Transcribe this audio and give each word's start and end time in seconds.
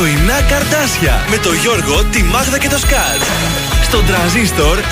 Πρωινά 0.00 0.42
καρτάσια 0.48 1.24
με 1.30 1.36
το 1.36 1.52
Γιώργο, 1.52 2.04
τη 2.04 2.22
Μάγδα 2.22 2.58
και 2.58 2.68
το 2.68 2.78
Σκάτ. 2.78 3.20
Στον 3.82 4.06
τραζίστορ 4.06 4.78
100,3. 4.78 4.82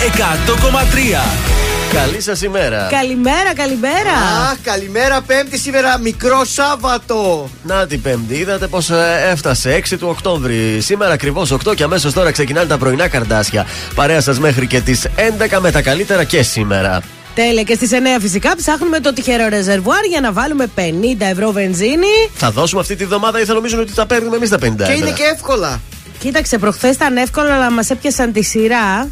Καλή 1.93 2.21
σας 2.21 2.43
ημέρα. 2.43 2.89
Καλημέρα, 2.91 3.55
καλημέρα. 3.55 4.13
Αχ, 4.51 4.57
καλημέρα, 4.63 5.21
Πέμπτη 5.21 5.59
σήμερα, 5.59 5.99
μικρό 5.99 6.45
Σάββατο. 6.45 7.49
Να 7.63 7.87
την 7.87 8.03
Πέμπτη, 8.03 8.35
είδατε 8.35 8.67
πώ 8.67 8.79
ε, 8.79 9.31
έφτασε 9.31 9.83
6 9.91 9.97
του 9.99 10.09
Οκτώβρη. 10.09 10.81
Σήμερα 10.81 11.13
ακριβώς 11.13 11.53
8 11.53 11.75
και 11.75 11.83
αμέσως 11.83 12.13
τώρα 12.13 12.31
ξεκινάνε 12.31 12.67
τα 12.67 12.79
πρωινά 12.79 13.09
καρδάσια. 13.09 13.67
Παρέα 13.95 14.21
σας 14.21 14.39
μέχρι 14.39 14.67
και 14.67 14.81
τις 14.81 15.07
11 15.51 15.59
με 15.61 15.71
τα 15.71 15.83
καλύτερα 15.83 16.25
και 16.25 16.43
σήμερα. 16.43 17.03
Τέλεια. 17.45 17.63
Και 17.63 17.75
στις 17.75 17.91
9 17.93 17.95
φυσικά 18.21 18.57
ψάχνουμε 18.57 19.01
το 19.01 19.13
τυχερό 19.13 19.49
ρεζερβουάρ 19.49 20.05
για 20.05 20.21
να 20.21 20.33
βάλουμε 20.33 20.67
50 20.77 20.81
ευρώ 21.19 21.53
βενζίνη. 21.53 22.15
Θα 22.35 22.51
δώσουμε 22.51 22.81
αυτή 22.81 22.97
τη 22.97 23.05
βδομάδα 23.05 23.41
ή 23.41 23.45
θα 23.45 23.55
νομίζουν 23.55 23.81
ότι 23.81 23.93
θα 23.93 24.07
παίρνουμε 24.07 24.37
εμείς 24.37 24.49
τα 24.49 24.57
50 24.57 24.61
ευρώ. 24.63 24.87
Και 24.87 24.93
είναι 24.93 25.11
και 25.11 25.23
εύκολα. 25.35 25.81
Κοίταξε, 26.19 26.59
προχθές 26.59 26.95
ήταν 26.95 27.17
εύκολο, 27.17 27.53
αλλά 27.53 27.71
μας 27.71 27.91
έπιασαν 27.91 28.33
τη 28.33 28.43
σειρά. 28.43 29.09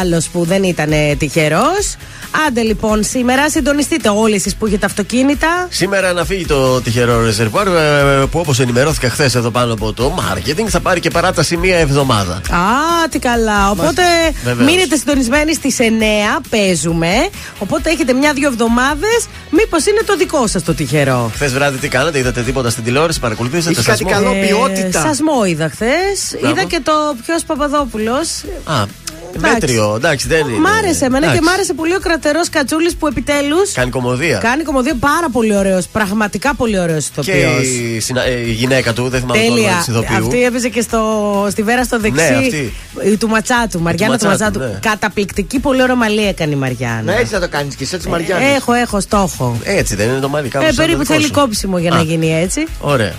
Άλλος 0.00 0.28
που 0.28 0.44
δεν 0.44 0.62
ήταν 0.62 0.90
τυχερός. 1.18 1.96
Άντε 2.46 2.62
λοιπόν, 2.62 3.04
σήμερα 3.04 3.50
συντονιστείτε 3.50 4.08
όλοι 4.08 4.34
εσείς 4.34 4.54
που 4.56 4.66
έχετε 4.66 4.86
αυτοκίνητα. 4.86 5.66
Σήμερα 5.70 6.12
να 6.12 6.24
φύγει 6.24 6.46
το 6.46 6.80
τυχερό 6.80 7.20
ρεζερβουάρ 7.20 7.66
ε, 7.66 8.26
που 8.30 8.38
όπως 8.38 8.60
ενημερώθηκα 8.60 9.08
χθες 9.10 9.34
εδώ 9.34 9.50
πάνω 9.50 9.72
από 9.72 9.92
το 9.92 10.14
marketing 10.18 10.66
θα 10.68 10.80
πάρει 10.80 11.00
και 11.00 11.10
παράταση 11.10 11.56
μία 11.56 11.76
εβδομάδα. 11.78 12.34
Α, 12.34 13.08
τι 13.10 13.18
καλά. 13.18 13.70
Οπότε 13.70 14.02
Βεβαίως. 14.44 14.70
μείνετε 14.70 14.96
συντονισμένοι 14.96 15.54
στις 15.54 15.76
9, 15.78 15.82
παίζουμε. 16.50 17.12
Οπότε 17.58 17.90
έχετε 17.90 18.12
μια-δύο 18.12 18.48
εβδομάδες. 18.48 19.26
Μήπως 19.50 19.86
είναι 19.86 20.00
το 20.06 20.16
δικό 20.16 20.46
σας 20.46 20.62
το 20.62 20.74
τυχερό; 20.74 21.30
Χθες 21.34 21.52
βράδυ 21.52 21.78
τι 21.78 21.88
κάνατε, 21.88 22.18
είδατε 22.18 22.42
τίποτα 22.42 22.70
στην 22.70 22.84
τηλεόραση, 22.84 23.20
παρακολουθήσατε. 23.20 23.70
Είχε 23.70 23.82
κάτι 23.90 24.04
καλό 24.04 24.32
ποιότητα. 24.32 24.98
Ε, 24.98 25.02
σασμό 25.02 25.44
είδα 25.44 25.68
χθες. 25.68 26.50
Είδα 26.50 26.64
και 26.64 26.80
το 26.82 26.92
ποιος 27.26 27.44
Παπαδόπουλος. 27.44 28.42
Α, 28.64 28.84
Μέτριο, 29.40 29.94
εντάξει, 29.96 30.28
δεν 30.28 30.48
είναι. 30.48 30.58
Μ' 30.58 30.66
άρεσε 30.66 31.04
εμένα 31.04 31.32
και 31.32 31.40
μ' 31.42 31.48
άρεσε 31.48 31.74
πολύ 31.74 31.94
ο 31.94 32.00
κρατερός 32.00 32.48
Κατσούλης 32.48 32.96
που 32.96 33.06
επιτέλους. 33.06 33.72
Κάνει 33.72 33.90
κομμωδία. 33.90 34.38
Κάνει 34.38 34.62
κομμωδία 34.62 34.94
πάρα 34.94 35.28
πολύ 35.32 35.56
ωραίος. 35.56 35.86
Πραγματικά 35.86 36.54
πολύ 36.54 36.78
ωραίος 36.78 37.06
ηθοποιός. 37.06 37.60
Και 37.62 37.68
η, 37.68 38.00
συνα... 38.00 38.24
Ε, 38.24 38.40
η, 38.40 38.52
γυναίκα 38.52 38.92
του, 38.92 39.08
δεν 39.08 39.20
θυμάμαι 39.20 39.40
Τέλεια. 39.40 39.84
το 39.86 39.92
όνομα 39.98 40.16
Αυτή 40.16 40.44
έπαιζε 40.44 40.68
και 40.68 40.80
στο... 40.80 41.00
στη 41.50 41.62
βέρα 41.62 41.84
στο 41.84 41.98
δεξί. 42.00 42.30
Ναι, 42.30 42.36
αυτή. 42.36 42.72
Του 43.18 43.28
Ματσάτου, 43.28 43.80
Μαριάννα 43.80 44.18
του 44.18 44.26
Ματσάτου. 44.26 44.58
Ναι. 44.58 44.78
Καταπληκτική, 44.80 45.58
πολύ 45.58 45.82
ωραία 45.82 45.94
μαλλί 45.94 46.26
έκανε 46.26 46.52
η 46.52 46.56
Μαριάννα. 46.56 47.12
Ναι, 47.12 47.14
έτσι 47.14 47.32
θα 47.34 47.40
το 47.40 47.48
κάνεις 47.48 47.74
και 47.74 47.84
εσύ, 47.84 47.94
έτσι 47.94 48.08
Μαριάννα. 48.08 48.46
Έχω, 48.46 48.72
έχω 48.72 49.00
στόχο. 49.00 49.58
Έτσι 49.62 49.96
δεν 49.96 50.08
είναι 50.08 50.18
το 50.18 50.28
μαλλί 50.28 50.50
Ε, 50.54 50.72
περίπου 50.76 51.04
θέλει 51.04 51.30
κόψιμο 51.30 51.78
για 51.78 51.90
να 51.90 52.02
γίνει 52.02 52.40
έτσι. 52.40 52.66
Ωραία. 52.80 53.12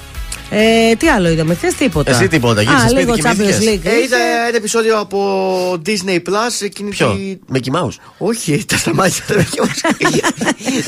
Ε, 0.49 0.95
τι 0.95 1.07
άλλο 1.07 1.29
είδαμε, 1.29 1.53
χθε 1.55 1.73
τίποτα; 1.77 2.11
Εσύ 2.11 2.27
τίποτα, 2.27 2.61
Α, 2.61 2.65
λίγο 2.93 3.13
Champions 3.13 3.61
League. 3.61 3.83
Ε, 3.83 4.01
είδα 4.03 4.17
ένα 4.47 4.57
επεισόδιο 4.57 4.99
από 4.99 5.19
Disney 5.85 6.15
Plus. 6.15 6.61
Εκείνη 6.61 6.89
Ποιο, 6.89 7.11
τη... 7.11 7.37
Mickey 7.53 7.81
Mouse. 7.81 7.95
Όχι, 8.17 8.65
τα 8.65 8.77
σταμάτησα 8.77 9.23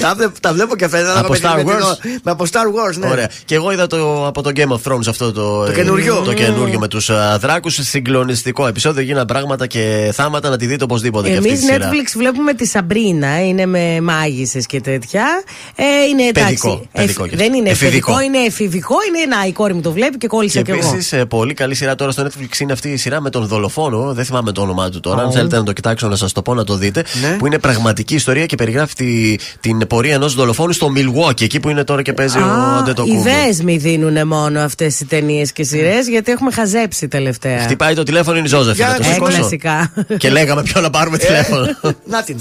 τα 0.02 0.16
τα, 0.16 0.32
τα 0.42 0.54
βλέπω 0.54 0.76
και 0.76 0.88
φαίνεται 0.88 1.20
από 1.20 1.34
Star 1.42 1.58
Wars; 1.58 1.98
Με 2.24 2.32
από 2.32 2.46
Star 2.52 2.58
Wars, 2.58 2.98
ναι. 2.98 3.10
Ωραία. 3.10 3.30
Και 3.46 3.56
εγώ 3.56 3.72
είδα 3.72 3.88
το, 3.88 4.28
από 4.28 4.42
το 4.42 4.52
Game 4.56 4.68
of 4.68 4.92
Thrones 4.92 5.08
αυτό 5.08 5.32
το, 5.32 5.66
το 5.66 5.72
καινούριο. 5.72 6.22
Το 6.26 6.34
καινούριο 6.34 6.80
με 6.80 6.88
τους 6.88 7.10
uh, 7.12 7.40
δράκους. 7.40 7.80
Συγκλονιστικό 7.82 8.68
επεισόδιο. 8.68 9.04
Γίνανε 9.04 9.26
πράγματα 9.26 9.68
και 9.68 10.12
θάματα 10.14 10.50
να 10.50 10.58
τη 10.58 10.66
δείτε 10.66 10.84
οπωσδήποτε 10.84 11.30
Εμείς 11.30 11.66
και 11.66 11.74
αυτή 11.74 11.88
Netflix 11.88 12.12
βλέπουμε 12.18 12.54
τη 12.54 12.68
Σαμπρίνα. 12.68 13.46
Είναι 13.46 13.66
με 13.66 14.02
μάγισσες 14.02 14.66
και 14.66 14.82
τέτοια. 14.82 15.44
Ε, 15.76 15.84
είναι 16.10 16.24
εντάξει. 16.24 16.88
Παιδικό, 16.92 17.26
δεν 17.32 17.54
είναι 17.54 17.70
εφηβικό, 17.70 18.22
είναι 18.22 18.38
εφηβικό. 18.38 18.96
Είναι 19.08 19.20
ένα 19.20 19.49
η 19.50 19.54
κόρη 19.54 19.74
μου 19.74 19.82
το 19.82 19.92
βλέπει 19.92 20.18
και 20.18 20.28
κόλλησε 20.28 20.62
και, 20.62 20.72
και 20.72 20.80
εγώ. 20.80 20.90
Επίσης, 20.90 21.24
πολύ 21.28 21.54
καλή 21.54 21.76
σειρά 21.76 21.96
τώρα 21.96 22.12
στο 22.12 22.24
Netflix 22.28 22.60
είναι 22.60 22.74
αυτή 22.74 22.90
η 22.90 22.98
σειρά 22.98 23.22
με 23.22 23.30
τον 23.30 23.46
δολοφόνο. 23.46 24.14
Δεν 24.14 24.26
θυμάμαι 24.26 24.52
το 24.52 24.62
όνομά 24.62 24.90
του 24.90 25.00
τώρα. 25.00 25.22
Oh. 25.22 25.26
Αν 25.26 25.32
θέλετε 25.32 25.58
να 25.58 25.64
το 25.64 25.74
κοιτάξω, 25.74 26.08
να 26.08 26.16
σας 26.16 26.32
το 26.32 26.42
πω 26.42 26.54
να 26.54 26.64
το 26.64 26.76
δείτε. 26.76 27.04
Ναι. 27.22 27.36
Που 27.38 27.48
είναι 27.48 27.60
πραγματική 27.60 28.16
ιστορία 28.16 28.46
και 28.46 28.56
περιγράφει 28.56 28.94
τη, 28.94 29.36
την 29.60 29.88
πορεία 29.88 30.14
ενός 30.14 30.34
δολοφόνου 30.34 30.72
στο 30.72 30.92
Milwaukee, 30.96 31.42
εκεί 31.42 31.60
που 31.60 31.70
είναι 31.70 31.84
τώρα 31.84 32.02
και 32.02 32.14
παίζει 32.14 32.38
ah, 32.40 32.44
ο 32.44 32.78
Αντετοκούμπο. 32.80 33.20
Οι 33.20 33.24
δέσμοι 33.24 33.78
δίνουν 33.78 34.28
μόνο 34.28 34.60
αυτές 34.60 35.00
οι 35.00 35.06
ταινίες 35.06 35.52
και 35.52 35.64
σειρές, 35.64 36.08
γιατί 36.08 36.32
έχουμε 36.32 36.52
χαζέψει 36.52 37.08
τελευταία. 37.08 37.60
Χτυπάει 37.60 37.94
το 37.94 38.04
τηλέφωνο, 38.04 38.38
είναι 38.38 38.48
η 38.48 38.50
Ζώζεφ. 38.50 38.80
Ε, 38.80 38.86
κλασικά. 39.24 39.94
και 40.18 40.30
λέγαμε 40.30 40.64
ποιο 40.64 40.82
να 40.82 40.90
πάρουμε 40.90 41.18
τηλέφωνο. 41.18 41.66
Να 42.06 42.24
την. 42.24 42.38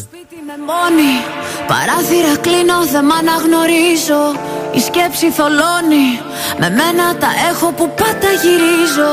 Με 0.48 0.56
μόνη. 0.70 1.14
Παράθυρα 1.70 2.36
κλείνω, 2.40 2.78
δεν 2.92 3.04
μ' 3.04 3.12
αναγνωρίζω. 3.20 4.22
Η 4.78 4.80
σκέψη 4.80 5.30
θολώνει. 5.30 6.08
Με 6.60 6.68
μένα 6.70 7.16
τα 7.16 7.30
έχω 7.50 7.72
που 7.72 7.86
πάντα 8.00 8.30
γυρίζω 8.42 9.12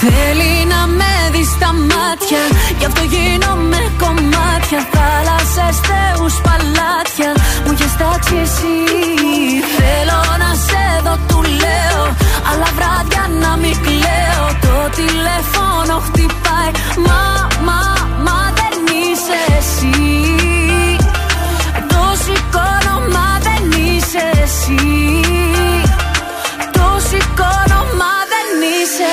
Θέλει 0.00 0.54
να 0.72 0.86
με 0.98 1.12
δει 1.32 1.44
στα 1.54 1.70
μάτια 1.90 2.42
Γι' 2.78 2.84
αυτό 2.84 3.02
γίνομαι 3.14 3.80
κομμάτια. 4.02 4.80
Θάλασσες, 4.94 5.76
θεούς, 5.88 6.34
παλάτια 6.46 7.30
Μου 7.64 7.72
έχεις 7.72 7.96
τάξει 8.00 8.36
εσύ. 8.46 8.76
Θέλω 9.78 10.20
να 10.42 10.50
σε 10.66 10.84
δω, 11.04 11.14
του 11.28 11.40
λέω 11.62 12.02
Αλλά 12.50 12.68
βράδια 12.76 13.24
να 13.42 13.56
μην 13.62 13.76
κλαίω. 13.86 14.46
Το 14.66 14.76
τηλέφωνο 14.98 15.94
χτυπάει 16.06 16.72
Μα, 17.06 17.22
μα, 17.66 17.80
μα 18.26 18.40
δεν 18.58 18.74
είσαι 18.98 19.38
εσύ. 19.58 19.96
Το 21.92 22.02
σηκώνω, 22.24 22.94
μα 23.14 23.28
δεν 23.46 23.62
είσαι 23.86 24.24
εσύ. 24.44 24.80
Το 26.76 26.86
σηκώνω, 27.08 27.80
μα 28.00 28.12
δεν 28.32 28.48
είσαι 28.74 29.12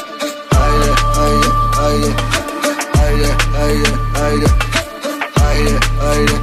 ayrı 1.81 2.11
Ayrı 3.03 3.27
ayrı 3.63 3.87
ayrı 4.23 4.47
Ayrı 5.47 5.79
ayrı 6.09 6.35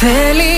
Feliz 0.00 0.57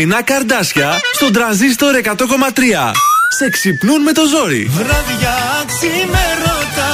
Πρωινά 0.00 0.22
καρδάσια 0.22 1.00
στον 1.14 1.32
τραζίστορ 1.32 1.94
100,3. 2.02 2.92
Σε 3.38 3.50
ξυπνούν 3.50 4.02
με 4.02 4.12
το 4.12 4.22
ζόρι. 4.32 4.70
Βράδια 4.70 5.36
ξημερώτα, 5.70 6.92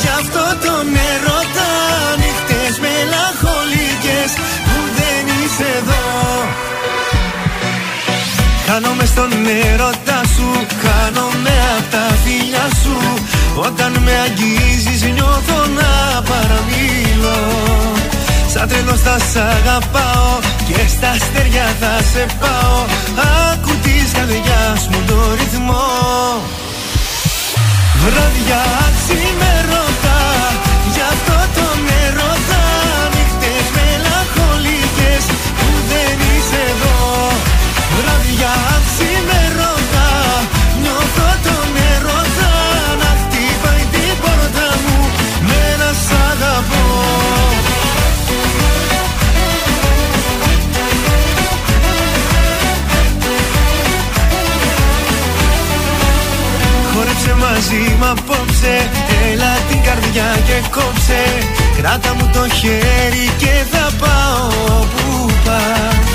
γι' 0.00 0.12
αυτό 0.20 0.44
τον 0.64 0.86
ερώτα. 1.10 1.70
Νύχτες 2.20 2.74
μελαγχολικές 2.84 4.30
που 4.66 4.78
δεν 4.98 5.22
είσαι 5.38 5.66
εδώ. 5.80 6.04
Χάνομαι 8.66 9.04
στον 9.04 9.30
έρωτά 9.70 10.20
σου, 10.34 10.48
χάνομαι 10.82 11.54
απ' 11.78 11.90
τα 11.90 12.06
φιλιά 12.22 12.66
σου. 12.82 12.96
Όταν 13.56 13.92
με 14.04 14.14
αγγίζεις 14.26 15.02
νιώθω 15.02 15.58
να 15.78 16.22
παραμιλώ. 16.22 17.03
Σαν 18.56 18.68
τρελός 18.68 19.00
θα 19.00 19.16
σ' 19.18 19.36
αγαπάω 19.36 20.38
και 20.66 20.80
στα 20.88 21.10
αστέρια 21.10 21.66
θα 21.80 21.92
σε 22.12 22.26
πάω. 22.40 22.78
Άκου 23.52 23.72
της 23.82 24.12
καρδιάς 24.12 24.88
μου 24.90 25.00
το 25.06 25.18
ρυθμό. 25.38 25.86
Βράδια 28.02 28.62
ξημερώτα, 28.98 30.03
μαζί 57.74 57.96
μ' 57.98 58.04
απόψε 58.04 58.90
Έλα 59.30 59.52
την 59.68 59.80
καρδιά 59.82 60.28
και 60.46 60.68
κόψε. 60.70 61.22
Κράτα 61.76 62.14
μου 62.14 62.30
το 62.32 62.48
χέρι 62.48 63.26
και 63.38 63.54
θα 63.72 63.90
πάω 64.00 64.46
όπου 64.80 65.32
πας. 65.44 66.08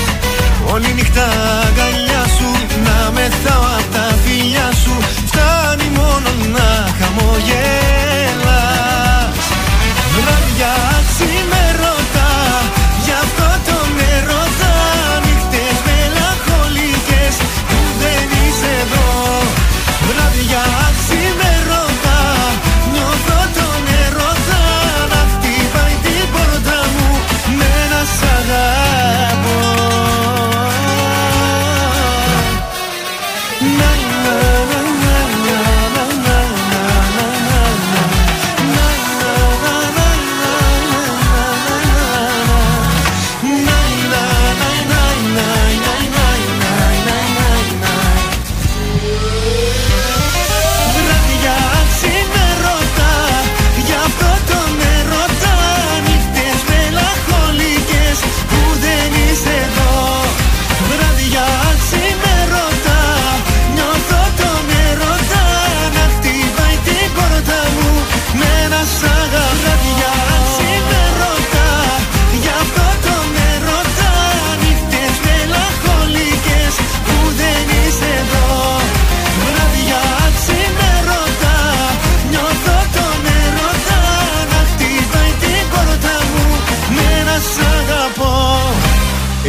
Όλη 0.72 0.92
νύχτα 0.94 1.26
αγκαλιά 1.66 2.24
σου 2.36 2.50
Να 2.84 3.10
μεθάω 3.10 3.62
απ' 3.78 3.92
τα 3.94 4.06
φιλιά 4.24 4.68
σου. 4.82 4.94
Φτάνει 5.26 5.88
μόνο 5.98 6.30
να 6.54 6.68
χαμογελάς. 6.98 8.50
Βράδια 10.14 10.74
ξημερώτα 11.08 12.28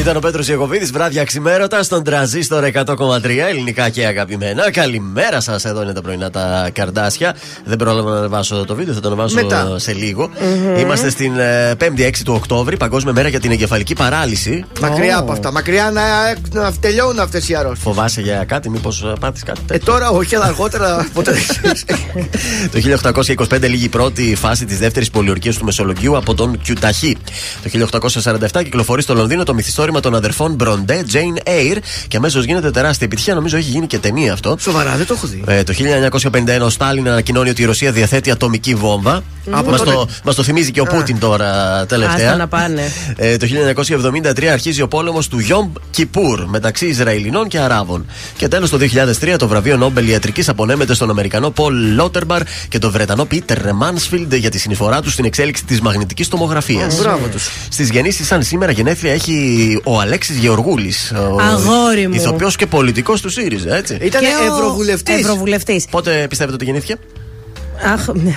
Ήταν 0.01 0.15
ο 0.15 0.19
Πέτρος 0.19 0.47
Ιακωβίδης, 0.47 0.85
βράδια 0.85 1.23
ξημέρωτα 1.23 1.83
στον 1.83 2.03
τρανζίστορ 2.03 2.63
100,3 2.73 3.23
ελληνικά 3.49 3.89
και 3.89 4.05
αγαπημένα. 4.05 4.71
Καλημέρα 4.71 5.39
σας, 5.39 5.65
εδώ 5.65 5.81
είναι 5.83 5.93
τα 5.93 6.01
πρωινά 6.01 6.29
τα 6.29 6.69
καρντάσια. 6.73 7.35
Δεν 7.65 7.77
πρόλαβα 7.77 8.11
να 8.11 8.17
ανεβάσω 8.17 8.65
το 8.65 8.75
βίντεο, 8.75 8.93
θα 8.93 8.99
το 8.99 9.07
ανεβάσω 9.07 9.35
Μετά. 9.35 9.79
σε 9.79 9.93
λιγο 9.93 10.29
Είμαστε 10.77 11.09
στην 11.09 11.39
ε, 11.39 11.71
5η 11.79 12.01
6 12.01 12.11
του 12.25 12.33
Οκτώβρη, 12.33 12.77
Παγκόσμια 12.77 13.13
Μέρα 13.13 13.27
για 13.27 13.39
την 13.39 13.51
Εγκεφαλική 13.51 13.93
Παράλυση. 13.93 14.65
Μακριά 14.81 15.17
από 15.17 15.31
αυτά. 15.31 15.51
Μακριά 15.51 15.91
να, 15.91 16.01
να 16.61 16.73
τελειώνουν 16.79 17.19
αυτές 17.19 17.49
οι 17.49 17.55
αρρώστιες. 17.55 17.83
Φοβάσαι 17.83 18.21
για 18.21 18.43
κάτι, 18.43 18.69
μήπως 18.69 19.13
πάθει 19.19 19.43
κάτι 19.43 19.59
Ε, 19.63 19.65
τέτοιο; 19.67 19.93
τώρα 19.93 20.09
όχι, 20.09 20.35
αλλά 20.35 20.45
αργότερα 20.45 21.05
ποτέ 21.13 21.31
δεν 21.31 21.41
ξέρεις. 21.47 21.85
Το 22.71 23.01
1825 23.49 23.61
λήγει 23.61 23.85
η 23.85 23.89
πρώτη 23.89 24.35
φάση 24.35 24.65
της 24.65 24.77
δεύτερης 24.79 25.09
πολιορκίας 25.09 25.57
του 25.57 25.65
Μεσολογγίου 25.65 26.17
από 26.17 26.33
τον 26.33 26.61
Κιουταχή. 26.61 27.17
Το 27.63 27.87
1847 28.51 28.63
κυκλοφορεί 28.63 29.01
στο 29.01 29.13
Λονδίνο 29.13 29.43
το 29.43 29.53
μυθιστόρημα 29.91 29.99
των 29.99 30.15
αδερφών 30.15 30.53
Μπροντέ, 30.53 31.05
Jane 31.11 31.47
Eyre 31.49 31.77
και 32.07 32.17
αμέσως 32.17 32.45
γίνεται 32.45 32.71
τεράστια 32.71 33.05
επιτυχία. 33.05 33.33
Νομίζω 33.33 33.57
έχει 33.57 33.69
γίνει 33.69 33.87
και 33.87 33.97
ταινία 33.97 34.33
αυτό. 34.33 34.55
Σοβαρά, 34.59 34.95
δεν 34.95 35.05
το 35.05 35.13
έχω 35.13 35.27
δει. 35.27 35.43
Ε, 35.47 35.63
το 35.63 35.73
1951 35.73 36.61
ο 36.61 36.69
Στάλιν 36.69 37.09
ανακοινώνει 37.09 37.49
ότι 37.49 37.61
η 37.61 37.65
Ρωσία 37.65 37.91
διαθέτει 37.91 38.31
ατομική 38.31 38.75
βόμβα. 38.75 39.23
Από 39.49 39.69
Μας 39.69 39.79
τότε. 39.79 39.91
το, 39.91 40.07
μας 40.23 40.35
το 40.35 40.43
θυμίζει 40.43 40.71
και 40.71 40.81
ο 40.81 40.83
Πούτιν 40.83 41.19
τώρα 41.19 41.85
τελευταία. 41.85 42.25
Άστα 42.25 42.35
να 42.35 42.47
πάνε. 42.47 42.81
Ε, 43.15 43.37
το 43.37 43.47
1973 44.35 44.45
αρχίζει 44.45 44.81
ο 44.81 44.87
πόλεμος 44.87 45.27
του 45.27 45.39
Γιόμπ 45.39 45.75
Κιπούρ 45.91 46.45
μεταξύ 46.45 46.85
Ισραηλινών 46.85 47.47
και 47.47 47.59
Αράβων. 47.59 48.05
Και 48.37 48.47
τέλος 48.47 48.69
το 48.69 48.77
2003 49.21 49.35
το 49.37 49.47
βραβείο 49.47 49.77
Νόμπελ 49.77 50.07
Ιατρικής 50.07 50.49
απονέμεται 50.49 50.93
στον 50.93 51.09
Αμερικανό 51.09 51.49
Πολ 51.49 51.93
Λότερμπαρ 51.95 52.41
και 52.69 52.79
τον 52.79 52.91
Βρετανό 52.91 53.25
Πίτερ 53.25 53.73
Μάνσφιλντ 53.73 54.33
για 54.33 54.49
τη 54.49 54.59
συνεισφορά 54.59 55.01
τους 55.01 55.13
στην 55.13 55.25
εξέλιξη 55.25 55.65
της 55.65 55.81
μαγνητικής 55.81 56.27
τομογραφίας. 56.27 56.97
Μπράβο 56.97 57.27
τους. 57.27 57.49
Στις 57.69 57.89
γεννήσεις 57.89 58.27
σαν 58.27 58.43
σήμερα 58.43 58.71
γενέθλια 58.71 59.13
έχει 59.13 59.79
ο 59.83 59.99
Αλέξης 59.99 60.37
Γεωργούλης. 60.37 61.11
Ο 61.11 61.37
Αγόρι 61.41 62.07
μου. 62.07 62.13
Ηθοποιός 62.15 62.55
και 62.55 62.65
πολιτικός 62.65 63.21
του 63.21 63.29
ΣΥΡΙΖΑ, 63.29 63.75
έτσι. 63.75 63.97
Ήταν 64.01 64.21
Και 64.21 64.27
ο 64.49 64.53
ευρωβουλευτής. 64.55 65.19
Ευρωβουλευτής. 65.19 65.85
Πότε 65.91 66.25
πιστεύετε 66.29 66.55
ότι 66.55 66.65
γεννήθηκε; 66.65 66.95
Αχ, 67.93 68.07
ναι. 68.13 68.35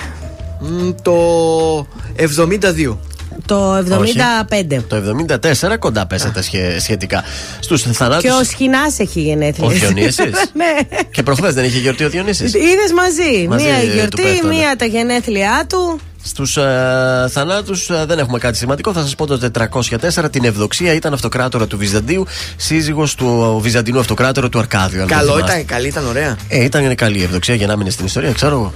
Το 1.02 1.86
72. 2.16 2.98
το 3.46 3.74
75. 3.76 4.82
Το 4.88 4.96
74 4.96 5.76
κοντά 5.78 6.06
πέσατε 6.06 6.42
σχε- 6.42 6.80
σχετικά. 6.80 7.24
Στους 7.60 7.82
θανάτου. 7.82 8.22
Και 8.22 8.30
ο 8.30 8.44
Σχοινάς 8.44 8.98
έχει 8.98 9.20
γενέθλια. 9.20 9.66
Ο 9.66 9.70
Διονύσης; 9.70 10.16
ναι. 10.54 10.98
Και 11.10 11.22
προχθές 11.22 11.54
δεν 11.54 11.64
είχε 11.64 11.78
γιορτή 11.78 12.04
ο 12.04 12.08
Διονύσης; 12.08 12.54
Είδες 12.54 12.92
μαζί. 12.94 13.46
Μαζί, 13.48 13.64
μία 13.64 13.74
ε, 13.74 13.82
η 13.84 13.86
του 13.88 13.94
γιορτή, 13.94 14.22
πέφτουνε. 14.22 14.54
μία 14.54 14.76
τα 14.76 14.84
γενέθλιά 14.84 15.64
του. 15.68 16.00
Στους 16.26 16.56
ε, 16.56 17.26
θανάτους 17.30 17.90
ε, 17.90 18.04
δεν 18.06 18.18
έχουμε 18.18 18.38
κάτι 18.38 18.56
σημαντικό. 18.56 18.92
Θα 18.92 19.00
σας 19.00 19.14
πω 19.14 19.26
το 19.26 19.50
404. 19.80 20.30
Την 20.30 20.44
Ευδοξία 20.44 20.92
ήταν 20.94 21.12
αυτοκράτορα 21.12 21.66
του 21.66 21.78
Βυζαντίου, 21.78 22.26
σύζυγος 22.56 23.14
του 23.14 23.58
Βυζαντινού 23.62 23.98
αυτοκράτορα 23.98 24.48
του 24.48 24.58
Αρκάδιου. 24.58 25.00
αν 25.02 25.08
το 25.08 25.14
Καλό 25.14 25.32
θυμάστε. 25.34 25.52
ήταν, 25.54 25.66
καλή 25.66 25.86
ήταν, 25.88 26.06
ωραία. 26.06 26.36
Ε, 26.48 26.64
ήταν 26.64 26.94
καλή 26.94 27.18
η 27.18 27.22
Ευδοξία 27.22 27.54
για 27.54 27.66
να 27.66 27.76
μείνει 27.76 27.90
στην 27.90 28.06
ιστορία, 28.06 28.32
ξέρω 28.32 28.54
εγώ. 28.54 28.72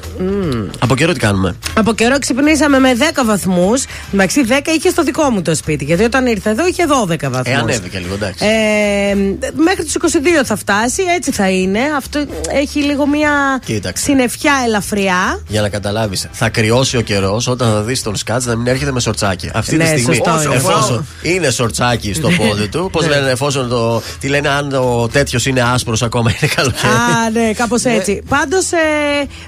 Από 0.79 0.95
καιρό 0.97 1.13
τι 1.13 1.19
κάνουμε. 1.19 1.57
Από 1.75 1.95
καιρό 1.95 2.19
ξυπνήσαμε 2.19 2.79
με 2.79 2.93
10 2.99 3.03
βαθμούς. 3.25 3.85
Εντάξει, 4.13 4.45
10 4.49 4.53
είχε 4.77 4.89
στο 4.91 5.03
δικό 5.03 5.31
μου 5.31 5.43
το 5.43 5.55
σπίτι. 5.55 5.85
Γιατί 5.85 6.05
όταν 6.05 6.27
ήρθε 6.27 6.51
εδώ 6.51 6.67
είχε 6.67 6.85
12 6.87 7.31
βαθμούς. 7.31 7.55
Ε, 7.57 7.59
ανέβηκε 7.59 7.99
λίγο, 7.99 8.15
εντάξει. 8.15 8.45
Ε, 8.47 9.15
μέχρι 9.65 9.85
τους 9.85 9.95
22 9.95 10.45
θα 10.45 10.57
φτάσει, 10.57 11.03
έτσι 11.17 11.31
θα 11.33 11.51
είναι. 11.51 11.81
Αυτό 11.97 12.25
έχει 12.51 12.83
λίγο 12.83 13.07
μια 13.07 13.61
Κοίταξε. 13.65 14.05
συννεφιά 14.05 14.53
ελαφριά. 14.67 15.41
Για 15.49 15.61
να 15.61 15.69
καταλάβεις, 15.69 16.27
θα 16.33 16.49
κρυώσει 16.49 16.97
ο 16.97 17.01
καιρός 17.01 17.38
όταν 17.47 17.73
θα 17.73 17.81
δεις 17.83 18.03
τον 18.03 18.17
Σκάτς 18.17 18.45
να 18.47 18.57
μην 18.57 18.67
έρχεται 18.67 18.93
με 18.93 19.01
σορτσάκι. 19.01 19.51
Αυτή 19.55 19.77
Ναι, 19.77 19.85
τη 19.85 19.89
στιγμή, 20.01 20.15
σωστό 20.15 20.43
είναι. 20.43 20.55
εφόσον 20.55 21.07
είναι 21.23 21.51
σορτσάκι 21.51 22.13
στο 22.15 22.29
πόδι 22.37 22.69
του, 22.69 22.89
πώς 22.93 23.07
λένε, 23.09 23.31
εφόσον 23.31 23.69
το. 23.69 24.03
Τι 24.21 24.29
λένε, 24.29 24.49
αν 24.49 24.73
ο 24.73 25.09
τέτοιος 25.13 25.47
είναι 25.47 25.63
άσπρος 25.63 26.03
ακόμα 26.03 26.31
είναι 26.41 26.51
καλοκαίρι. 26.55 26.93
Α, 26.93 27.31
ναι, 27.33 27.53
κάπως 27.53 27.85
έτσι. 27.85 28.23
Πάντως 28.29 28.73
ε, 28.73 28.77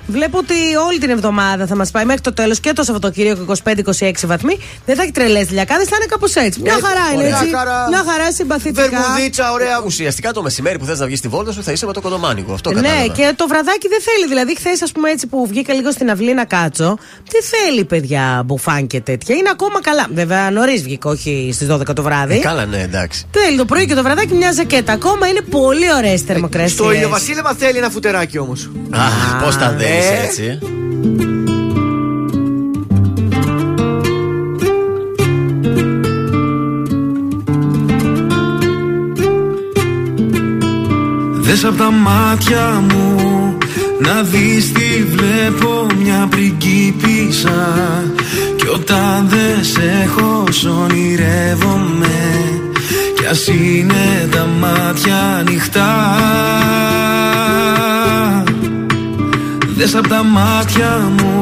βλέπω 0.06 0.38
ότι 0.38 0.54
όλη 0.86 0.98
την 0.98 1.10
εβδομάδα 1.10 1.66
θα 1.66 1.76
μας 1.76 1.90
πάει 1.90 2.04
μέχρι 2.04 2.20
το 2.20 2.32
τέλος 2.32 2.60
και 2.60 2.72
το 2.72 2.82
Σαββατοκύριακο 2.82 3.44
25-26 3.64 4.10
βαθμοί. 4.26 4.58
Δεν 4.86 4.96
θα 4.96 5.02
έχει 5.02 5.12
τρελές 5.12 5.50
λιακάδες, 5.50 5.88
θα 5.88 5.96
είναι 5.96 6.06
κάπως 6.08 6.34
έτσι. 6.34 6.60
Μια 6.60 6.72
Ε, 6.78 6.80
χαρά 6.86 7.12
είναι 7.12 7.22
ωραία. 7.22 7.36
έτσι. 7.38 7.48
Μια 7.48 7.58
χαρά. 7.58 7.88
Μια 7.88 8.04
χαρά 8.12 8.32
συμπαθητικά. 8.32 8.82
Βερμουδίτσα, 8.88 9.52
ωραία. 9.52 9.82
Ουσιαστικά 9.84 10.32
το 10.32 10.42
μεσημέρι 10.42 10.78
που 10.78 10.84
θες 10.84 10.98
να 10.98 11.06
βγεις 11.06 11.18
στη 11.18 11.28
βόλτα 11.28 11.52
σου 11.52 11.62
θα 11.62 11.72
είσαι 11.72 11.86
με 11.86 11.92
το 11.92 12.00
κοντομάνικο. 12.00 12.52
Αυτό 12.52 12.70
Ναι, 12.72 12.80
κατάλαβα. 12.80 13.12
και 13.14 13.32
το 13.36 13.46
βραδάκι 13.48 13.88
δεν 13.88 13.98
θέλει. 14.00 14.26
Δηλαδή, 14.28 14.56
χθες, 14.56 14.82
ας 14.82 14.92
πούμε, 14.92 15.10
έτσι 15.10 15.26
που 15.26 15.46
βγήκα 15.46 15.72
λίγο 15.74 15.90
στην 15.90 16.10
αυλή 16.10 16.34
να 16.34 16.44
κάτσω, 16.44 16.98
δεν 17.30 17.42
θέλει, 17.42 17.79
παιδιά, 17.84 18.42
μπουφάν 18.46 18.86
και 18.86 19.00
τέτοια. 19.00 19.34
Είναι 19.36 19.48
ακόμα 19.52 19.80
καλά. 19.80 20.06
Βέβαια, 20.14 20.50
νωρίς 20.50 20.82
βγήκα, 20.82 21.10
όχι 21.10 21.50
στις 21.52 21.68
12 21.70 21.94
το 21.94 22.02
βράδυ. 22.02 22.34
Ε, 22.34 22.38
καλά, 22.38 22.66
ναι, 22.66 22.82
εντάξει. 22.82 23.24
Θέλει 23.30 23.56
το 23.56 23.64
πρωί 23.64 23.86
και 23.86 23.94
το 23.94 24.02
βραδάκι 24.02 24.34
μια 24.34 24.52
ζακέτα. 24.52 24.92
Ακόμα 24.92 25.26
είναι 25.26 25.40
πολύ 25.40 25.92
ωραίες 25.96 26.20
θερμοκρασίες. 26.20 26.72
Στο 26.72 26.92
ηλιοβασίλεμα 26.92 27.54
θέλει 27.54 27.78
ένα 27.78 27.90
φουτεράκι 27.90 28.38
όμως. 28.38 28.70
Αχ, 28.90 29.42
πώς 29.44 29.56
τα 29.56 29.74
δέχει 29.78 30.12
ε. 30.12 30.24
έτσι. 30.24 30.58
Δες 41.50 41.64
απ' 41.64 41.78
τα 41.78 41.90
μάτια 41.90 42.82
μου 42.88 43.09
να 44.00 44.22
δεις 44.22 44.72
τι 44.72 45.04
βλέπω 45.04 45.86
μια 46.02 46.26
πριγκίπισσα. 46.30 47.74
Κι 48.56 48.66
όταν 48.66 49.28
δεν 49.28 49.64
σε 49.64 50.04
έχω 50.04 50.44
σ' 50.50 50.64
ονειρεύομαι. 50.64 52.18
Κι 53.14 53.26
ας 53.26 53.46
είναι 53.46 54.28
τα 54.30 54.48
μάτια 54.60 55.16
ανοιχτά. 55.38 56.18
Δες 59.76 59.94
απ' 59.94 60.08
τα 60.08 60.22
μάτια 60.24 61.12
μου 61.18 61.40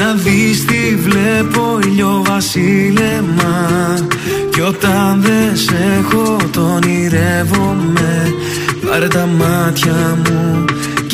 να 0.00 0.12
δεις 0.12 0.64
τι 0.64 0.96
βλέπω 0.96 1.78
ηλιοβασίλεμα 1.84 3.68
Κι 4.50 4.60
όταν 4.60 5.20
δεν 5.22 5.56
σε 5.56 6.00
έχω 6.00 6.36
τον 6.52 6.70
ονειρεύομαι. 6.70 8.34
Πάρε 8.86 9.06
τα 9.08 9.28
μάτια 9.38 10.18
μου 10.24 10.64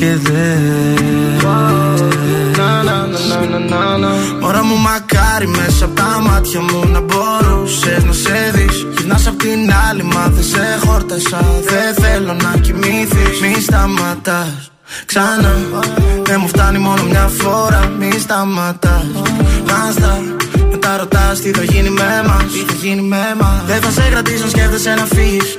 και 0.00 0.16
δες. 0.16 1.42
Μωρά 4.40 4.64
μου 4.64 4.76
μακάρι 4.76 5.46
μέσα 5.46 5.84
από 5.84 5.94
τα 5.94 6.20
μάτια 6.26 6.60
μου 6.60 6.88
να 6.92 7.00
μπορούσες 7.00 8.04
να 8.04 8.12
σε 8.12 8.50
δεις. 8.54 8.86
Γυρνάς 8.96 9.26
απ' 9.26 9.38
την 9.38 9.72
άλλη 9.88 10.02
μα 10.02 10.28
δεν 10.28 10.44
σε 10.44 10.78
χόρτασα. 10.86 11.40
Δεν 11.70 12.04
θέλω 12.04 12.34
να 12.42 12.58
κοιμηθείς. 12.60 13.40
Μη 13.40 13.62
σταματάς. 13.62 14.70
Ξανά. 15.06 15.54
Δεν 16.22 16.38
μου 16.40 16.48
φτάνει 16.48 16.78
μόνο 16.78 17.02
μια 17.02 17.30
φορά. 17.40 17.92
Μη 17.98 18.10
σταματάς. 18.18 19.06
Μάστα 19.68 20.22
μετά 20.70 20.96
ρωτάς 20.96 21.40
τι 21.40 21.50
θα 21.50 21.62
γίνει 21.62 21.90
με 21.90 22.22
μας. 22.26 22.44
Τι 22.52 22.58
θα 22.58 22.74
γίνει 22.82 23.02
με 23.02 23.34
μας. 23.40 23.62
Δεν 23.66 23.80
θα 23.80 23.90
σε 23.90 24.08
κρατήσω 24.10 24.44
αν 24.44 24.50
σκέφτεσαι 24.50 24.94
να 24.94 25.04
φύγεις 25.04 25.58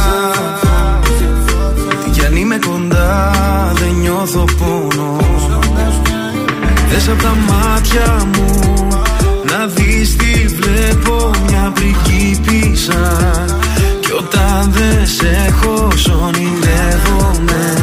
νιώθω 4.23 4.45
πόνο. 4.57 5.17
Δες 6.89 7.09
απ' 7.09 7.21
τα 7.21 7.35
μάτια 7.47 8.25
μου 8.35 8.87
Να 9.43 9.65
δεις 9.65 10.15
τι 10.15 10.47
βλέπω 10.47 11.31
μια 11.47 11.71
πριγκίπισσα 11.73 13.17
Κι 13.99 14.11
όταν 14.11 14.71
δεν 14.71 15.07
σε 15.07 15.45
έχω 15.47 15.91
σ' 15.95 16.07
ονειρεύομαι 16.07 17.77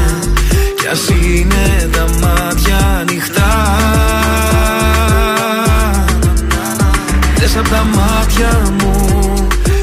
Κι 0.80 0.87
ας 0.87 1.09
είναι 1.09 1.88
τα 1.92 2.07
μάτια 2.21 2.99
ανοιχτά. 3.00 3.76
Δες 7.37 7.57
απ' 7.57 7.68
τα 7.68 7.87
μάτια 7.95 8.73
μου 8.78 9.16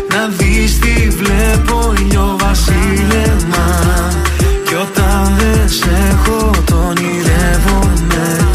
Να 0.09 0.27
δεις 0.37 0.79
τι 0.79 1.09
βλέπω 1.09 1.93
ηλιοβασίλεμα 1.99 3.94
Κι 3.94 3.94
όταν 5.81 5.93
δεν 5.95 6.05
σε 6.05 6.07
έχω 6.11 6.51
τον 6.65 6.77
ονειρεύομαι. 6.87 8.47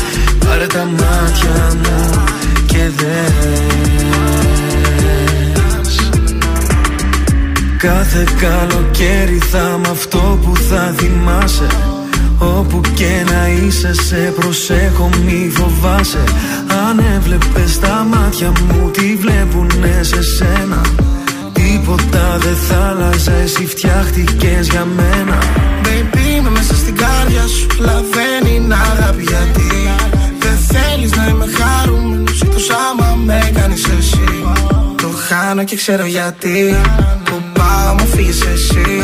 Πάρε 0.46 0.66
τα 0.66 0.84
μάτια 0.84 1.72
μου 1.82 2.24
και 2.66 2.90
δες. 2.96 4.30
Κάθε 7.76 8.24
καλοκαίρι 8.40 9.38
θα 9.50 9.78
μ' 9.78 9.90
αυτό 9.90 10.38
που 10.44 10.56
θα 10.56 10.94
θυμάσαι. 10.96 11.66
Όπου 12.38 12.80
και 12.94 13.24
να 13.30 13.48
είσαι 13.48 13.94
σε 13.94 14.34
προσέχω 14.40 15.10
μη 15.24 15.50
φοβάσαι. 15.52 16.24
Αν 16.88 17.04
έβλεπες 17.16 17.78
τα 17.78 18.06
μάτια 18.10 18.52
μου 18.68 18.90
τι 18.90 19.16
βλέπουνε 19.16 20.00
σε 20.02 20.22
σένα; 20.22 20.80
Τίποτα 21.52 22.38
δεν 22.40 22.56
θα 22.56 22.76
άλλαζε 22.88 23.40
εσύ 23.42 23.66
φτιάχτηκες 23.66 24.68
για 24.68 24.84
μένα. 24.84 25.38
Baby 25.84 26.38
είμαι 26.38 26.59
μέσα 27.00 27.06
στην 27.06 27.06
καρδιά 27.06 27.46
σου 27.46 27.66
Αλλά 27.78 28.02
δεν 28.14 28.54
είναι 28.54 28.74
αγάπη 28.74 29.22
γιατί 29.22 29.70
Δεν 30.38 30.56
θέλεις 30.56 31.16
να 31.16 31.28
είμαι 31.28 31.46
χαρούμενος. 31.58 32.42
Εκτός 32.42 32.70
άμα 32.70 33.14
με 33.24 33.50
κάνεις 33.54 33.86
εσύ. 33.98 34.44
Το 34.96 35.08
χάνω 35.28 35.64
και 35.64 35.76
ξέρω 35.76 36.04
γιατί. 36.04 36.76
Που 37.24 37.42
πάω 37.52 37.94
μου 37.94 38.06
φύγεις 38.06 38.42
εσύ. 38.42 39.02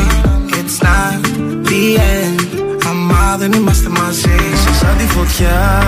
It's 0.49 0.83
not 0.85 1.21
the 1.67 1.97
end. 1.97 2.61
Άμα 2.89 3.35
δεν 3.37 3.51
είμαστε 3.51 3.89
μαζί. 3.89 4.35
Είσαι 4.53 4.73
σαν 4.79 4.97
τη 4.97 5.03
φωτιά. 5.03 5.81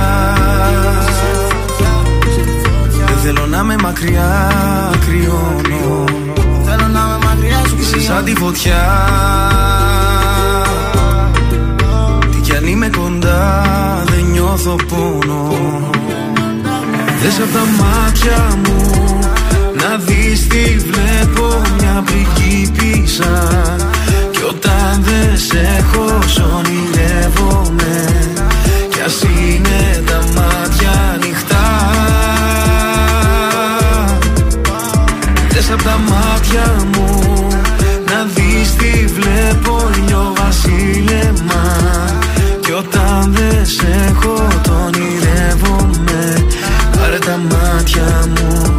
Δεν 3.08 3.18
θέλω 3.24 3.46
να 3.46 3.64
με 3.64 3.76
μακριά 3.84 4.52
κρυώνω. 5.06 6.04
Θέλω 6.66 6.88
να 6.88 7.00
είμαι 7.00 7.18
μακριά 7.26 7.62
σου 7.68 7.78
Είσαι 7.80 8.02
σαν 8.02 8.24
τη 8.24 8.34
φωτιά. 8.36 8.58
Τι 8.60 8.66
κι 8.66 8.76
αν 9.96 10.09
είμαι 12.70 12.90
κοντά 12.98 13.64
δεν 14.06 14.26
νιώθω 14.32 14.76
πόνο. 14.88 15.90
Δες 17.22 17.40
απ' 17.40 17.54
τα 17.54 17.84
μάτια 17.84 18.58
μου 18.64 19.20
Να 19.74 19.98
δεις 19.98 20.48
τι 20.48 20.78
βλέπω 20.78 21.62
μια 21.78 22.04
πριγκίπισσα 22.06 23.50
Κι 24.32 24.44
όταν 24.50 25.04
δεν 25.04 25.38
σε 25.38 25.60
έχω 25.78 26.20
σ' 26.28 26.38
ονειρεύομαι 26.38 28.06
Κι 28.90 29.02
ας 29.06 29.22
είναι 29.22 30.04
τα 30.06 30.20
μάτια 30.36 30.92
ανοιχτά. 31.14 31.68
Δες 35.50 35.72
απ' 35.72 35.84
τα 35.84 36.00
μάτια 36.10 36.86
μου 36.94 37.22
Να 38.06 38.28
δεις 38.34 38.76
τι 38.76 39.06
βλέπω 39.06 39.79
όταν 42.80 43.34
δεν 43.34 43.66
σε 43.66 43.88
έχω 44.08 44.48
τον 44.64 44.76
ονειρεύομαι 44.76 46.46
Πάρε 46.98 47.18
τα 47.18 47.38
μάτια 47.38 48.28
μου 48.28 48.76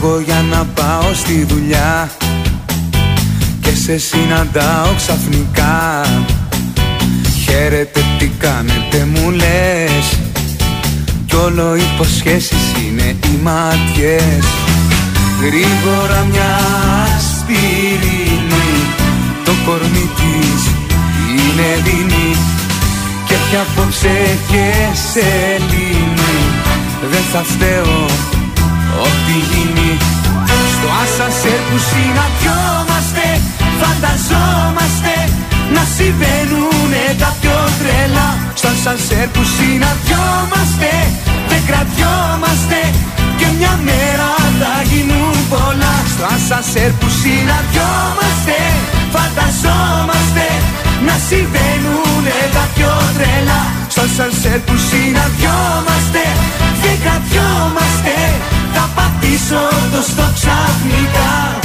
Φεύγω 0.00 0.20
για 0.20 0.44
να 0.50 0.64
πάω 0.64 1.14
στη 1.14 1.44
δουλειά. 1.44 2.10
Και 3.60 3.70
σε 3.70 3.98
συναντάω 3.98 4.94
ξαφνικά. 4.96 6.04
Χαίρετε 7.44 8.04
τι 8.18 8.26
κάνετε 8.26 9.08
μου 9.12 9.30
λες. 9.30 10.18
Κι 11.26 11.34
όλο 11.34 11.76
υποσχέσεις 11.76 12.72
είναι 12.84 13.16
οι 13.24 13.38
μάτιες. 13.42 14.44
Γρήγορα 15.40 16.26
μια 16.30 16.58
ασπιρίνη 17.16 18.70
Το 19.44 19.52
κορμί 19.66 20.10
της 20.16 20.62
είναι 21.30 21.82
δίνη 21.84 22.36
Και 23.26 23.34
πια 23.50 23.60
απόψε 23.60 24.38
και 24.50 24.72
σε 25.12 25.26
λύνει. 25.70 26.38
Δεν 27.10 27.22
θα 27.32 27.42
φταίω 27.42 28.36
ό,τι 29.06 29.36
γίνει 29.50 29.90
Στο 30.74 30.88
άσανσερ 31.02 31.60
που 31.68 31.76
συναντιόμαστε 31.90 33.26
Φανταζόμαστε 33.80 35.14
να 35.74 35.82
συμβαίνουνε 35.96 37.04
τα 37.22 37.30
πιο 37.40 37.58
τρελά. 37.80 38.28
Στο 38.58 38.68
άσανσερ 38.74 39.26
που 39.34 39.42
συναντιόμαστε 39.56 40.90
Δεν 41.50 41.62
κρατιόμαστε 41.68 42.80
και 43.38 43.48
μια 43.58 43.74
μέρα 43.88 44.30
θα 44.60 44.74
γίνουν 44.90 45.36
πολλά. 45.52 45.94
Στο 46.12 46.24
άσανσερ 46.36 46.90
που 47.00 47.08
συναντιόμαστε 47.20 48.58
Φανταζόμαστε 49.14 50.46
να 51.06 51.14
συμβαίνουνε 51.28 52.38
τα 52.56 52.64
πιο 52.74 52.92
τρελά. 53.16 53.62
Στο 53.92 54.02
άσανσερ 54.08 54.58
που 54.66 54.76
συναντιόμαστε 54.88 56.22
Δεν 56.82 56.96
κρατιόμαστε 57.04 58.14
Θα 58.72 58.90
πατήσω 58.94 59.68
το 59.92 60.02
στο 60.02 60.22
ξαφνικά. 60.34 61.58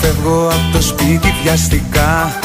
Φεύγω 0.00 0.46
από 0.46 0.72
το 0.72 0.82
σπίτι 0.82 1.34
βιαστικά 1.42 2.38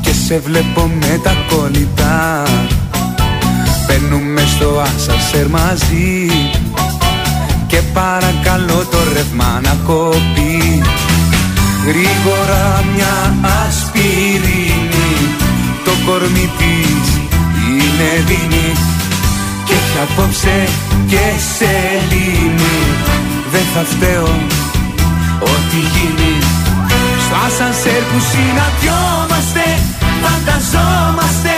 Και 0.00 0.12
σε 0.12 0.38
βλέπω 0.38 0.90
με 1.00 1.20
τα 1.22 1.36
κολλητά 1.48 2.42
Μπαίνουμε 3.92 4.42
στο 4.46 4.80
άσανσερ 4.80 5.48
μαζί. 5.48 6.26
Και 7.66 7.80
παρακαλώ 7.92 8.86
το 8.90 8.98
ρεύμα 9.12 9.60
να 9.62 9.76
κοπεί. 9.86 10.82
Γρήγορα 11.86 12.84
μια 12.94 13.34
ασπιρίνη. 13.66 15.10
Το 15.84 15.90
κορμί 16.06 16.50
της 16.58 17.06
είναι 17.68 18.10
δίνη 18.26 18.68
Και 19.64 19.72
έχει 19.72 19.98
απόψε 20.06 20.68
και 21.06 21.24
σε 21.56 21.74
λύνει 22.10 22.78
Δεν 23.52 23.66
θα 23.74 23.82
φταίω 23.90 24.32
ό,τι 25.40 25.78
γίνει. 25.94 26.34
Στο 27.24 27.34
άσανσερ 27.46 28.02
που 28.10 28.18
συναντιόμαστε 28.30 29.64
Φανταζόμαστε 30.22 31.51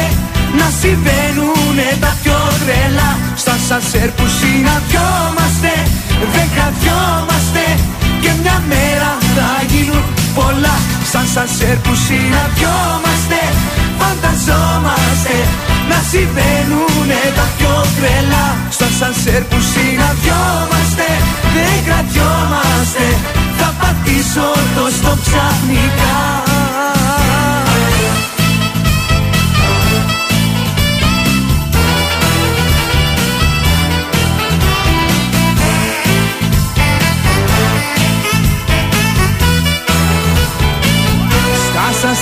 να 0.64 0.70
συμβαίνουνε 0.81 1.88
τα 2.03 2.12
πιο 2.22 2.38
τρελά. 2.62 3.11
Στο 3.40 3.50
άσανσερ 3.59 4.09
που 4.16 4.27
συναντιόμαστε 4.38 5.72
Δεν 6.35 6.46
κρατιόμαστε 6.55 7.64
Και 8.22 8.31
μια 8.40 8.59
μέρα 8.72 9.11
θα 9.37 9.48
γίνουν 9.70 10.05
πολλά. 10.38 10.77
Στα 11.09 11.20
άσανσερ 11.27 11.77
που 11.85 11.92
συναντιόμαστε 12.07 13.40
Φανταζόμαστε 14.00 15.37
να 15.90 15.98
συμβαίνουνε 16.11 17.22
τα 17.38 17.46
πιο 17.57 17.74
τρελά. 17.96 18.46
Στο 18.74 18.87
άσανσερ 18.92 19.42
που 19.50 19.59
συναντιόμαστε 19.72 21.09
Δεν 21.55 21.77
κρατιόμαστε. 21.87 23.07
Θα 23.59 23.68
πατήσω 23.81 24.48
το 24.77 24.85
στο 24.98 25.12
ξαφνικά 25.24 26.54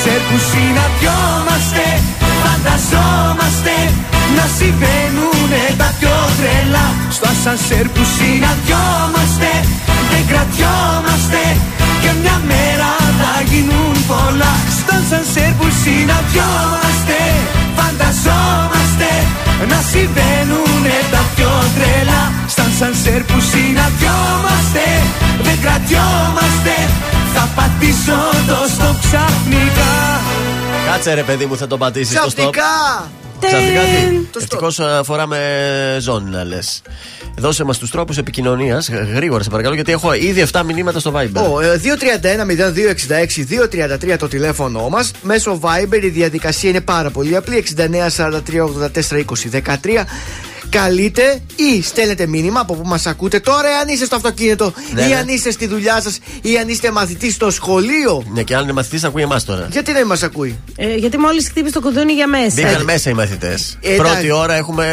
Στα 0.03 0.11
άσανσερ 0.11 0.29
που 0.31 0.39
συναντιόμαστε 0.53 1.87
Φανταζόμαστε 2.43 3.77
να 4.37 4.45
συμβαίνουνε 4.59 5.63
τα 5.81 5.89
πιο 5.99 6.17
τρελά. 6.39 6.87
Στο 7.17 7.27
άσανσερ 7.35 7.87
που 7.95 8.03
συναντιόμαστε 8.17 9.51
Δεν 10.11 10.25
κρατιόμαστε 10.31 11.43
Και 12.03 12.11
μια 12.21 12.37
μέρα 12.51 12.91
θα 13.21 13.35
γίνουν 13.51 13.97
πολλά. 14.11 14.55
Στο 14.79 14.93
άσανσερ 15.01 15.51
που 15.59 15.67
συναντιόμαστε 15.83 17.19
Φανταζόμαστε 17.79 19.11
να 19.71 19.79
συμβαίνουνε 19.91 20.97
τα 21.13 21.23
πιο 21.35 21.53
τρελά. 21.77 22.23
Στα 22.53 22.65
άσανσερ 22.71 23.21
που 23.29 23.39
συναντιόμαστε 23.51 24.85
Δεν 25.47 25.57
κρατιόμαστε 25.65 26.75
Θα 27.45 27.51
πατήσω 27.55 28.13
το 28.47 28.57
στο 28.69 28.97
ξαφνικά 29.01 30.21
Κάτσε 30.87 31.15
ρε 31.15 31.23
παιδί 31.23 31.47
μου, 31.47 31.57
θα 31.57 31.67
τον 31.67 31.79
πατήσεις 31.79 32.17
στο 32.17 32.27
stop. 32.27 32.35
Ξαφνικά! 32.35 33.11
Ξαφνικά 33.41 33.81
τι; 33.81 34.17
Το 34.33 34.39
stop. 34.39 34.43
Ευτυχώ 34.43 34.71
φοράμε 35.05 35.39
ζώνη 36.01 36.31
να 36.31 36.45
λες. 36.45 36.83
Δώσε 37.39 37.65
μας 37.65 37.79
τους 37.79 37.91
τρόπους 37.91 38.19
επικοινωνίας 38.19 38.89
γρήγορα, 39.15 39.43
σε 39.43 39.51
παρακαλώ, 39.51 39.75
γιατί 39.75 39.93
έχω 39.93 40.15
ήδη 40.15 40.47
7 40.53 40.63
μηνύματα 40.67 40.99
στο 40.99 41.13
Viber. 41.17 41.51
Ω, 41.53 41.61
ε, 41.61 41.77
231-0266-233 41.77 44.17
το 44.19 44.29
τηλέφωνο 44.29 44.89
μας. 44.89 45.11
Μέσω 45.23 45.61
Viber 45.63 46.03
η 46.03 46.09
διαδικασία 46.09 46.71
είναι 46.71 46.81
πάρα 46.81 47.11
πολύ 47.11 47.37
απλή. 47.37 47.57
69 47.57 48.11
43 48.11 48.63
84 48.63 49.19
20 49.19 49.51
13. 49.51 50.07
Καλείτε 50.73 51.41
ή 51.57 51.83
στέλνετε 51.83 52.27
μήνυμα 52.27 52.61
από 52.61 52.75
που 52.75 52.89
μας 52.89 53.07
ακούτε 53.07 53.41
τώρα, 53.41 53.69
αν 53.83 53.89
είστε 53.89 54.05
στο 54.05 54.17
αυτοκίνητο 54.17 54.73
Ναι, 54.95 55.03
ή 55.03 55.09
ναι. 55.09 55.15
αν 55.15 55.29
είστε 55.29 55.51
στη 55.51 55.67
δουλειά 55.67 56.01
σας 56.01 56.19
ή 56.43 56.57
αν 56.59 56.69
είστε 56.69 56.91
μαθητής 56.91 57.35
στο 57.35 57.51
σχολείο. 57.51 58.23
Ναι, 58.35 58.43
και 58.43 58.55
αν 58.57 58.63
είναι 58.63 58.73
μαθητής, 58.73 59.05
ακούει 59.05 59.23
εμάς 59.23 59.45
τώρα. 59.45 59.69
Γιατί 59.71 59.93
δεν 59.93 60.07
μας 60.07 60.23
ακούει; 60.23 60.59
Ε, 60.77 60.95
γιατί 60.95 61.19
μόλις 61.19 61.49
χτύπησε 61.49 61.73
το 61.75 61.81
κουδούνι 61.81 62.13
για 62.13 62.27
μέσα. 62.27 62.49
Μπήκαν 62.55 62.83
μέσα 62.85 63.11
οι 63.11 63.13
μαθητές. 63.13 63.79
Ε, 63.81 63.95
Πρώτη 63.95 64.11
εντάξει. 64.11 64.31
ώρα 64.31 64.55
έχουμε 64.55 64.85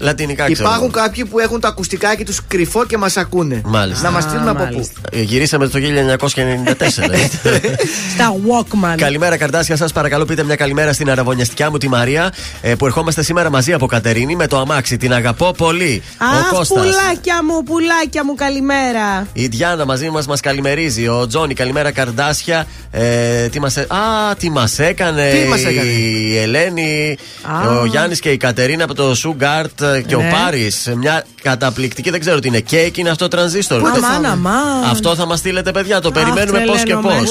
λατινικά, 0.00 0.44
ξέρω. 0.52 0.68
Υπάρχουν 0.68 0.90
εγώ. 0.94 1.02
κάποιοι 1.04 1.24
που 1.24 1.38
έχουν 1.38 1.60
το 1.60 1.66
ακουστικάκι 1.68 2.24
τους 2.24 2.40
κρυφό 2.48 2.84
και 2.86 2.96
μας 2.98 3.16
ακούνε. 3.16 3.60
Μάλιστα. 3.64 4.02
Να 4.04 4.10
μας 4.10 4.22
στείλουν 4.22 4.48
Α, 4.48 4.50
από 4.50 4.58
πού. 4.64 4.70
μάλιστα. 4.72 5.00
Ε, 5.12 5.20
Γυρίσαμε 5.22 5.68
το 5.68 5.78
1994. 5.78 7.10
ε. 7.10 7.28
Στα 8.14 8.34
Walkman. 8.46 8.94
Καλημέρα, 8.96 9.36
καρτάσια 9.36 9.76
σας. 9.76 9.92
Παρακαλώ, 9.92 10.24
πείτε 10.24 10.42
μια 10.42 10.56
καλημέρα 10.56 10.92
στην 10.92 11.10
αραβωνιαστικιά 11.10 11.70
μου 11.70 11.78
τη 11.78 11.88
Μαρία 11.88 12.32
ε, 12.60 12.74
που 12.74 12.86
ερχόμαστε 12.86 13.22
σήμερα 13.22 13.50
μαζί 13.50 13.72
από 13.72 13.86
Κατερίνη 13.86 14.36
με 14.36 14.46
το 14.46 14.58
αμάξι. 14.58 14.96
Την 14.96 15.12
αγαπώ 15.20 15.52
πολύ. 15.56 16.02
Αχ, 16.18 16.52
Ο 16.52 16.56
Κώστας. 16.56 16.78
πουλάκια 16.78 17.44
μου, 17.44 17.62
πουλάκια 17.62 18.24
μου, 18.24 18.34
καλημέρα. 18.34 19.26
Η 19.32 19.46
Νταϊάνα 19.46 19.84
μαζί 19.84 20.10
μας 20.10 20.26
μας 20.26 20.40
καλημερίζει. 20.40 21.08
Ο 21.08 21.26
Τζόνι, 21.26 21.54
καλημέρα 21.54 21.90
Καρντάσια. 21.90 22.66
Ε, 22.90 23.46
τι 23.48 23.60
μας, 23.60 23.76
ε- 23.76 23.86
Α, 23.88 24.34
τι 24.38 24.50
μας 24.50 24.78
έκανε. 24.78 25.30
Τι 25.30 25.48
μας 25.48 25.64
έκανε; 25.64 25.88
Η 25.90 26.36
Ελένη, 26.38 27.16
Α. 27.42 27.80
ο 27.80 27.84
Γιάννης 27.84 28.20
και 28.20 28.30
η 28.30 28.36
Κατερίνα 28.36 28.84
από 28.84 28.94
το 28.94 29.14
Στουτγκάρτ 29.14 29.82
και 30.06 30.14
ο 30.14 30.20
Ναι. 30.22 30.30
Πάρης. 30.30 30.92
Μια 30.96 31.24
καταπληκτική, 31.42 32.10
δεν 32.10 32.20
ξέρω 32.20 32.38
τι 32.38 32.48
είναι. 32.48 32.60
Κέικ 32.60 32.96
είναι 32.96 33.10
αυτό 33.10 33.28
τρανζίστορ. 33.28 33.78
Αμάν, 33.78 33.94
φάμε; 34.02 34.28
αμάν. 34.28 34.84
Αυτό 34.90 35.14
θα 35.14 35.26
μας 35.26 35.38
στείλετε, 35.38 35.70
παιδιά. 35.70 36.00
Το 36.00 36.10
περιμένουμε 36.10 36.58
πώς 36.60 36.76
και 36.76 36.82
τρελαίνομαι. 36.82 37.14
πώς. 37.18 37.30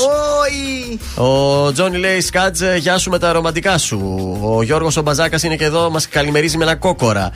Όχι. 0.89 0.99
Ο 1.28 1.71
Τζόνι 1.71 1.97
λέει 1.97 2.21
Σκάτζε, 2.21 2.75
γεια 2.80 2.97
σου 2.97 3.10
με 3.10 3.19
τα 3.19 3.32
ρομαντικά 3.32 3.78
σου. 3.78 4.38
Ο 4.41 4.63
Γιώργος 4.63 4.97
ο 4.97 5.02
Μπαζάκας 5.02 5.43
είναι 5.43 5.56
και 5.56 5.63
εδώ, 5.65 5.89
μας 5.89 6.08
καλημερίζει 6.08 6.58
με 6.58 6.63
ένα 6.63 6.75
κόκορα. 6.75 7.32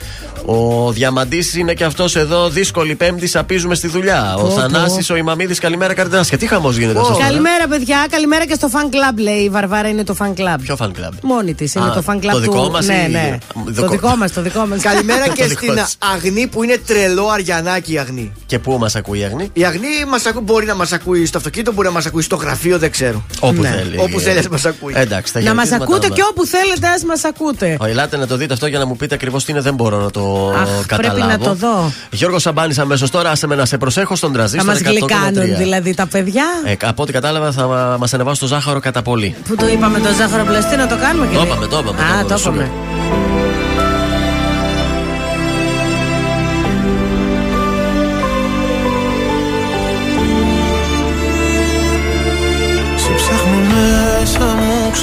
Ο 0.46 0.90
Διαμαντής 0.92 1.54
είναι 1.54 1.74
και 1.74 1.84
αυτός 1.84 2.16
εδώ, 2.16 2.48
δύσκολη 2.48 2.94
Πέμπτη, 2.94 3.26
σαπίζουμε 3.26 3.74
στη 3.74 3.88
δουλειά. 3.88 4.34
Ο 4.36 4.40
Πω, 4.40 4.46
πω. 4.46 4.50
Θανάσης, 4.54 5.10
ο 5.10 5.16
Ημαμίδης, 5.16 5.58
καλημέρα 5.58 5.94
Καρδάσια. 5.94 6.38
Τι 6.38 6.46
χαμός 6.46 6.76
γίνεται 6.76 6.98
Πω. 6.98 7.06
αυτό. 7.06 7.18
Καλημέρα, 7.18 7.66
παιδιά. 7.68 8.06
Καλημέρα 8.10 8.46
και 8.46 8.54
στο 8.54 8.68
fan 8.72 8.84
club, 8.94 9.18
λέει 9.18 9.38
η 9.38 9.48
Βαρβάρα. 9.48 9.88
Είναι 9.88 10.04
το 10.04 10.16
fan 10.18 10.28
club. 10.28 10.56
Ποιο 10.62 10.76
fan 10.78 10.86
club. 10.86 11.08
Μόνη 11.22 11.54
της. 11.54 11.74
Είναι 11.74 11.84
Α, 11.84 11.90
το 11.92 12.02
fan 12.06 12.14
club 12.16 12.28
το 12.32 12.38
δικό 12.40 12.64
του. 12.66 12.70
μας 12.70 12.86
ναι, 12.86 13.04
ή- 13.08 13.12
ναι. 13.12 13.38
δικό- 13.66 13.80
Το 13.80 13.88
δικό 13.88 14.16
μας, 14.16 14.32
το 14.32 14.42
δικό 14.42 14.66
μας. 14.66 14.82
Καλημέρα 14.90 15.28
και 15.34 15.42
Το 15.42 15.48
δικό 15.48 15.60
στην 15.72 15.74
της. 15.74 15.96
Αγνή 16.14 16.46
που 16.46 16.62
είναι 16.62 16.78
τρελό 16.86 17.28
αριανάκι 17.28 17.92
η 17.92 17.98
Αγνή. 17.98 18.32
Και 18.46 18.58
πού 18.58 18.76
μας 18.78 18.94
ακούει 18.96 19.18
η 19.18 19.24
Αγνή; 19.24 19.50
Η 19.52 19.64
Αγνή 19.64 20.04
μας 20.08 20.26
ακού, 20.26 20.40
μπορεί 20.40 20.66
να 20.66 20.74
μας 20.74 20.92
ακούει 20.92 21.26
στο 21.26 21.38
αυτοκίνητο, 21.38 21.72
μπορεί 21.72 21.86
να 21.86 21.92
μας 21.94 22.06
ακούει 22.06 22.22
στο 22.22 22.36
γραφείο, 22.36 22.78
δεν 22.78 22.90
ξέρω. 22.90 23.22
Όπου 23.48 23.60
Ναι. 23.60 23.68
θέλει. 23.68 23.98
Όπου 23.98 24.20
θέλει, 24.20 24.38
ας 24.38 24.48
μας 24.48 24.64
ακούει. 24.64 24.92
Εντάξει, 24.96 25.32
τα 25.32 25.40
Να 25.40 25.54
μας 25.54 25.64
χαιρετίσματά 25.68 25.84
ακούτε 25.84 26.08
μας. 26.08 26.16
και 26.18 26.22
όπου 26.30 26.46
θέλετε, 26.46 26.86
ας 26.88 27.04
μας 27.04 27.24
ακούτε. 27.24 27.76
Ω, 27.80 27.84
Ελάτε 27.86 28.16
να 28.16 28.26
το 28.26 28.36
δείτε 28.36 28.52
αυτό 28.52 28.66
για 28.66 28.78
να 28.78 28.86
μου 28.86 28.96
πείτε 28.96 29.14
ακριβώς 29.14 29.44
τι 29.44 29.52
είναι, 29.52 29.60
δεν 29.60 29.74
μπορώ 29.74 29.98
να 30.00 30.10
το 30.10 30.52
Αχ, 30.56 30.68
πρέπει 30.86 30.86
καταλάβω. 30.86 31.26
να 31.30 31.38
το 31.38 31.54
δω. 31.54 31.92
Γιώργος 32.10 32.42
Σαμπάνης 32.42 32.78
αμέσως 32.78 33.10
τώρα, 33.10 33.30
άσε 33.30 33.46
με 33.46 33.54
να 33.54 33.64
σε 33.64 33.78
προσέχω 33.78 34.16
στον 34.16 34.30
Θα 34.30 34.36
τραζίστρο. 34.36 34.64
μας 34.72 34.78
100,3. 34.80 34.84
γλυκάνουν 34.90 35.56
δηλαδή 35.56 35.94
τα 35.94 36.06
παιδιά. 36.06 36.44
Ε, 36.64 36.74
από 36.82 37.02
ό,τι 37.02 37.12
κατάλαβα 37.12 37.52
θα 37.52 37.96
μας 38.00 38.14
ανεβάσει 38.14 38.40
το 38.40 38.46
ζάχαρο 38.46 38.80
κατά 38.80 39.02
πολύ. 39.02 39.34
Που 39.48 39.54
το 39.56 39.66
είπαμε 39.68 39.98
το 39.98 40.08
ζάχαρο 40.18 40.44
πλαστή 40.44 40.76
να 40.76 40.86
το 40.86 40.96
κάνουμε 40.96 41.26
και 41.26 41.34
Το 41.34 41.40
λέει. 41.40 41.50
είπαμε, 41.50 41.66
το 41.66 41.78
είπαμε, 41.78 41.96
το 41.98 42.02
Α, 42.04 42.08
είπαμε, 42.08 42.28
το 42.28 42.36
σου 42.36 42.48
είπαμε. 42.48 42.70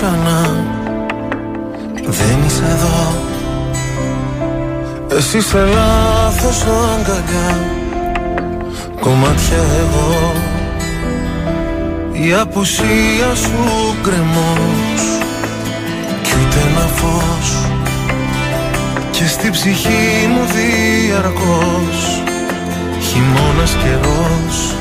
Ξανά. 0.01 0.65
Δεν 1.93 2.37
είσαι 2.45 2.63
εδώ. 2.69 3.15
Εσύ 5.17 5.37
είσαι 5.37 5.57
λάθος 5.59 6.61
αγκαλιά. 6.61 7.59
Κομμάτια 8.99 9.57
εγώ. 9.79 10.33
Η 12.11 12.33
απουσία 12.33 13.35
σου 13.35 13.95
κρεμός 14.03 15.01
Κι 16.21 16.31
ούτε 16.41 16.59
ένα 16.69 16.87
φως. 16.95 17.65
Και 19.11 19.27
στην 19.27 19.51
ψυχή 19.51 20.27
μου 20.33 20.45
διαρκώς. 20.53 22.21
Χειμώνας 23.01 23.75
καιρός 23.83 24.80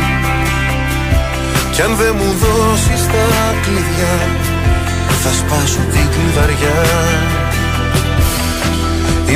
κι 1.81 1.87
αν 1.87 1.95
δεν 2.03 2.15
μου 2.19 2.31
δώσεις 2.43 3.03
τα 3.13 3.25
κλειδιά 3.63 4.15
Θα 5.21 5.31
σπάσω 5.39 5.81
την 5.93 6.07
κλειδαριά. 6.13 6.81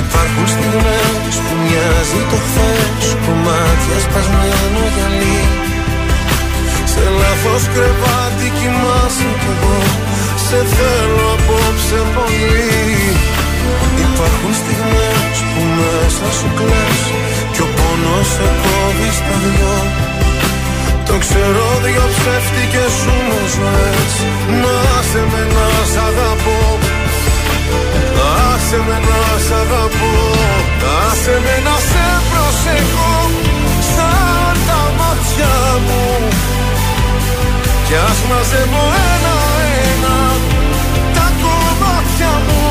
Υπάρχουν 0.01 0.45
στιγμές 0.53 1.33
που 1.43 1.53
μοιάζει 1.63 2.21
το 2.31 2.37
χθες 2.45 3.05
Κομμάτια 3.25 3.97
σπασμένο 4.05 4.81
γυαλί. 4.93 5.41
Σε 6.91 7.03
λάθος 7.19 7.63
κρεβάτι 7.73 8.47
κοιμάσαι 8.57 9.29
κι 9.41 9.49
εγώ 9.53 9.79
Σε 10.45 10.59
θέλω 10.73 11.27
απόψε 11.37 11.99
πολύ. 12.15 12.81
Υπάρχουν 14.05 14.51
στιγμές 14.61 15.35
που 15.51 15.61
μέσα 15.77 16.27
σου 16.37 16.49
κλαις 16.57 17.01
Κι 17.53 17.61
ο 17.65 17.67
πόνος 17.75 18.27
σε 18.33 18.47
κόβει 18.61 19.09
στα 19.19 19.35
δυο 19.43 20.04
το 21.15 21.21
ξέρω 21.21 21.67
δυο 21.83 22.05
ψεύτικες 22.15 22.91
ζούμε 23.01 23.39
ζωές 23.55 24.13
Να 24.61 24.77
σε 25.09 25.21
με 25.31 25.43
να 25.55 25.67
σ' 25.91 25.99
αγαπώ. 26.07 26.59
Άσε 28.51 28.79
με 28.87 28.97
να 29.07 29.21
σ' 29.45 29.53
αγαπώ. 29.61 30.13
Άσε 31.05 31.35
με 31.45 31.55
να 31.67 31.75
σε 31.89 32.05
προσέχω. 32.29 33.13
Σαν 33.93 34.55
τα 34.67 34.81
μάτια 34.99 35.55
μου. 35.85 36.05
Κι 37.87 37.95
ας 38.09 38.19
μαζεύω 38.29 38.83
ένα-ένα 39.13 40.17
Τα 41.15 41.27
κομμάτια 41.41 42.33
μου. 42.45 42.63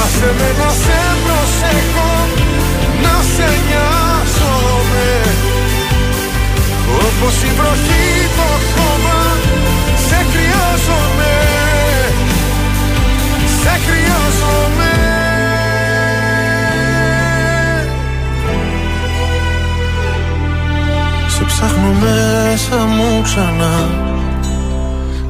Άσε 0.00 0.30
με 0.38 0.48
να 0.60 0.70
σε 0.82 1.00
προσέχω. 1.24 2.10
Να 3.02 3.14
σε 3.34 3.48
νοιάζομαι 3.66 5.06
όπως 6.94 7.42
η 7.42 7.50
βροχή 7.58 8.06
το 8.36 8.48
χώμα 8.72 9.18
Σε 10.08 10.26
χρειάζομαι. 10.32 11.32
Σε 13.62 13.80
χρειάζομαι. 13.86 14.90
Σε 21.28 21.44
ψάχνω 21.44 21.92
μέσα 21.92 22.76
μου 22.84 23.22
ξανά. 23.22 23.88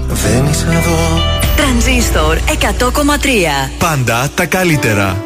Δεν 0.09 0.47
είσαι 0.51 0.67
εδώ. 0.67 1.23
Τρανζίστορ 1.57 2.37
100,3 2.37 3.71
Πάντα 3.79 4.29
τα 4.35 4.47
καλύτερα. 4.47 5.26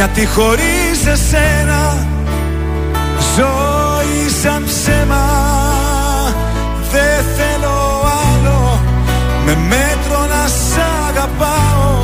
Γιατί 0.00 0.26
χωρίς 0.26 1.06
εσένα 1.06 2.06
Ζωή 3.36 4.28
σαν 4.42 4.64
ψέμα 4.64 5.26
Δεν 6.90 7.24
θέλω 7.36 8.02
άλλο. 8.32 8.80
Με 9.44 9.56
μέτρο 9.68 10.26
να 10.26 10.46
σ' 10.46 10.78
αγαπάω. 11.08 11.98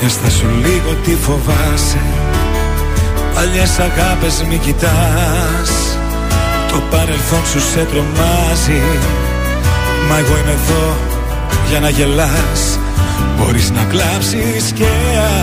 Για 0.00 0.30
σου 0.30 0.46
λίγο 0.62 0.94
τι 1.04 1.14
φοβάσαι 1.14 2.29
Παλιές 3.34 3.78
αγάπες 3.78 4.44
μη 4.48 4.58
κοιτάς. 4.58 5.70
Το 6.72 6.82
παρελθόν 6.90 7.44
σου 7.50 7.60
σε 7.72 7.82
τρομάζει. 7.90 8.82
Μα 10.08 10.18
εγώ 10.18 10.34
είμαι 10.40 10.56
εδώ 10.60 10.96
για 11.68 11.80
να 11.80 11.88
γελάς. 11.88 12.62
Μπορείς 13.36 13.70
να 13.70 13.84
κλάψεις 13.84 14.72
και 14.78 14.90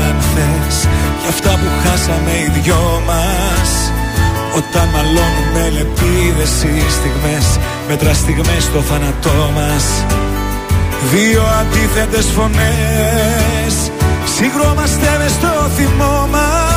αν 0.06 0.16
θες. 0.32 0.78
Για 1.20 1.30
αυτά 1.30 1.50
που 1.50 1.68
χάσαμε 1.84 2.32
οι 2.32 2.60
δυο 2.60 3.02
μας. 3.10 3.72
Όταν 4.60 4.88
μαλώνουμε 4.94 5.64
λεπίδες 5.76 6.54
οι 6.64 6.92
στιγμές 6.98 7.48
Μέτρα 7.88 8.14
στιγμές 8.14 8.64
στο 8.64 8.82
θάνατό 8.82 9.52
μας. 9.56 10.06
Δύο 11.12 11.44
αντίθετες 11.60 12.26
φωνές. 12.26 13.92
Συγκρόμαστε 14.36 15.18
μες 15.20 15.32
στο 15.32 15.70
θυμό 15.76 16.28
μας 16.32 16.77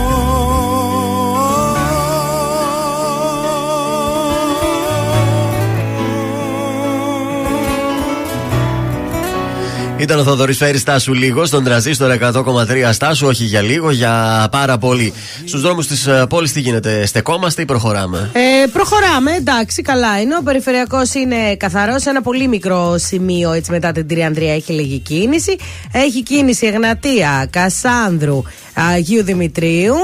Ήταν 10.01 10.19
ο 10.19 10.23
Θοδωρής 10.23 10.57
Φέρης 10.57 10.81
Στάσου 10.81 11.13
λίγο 11.13 11.45
στον 11.45 11.63
τραζίστορ 11.63 12.17
100,3 12.21 12.89
Στάσου, 12.91 13.27
όχι 13.27 13.43
για 13.43 13.61
λίγο, 13.61 13.91
για 13.91 14.47
πάρα 14.51 14.77
πολύ. 14.77 15.13
Στους 15.45 15.61
δρόμους 15.61 15.87
της 15.87 16.07
πόλης 16.29 16.51
τι 16.51 16.59
γίνεται, 16.59 17.05
στεκόμαστε 17.05 17.61
ή 17.61 17.65
προχωράμε; 17.65 18.29
Ε, 18.33 18.67
προχωράμε, 18.67 19.31
εντάξει, 19.31 19.81
καλά 19.81 20.21
είναι. 20.21 20.35
Ο 20.35 20.43
περιφερειακός 20.43 21.13
είναι 21.13 21.55
καθαρός. 21.57 22.05
Ένα 22.05 22.21
πολύ 22.21 22.47
μικρό 22.47 22.95
σημείο 22.97 23.51
έτσι 23.51 23.71
μετά 23.71 23.91
την 23.91 24.07
Τριανδρία 24.07 24.53
έχει 24.53 24.71
λίγη 24.71 24.99
κίνηση. 24.99 25.55
Έχει 25.91 26.23
κίνηση 26.23 26.67
Εγνατία, 26.67 27.47
Κασάνδρου, 27.49 28.41
Αγίου 28.73 29.23
Δημητρίου. 29.23 29.95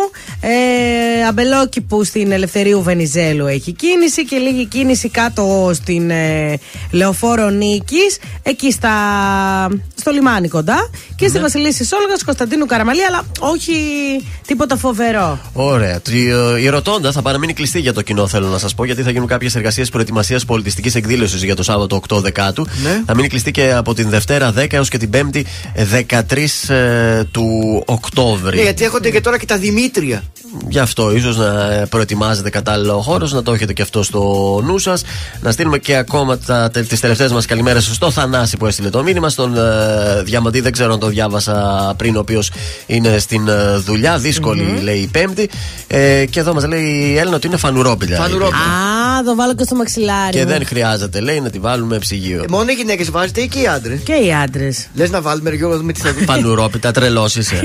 Ε, 0.41 1.25
Αμπελόκηπου 1.27 2.03
στην 2.03 2.32
Ελευθερίου 2.32 2.82
Βενιζέλου 2.84 3.45
έχει 3.45 3.71
κίνηση 3.71 4.25
και 4.25 4.38
λίγη 4.38 4.65
κίνηση 4.65 5.10
κάτω 5.10 5.71
στην 5.73 6.10
ε, 6.10 6.58
Λεωφόρο 6.91 7.49
Νίκης. 7.49 8.17
Εκεί 8.43 8.71
στα, 8.71 8.91
στο 9.95 10.12
λιμάνι 10.12 10.47
κοντά. 10.47 10.89
Και 11.15 11.23
Ναι. 11.25 11.30
στη 11.30 11.39
Βασιλίση 11.39 11.86
Σόλγας 11.86 12.23
Κωνσταντίνου 12.23 12.65
Καραμαλή, 12.65 13.03
αλλά 13.06 13.21
όχι 13.39 13.73
τίποτα 14.47 14.77
φοβερό. 14.77 15.39
Ωραία. 15.53 15.99
Τρι- 16.01 16.27
ε, 16.56 16.62
Η 16.62 16.67
Ρωτώντα 16.69 17.12
θα 17.12 17.21
παραμείνει 17.21 17.53
κλειστή 17.53 17.80
για 17.80 17.93
το 17.93 18.01
κοινό, 18.01 18.27
θέλω 18.27 18.47
να 18.47 18.58
σας 18.58 18.73
πω, 18.75 18.86
γιατί 18.86 19.01
θα 19.01 19.12
γίνουν 19.12 19.27
κάποιες 19.27 19.56
εργασίες 19.56 19.89
προετοιμασίας 19.89 20.45
πολιτιστικής 20.45 20.95
εκδήλωσης 20.95 21.43
για 21.43 21.56
το 21.56 21.63
Σάββατο 21.63 21.95
8 21.95 22.19
Δεκάτου. 22.21 22.67
Ναι. 22.84 23.01
Θα 23.06 23.15
μείνει 23.15 23.27
κλειστή 23.27 23.51
και 23.51 23.73
από 23.73 23.93
την 23.93 24.10
Δευτέρα 24.10 24.53
10 24.58 24.65
έως 24.73 24.89
και 24.89 24.97
την 24.97 25.10
Πέμπτη 25.10 25.45
ε, 25.73 25.86
13 26.30 26.73
ε, 26.73 27.23
του 27.32 27.84
Οκτώβρη. 27.86 28.57
Ναι, 28.58 28.63
γιατί 28.63 28.84
έχονται 28.84 29.12
και 29.12 29.22
τώρα 29.22 29.38
και 29.38 29.46
τα 29.46 29.58
Δημήτρια. 29.58 30.24
Γι' 30.69 30.79
αυτό 30.79 31.15
ίσως 31.15 31.38
να 31.38 31.71
ε, 31.71 31.86
προετοιμάζετε 31.86 32.49
κατάλληλο 32.49 33.01
χώρος, 33.01 33.33
να 33.33 33.43
το 33.43 33.53
έχετε 33.53 33.73
και 33.73 33.81
αυτό 33.81 34.03
στο 34.03 34.21
νου 34.63 34.77
σας. 34.77 35.03
Να 35.41 35.51
στείλουμε 35.51 35.77
και 35.77 35.95
ακόμα 35.95 36.38
τις 36.88 36.99
τελευταίες 36.99 37.31
μας 37.31 37.45
καλημέρες 37.45 37.86
στο 37.86 38.12
Θανάση 38.12 38.57
που 38.57 38.65
έστειλε 38.65 38.89
το 38.89 39.03
μήνυμα. 39.03 39.29
Στον 39.29 39.57
ε, 39.57 40.21
Διαμαντή, 40.23 40.60
δεν 40.60 40.71
ξέρω 40.71 40.93
αν 40.93 40.99
το 40.99 41.07
διάβασα 41.07 41.93
πριν, 41.97 42.15
ο 42.15 42.19
οποίος 42.19 42.51
είναι 42.86 43.17
στην 43.17 43.47
ε, 43.47 43.77
δουλειά. 43.77 44.17
Δύσκολη, 44.17 44.79
λέει 44.83 44.97
η 44.97 45.07
Πέμπτη. 45.07 45.49
Ε, 45.88 46.25
και 46.25 46.39
εδώ 46.39 46.53
μας 46.53 46.67
λέει 46.67 46.83
η 46.83 47.17
Έλληνα 47.17 47.36
ότι 47.36 47.47
είναι 47.47 47.57
φανουρόπιλια. 47.57 48.17
Φανουρόπιλια. 48.17 48.63
Α, 49.17 49.23
το 49.23 49.36
βάλω 49.36 49.55
και 49.55 49.63
στο 49.63 49.75
μαξιλάρι. 49.75 50.31
Και 50.31 50.43
μου. 50.43 50.47
δεν 50.47 50.65
χρειάζεται, 50.65 51.19
λέει, 51.19 51.39
να 51.39 51.49
τη 51.49 51.60
βάλουμε 51.60 51.97
ψυγείο. 51.97 52.43
Ε, 52.43 52.45
μόνο 52.49 52.65
οι 52.69 52.73
γυναίκες 52.73 53.12
βάζετε 53.12 53.41
ή 53.41 53.47
και 53.47 53.60
οι 53.60 53.67
άντρες; 53.67 53.99
Και 54.03 54.13
οι 54.13 54.33
άντρες. 54.33 54.88
Λες 54.93 55.10
να 55.10 55.21
βάλουμε 55.21 55.49
Γιώργο 55.49 55.73
να 55.73 55.79
δούμε 55.79 55.93
τι 55.93 56.01
θα 56.01 56.12
δει. 56.12 56.23
Φανουρόπιτα, 56.25 56.91
τρελό 56.91 57.25
είσαι. 57.25 57.62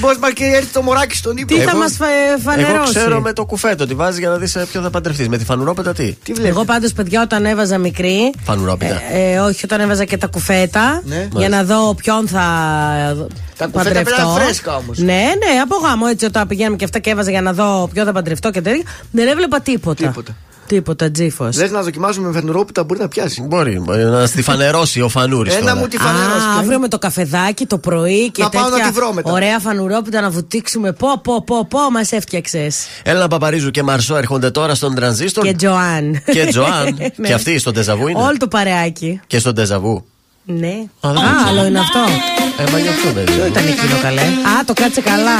Μπορεί 0.00 0.18
μα 0.20 0.30
και 0.30 0.44
έρθει 0.44 0.72
το 0.72 0.82
μωράκι 0.82 1.16
στον 1.30 1.36
ύπνο. 1.36 1.56
Τι 1.56 1.62
θα 1.62 1.70
Εγώ- 1.70 1.78
μας 1.78 1.96
φανερώσει; 2.44 2.74
Εγώ 2.74 2.84
ξέρω 2.84 3.20
με 3.20 3.32
το 3.32 3.44
κουφέτο 3.44 3.86
τι 3.86 3.94
βάζεις 3.94 4.18
για 4.18 4.28
να 4.28 4.36
δεις 4.36 4.56
ποιο 4.70 4.80
θα 4.80 4.90
παντρευτείς. 4.90 5.28
Με 5.28 5.36
τη 5.38 5.44
φανουρόπιτα 5.44 5.92
τι; 5.92 6.12
Τι 6.12 6.32
βλέπεις; 6.32 6.50
Εγώ 6.50 6.64
πάντως, 6.64 6.92
παιδιά, 6.92 7.22
όταν 7.22 7.44
έβαζα 7.44 7.78
μικρή. 7.78 8.32
Φανουρόπιτα. 8.44 9.00
Ε, 9.12 9.32
ε, 9.32 9.38
όχι, 9.38 9.64
όταν 9.64 9.80
έβαζα 9.80 10.04
και 10.04 10.16
τα 10.16 10.26
κουφέτα. 10.26 11.02
Ναι. 11.04 11.28
Για 11.36 11.48
να 11.48 11.64
δω 11.64 11.94
ποιον 11.94 12.28
θα. 12.28 12.40
Τα 13.56 13.66
κουφέτα 13.66 13.88
παντρευτώ. 13.88 14.14
πρέπει 14.14 14.26
να 14.26 14.32
είναι 14.32 14.44
φρέσκα 14.44 14.76
όμως. 14.76 14.98
Ναι, 14.98 15.12
ναι, 15.14 15.60
από 15.62 15.76
γάμο 15.76 16.06
έτσι 16.10 16.24
όταν 16.24 16.46
πηγαίναμε 16.46 16.76
και 16.76 16.84
αυτά 16.84 16.98
και 16.98 17.10
έβαζα 17.10 17.30
για 17.30 17.42
να 17.42 17.52
δω 17.52 17.88
ποιον 17.92 18.06
θα 18.06 18.12
παντρευτώ 18.12 18.50
και 18.50 18.60
τέτοια. 18.60 18.82
Δεν 19.10 19.28
έβλεπα 19.28 19.60
τίποτα. 19.60 20.06
Τίποτα. 20.06 20.36
Τίποτα, 20.74 21.10
τζίφος. 21.10 21.56
Λες 21.56 21.70
να 21.70 21.82
δοκιμάσουμε 21.82 22.26
με 22.28 22.32
φανουρόπιτα 22.38 22.84
μπορεί 22.84 23.00
να 23.00 23.08
πιάσει. 23.08 23.42
Μπορεί, 23.42 23.80
μπορεί 23.84 24.04
να 24.04 24.26
στη 24.26 24.42
φανερώσει 24.42 25.00
ο 25.00 25.08
φανούρης. 25.08 25.54
Ένα 25.56 25.76
μου 25.76 25.86
τη 25.88 25.96
Α, 25.96 26.00
φανερώσει. 26.00 26.46
αύριο 26.58 26.78
με 26.78 26.88
το 26.88 26.98
καφεδάκι 26.98 27.66
το 27.66 27.78
πρωί 27.78 28.30
και 28.30 28.42
Να 28.42 28.48
πάω 28.48 28.62
να 28.62 28.70
τέτοια 28.70 28.86
τη 28.86 28.92
βρω 28.92 29.12
μετά. 29.12 29.32
ωραία 29.32 29.58
φανουρόπιτα 29.58 30.20
να 30.20 30.30
βουτήξουμε. 30.30 30.92
Πω, 30.92 31.08
πω, 31.22 31.42
πω, 31.44 31.66
πω, 31.70 31.90
μας 31.90 32.12
έφτιαξες. 32.12 32.86
Έλενα 33.02 33.28
Παπαρίζου 33.28 33.70
και 33.70 33.82
Μαρσό 33.82 34.16
έρχονται 34.16 34.50
τώρα 34.50 34.74
στον 34.74 34.94
τρανζίστορ. 34.94 35.44
Και 35.44 35.52
Τζοάν. 35.54 36.22
Και 36.32 36.46
Τζοάν. 36.46 36.96
Ναι. 37.16 37.26
Και 37.28 37.32
αυτή 37.32 37.58
στον 37.58 37.72
Τεζαβού 37.74 38.08
είναι. 38.08 38.20
Όλο 38.22 38.36
το 38.36 38.48
παρεάκι. 38.48 39.20
Και 39.26 39.38
στον 39.38 39.54
Τεζαβού. 39.54 40.04
Ναι. 40.44 40.66
Α, 41.00 41.08
Α, 41.08 41.12
δεν 41.12 41.22
ξέρω. 41.22 41.48
άλλο 41.48 41.64
είναι 41.66 41.78
αυτό. 41.78 41.98
Ε, 42.58 42.70
μα 42.70 42.78
γι' 42.78 42.88
αυτό 42.88 43.12
δεν 43.12 43.24
Ποιο 43.24 43.34
είναι. 43.34 43.46
ήταν 43.46 43.66
εκείνο 43.66 43.98
καλέ; 44.02 44.20
Α, 44.20 44.64
το 44.66 44.72
κάτσε 44.72 45.00
καλά. 45.00 45.38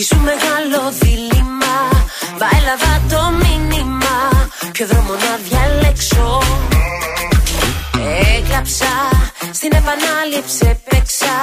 Ισου 0.00 0.16
μεγάλο 0.16 0.80
δίλημα. 1.00 1.76
Βάιλαβα 2.40 2.94
το 3.10 3.22
μήνυμα. 3.42 4.16
Ποιο 4.72 4.86
δρόμο 4.86 5.12
να 5.12 5.32
διαλέξω. 5.46 6.42
Έγραψα 8.36 8.92
Στην 9.52 9.72
επανάληψη 9.72 10.80
παίξα 10.88 11.36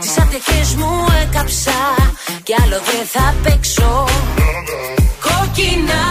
Τις 0.00 0.18
ατυχές 0.18 0.74
μου 0.74 1.06
έκαψα. 1.22 1.78
Κι 2.42 2.54
άλλο 2.62 2.80
δεν 2.88 3.06
θα 3.12 3.34
παίξω. 3.42 4.04
Κόκκινα 5.20 6.02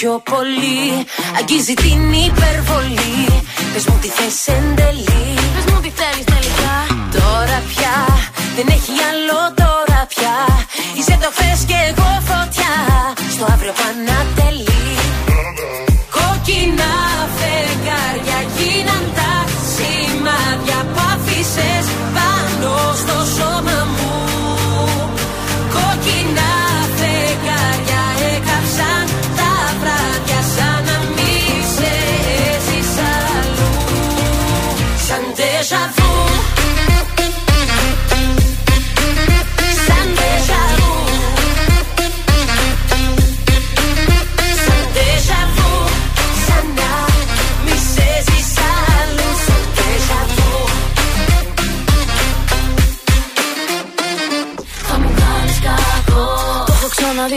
πιο 0.00 0.22
πολύ. 0.30 1.06
Αγγίζει 1.38 1.74
την 1.74 2.12
υπερβολή. 2.12 3.42
Πες 3.72 3.86
μου 3.86 3.98
τι 4.00 4.08
θες 4.08 4.46
εν 4.46 4.74
τέλει. 4.76 5.34
Πες 5.54 5.72
μου 5.72 5.80
τι 5.80 5.90
θέλεις 6.00 6.24
τελικά. 6.24 6.74
Τώρα 7.12 7.62
πια, 7.68 7.96
δεν 8.56 8.66
έχει 8.76 8.92
άλλο 9.10 9.54
τώρα 9.54 9.69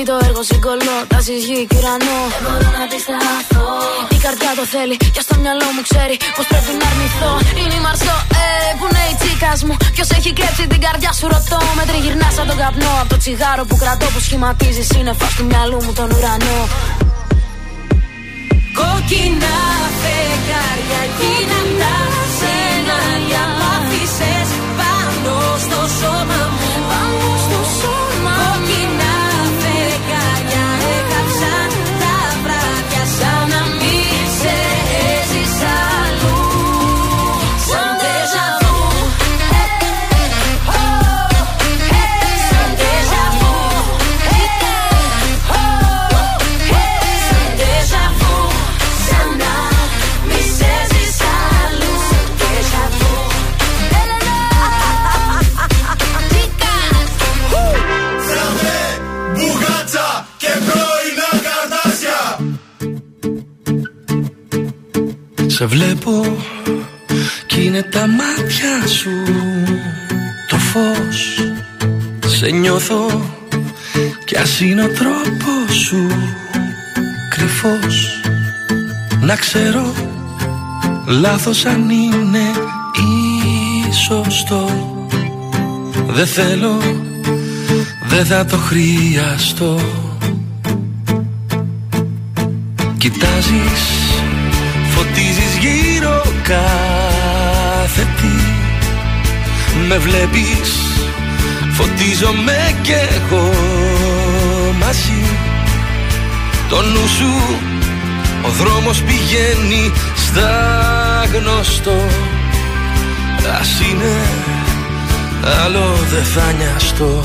το 0.09 0.15
έργο 0.27 0.41
συγκολώ. 0.51 0.97
Τα 1.11 1.19
γη 1.45 1.59
και 1.69 1.75
ουρανό. 1.79 2.19
Δεν 2.33 2.41
μπορώ 2.43 2.69
να 2.77 2.81
αντισταθώ. 2.87 3.67
Η 4.15 4.17
καρδιά 4.25 4.51
το 4.59 4.65
θέλει 4.73 4.95
και 5.15 5.21
στο 5.25 5.35
μυαλό 5.41 5.67
μου 5.75 5.83
ξέρει 5.89 6.15
Πως 6.37 6.45
πρέπει 6.51 6.71
να 6.81 6.85
αρνηθώ. 6.91 7.31
Είναι 7.59 7.75
η 7.79 7.81
Μαρσό, 7.85 8.17
ε, 8.41 8.45
που 8.77 8.85
είναι 8.89 9.03
η 9.11 9.15
τσίκας 9.19 9.59
μου. 9.67 9.73
Ποιος 9.95 10.09
έχει 10.17 10.29
κλέψει 10.37 10.63
την 10.73 10.81
καρδιά 10.85 11.11
σου 11.17 11.25
ρωτώ. 11.33 11.59
Με 11.77 11.83
τριγυρνά 11.89 12.27
σαν 12.35 12.45
τον 12.49 12.57
καπνό. 12.61 12.93
Από 13.01 13.09
το 13.13 13.17
τσιγάρο 13.21 13.63
που 13.69 13.75
κρατώ 13.83 14.07
που 14.13 14.21
σχηματίζει 14.27 14.83
σύννεφα 14.91 15.27
του 15.35 15.43
μυαλού 15.49 15.79
μου 15.85 15.93
τον 15.99 16.07
ουρανό. 16.15 16.59
Κόκκινα 18.77 19.57
φεγγάρια 20.01 21.01
γίναν 21.17 21.69
τα 21.81 21.95
σενάρια 22.37 23.43
που 23.55 23.63
άφησες 23.75 24.49
πάνω 24.79 25.35
στο 25.65 25.79
σώμα 25.97 26.39
μου 26.51 26.52
Σε 65.63 65.69
βλέπω 65.69 66.37
κι 67.45 67.63
είναι 67.65 67.81
τα 67.81 68.07
μάτια 68.07 68.87
σου 68.87 69.09
το 70.47 70.57
φως. 70.57 71.51
Σε 72.25 72.49
νιώθω 72.49 73.31
κι 74.25 74.37
ας 74.37 74.59
είναι 74.59 74.83
ο 74.83 74.87
τρόπος 74.87 75.75
σου 75.85 76.07
κρυφός. 77.29 78.21
Να 79.21 79.35
ξέρω 79.35 79.93
λάθος 81.07 81.65
αν 81.65 81.89
είναι 81.89 82.51
ή 82.93 83.93
σωστό 83.93 84.69
Δεν 86.07 86.27
θέλω, 86.27 86.77
δεν 88.07 88.25
θα 88.25 88.45
το 88.45 88.57
χρειαστώ. 88.57 89.79
Κοιτάζεις, 92.97 94.03
φωτίζεις 94.95 95.32
γύρω 96.53 96.83
κάθε 97.83 98.07
τι. 98.17 98.35
Με 99.87 99.97
βλέπεις, 99.97 100.71
φωτίζομαι 101.71 102.75
κι 102.81 102.91
εγώ 102.91 103.51
μαζί. 104.79 105.23
Το 106.69 106.81
νου 106.81 107.07
σου, 107.07 107.57
ο 108.45 108.49
δρόμος 108.49 109.01
πηγαίνει 109.01 109.91
στα 110.15 110.51
γνωστό. 111.33 111.97
Ας 113.59 113.79
είναι, 113.79 114.15
άλλο 115.63 115.97
δεν 116.11 116.23
θα 116.23 116.51
νοιαστώ. 116.51 117.21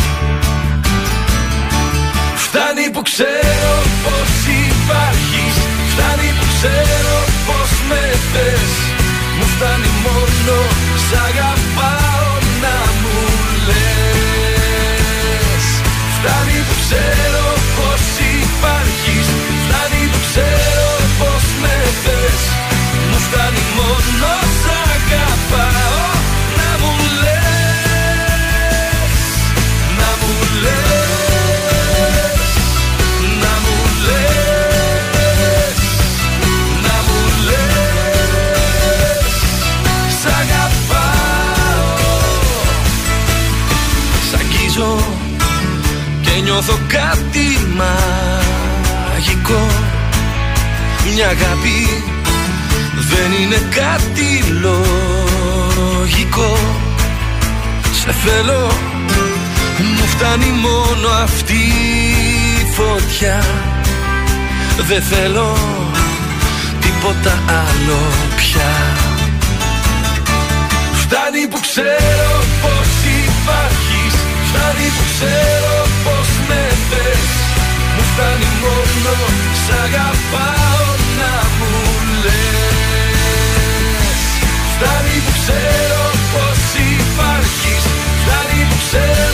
Φτάνει 2.36 2.90
που 2.92 3.02
ξέρω 3.02 3.82
πως 4.02 4.54
υπάρχεις 4.66 5.78
Φτάνει 5.98 6.30
που 6.38 6.46
ξέρω 6.54 7.16
πως 7.46 7.70
με 7.88 8.02
θες. 8.32 8.70
Μου 8.70 8.77
φτάνει 9.60 9.90
μόνο 10.06 10.56
σ' 11.06 11.14
αγαπάω 11.28 12.30
να 12.62 12.76
μου 13.00 13.18
λες. 13.66 15.64
Φτάνει 16.16 16.58
που 16.66 16.74
ξέρω 16.84 17.46
πως 17.76 18.02
υπάρχεις 18.42 19.28
Φτάνει 19.62 20.02
που 20.12 20.20
ξέρω 20.28 20.88
πως 21.18 21.44
με 21.62 21.76
θες. 22.02 22.42
Μου 23.08 23.18
φτάνει 23.26 23.62
μόνο 23.78 24.30
σ' 24.60 24.70
αγαπάω 24.90 25.77
νιώθω 46.60 46.78
κάτι 46.88 47.46
μαγικό. 47.76 49.66
Μια 51.14 51.26
αγάπη 51.28 52.02
δεν 52.94 53.32
είναι 53.40 53.60
κάτι 53.74 54.44
λογικό. 54.60 56.58
Σε 57.92 58.12
θέλω 58.12 58.70
μου 59.78 60.06
φτάνει 60.06 60.46
μόνο 60.46 61.08
αυτή 61.22 61.54
η 61.54 62.66
φωτιά. 62.74 63.44
Δεν 64.88 65.02
θέλω 65.02 65.56
τίποτα 66.80 67.38
άλλο 67.48 68.00
πια. 68.36 68.72
Φτάνει 70.92 71.46
που 71.50 71.60
ξέρω 71.60 72.47
κάτι 74.78 74.90
που 74.96 75.04
πως 76.04 76.28
με 76.48 76.62
Μου 77.94 78.02
φτάνει 78.10 78.50
μόνο 78.62 79.14
σ' 79.62 79.70
να 81.18 81.34
μου 81.58 81.72
λες. 82.22 82.62
Φτάνει 84.72 85.16
που 85.24 85.32
ξέρω 85.40 86.02
πως 86.32 86.60
υπάρχεις. 86.96 87.84
Φτάνει 88.20 88.60
που 88.70 88.76
ξέρω 88.84 89.27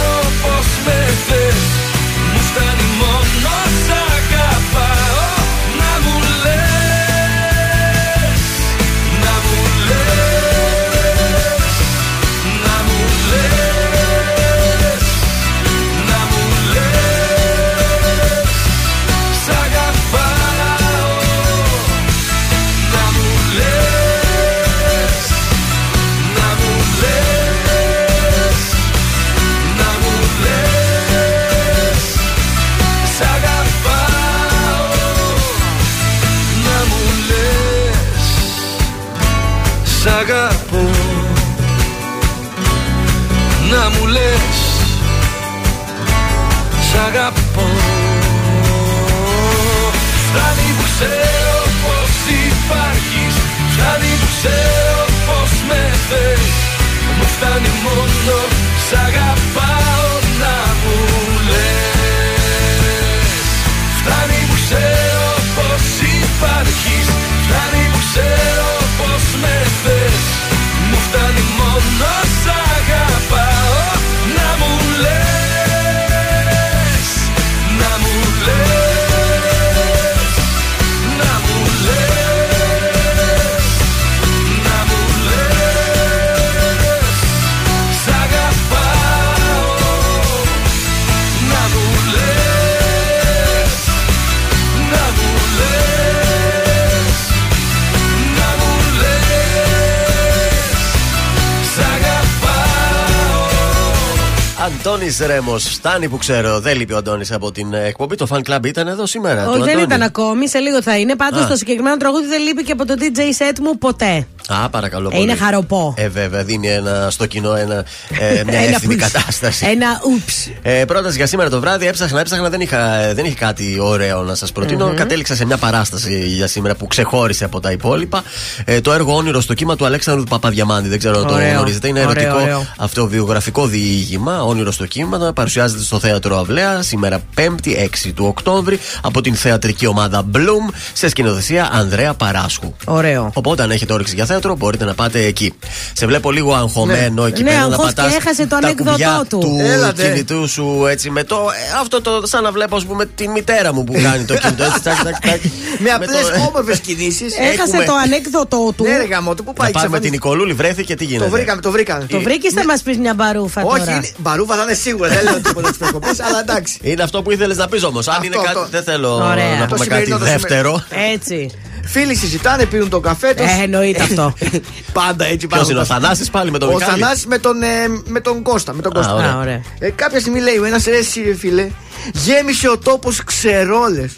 Ρέμος, 105.20 105.64
φτάνει 105.64 106.08
που 106.08 106.16
ξέρω. 106.16 106.60
Δεν 106.60 106.76
λείπει 106.76 106.92
ο 106.92 106.96
Αντώνης 106.96 107.32
από 107.32 107.52
την 107.52 107.74
ε, 107.74 107.84
εκπομπή. 107.86 108.16
Το 108.16 108.26
fan 108.30 108.38
club 108.50 108.64
ήταν 108.66 108.88
εδώ 108.88 109.06
σήμερα. 109.06 109.48
Όχι, 109.48 109.58
του 109.58 109.64
δεν 109.64 109.68
Αντώνη. 109.68 109.82
ήταν 109.84 110.02
ακόμη, 110.02 110.48
σε 110.48 110.58
λίγο 110.58 110.82
θα 110.82 110.98
είναι. 110.98 111.16
Πάντως 111.16 111.42
Α. 111.44 111.46
το 111.46 111.56
συγκεκριμένο 111.56 111.96
τραγούδι 111.96 112.26
δεν 112.26 112.42
λείπει 112.42 112.62
και 112.64 112.72
από 112.72 112.86
το 112.86 112.94
DJ 112.98 113.18
set 113.18 113.56
μου 113.60 113.78
ποτέ. 113.78 114.26
Α, 114.48 114.68
παρακαλώ 114.70 115.08
Ε, 115.08 115.10
πολύ. 115.10 115.22
είναι 115.22 115.34
χαροπό. 115.36 115.94
Ε, 115.96 116.08
βέβαια, 116.08 116.44
δίνει 116.44 116.68
ένα, 116.68 117.06
στο 117.10 117.26
κοινό 117.26 117.54
ένα, 117.54 117.74
ε, 117.74 118.42
μια 118.46 118.58
Ένα 118.58 118.68
εύθυμη 118.74 118.94
πους. 118.96 119.12
κατάσταση. 119.12 119.66
Ένα 119.66 120.00
ούψ. 120.12 120.48
Ε, 120.62 120.84
πρόταση 120.84 121.16
για 121.16 121.26
σήμερα 121.26 121.50
το 121.50 121.60
βράδυ. 121.60 121.86
Έψαχνα, 121.86 122.20
έψαχνα, 122.20 122.48
δεν 122.50 122.60
είχα, 122.60 122.94
ε, 122.94 123.14
δεν 123.14 123.24
είχε 123.24 123.34
κάτι 123.34 123.78
ωραίο 123.80 124.22
να 124.22 124.34
σας 124.34 124.52
προτεινω 124.52 124.86
Μμμ. 124.86 124.94
Κατέληξα 124.94 125.34
σε 125.34 125.44
μια 125.44 125.56
παράσταση 125.56 126.18
για 126.26 126.46
σήμερα 126.46 126.74
που 126.74 126.86
ξεχώρισε 126.86 127.44
από 127.44 127.60
τα 127.60 127.70
υπόλοιπα. 127.70 128.22
Ε, 128.64 128.80
το 128.80 128.92
έργο 128.92 129.14
Όνειρο 129.16 129.40
στο 129.40 129.54
κύμα 129.54 129.76
του 129.76 129.84
Αλέξανδρου 129.84 130.22
του 130.22 130.30
Παπαδιαμάντη. 130.30 130.88
Δεν 130.88 130.98
ξέρω 130.98 131.18
αν 131.18 131.26
το 131.26 131.34
Ωραίο. 131.34 131.52
γνωρίζετε. 131.52 131.88
Είναι 131.88 132.00
Ωραίο, 132.06 132.10
ερωτικό 132.10 132.40
ωραίο. 132.42 132.66
αυτοβιογραφικό 132.78 133.66
διήγημα. 133.66 134.42
Όνειρο 134.42 134.70
στο 134.72 134.86
κύμα. 134.86 135.03
Παρουσιάζεται 135.34 135.82
στο 135.82 135.98
θέατρο 135.98 136.38
Αυλαία 136.38 136.82
σήμερα 136.82 137.20
5η 137.38 137.68
6 138.06 138.12
του 138.14 138.24
Οκτώβρη 138.26 138.78
από 139.02 139.20
την 139.20 139.34
θεατρική 139.34 139.86
ομάδα 139.86 140.24
Bloom 140.34 140.72
σε 140.92 141.08
σκηνοθεσία 141.08 141.68
Ανδρέα 141.72 142.14
Παράσχου. 142.14 142.72
Ωραίο. 142.84 143.30
Οπότε 143.34 143.62
αν 143.62 143.70
έχετε 143.70 143.92
όρεξη 143.92 144.14
για 144.14 144.24
θέατρο 144.26 144.56
μπορείτε 144.56 144.84
να 144.84 144.94
πάτε 144.94 145.24
εκεί. 145.24 145.52
Σε 145.92 146.06
βλέπω 146.06 146.30
λίγο 146.30 146.54
αγχωμένο 146.54 147.24
εκεί 147.26 147.42
Ναι, 147.42 147.48
πέρα 147.50 147.60
να 147.60 147.66
αγχώς 147.66 147.86
και 147.88 147.92
πατάς 147.94 148.14
έχασε 148.14 148.42
το 148.42 148.48
τα 148.48 148.56
ανέκδοτό 148.56 148.90
κουμπιά 148.90 149.24
του. 149.28 149.38
του 149.38 149.58
Έλατε. 149.60 150.02
κινητού 150.08 150.48
σου 150.48 150.86
έτσι 150.90 151.10
με 151.10 151.24
το. 151.24 151.36
ε, 151.36 151.78
αυτό 151.80 152.00
το 152.00 152.22
σαν 152.24 152.42
να 152.42 152.52
βλέπω 152.52 152.76
ας 152.76 152.84
πούμε 152.84 153.06
τη 153.06 153.28
μητέρα 153.28 153.72
μου 153.74 153.84
που 153.84 153.92
κάνει 154.02 154.24
το 154.24 154.34
κινητό 154.36 154.64
έτσι. 154.64 154.82
Τάκ, 154.82 154.96
τάκ, 155.04 155.20
τάκ. 155.20 155.40
Με 155.78 155.90
απλές 155.90 156.20
το- 156.20 156.40
όμορφε 156.48 156.76
κινήσεις. 156.76 157.34
Έχασε 157.38 157.60
Έχουμε- 157.62 157.84
το 157.84 157.92
ανέκδοτό 158.04 158.72
του. 158.76 158.82
Ναι, 158.84 158.96
ρε 158.96 159.04
γαμό, 159.04 159.34
το 159.34 159.42
πού 159.42 159.52
Να 159.56 159.62
πάει 159.62 159.70
πάμε 159.72 159.88
με 159.88 160.00
την 160.00 160.10
ξαφανίστηκε. 160.10 160.10
Νικολούλη, 160.10 160.52
βρέθηκε 160.52 160.94
τι 160.94 161.04
γίνεται; 161.04 161.24
Το 161.24 161.30
βρήκαμε, 161.30 161.60
το 161.60 161.70
βρήκαμε. 161.70 162.04
Το 162.04 162.20
βρήκες, 162.20 162.52
θα 162.52 162.64
μας 162.64 162.82
πεις 162.82 162.98
μια 162.98 163.14
μπαρούφα 163.14 163.62
Όχι, 163.62 163.78
τώρα. 163.78 163.90
είναι- 163.92 164.10
μπαρούφα 164.18 164.54
θα 164.56 164.62
είναι 164.62 164.74
σίγουρα. 164.74 164.93
Δεν 164.96 165.22
λέω 165.24 165.40
τίποτα 165.40 165.70
τι 165.70 165.78
προκοπέ, 165.78 166.08
αλλά 166.28 166.40
εντάξει. 166.40 166.78
Είναι 166.82 167.02
αυτό 167.02 167.22
που 167.22 167.30
ήθελες 167.30 167.56
να 167.56 167.68
πεις 167.68 167.82
όμως. 167.84 168.08
Αν 168.08 168.22
είναι 168.22 168.36
κάτι. 168.36 168.46
αυτό. 168.46 168.66
Δεν 168.70 168.82
θέλω 168.82 169.14
Ωραία. 169.14 169.58
να 169.58 169.66
Το 169.66 169.74
πούμε 169.74 169.86
κάτι 169.86 170.04
σημερινό, 170.04 170.18
το 170.18 170.24
δεύτερο. 170.24 170.84
Έτσι. 171.12 171.50
Φίλοι 171.86 172.14
συζητάνε, 172.14 172.64
πίνουν 172.66 172.88
τον 172.88 173.02
καφέ 173.02 173.34
τους. 173.34 173.46
Ε, 173.46 173.62
εννοείται 173.62 174.02
αυτό. 174.02 174.34
Πάντα 174.92 175.24
έτσι 175.24 175.46
Ποιος 175.46 175.60
πάνω. 175.60 175.70
είναι 175.70 175.80
ο 175.80 175.84
Θανάσης 175.84 176.30
πάλι 176.30 176.50
με 176.50 176.58
τον 176.58 176.68
Ο 176.68 176.72
Μιχάλη; 176.72 177.00
Θανάσης 177.00 177.26
με 177.26 177.38
τον, 177.38 177.62
ε, 177.62 177.66
με 178.04 178.20
τον 178.20 178.42
Κώστα. 178.42 178.72
Με 178.74 178.82
τον 178.82 178.92
Α, 178.92 178.94
Κώστα. 178.94 179.14
ωραία. 179.14 179.30
Α, 179.32 179.38
ωραία. 179.38 179.62
Ε, 179.78 179.90
κάποια 179.90 180.20
στιγμή 180.20 180.40
λέει 180.40 180.56
ο 180.56 180.64
ένας 180.64 180.84
ρε 180.84 180.96
εσύ, 180.96 181.22
ρε 181.22 181.34
φίλε, 181.34 181.68
γέμισε 182.12 182.68
ο 182.68 182.78
τόπος 182.78 183.24
ξερόλες. 183.24 184.12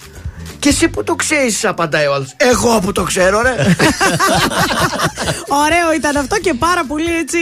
Και 0.59 0.68
εσύ 0.68 0.88
που 0.88 1.04
το 1.04 1.14
ξέρεις, 1.14 1.64
απαντάει 1.64 2.07
ο 2.07 2.14
άλλος. 2.14 2.34
Εγώ 2.36 2.80
που 2.80 2.92
το 2.92 3.02
ξέρω, 3.02 3.42
ρε. 3.42 3.50
Ωραίο 5.64 5.92
ήταν 5.96 6.16
αυτό 6.16 6.38
και 6.38 6.54
πάρα 6.54 6.84
πολύ 6.84 7.16
έτσι 7.20 7.38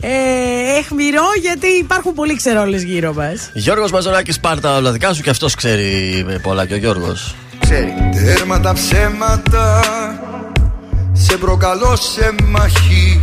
ε, 0.00 0.78
εχμηρό 0.78 1.24
γιατί 1.40 1.66
υπάρχουν 1.66 2.14
πολλοί 2.14 2.36
ξερόλες 2.36 2.82
γύρω 2.82 3.12
μας. 3.12 3.50
Γιώργος 3.52 3.90
Μαζονάκης 3.90 4.40
πάρ' 4.40 4.60
τα 4.60 4.76
όλα 4.76 4.92
δικά 4.92 5.12
σου 5.12 5.22
και 5.22 5.30
αυτός 5.30 5.54
ξέρει 5.54 6.24
ε, 6.28 6.32
πολλά 6.32 6.66
και 6.66 6.74
ο 6.74 6.76
Γιώργος. 6.76 7.34
Ξέρει. 7.60 7.94
Τέρμα 8.12 8.60
τα 8.60 8.72
ψέματα 8.72 9.82
Σε 11.12 11.36
προκαλώ 11.36 11.96
σε 11.96 12.34
μαχή 12.48 13.20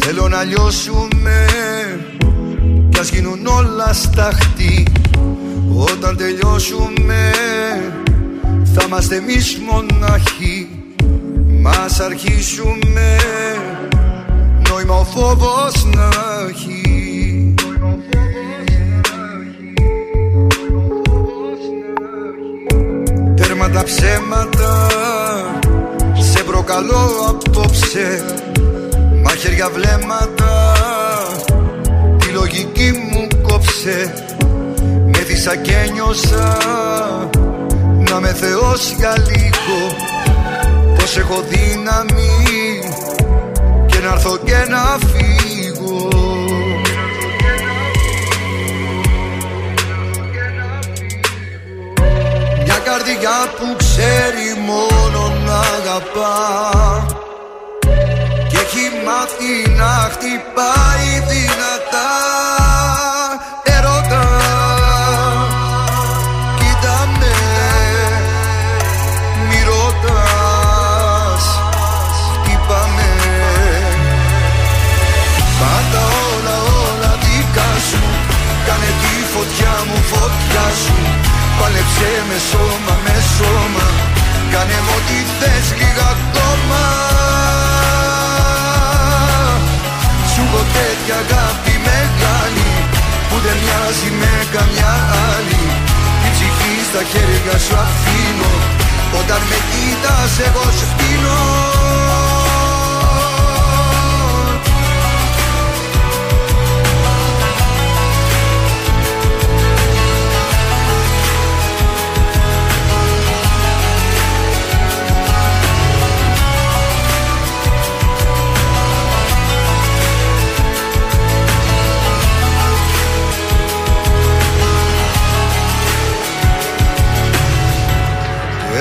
Θέλω 0.00 0.28
να 0.28 0.42
λιώσουμε 0.42 1.46
Κι 2.90 2.98
ας 2.98 3.08
γίνουν 3.08 3.46
όλα 3.46 3.92
σταχτή 3.92 4.86
Όταν 5.74 6.16
τελειώσουμε 6.16 7.30
Θα 8.80 8.84
είμαστε 8.86 9.16
εμείς 9.16 9.58
μοναχοί 9.58 10.68
Μας 11.62 12.00
αρχίσουμε 12.00 13.16
Νόημα 14.68 14.94
ο 14.94 15.04
φόβος 15.04 15.84
να 15.84 16.08
έχει. 16.48 17.54
Τέρμα 23.36 23.70
τα 23.70 23.82
ψέματα. 23.82 24.86
Σε 26.18 26.42
προκαλώ 26.42 27.10
απόψε. 27.28 28.24
Μαχαίρια 29.24 29.68
βλέμματα. 29.68 30.72
Τη 32.18 32.28
λογική 32.28 32.92
μου 32.92 33.26
κόψε. 33.42 34.12
Με 35.04 35.18
δίσα 35.18 35.56
και 35.56 35.90
νιώσα 35.92 36.58
Να 38.10 38.20
με 38.20 38.32
θεός 38.32 38.94
για 38.98 39.14
λίγο. 39.18 39.96
Πως 40.94 41.16
έχω 41.16 41.44
δύναμη 41.48 42.80
Και 43.86 43.98
να 43.98 44.12
έρθω 44.12 44.36
και 44.36 44.66
να 44.68 44.98
φύγω. 45.08 46.08
Μια 52.64 52.78
καρδιά 52.84 53.38
που 53.58 53.76
ξέρει 53.76 54.60
μόνο 54.66 55.32
να 55.46 55.58
αγαπά. 55.58 57.06
Και 58.48 58.56
έχει 58.56 59.04
μάθει 59.04 59.70
να 59.76 60.10
χτυπάει 60.10 61.10
δυνατά 61.28 63.07
Πάλεψε 81.58 82.10
με 82.28 82.38
σώμα, 82.50 82.94
με 83.04 83.16
σώμα. 83.36 83.86
Κάνε 84.52 84.78
μου 84.84 84.94
ό,τι 84.98 85.18
θες 85.38 85.66
λίγα 85.78 86.06
ακόμα. 86.14 86.82
Σου 90.30 90.42
έχω 90.46 90.62
τέτοια 90.76 91.16
αγάπη 91.24 91.74
μεγάλη 91.88 92.70
Που 93.28 93.36
δεν 93.44 93.56
μοιάζει 93.62 94.10
με 94.20 94.34
καμιά 94.54 94.94
άλλη. 95.34 95.62
Την 96.20 96.30
ψυχή 96.34 96.74
στα 96.88 97.02
χέρια 97.10 97.56
σου 97.64 97.74
αφήνω 97.84 98.52
Όταν 99.20 99.40
με 99.50 99.58
κοίτας 99.70 100.32
εγώ 100.46 100.64
σου 100.78 100.86
πίνω 100.96 101.38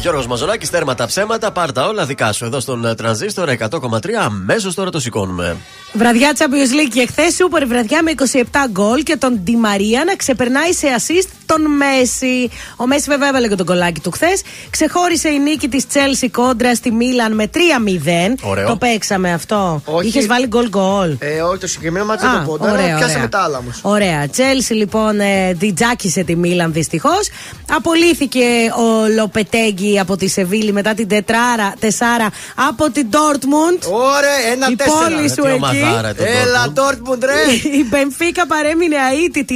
Γιώργος 0.00 0.26
Μαζονάκης, 0.26 0.70
τέρματα 0.70 1.06
ψέματα, 1.06 1.50
πάρτα 1.52 1.86
όλα 1.86 2.06
δικά 2.06 2.32
σου 2.32 2.44
εδώ 2.44 2.60
στον 2.60 2.84
ε, 2.84 2.94
τρανζίστορ 2.94 3.48
100,3. 3.58 3.68
Αμέσως 4.20 4.74
τώρα 4.74 4.90
το 4.90 5.00
σηκώνουμε. 5.00 5.56
Βραδιά 5.92 6.32
Champions 6.38 6.44
League 6.74 6.90
και 6.92 7.06
χθες 7.06 7.34
σούπερ 7.34 7.66
βραδιά 7.66 8.02
με 8.02 8.12
27 8.32 8.42
γκολ 8.70 9.02
και 9.02 9.16
τον 9.16 9.40
Ντι 9.44 9.56
Μαρία 9.56 10.02
να 10.06 10.16
ξεπερνάει 10.16 10.72
σε 10.72 10.86
assist 10.98 11.28
τον 11.46 11.60
Μέση. 11.62 12.50
Ο 12.76 12.86
Μέση 12.86 13.04
βέβαια 13.08 13.28
έβαλε 13.28 13.48
και 13.48 13.54
τον 13.54 13.66
κολλάκι 13.66 14.00
του 14.00 14.10
χθες. 14.10 14.42
Ξεχώρισε 14.70 15.28
η 15.28 15.38
νίκη 15.38 15.68
της 15.68 15.84
Chelsea 15.92 16.28
κόντρα 16.32 16.74
στη 16.74 16.90
Μίλαν 16.92 17.34
με 17.34 17.50
3-0. 17.54 17.58
Ωραίο. 18.42 18.66
Το 18.68 18.76
παίξαμε 18.76 19.32
αυτό. 19.32 19.82
Όχι. 19.84 20.08
Είχες 20.08 20.26
βάλει 20.26 20.46
γκολ 20.46 20.68
γκολ. 20.68 21.16
Ε, 21.18 21.40
όχι 21.42 21.58
το 21.58 21.66
συγκεκριμένο 21.66 22.04
μάτσο 22.04 22.26
δεν 22.26 22.36
Α, 22.36 22.44
το 22.44 22.46
πω. 22.46 22.52
ωραία, 22.52 22.68
Τώρα 22.74 22.82
ωραία. 22.82 22.96
πιάσαμε 22.96 23.28
τα 23.28 23.38
άλλα 23.38 23.58
όμως. 23.58 23.78
Ωραία. 23.82 24.28
Τσέλσι 24.28 24.74
λοιπόν 24.74 25.20
ε, 25.20 25.52
διτζάκισε 25.52 26.22
τη 26.22 26.36
Μίλαν 26.36 26.72
δυστυχώς. 26.72 27.28
Απολύθηκε 27.70 28.44
ο 28.78 29.06
Λοπετέγκη 29.90 29.98
από 29.98 30.16
τη 30.16 30.28
Σεβίλη 30.28 30.72
μετά 30.72 30.94
την 30.94 31.08
τετράρα, 31.08 31.74
τεσάρα 31.78 32.30
από 32.68 32.90
την 32.90 33.06
Ντόρτμουντ. 33.08 33.82
Ωραία, 33.92 34.52
ένα 34.52 34.66
Η 34.70 34.76
τέσσερα. 34.76 34.96
πόλη 35.16 35.28
σου 35.28 35.34
Τι 35.42 35.48
εκεί. 35.48 35.54
ομαδάρα 35.56 36.14
το 36.14 36.22
Έλα, 36.24 36.72
Dortmund. 36.74 36.78
Dortmund, 36.78 37.18
ρε. 37.24 37.52
Η 37.80 37.86
Μπενφίκα 37.88 38.46
παρέμεινε 38.46 38.96
αίτητη 39.24 39.54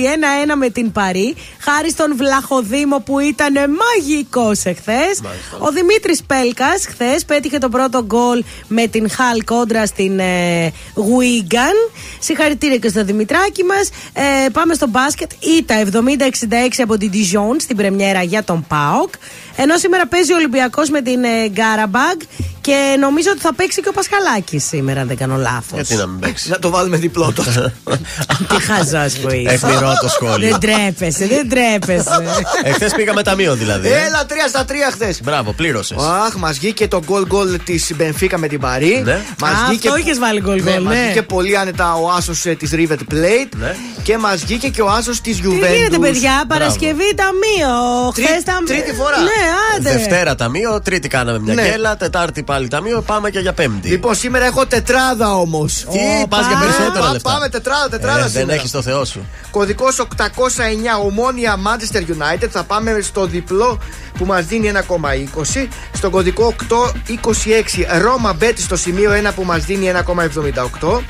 1-1 0.50 0.54
με 0.56 0.68
την 0.70 0.92
Παρή, 0.92 1.34
χάρη 1.58 1.90
στον 1.90 2.16
Βλαχοδήμο 2.16 2.98
που 2.98 3.18
ήταν 3.18 3.52
μαγικός 3.54 4.64
εχθές. 4.64 5.20
Ο 5.58 5.70
Δημήτρης 5.70 6.22
Πέλκας 6.26 6.86
χθες 6.86 7.24
πέτυχε 7.24 7.58
το 7.58 7.68
πρώτο 7.68 8.04
γκολ 8.04 8.44
με 8.68 8.86
την 8.86 9.10
Χαλ 9.10 9.44
κόντρα 9.44 9.86
στην 9.86 10.18
ε, 10.18 10.72
Γουίγκαν. 10.94 11.72
Συγχαρητήρια 12.18 12.76
και 12.78 12.88
στο 12.88 13.04
Δημητράκη 13.04 13.62
μας. 13.64 13.88
Ε, 14.12 14.48
πάμε 14.48 14.74
στο 14.74 14.86
μπάσκετ. 14.88 15.30
Ήττα 15.58 15.74
70-66 15.92 16.82
από 16.82 16.96
την 16.98 17.10
Dijon 17.12 17.56
στην 17.60 17.76
πρεμιέρα 17.76 18.22
για 18.22 18.44
τον 18.44 18.64
Πάοκ. 18.68 19.12
Ενώ 19.56 19.76
σήμερα 19.76 20.06
παίζει 20.06 20.32
ο 20.32 20.36
Ολυμπιακός 20.36 20.88
με 20.90 21.02
την 21.02 21.24
ε, 21.24 21.48
Γκάραμπαγκ 21.48 22.18
και 22.60 22.96
νομίζω 23.00 23.28
ότι 23.30 23.40
θα 23.40 23.54
παίξει 23.54 23.80
και 23.82 23.88
ο 23.88 23.92
Πασχαλάκης 23.92 24.64
σήμερα, 24.64 25.00
αν 25.00 25.06
δεν 25.06 25.16
κάνω 25.16 25.36
λάθος. 25.36 25.70
Γιατί 25.74 25.94
να 25.94 26.06
μην 26.06 26.18
παίξει; 26.20 26.48
Να 26.48 26.58
το 26.58 26.70
βάλουμε 26.70 26.96
διπλό 26.96 27.32
τότε. 27.34 27.74
Τι 28.48 28.60
χαζός 28.62 29.14
που 29.18 29.28
είσαι. 29.30 29.52
Αιχμηρό 29.54 29.92
το 30.02 30.08
σχόλιο. 30.08 30.48
Δεν 30.50 30.60
τρέπεσαι, 30.60 31.26
δεν 31.26 31.48
τρέπεσαι. 31.48 32.10
Εχθές 32.64 32.92
πήγαμε 32.94 33.22
ταμείο 33.22 33.54
δηλαδή. 33.54 33.88
ε; 33.88 34.04
Έλα, 34.06 34.26
τρία 34.26 34.48
στα 34.48 34.64
τρία 34.64 34.90
χθες. 34.90 35.20
Μπράβο, 35.22 35.52
πλήρωσες. 35.52 35.98
Αχ, 35.98 36.34
μας 36.34 36.58
βγήκε 36.58 36.88
το 36.88 37.00
γκολ 37.04 37.26
γκολ 37.26 37.58
της 37.64 37.92
Μπενφίκα 37.96 38.38
με 38.38 38.48
την 38.48 38.60
Παρί. 38.60 39.02
Ναι. 39.04 39.20
Μας 39.40 39.50
Α, 39.50 39.54
βγήκε- 39.68 39.88
αυτό 39.88 40.00
είχες 40.00 40.18
βάλει 40.18 40.40
γκολ 40.40 40.62
γκολ, 40.62 40.82
μας 40.82 40.94
ναι. 40.94 41.02
βγήκε 41.04 41.22
πολύ 41.22 41.56
άνετα 41.58 41.94
ο 41.94 42.10
άσος 42.10 42.40
της 42.40 42.70
Rivet 42.74 43.12
Plate. 43.12 43.48
Ναι. 43.56 43.74
Και 44.02 44.18
μας 44.18 44.44
βγήκε 44.44 44.68
και 44.68 44.82
ο 44.82 44.88
άσος 44.90 45.20
της 45.20 45.36
Τι 45.36 45.42
Juventus. 45.46 45.74
γίνεται, 45.76 45.98
παιδιά, 45.98 46.44
Παρασκευή 46.48 47.14
ταμείο. 47.14 47.72
Τρί- 48.14 48.26
Χθες 48.26 48.42
τα- 48.42 48.62
τρίτη 48.66 48.92
φορά. 48.92 49.16
Ναι, 49.44 49.50
άντε. 49.90 49.98
Δευτέρα 49.98 50.34
ταμείο, 50.34 50.80
Τρίτη 50.80 51.08
κάναμε 51.08 51.38
μια 51.38 51.54
Ναι. 51.54 51.62
γκέλα, 51.68 51.96
Τετάρτη 51.96 52.42
πάλι 52.42 52.68
ταμείο, 52.68 53.00
πάμε 53.02 53.30
και 53.30 53.38
για 53.38 53.52
Πέμπτη. 53.52 53.88
Λοιπόν, 53.88 54.14
σήμερα 54.14 54.44
έχω 54.44 54.66
τετράδα 54.66 55.34
όμως. 55.36 55.86
Τι, 55.92 56.26
πας 56.28 56.46
για 56.46 56.56
περισσότερα 56.58 57.12
λεφτά. 57.12 57.30
Πάμε 57.30 57.48
τετράδα, 57.48 57.88
τετράδα 57.88 58.18
Ε, 58.18 58.22
δεν 58.22 58.30
σήμερα. 58.30 58.54
έχεις 58.54 58.70
το 58.70 58.82
Θεό 58.82 59.04
σου. 59.04 59.26
Κωδικός 59.50 59.98
809 59.98 60.98
ομόνια 61.04 61.56
Manchester 61.66 61.98
United. 62.00 62.48
Θα 62.50 62.62
πάμε 62.64 62.98
στο 63.02 63.26
διπλό 63.26 63.78
που 64.18 64.24
μας 64.24 64.44
δίνει 64.44 64.66
1,20. 64.68 65.68
Στον 65.92 66.10
κωδικό 66.10 66.46
826 66.46 67.86
Ρώμα 68.02 68.32
Μπέτη 68.32 68.62
στο 68.62 68.76
σημείο 68.76 69.10
1 69.12 69.32
που 69.34 69.44
μας 69.44 69.64
δίνει 69.64 69.86
1,78. 69.86 71.02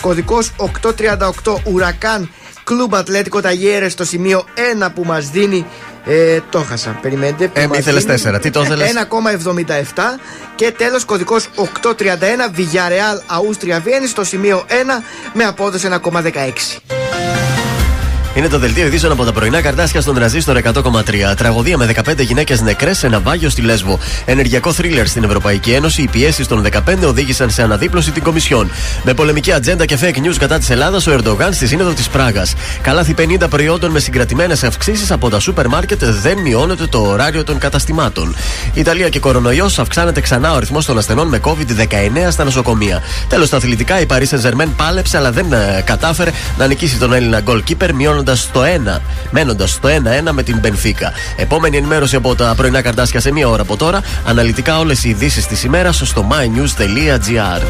Κωδικός 0.00 0.50
838 0.56 1.54
Ουρακάν 1.64 2.30
Κλουμπ 2.64 2.94
Ατλέτικο 2.94 3.40
Ταγιέρε 3.40 3.88
στο 3.88 4.04
σημείο 4.04 4.44
1 4.84 4.88
που 4.94 5.04
μας 5.04 5.28
δίνει. 5.30 5.66
Ε, 6.08 6.40
το 6.50 6.58
χάσα. 6.58 6.98
Περιμένετε. 7.02 7.48
που 7.48 7.60
Ε, 7.60 7.66
μας 7.66 7.78
ήθελες 7.78 8.04
δίνει 8.04 8.14
τέσσερα. 8.16 8.38
Τι 8.38 8.50
το 8.50 8.62
ήθελες; 8.62 8.92
1,77. 8.92 10.18
Και 10.54 10.70
τέλος 10.70 11.04
κωδικός 11.04 11.48
831 11.54 12.50
Villarreal 12.56 13.22
Αούστρια 13.26 13.80
Βιέννη 13.80 14.06
στο 14.06 14.24
σημείο 14.24 14.64
1 14.68 14.72
με 15.32 15.44
απόδοση 15.44 15.88
1,16. 16.02 17.47
Είναι 18.38 18.48
το 18.48 18.58
δελτίο 18.58 18.86
ειδήσεων 18.86 19.12
από 19.12 19.24
τα 19.24 19.32
πρωινά 19.32 19.60
καρτάσια 19.60 20.00
στον 20.00 20.14
τραζίστορ 20.14 20.60
100,3. 20.64 21.36
Τραγωδία 21.36 21.76
με 21.76 21.90
15 22.04 22.18
γυναίκες 22.18 22.60
νεκρές 22.60 22.98
σε 22.98 23.08
ναυάγιο 23.08 23.50
στη 23.50 23.62
Λέσβο. 23.62 23.98
Ενεργειακό 24.24 24.72
θρίλερ 24.72 25.06
στην 25.06 25.24
Ευρωπαϊκή 25.24 25.70
Ένωση. 25.70 26.02
Οι 26.02 26.08
πιέσεις 26.08 26.46
των 26.46 26.66
15 26.72 27.06
οδήγησαν 27.06 27.50
σε 27.50 27.62
αναδίπλωση 27.62 28.10
την 28.10 28.22
Κομισιόν. 28.22 28.70
Με 29.04 29.14
πολεμική 29.14 29.52
ατζέντα 29.52 29.84
και 29.84 29.98
fake 30.00 30.26
news 30.26 30.36
κατά 30.38 30.58
της 30.58 30.70
Ελλάδας, 30.70 31.06
ο 31.06 31.12
Ερντογάν 31.12 31.52
στη 31.52 31.66
Σύνοδο 31.66 31.92
της 31.92 32.08
Πράγας. 32.08 32.54
Καλάθι 32.82 33.14
50 33.18 33.48
προϊόντων 33.48 33.90
με 33.90 33.98
συγκρατημένες 33.98 34.64
αυξήσεις 34.64 35.10
από 35.10 35.28
τα 35.30 35.40
σούπερ 35.40 35.68
μάρκετ 35.68 36.04
δεν 36.04 36.38
μειώνεται 36.38 36.86
το 36.86 36.98
ωράριο 36.98 37.44
των 37.44 37.58
καταστημάτων. 37.58 38.36
Ιταλία 38.74 39.08
και 39.08 39.18
κορονοϊός 39.18 39.78
αυξάνεται 39.78 40.20
ξανά 40.20 40.52
ο 40.52 40.56
αριθμό 40.56 40.82
των 40.82 40.98
ασθενών 40.98 41.28
με 41.28 41.40
COVID-19 41.42 42.30
στα 42.30 42.44
νοσοκομεία. 42.44 43.02
Τέλος, 43.28 43.46
στα 43.46 43.56
αθλητικά, 43.56 44.00
η 44.00 44.06
Paris 44.08 44.28
Saint-Germain 44.30 44.68
πάλεψε 44.76 45.16
αλλά 45.16 45.32
δεν 45.32 45.52
ε, 45.52 45.82
κατάφερε 45.84 46.30
να 46.58 46.66
νικήσει 46.66 46.96
τον 46.96 47.12
Έλληνα 47.12 47.42
goalkeeper 47.46 47.90
μειώνοντας 47.94 48.27
το 48.52 48.62
1, 48.96 49.00
μένοντας 49.30 49.78
το 49.80 49.88
1-1 49.88 50.32
με 50.32 50.42
την 50.42 50.60
Benfica. 50.64 51.12
Επόμενη 51.36 51.76
ενημέρωση 51.76 52.16
από 52.16 52.34
τα 52.34 52.54
πρωινά 52.56 52.82
καρτάσια 52.82 53.20
σε 53.20 53.32
μία 53.32 53.48
ώρα 53.48 53.62
από 53.62 53.76
τώρα. 53.76 54.00
Αναλυτικά 54.26 54.78
όλες 54.78 55.04
οι 55.04 55.08
ειδήσεις 55.08 55.46
της 55.46 55.64
ημέρας 55.64 56.02
στο 56.04 56.26
mynews.gr. 56.30 57.62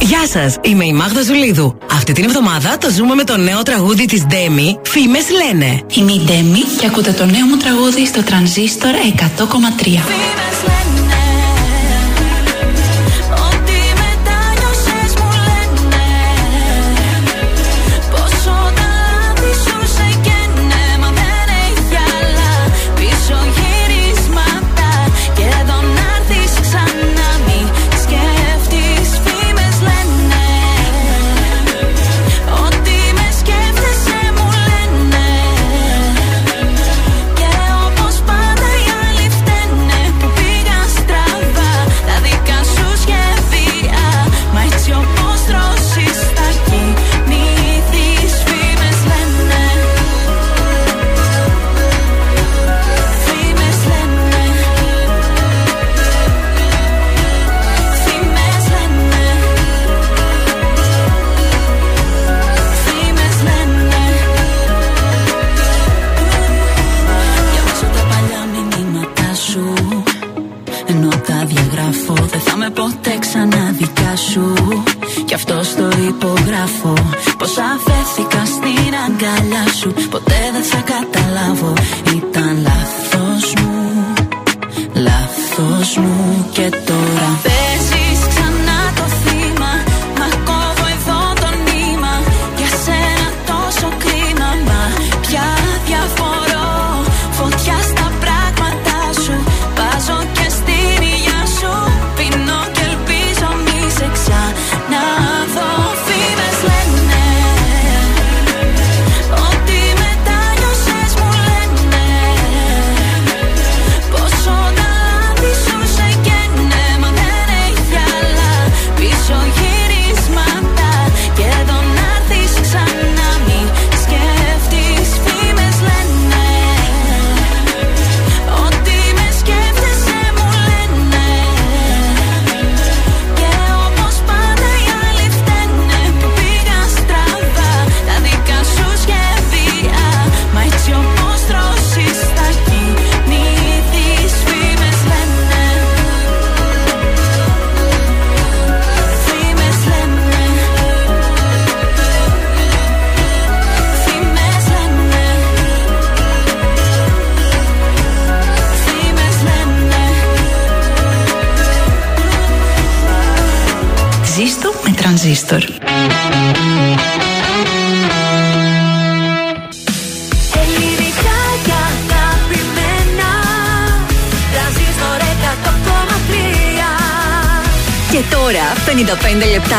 Γεια 0.00 0.26
σας, 0.26 0.56
είμαι 0.60 0.84
η 0.84 0.92
Μάγδα 0.92 1.22
Ζουλίδου. 1.22 1.78
Αυτή 1.92 2.12
την 2.12 2.24
εβδομάδα 2.24 2.78
το 2.78 2.90
ζούμε 2.90 3.14
με 3.14 3.24
το 3.24 3.36
νέο 3.36 3.62
τραγούδι 3.62 4.04
της 4.04 4.24
Ντέμι, 4.24 4.78
Φήμες 4.82 5.24
λένε. 5.30 5.80
Είμαι 5.94 6.12
η 6.12 6.20
Ντέμι 6.24 6.60
και 6.80 6.86
ακούτε 6.86 7.12
το 7.12 7.24
νέο 7.24 7.46
μου 7.46 7.56
τραγούδι 7.56 8.06
στο 8.06 8.22
τρανζίστορ 8.22 8.90
100,3. 8.94 10.83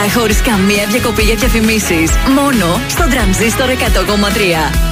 Χωρίς 0.10 0.42
καμία 0.42 0.86
διακοπή 0.92 1.22
για 1.22 1.36
διαφημίσεις. 1.36 2.12
Μόνο 2.36 2.80
στο 2.90 3.08
τρανζίστορ 3.10 3.70
100,3. 3.70 4.86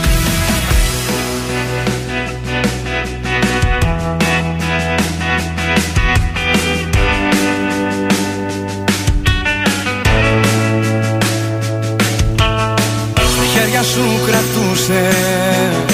χέρια 13.53 13.83
σου 13.83 14.01
κρατούσες 14.25 15.93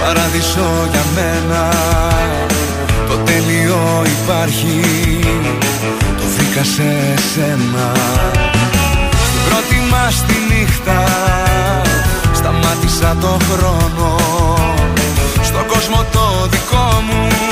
παράδεισο 0.00 0.88
για 0.90 1.04
μένα 1.14 1.68
Το 3.08 3.16
τέλειο 3.16 4.04
υπάρχει 4.06 4.80
Το 6.16 6.24
βρήκα 6.36 6.64
σε 6.64 7.14
σένα 7.34 7.92
μας 10.12 10.24
τη 10.26 10.54
νύχτα. 10.54 11.04
Σταμάτησα 12.32 13.16
το 13.20 13.38
χρόνο. 13.50 14.16
Στον 15.42 15.66
κόσμο 15.66 16.04
το 16.12 16.48
δικό 16.50 17.02
μου 17.06 17.51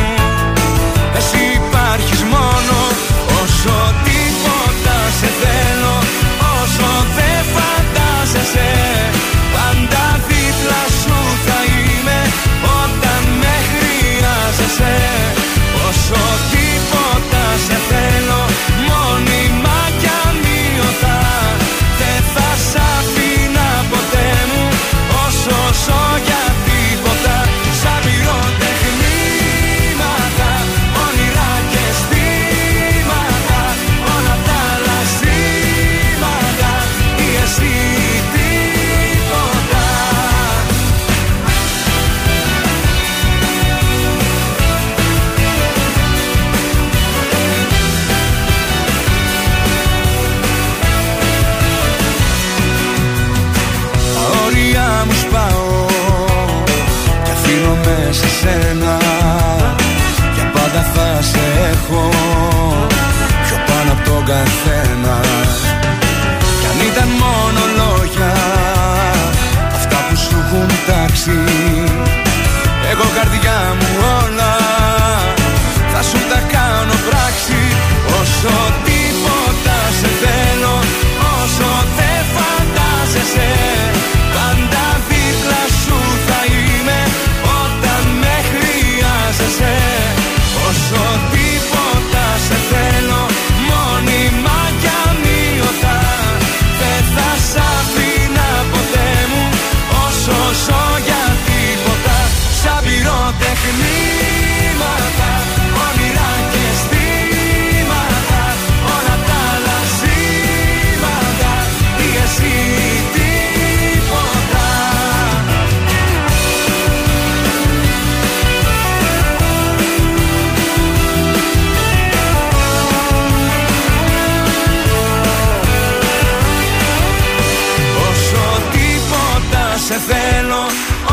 σε 129.90 130.00
θέλω 130.12 130.62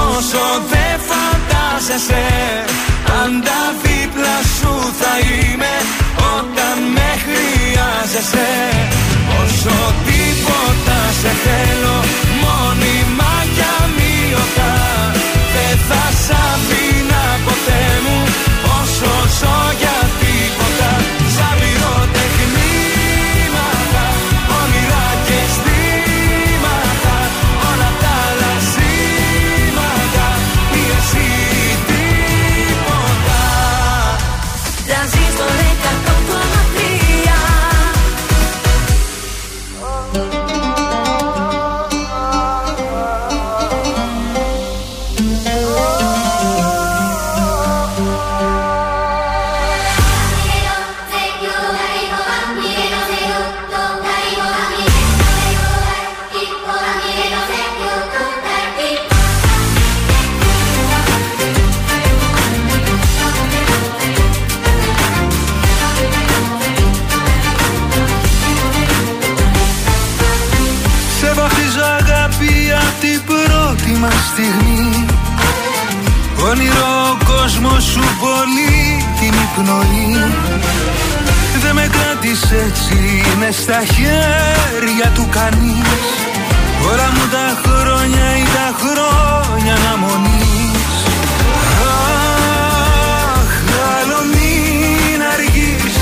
Όσο 0.09 0.43
δεν 0.71 0.95
φαντάζεσαι. 1.09 2.25
Πάντα 3.07 3.59
δίπλα 3.81 4.37
σου 4.57 4.73
θα 4.99 5.13
είμαι 5.27 5.73
Όταν 6.37 6.77
με 6.95 7.09
χρειάζεσαι. 7.23 8.49
Όσο 9.41 9.75
τίποτα 10.07 10.99
σε 11.21 11.31
θέλω 11.43 11.97
Μόνιμα 12.43 13.33
κι 13.55 13.65
αμύωτα 13.81 14.73
σου 77.79 77.99
πολύ 78.19 79.05
την 79.19 79.33
πνοή. 79.55 80.31
Δεν 81.61 81.73
με 81.75 81.87
κράτησες 81.91 82.51
έτσι, 82.51 83.23
είναι 83.33 83.51
στα 83.51 83.79
χέρια 83.93 85.09
του 85.13 85.27
κανείς. 85.31 86.01
Όλα 86.91 87.07
μου 87.13 87.25
τα 87.31 87.47
χρόνια 87.63 88.37
ή 88.37 88.45
τα 88.57 88.67
χρόνια 88.79 89.73
αναμονής. 89.75 90.91
Αχ, 91.87 93.51
άλλο 93.97 94.19
μην 94.33 95.21
αργείς 95.33 95.97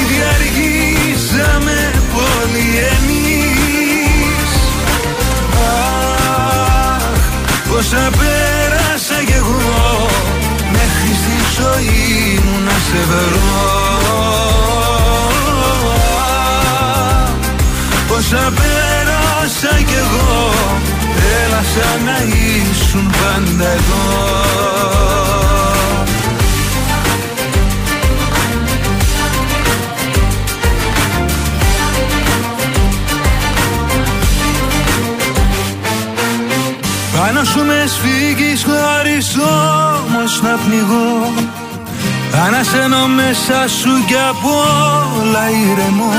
Ήδη 0.00 0.18
αργήσαμε 0.34 1.90
πολύ 2.14 2.68
εμείς. 2.94 4.50
Αχ, 6.96 7.04
πόσα 7.70 8.10
ζωή 12.04 12.40
μου 12.44 12.64
να 12.64 12.70
σε 12.70 13.00
βρω. 13.10 13.62
Πόσα 18.08 18.52
πέρασα 18.56 19.82
κι 19.86 19.94
εγώ 19.94 20.52
Έλα 21.44 21.62
σαν 21.74 22.04
να 22.04 22.18
ήσουν 22.22 23.10
πάντα 23.10 23.70
εδώ. 23.70 24.02
Πάνω 37.18 37.44
σου 37.44 37.64
με 37.64 37.84
σφίγγεις 37.86 38.64
χωρίς 38.64 39.36
όμως 39.36 40.42
να 40.42 40.58
πνιγώ 40.64 41.53
Ανασένω 42.42 43.06
μέσα 43.06 43.68
σου 43.68 44.04
κι 44.06 44.16
απ' 44.30 44.44
όλα 44.44 45.44
ηρεμώ. 45.50 46.12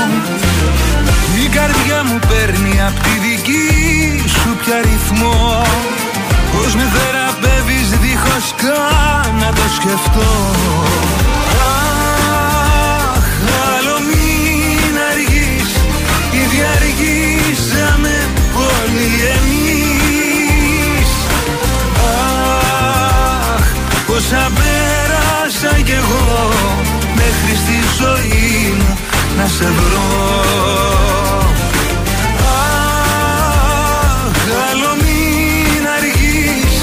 Η 1.44 1.48
καρδιά 1.48 2.04
μου 2.04 2.18
παίρνει 2.28 2.80
απ' 2.86 3.02
τη 3.02 3.14
δική 3.26 4.24
σου 4.28 4.56
πια 4.64 4.76
ρυθμό. 4.82 5.62
Πώς 6.52 6.74
με 6.74 6.86
θεραπεύεις 6.94 7.88
δίχως 8.02 8.54
καν 8.56 9.34
να 9.38 9.48
το 9.52 9.66
σκεφτώ. 9.76 10.32
Αχ, 13.12 13.26
άλλο 13.76 13.96
μην 14.08 14.94
αργείς 15.10 15.70
Ήδη 16.32 16.60
αργήσαμε 16.76 18.14
πολύ 18.56 19.12
εμείς. 19.36 21.10
Αχ, 23.54 23.64
πόσα 24.06 24.50
πέρασα 25.66 25.80
κι 25.80 25.92
εγώ 25.92 26.48
Μέχρι 27.14 27.56
στη 27.56 27.76
ζωή 27.98 28.74
μου 28.78 28.98
να 29.36 29.46
σε 29.46 29.64
βρω. 29.64 30.44
Αχ, 32.56 33.16
άλλο 34.70 34.90
μην 35.02 35.86
αργείς 35.96 36.74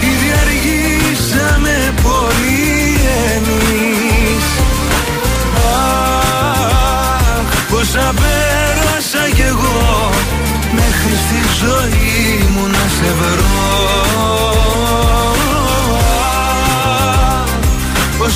Ήδη 0.00 0.30
αργήσαμε 0.42 1.94
πολύ 2.02 3.00
εμείς. 3.34 4.44
Αχ, 5.72 7.48
πόσα 7.70 8.14
πέρασα 8.20 9.34
κι 9.34 9.42
εγώ 9.42 10.10
Μέχρι 10.72 11.14
στη 11.26 11.40
ζωή 11.64 12.48
μου 12.54 12.66
να 12.66 12.84
σε 12.96 13.14
βρω 13.20 14.09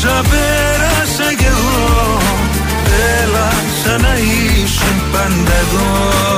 Πόσα 0.05 0.23
πέρασα 0.31 1.35
κι 1.35 1.45
εγώ. 1.45 2.19
Έλα 3.23 3.51
σαν 3.83 4.01
να 4.01 4.15
ήσουν 4.15 5.03
πάντα 5.13 5.53
εδώ 5.53 6.34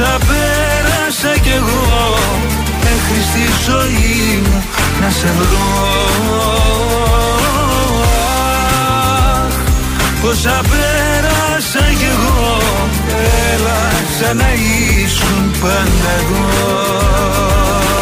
Πόσα 0.00 0.18
πέρασα 0.18 1.38
κι 1.42 1.48
εγώ 1.48 2.18
Μέχρι 2.82 3.22
στη 3.30 3.44
ζωή 3.64 4.42
μου 4.42 4.64
να 5.00 5.10
σε 5.10 5.26
βρω. 5.38 5.68
Αχ, 9.44 9.54
Πόσα 10.22 10.60
πέρασα 10.70 11.92
κι 11.98 12.04
εγώ. 12.04 12.58
Έλα 13.52 13.80
σαν 14.20 14.36
να 14.36 14.52
ήσουν 14.52 15.50
πάντα 15.60 16.10
εδώ 16.20 17.99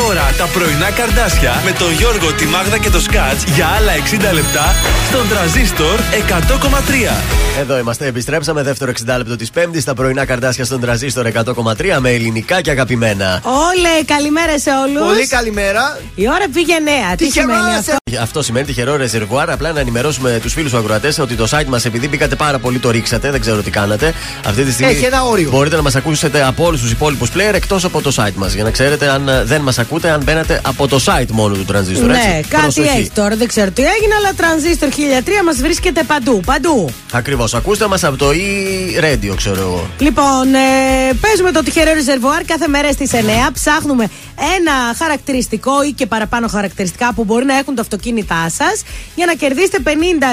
τώρα 0.00 0.34
τα 0.38 0.46
πρωινά 0.46 0.90
καρδάσια 0.90 1.62
με 1.64 1.72
τον 1.72 1.92
Γιώργο, 1.92 2.32
τη 2.32 2.44
Μάγδα 2.46 2.78
και 2.78 2.90
το 2.90 3.00
Σκάτς 3.00 3.44
για 3.44 3.66
άλλα 3.66 3.92
60 4.30 4.34
λεπτά 4.34 4.74
στον 5.08 5.28
τραζίστορ 5.28 5.98
100,3. 5.98 7.12
Εδώ 7.60 7.78
είμαστε. 7.78 8.06
Επιστρέψαμε 8.06 8.62
δεύτερο 8.62 8.92
60 9.06 9.14
λεπτό 9.16 9.36
της 9.36 9.50
Πέμπτης 9.50 9.82
στα 9.82 9.94
πρωινά 9.94 10.24
καρδάσια 10.24 10.64
στον 10.64 10.80
τραζίστορ 10.80 11.26
100,3 11.26 11.98
με 11.98 12.10
ελληνικά 12.10 12.60
και 12.60 12.70
αγαπημένα. 12.70 13.42
Όλε, 13.44 14.04
καλημέρα 14.06 14.58
σε 14.58 14.70
όλους. 14.70 15.02
Πολύ 15.12 15.26
καλημέρα. 15.26 15.98
Η 16.14 16.28
ώρα 16.28 16.44
πήγε 16.54 16.78
νέα. 16.78 17.14
Τι 17.16 17.24
Τυχερό 17.24 17.46
σημαίνει 17.52 17.72
σε- 17.72 17.78
αυτό; 17.78 17.96
Αυτό 18.20 18.42
σημαίνει 18.42 18.66
τυχερό 18.66 18.96
ρεζερβουάρ. 18.96 19.50
Απλά 19.50 19.72
να 19.72 19.80
ενημερώσουμε 19.80 20.38
τους 20.42 20.52
φίλους 20.52 20.74
ακροατές 20.74 21.18
ότι 21.18 21.34
το 21.34 21.46
site 21.50 21.64
μας, 21.66 21.84
επειδή 21.84 22.08
μπήκατε 22.08 22.34
πάρα 22.36 22.58
πολύ, 22.58 22.78
το 22.78 22.90
ρίξατε. 22.90 23.30
Δεν 23.30 23.40
ξέρω 23.40 23.62
τι 23.62 23.70
κάνατε. 23.70 24.12
Αυτή 24.46 24.62
τη 24.64 24.72
στιγμή 24.72 24.92
Έχει 24.92 25.04
ένα 25.04 25.22
όριο. 25.24 25.50
μπορείτε 25.50 25.76
να 25.76 25.82
μας 25.82 25.94
ακούσετε 25.96 26.44
από 26.46 26.64
όλους 26.64 26.80
τους 26.80 26.90
υπόλοιπους 26.90 27.30
player 27.34 27.54
εκτός 27.54 27.84
από 27.84 28.00
το 28.02 28.12
site 28.16 28.32
μας. 28.34 28.52
Για 28.54 28.64
να 28.64 28.70
ξέρετε 28.70 29.08
αν 29.10 29.28
ε, 29.28 29.44
δεν 29.44 29.60
μας 29.60 29.78
ακούτε, 29.78 30.10
αν 30.10 30.22
μπαίνετε 30.24 30.60
από 30.64 30.88
το 30.88 31.00
site 31.04 31.26
μόνο 31.30 31.54
του 31.54 31.64
Transistor. 31.72 32.06
Ναι, 32.06 32.16
έτσι. 32.36 32.48
κάτι 32.48 32.62
Προσοχή. 32.62 32.98
έχει 32.98 33.10
τώρα. 33.14 33.36
Δεν 33.36 33.48
ξέρω 33.48 33.70
τι 33.70 33.82
έγινε, 33.82 34.14
αλλά 34.18 34.32
τρανζίστορ 34.36 34.88
1003 34.88 34.92
μας 35.44 35.56
βρίσκεται 35.56 36.02
παντού. 36.02 36.40
Παντού. 36.46 36.88
Ακριβώς. 37.12 37.54
Ακούστε 37.54 37.86
μας 37.86 38.04
από 38.04 38.16
το 38.16 38.28
e-radio, 38.30 39.32
ξέρω 39.36 39.60
εγώ. 39.60 39.90
Λοιπόν, 39.98 40.54
ε, 40.54 41.12
παίζουμε 41.20 41.50
το 41.52 41.62
τυχερό 41.62 41.92
ρεζερβουάρ 41.92 42.44
κάθε 42.44 42.68
μέρα 42.68 42.92
στις 42.92 43.10
9. 43.12 43.50
Ψάχνουμε 43.52 44.08
ένα 44.56 44.72
χαρακτηριστικό 44.98 45.84
ή 45.84 45.92
και 45.92 46.06
παραπάνω 46.06 46.48
χαρακτηριστικά 46.48 47.12
που 47.14 47.24
μπορεί 47.24 47.44
να 47.44 47.56
έχουν 47.58 47.74
το 47.74 47.80
αυτοκίνητά 47.80 48.48
σας 48.50 48.82
για 49.14 49.26
να 49.26 49.34
κερδίσετε 49.34 49.82
50 49.84 49.88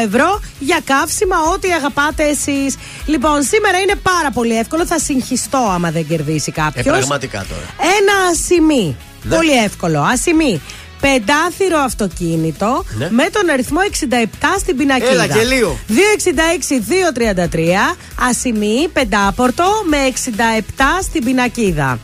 ευρώ 0.05 0.39
για 0.59 0.79
καύσιμα, 0.83 1.35
ό,τι 1.53 1.71
αγαπάτε 1.71 2.23
εσείς. 2.23 2.75
Λοιπόν, 3.05 3.43
σήμερα 3.43 3.79
είναι 3.79 3.95
πάρα 3.95 4.31
πολύ 4.31 4.57
εύκολο. 4.57 4.85
Θα 4.85 4.99
συγχυστώ 4.99 5.57
άμα 5.73 5.91
δεν 5.91 6.07
κερδίσει 6.07 6.53
Ε, 6.55 6.59
κάποιο. 6.61 6.83
πραγματικά 6.83 7.45
τώρα. 7.49 7.91
Ένα 7.99 8.13
ασημί. 8.31 8.95
Ναι. 9.23 9.35
Πολύ 9.35 9.51
εύκολο. 9.63 10.01
Ασημί. 10.01 10.61
Πεντάθυρο 11.01 11.79
αυτοκίνητο 11.79 12.85
Ναι. 12.97 13.07
με 13.11 13.23
τον 13.31 13.49
αριθμό 13.49 13.79
67 13.81 14.59
στην 14.59 14.77
πινακίδα. 14.77 15.11
Έλα, 15.11 15.25
γελίο. 15.25 15.77
266-233. 15.87 17.95
Ασημί, 18.29 18.87
πεντάπορτο 18.93 19.63
με 19.89 19.97
67 19.97 20.99
στην 21.01 21.23
πινακίδα. 21.23 21.99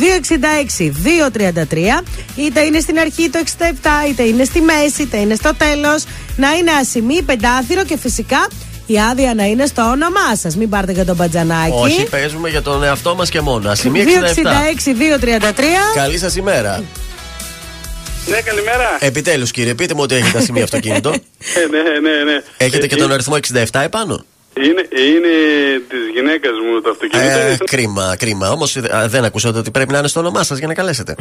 266-233. 0.00 2.02
Είτε 2.36 2.60
είναι 2.60 2.80
στην 2.80 2.98
αρχή 2.98 3.30
το 3.30 3.38
67, 3.58 3.62
είτε 4.08 4.22
είναι 4.22 4.44
στη 4.44 4.60
μέση, 4.60 5.02
είτε 5.02 5.16
είναι 5.16 5.34
στο 5.34 5.50
τέλος. 5.56 6.04
Να 6.36 6.52
είναι 6.52 6.70
ασημί, 6.80 7.22
πεντάθυρο 7.22 7.84
και 7.84 7.98
φυσικά 7.98 8.46
η 8.86 8.94
άδεια 9.10 9.34
να 9.34 9.44
είναι 9.44 9.66
στο 9.66 9.82
όνομά 9.82 10.36
σας. 10.36 10.56
Μην 10.56 10.68
πάρετε 10.68 10.92
για 10.92 11.04
τον 11.04 11.16
μπατζανάκι. 11.16 11.72
Όχι, 11.74 12.04
παίζουμε 12.08 12.48
για 12.48 12.62
τον 12.62 12.82
εαυτό 12.84 13.14
μας 13.14 13.28
και 13.30 13.40
μόνο. 13.40 13.70
Ασημεία 13.70 14.04
67. 14.04 14.04
266-233. 14.04 14.10
Καλή 15.94 16.18
σας 16.18 16.36
ημέρα. 16.36 16.82
Ναι, 18.26 18.40
καλημέρα. 18.40 18.96
Επιτέλους, 19.00 19.50
κύριε, 19.50 19.74
πείτε 19.74 19.94
μου 19.94 20.00
ότι 20.02 20.14
έχετε 20.14 20.38
ασημεία 20.38 20.62
αυτοκίνητο. 20.68 21.10
Ε, 21.10 21.14
ναι, 21.70 21.82
ναι, 21.82 22.32
ναι. 22.32 22.42
Έχετε 22.56 22.86
και 22.86 22.94
Ε, 22.94 22.98
τον 22.98 23.12
αριθμό 23.12 23.36
67 23.52 23.64
επάνω. 23.84 24.24
Είναι, 24.60 24.88
είναι 25.08 25.28
τη 25.88 25.96
γυναίκα 26.14 26.48
μου 26.52 26.80
το 26.80 26.90
αυτοκίνητο. 26.90 27.28
Ε, 27.28 27.46
Είναι- 27.46 27.56
κρίμα, 27.64 28.14
κρίμα. 28.18 28.50
Όμως 28.50 28.76
δεν 29.06 29.24
ακούσατε 29.24 29.58
ότι 29.58 29.70
πρέπει 29.70 29.92
να 29.92 29.98
είναι 29.98 30.08
στο 30.08 30.20
όνομά 30.20 30.42
σας 30.42 30.58
για 30.58 30.66
να 30.66 30.74
καλέσετε. 30.74 31.14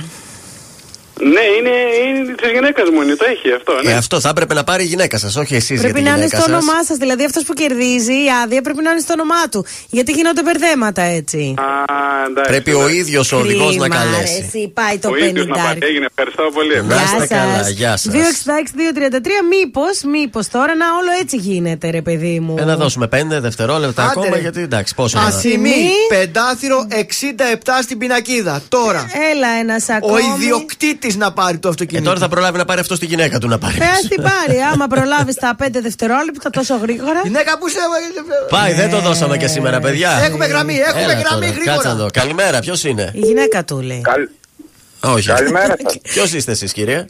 Ναι, 1.22 1.44
είναι, 1.58 1.74
είναι 2.20 2.36
της 2.36 2.52
γυναίκας 2.52 2.90
μου, 2.94 3.02
είναι, 3.02 3.16
το 3.16 3.26
έχει 3.34 3.48
αυτό. 3.60 3.72
Ναι. 3.84 3.92
Ε, 3.92 3.96
αυτό 3.96 4.20
θα 4.20 4.30
έπρεπε 4.30 4.54
να 4.54 4.64
πάρει 4.64 4.84
η 4.84 4.86
γυναίκα 4.88 5.18
σας, 5.18 5.36
όχι 5.36 5.56
εσείς 5.56 5.70
για 5.70 5.82
Πρέπει 5.82 5.98
τη 5.98 6.04
να 6.04 6.10
είναι 6.10 6.18
γυναίκα 6.18 6.38
στο 6.42 6.50
σας. 6.50 6.58
όνομά 6.64 6.84
σας. 6.84 6.98
Δηλαδή 6.98 7.24
αυτός 7.26 7.44
που 7.44 7.54
κερδίζει 7.54 8.14
η 8.14 8.28
άδεια 8.44 8.62
πρέπει 8.62 8.82
να 8.84 8.92
είναι 8.92 9.00
στο 9.00 9.14
όνομά 9.14 9.44
του. 9.52 9.66
Γιατί 9.90 10.12
γίνονται 10.12 10.42
μπερδέματα 10.44 11.02
έτσι. 11.02 11.54
Α, 11.58 11.64
εντάξει, 12.30 12.52
Πρέπει 12.52 12.72
ο 12.74 12.80
εντάξει. 12.80 12.98
ίδιος 12.98 13.32
ο 13.32 13.38
οδηγός 13.38 13.76
να 13.76 13.88
Κρίμα, 13.88 13.96
καλέσει. 14.04 14.40
ρε, 14.40 14.46
εσύ, 14.46 14.72
πάει 14.74 14.98
το 14.98 15.10
Ο 15.10 15.16
ίδιος 15.16 15.46
να 15.48 15.56
50. 15.56 15.66
πάρει. 15.66 15.80
Έγινε, 15.82 16.06
ευχαριστώ 16.10 16.44
πολύ. 16.54 16.84
Να 16.84 16.96
είστε 17.04 17.28
καλά, 17.36 17.70
γεια 17.70 17.98
σας. 17.98 18.14
266-233, 18.14 19.42
μήπως, 19.54 20.02
μήπως 20.12 20.48
τώρα 20.48 20.76
να 20.76 20.86
όλο 21.00 21.12
έτσι 21.22 21.38
γίνεται, 21.38 21.90
ρε 21.90 22.02
παιδί 22.02 22.40
μου. 22.40 22.56
Ε, 22.60 22.64
να 22.64 22.76
δώσουμε 22.76 23.08
5 23.08 23.40
δευτερόλεπτα 23.40 24.02
Άντε, 24.04 24.12
ακόμα 24.12 24.36
ρε. 24.36 24.42
γιατί 24.42 24.62
εντάξει, 24.62 24.96
πόσο 24.96 25.18
να- 25.20 25.26
Ασημί, 25.26 25.88
πεντάθυρο 26.08 26.88
67 26.90 27.82
στην 27.84 27.98
πινακίδα. 27.98 28.62
Τώρα. 28.70 29.08
Έλα 29.34 29.48
ένας 29.60 29.86
Ο 29.90 29.94
ακόμη. 29.94 30.22
Ιδιοκτήτη 31.08 31.18
να 31.18 31.32
πάρει 31.34 31.58
το 31.58 31.68
Ε, 31.68 31.72
αυτοκίνητο. 31.72 32.06
τώρα 32.08 32.20
θα 32.20 32.28
προλάβει 32.28 32.58
να 32.58 32.66
πάρει 32.66 32.80
αυτό 32.80 32.96
στη 32.96 33.06
γυναίκα 33.06 33.40
του 33.40 33.48
να 33.48 33.58
πάρει. 33.58 33.78
Πε 33.78 33.86
την 34.10 34.22
πάρει, 34.24 34.60
άμα 34.74 34.88
προλάβεις 34.88 35.36
τα 35.36 35.56
5 35.60 35.68
δευτερόλεπτα 35.82 36.50
τόσο 36.50 36.76
γρήγορα. 36.76 37.22
Γυναίκα 37.24 37.58
που 37.58 37.70
σε. 37.70 37.78
Πάει, 38.50 38.74
δεν 38.74 38.90
το 38.90 39.00
δώσαμε 39.00 39.38
και 39.38 39.48
σήμερα, 39.48 39.80
παιδιά. 39.80 40.12
Έχουμε 40.24 40.46
γραμμή, 40.46 40.76
έχουμε 40.78 41.02
Έλα 41.04 41.14
γραμμή 41.14 41.46
τώρα, 41.46 41.52
γρήγορα. 41.52 41.74
Κάτσε 41.76 41.90
εδώ. 41.90 42.08
Καλημέρα, 42.14 42.60
ποιος 42.60 42.84
είναι; 42.84 43.12
Η 43.14 43.20
γυναίκα 43.20 43.64
του 43.64 43.80
λέει. 43.82 44.02
Όχι. 45.00 45.28
Καλημέρα 45.28 45.76
σας. 45.84 45.98
Ποιος 46.14 46.34
είστε 46.34 46.52
εσείς, 46.52 46.74
κύριε; 46.74 47.06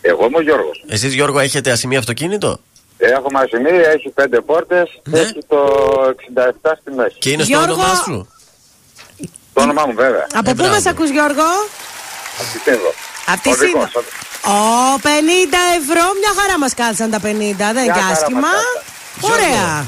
Εγώ 0.00 0.26
είμαι 0.26 0.36
ο 0.36 0.40
Γιώργος. 0.40 0.84
Εσείς, 0.88 1.14
Γιώργο, 1.14 1.38
έχετε 1.38 1.70
ασημεία 1.70 1.98
αυτοκίνητο; 1.98 2.60
Έχω 2.98 3.30
μαζιμί, 3.32 3.70
έχει 3.94 4.08
πέντε 4.08 4.40
πόρτες, 4.40 5.00
έχει 5.12 5.38
το 5.48 5.58
67 6.34 6.72
στη 6.80 6.90
μέση. 6.96 7.16
Και 7.18 7.30
είναι 7.30 7.42
στο 7.42 7.52
Γιώργο. 7.56 7.72
όνομά 7.74 7.94
σου; 7.94 8.28
Το 9.52 9.62
όνομά 9.62 9.86
μου 9.86 9.94
βέβαια. 9.94 10.26
Από 10.32 10.50
Ε, 10.50 10.52
πού 10.52 10.56
μπράβο. 10.56 10.72
μας 10.74 10.86
ακούς 10.86 11.10
Γιώργο; 11.10 11.42
Από 12.40 12.48
τη 12.52 12.58
Σύνδο. 12.64 12.90
Από 13.32 13.40
τη 13.42 13.48
Οδικός, 13.48 13.66
Σύνδο. 13.68 14.00
οδικός. 14.00 14.24
Ω, 14.54 14.98
50 15.02 15.62
ευρώ, 15.80 16.04
μια 16.20 16.32
χαρά 16.40 16.56
μας 16.58 16.72
κάθισαν 16.80 17.10
τα 17.10 17.20
50, 17.20 17.66
δεν 17.76 17.82
είναι 17.84 17.92
Μια 17.92 17.92
και 17.96 18.00
χαρά 18.00 18.16
άσχημα. 18.18 18.40
μας 18.40 18.50
κάθισαν. 19.20 19.32
Ωραία. 19.34 19.86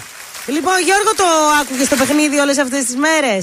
Λοιπόν, 0.57 0.77
Γιώργο, 0.89 1.11
το 1.23 1.27
άκουγες 1.61 1.87
στο 1.87 1.97
παιχνίδι 1.97 2.37
όλες 2.39 2.59
αυτές 2.59 2.85
τις 2.85 2.97
μέρες; 3.07 3.43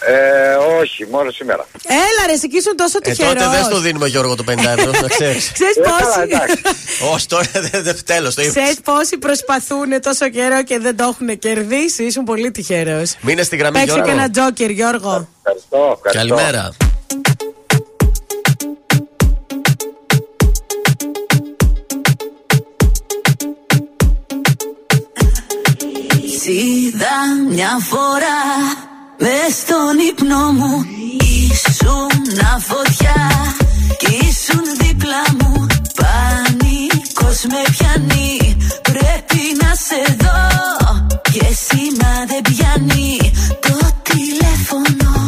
Ε, 0.00 0.54
όχι, 0.80 1.06
μόνο 1.10 1.30
σήμερα. 1.30 1.66
Έλα, 1.86 2.22
ρε, 2.26 2.32
εσύ 2.32 2.48
κι 2.48 2.56
ήσουν 2.56 2.76
τόσο 2.76 2.98
Ε, 3.02 3.10
τυχερός. 3.10 3.32
τότε 3.34 3.48
δεν 3.56 3.64
στο 3.64 3.78
δίνουμε, 3.80 4.06
Γιώργο, 4.08 4.34
το 4.34 4.44
50 4.50 4.70
ευρώ, 4.78 4.90
να 5.00 5.08
ξέρεις. 5.16 5.50
Ξέρεις 5.52 5.76
Ε, 5.76 5.80
καλά, 5.80 5.98
πόσοι, 5.98 6.20
εντάξει. 6.20 6.60
Όχι, 7.12 7.26
τώρα 7.26 7.48
δεν 7.52 7.82
δε, 7.82 7.92
τέλος. 7.92 8.34
Το 8.34 8.42
είπες. 8.42 8.54
ξέρεις 8.54 8.80
πόσοι 8.84 9.16
προσπαθούν 9.18 10.00
τόσο 10.02 10.28
καιρό 10.28 10.62
και 10.62 10.78
δεν 10.78 10.96
το 10.96 11.04
έχουν 11.04 11.38
κερδίσει. 11.38 12.02
Ήσουν 12.04 12.24
πολύ 12.24 12.50
τυχερός. 12.50 13.16
Μείνε 13.20 13.42
στη 13.42 13.56
γραμμή, 13.56 13.78
Παίξε 13.78 13.94
και 13.94 14.00
Γιώργο. 14.04 14.20
ένα 14.20 14.30
τζόκερ, 14.30 14.70
Γιώργο. 14.70 15.28
Ευχαριστώ, 15.42 16.00
ευχαριστώ. 16.04 16.34
Καλημέρα. 16.36 16.72
Είδα 26.48 27.16
μια 27.48 27.78
φορά 27.80 28.40
μες 29.18 29.56
στον 29.56 29.98
ύπνο 30.08 30.52
μου. 30.52 30.86
Ήσουν 31.18 32.10
φωτιά 32.60 33.30
κι 33.98 34.06
ήσουν 34.06 34.62
δίπλα 34.78 35.22
μου. 35.38 35.66
Πανικός 35.94 37.44
με 37.50 37.62
πιάνει 37.70 38.56
πρέπει 38.82 39.42
να 39.62 39.74
σε 39.74 40.16
δω. 40.18 41.16
Και 41.32 41.56
σήμα 41.66 42.24
δεν 42.26 42.42
πιάνει 42.42 43.32
το 43.60 43.90
τηλέφωνο 44.02 45.26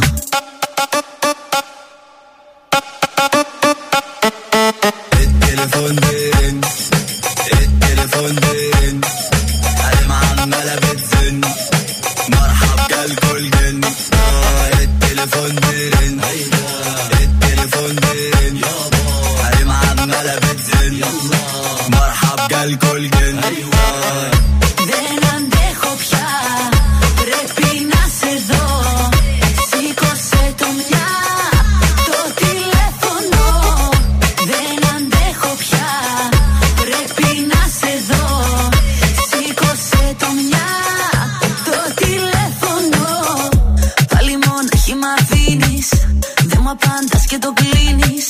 και 47.38 47.46
το 47.46 47.52
κλείνεις. 47.60 48.28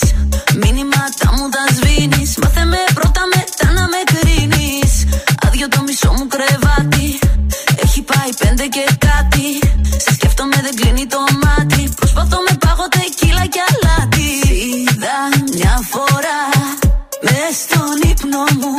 Μήνυματά 0.60 1.28
μου 1.36 1.48
τα 1.54 1.64
σβήνεις. 1.74 2.36
Μάθε 2.42 2.64
με 2.64 2.82
πρώτα 2.94 3.22
μετά 3.34 3.66
να 3.76 3.84
με 3.92 4.00
κρίνεις. 4.12 4.92
Άδειο 5.46 5.68
το 5.68 5.80
μισό 5.86 6.10
μου 6.16 6.26
κρεβάτι. 6.34 7.18
Έχει 7.84 8.00
πάει 8.10 8.30
πέντε 8.40 8.66
και 8.74 8.84
κάτι. 9.08 9.46
Σε 10.04 10.10
σκέφτομαι 10.12 10.56
δεν 10.64 10.74
κλείνει 10.78 11.06
το 11.06 11.20
μάτι. 11.42 11.82
Προσπαθώ 11.96 12.38
με 12.46 12.54
πάγω 12.62 12.86
τεκίλα 12.94 13.44
και 13.54 13.62
αλάτι. 13.70 14.28
Είδα 14.60 15.16
μια 15.54 15.74
φορά 15.90 16.40
μες 17.26 17.54
στον 17.64 17.96
ύπνο 18.10 18.42
μου. 18.60 18.74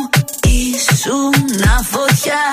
Ήσουν 0.58 1.34
φωτιά 1.92 2.44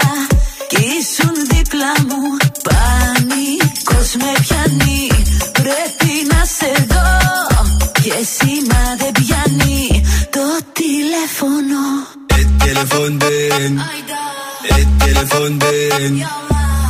κι 0.71 0.83
ήσουν 0.99 1.35
δίπλα 1.51 1.93
μου. 2.09 2.23
Πανικός 2.67 4.11
με 4.21 4.31
πιάνει. 4.43 5.16
Και 8.26 8.26
σήμα 8.38 8.84
δεν 8.98 9.12
πιάνει 9.12 10.04
Το 10.30 10.46
τηλέφωνο 10.74 11.82
التليفون 12.40 13.18
دين 13.18 13.82
التليفون 14.78 15.58
دين 15.60 16.26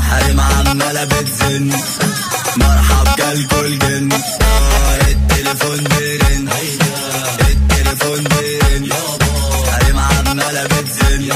حريم 0.10 0.40
عمالة 0.40 1.04
بتزن 1.06 1.72
مرحب 2.58 3.08
كالكل 3.18 3.80
جن 3.80 4.10
آه، 4.12 4.98
التليفون 5.12 5.84
دين 5.84 6.50
التليفون 7.50 8.24
دين 8.24 8.90
حريم 9.72 10.00
عمالة 10.00 10.64
بتزن 10.64 11.30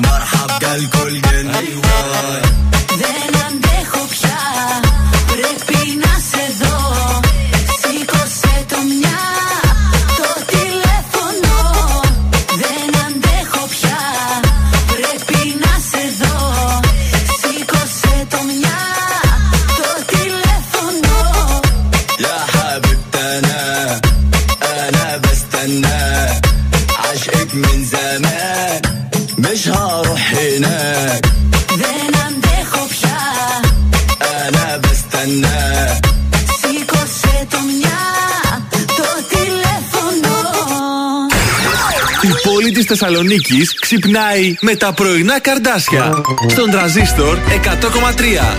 مرحب 0.00 0.50
كالكل 0.60 1.20
جن 1.20 1.37
πόλη 42.69 42.85
της 42.85 42.85
Θεσσαλονίκης 42.85 43.79
ξυπνάει 43.79 44.55
με 44.61 44.75
τα 44.75 44.93
πρωινά 44.93 45.39
καρδάσια. 45.39 46.11
Στον 46.47 46.69
τραζίστορ 46.69 47.37
100,3. 47.37 48.57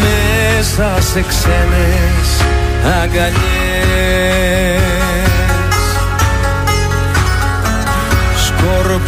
Μέσα 0.00 1.00
σε 1.00 1.24
ξένες 1.28 2.44
αγκαλιές 3.02 3.69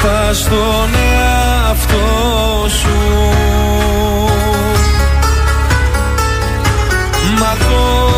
Σκόρπα 0.02 0.32
στον 0.32 0.90
εαυτό 0.94 2.68
σου. 2.68 2.98
Μα 7.38 7.56
το 7.58 8.11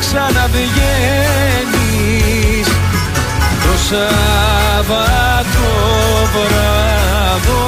ξαναβγαίνεις. 0.00 2.68
Το 3.62 3.72
Σάββατο 3.88 5.68
βράδο. 6.32 7.64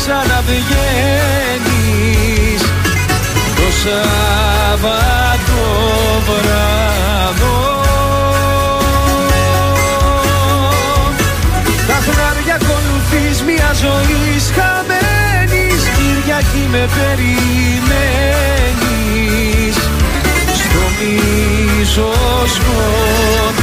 ξαναβγαίνεις. 0.00 2.62
Το 3.56 3.66
Σάββατο 3.82 5.62
βράδο. 6.26 7.56
Τα 11.86 11.98
χνάρια 12.06 12.54
ακολουθείς 12.60 13.36
μια 13.42 13.70
ζωή 13.82 14.22
χαμένης 14.56 15.82
Κυριακή 15.96 16.64
με 16.70 16.82
περιμένεις. 16.96 19.76
Στο 20.60 20.84
μίσο 20.98 22.10
σκοτάδο 22.54 23.57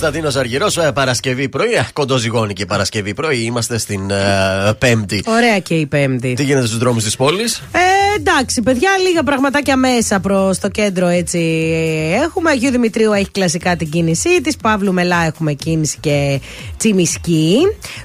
Κωνσταντίνος 0.00 0.36
Αργυρός, 0.36 0.78
Παρασκευή 0.94 1.48
πρωί. 1.48 1.72
ε, 1.72 1.86
Κοντοζυγόνικη 1.92 2.66
Παρασκευή 2.66 3.14
πρωί. 3.14 3.38
Είμαστε 3.38 3.78
στην 3.78 4.10
ε, 4.10 4.72
Πέμπτη. 4.78 5.22
Ωραία 5.26 5.58
και 5.58 5.74
η 5.74 5.86
Πέμπτη. 5.86 6.34
Τι 6.34 6.44
γίνεται 6.44 6.66
στους 6.66 6.78
δρόμους 6.78 7.04
της 7.04 7.16
πόλης; 7.16 7.62
Ε, 7.72 8.18
εντάξει, 8.18 8.62
παιδιά, 8.62 8.90
λίγα 9.06 9.22
πραγματάκια 9.22 9.76
μέσα 9.76 10.20
προς 10.20 10.58
το 10.58 10.68
κέντρο 10.68 11.06
έτσι 11.06 11.38
ε, 11.38 12.14
έχουμε. 12.14 12.50
Αγίου 12.50 12.70
Δημητρίου 12.70 13.12
έχει 13.12 13.30
κλασικά 13.30 13.76
την 13.76 13.90
κίνησή 13.90 14.40
της. 14.40 14.56
Παύλου 14.56 14.92
Μελά 14.92 15.24
έχουμε 15.26 15.52
κίνηση 15.52 15.96
και 16.00 16.40
Τσιμισκή. 16.76 17.56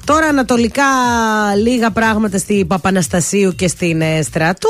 Τώρα 0.06 0.26
ανατολικά 0.26 0.84
λίγα 1.64 1.92
πράγματα 1.92 2.38
στην 2.38 2.68
Παπαναστασίου 2.68 3.56
και 3.56 3.68
στην 3.68 4.02
ε, 4.02 4.22
Στρατού. 4.22 4.70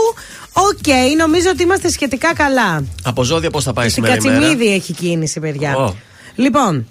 Οκ, 0.53 1.17
νομίζω 1.17 1.49
ότι 1.49 1.63
είμαστε 1.63 1.89
σχετικά 1.89 2.33
καλά. 2.33 2.83
Από 3.03 3.23
ζώδια 3.23 3.49
πώς 3.49 3.63
θα 3.63 3.73
πάει 3.73 3.89
Στην 3.89 4.03
σήμερα 4.03 4.21
η 4.21 4.27
μέρα; 4.27 4.39
Κατσιμίδη 4.39 4.73
έχει 4.73 4.93
κίνηση, 4.93 5.39
παιδιά. 5.39 5.77
Ω. 5.77 5.95
Λοιπόν, 6.35 6.87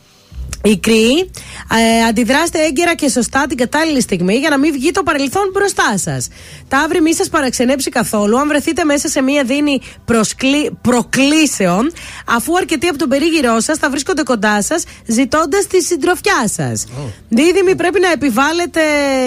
η 0.64 0.78
ΚΡΙ 0.78 1.30
ε, 1.76 2.04
αντιδράστε 2.08 2.58
έγκαιρα 2.64 2.94
και 2.94 3.08
σωστά 3.08 3.46
την 3.48 3.56
κατάλληλη 3.56 4.00
στιγμή 4.00 4.34
για 4.34 4.50
να 4.50 4.58
μην 4.58 4.72
βγει 4.72 4.90
το 4.90 5.02
παρελθόν 5.02 5.50
μπροστά 5.52 5.98
σας. 5.98 6.28
Ταύρι, 6.68 7.00
μη 7.00 7.14
σας 7.14 7.28
παραξενέψει 7.28 7.90
καθόλου 7.90 8.38
αν 8.38 8.48
βρεθείτε 8.48 8.84
μέσα 8.84 9.08
σε 9.08 9.22
μία 9.22 9.44
δίνη 9.44 9.80
προσκλή, 10.04 10.78
προκλήσεων, 10.80 11.92
αφού 12.26 12.56
αρκετοί 12.56 12.86
από 12.86 12.98
τον 12.98 13.08
περίγυρό 13.08 13.60
σας 13.60 13.78
θα 13.78 13.90
βρίσκονται 13.90 14.22
κοντά 14.22 14.62
σας 14.62 14.84
ζητώντας 15.06 15.66
τη 15.66 15.82
συντροφιά 15.82 16.48
σας. 16.48 16.86
Δίδυμοι, 17.28 17.74
πρέπει 17.74 18.00
να 18.00 18.10
επιβάλλετε 18.10 18.80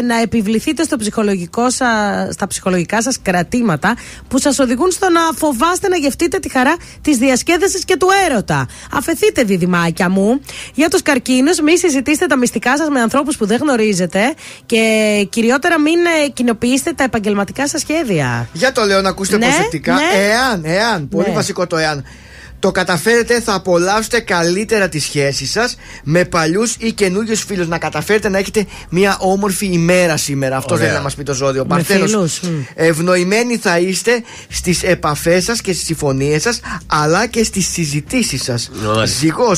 να 0.04 0.22
επιβληθείτε 0.22 0.84
στο 0.84 0.98
ψυχολογικό 0.98 1.70
σα, 1.70 1.88
στα 2.32 2.48
ψυχολογικά 2.48 3.02
σας 3.02 3.22
κρατήματα 3.22 3.96
που 4.28 4.40
σας 4.40 4.60
οδηγούν 4.60 4.92
στο 4.92 5.10
να 5.10 5.22
φοβάστε 5.36 5.88
να 5.88 5.98
γευτείτε 5.98 6.40
τη 6.40 6.50
χαρά 6.50 6.76
της 7.02 7.18
διασκέδασης 7.18 7.86
και 7.86 7.98
του 7.98 8.08
έρωτα. 8.26 8.68
Αφαιθείτε, 8.94 9.44
διδυμάκια 9.44 10.10
μου. 10.10 10.42
Για 10.74 10.90
του 10.90 11.00
καρκίνου, 11.04 11.26
μη 11.64 11.78
συζητήστε 11.78 12.26
τα 12.26 12.38
μυστικά 12.38 12.78
σας 12.78 12.90
με 12.90 13.00
ανθρώπους 13.00 13.38
που 13.38 13.46
δεν 13.46 13.58
γνωρίζετε 13.62 14.34
και 14.66 14.82
κυριότερα 15.30 15.80
μην 15.80 16.00
ε, 16.26 16.28
κοινοποιήσετε 16.34 16.92
τα 16.94 17.04
επαγγελματικά 17.04 17.68
σας 17.68 17.82
σχέδια. 17.82 18.50
Για 18.54 18.72
το 18.72 18.86
λέω 18.86 19.02
να 19.02 19.10
ακούσετε 19.10 19.38
Ναι, 19.38 19.46
προσεκτικά. 19.46 19.94
ναι. 19.94 20.02
Εάν, 20.28 20.62
εάν, 20.66 21.08
πολύ 21.10 21.28
Ναι. 21.28 21.34
βασικό 21.36 21.68
το 21.68 21.78
εάν. 21.78 22.04
Το 22.60 22.72
καταφέρετε, 22.72 23.42
θα 23.42 23.54
απολαύσετε 23.54 24.20
καλύτερα 24.20 24.90
τη 24.90 25.00
σχέση 25.00 25.46
σας 25.46 25.76
με 26.04 26.26
παλιούς 26.26 26.76
ή 26.80 26.92
καινούριους 26.92 27.44
φίλους. 27.44 27.68
Να 27.68 27.78
καταφέρετε 27.78 28.30
να 28.30 28.38
έχετε 28.38 28.66
μια 28.90 29.18
όμορφη 29.20 29.66
ημέρα 29.66 30.18
σήμερα. 30.18 30.58
Αυτό 30.58 30.74
Ωραία. 30.74 30.86
θέλει 30.86 30.98
να 30.98 31.04
μας 31.04 31.16
πει 31.16 31.24
το 31.24 31.34
ζώδιο. 31.34 31.62
Με 31.62 31.68
Παρθένος, 31.68 32.10
φίλους, 32.10 32.40
μ. 32.42 32.48
Ευνοημένοι 32.76 33.58
θα 33.58 33.80
είστε 33.80 34.24
στις 34.50 34.84
επαφές 34.84 35.44
σας 35.44 35.62
και 35.62 35.74
στις 35.74 35.86
συμφωνίες 35.86 36.42
σας, 36.42 36.60
αλλά 36.88 37.28
και 37.28 37.44
στις 37.44 37.68
συζητήσεις 37.68 38.44
σας. 38.44 38.72
Μάλιστα. 38.74 39.06
Ζυγό, 39.06 39.56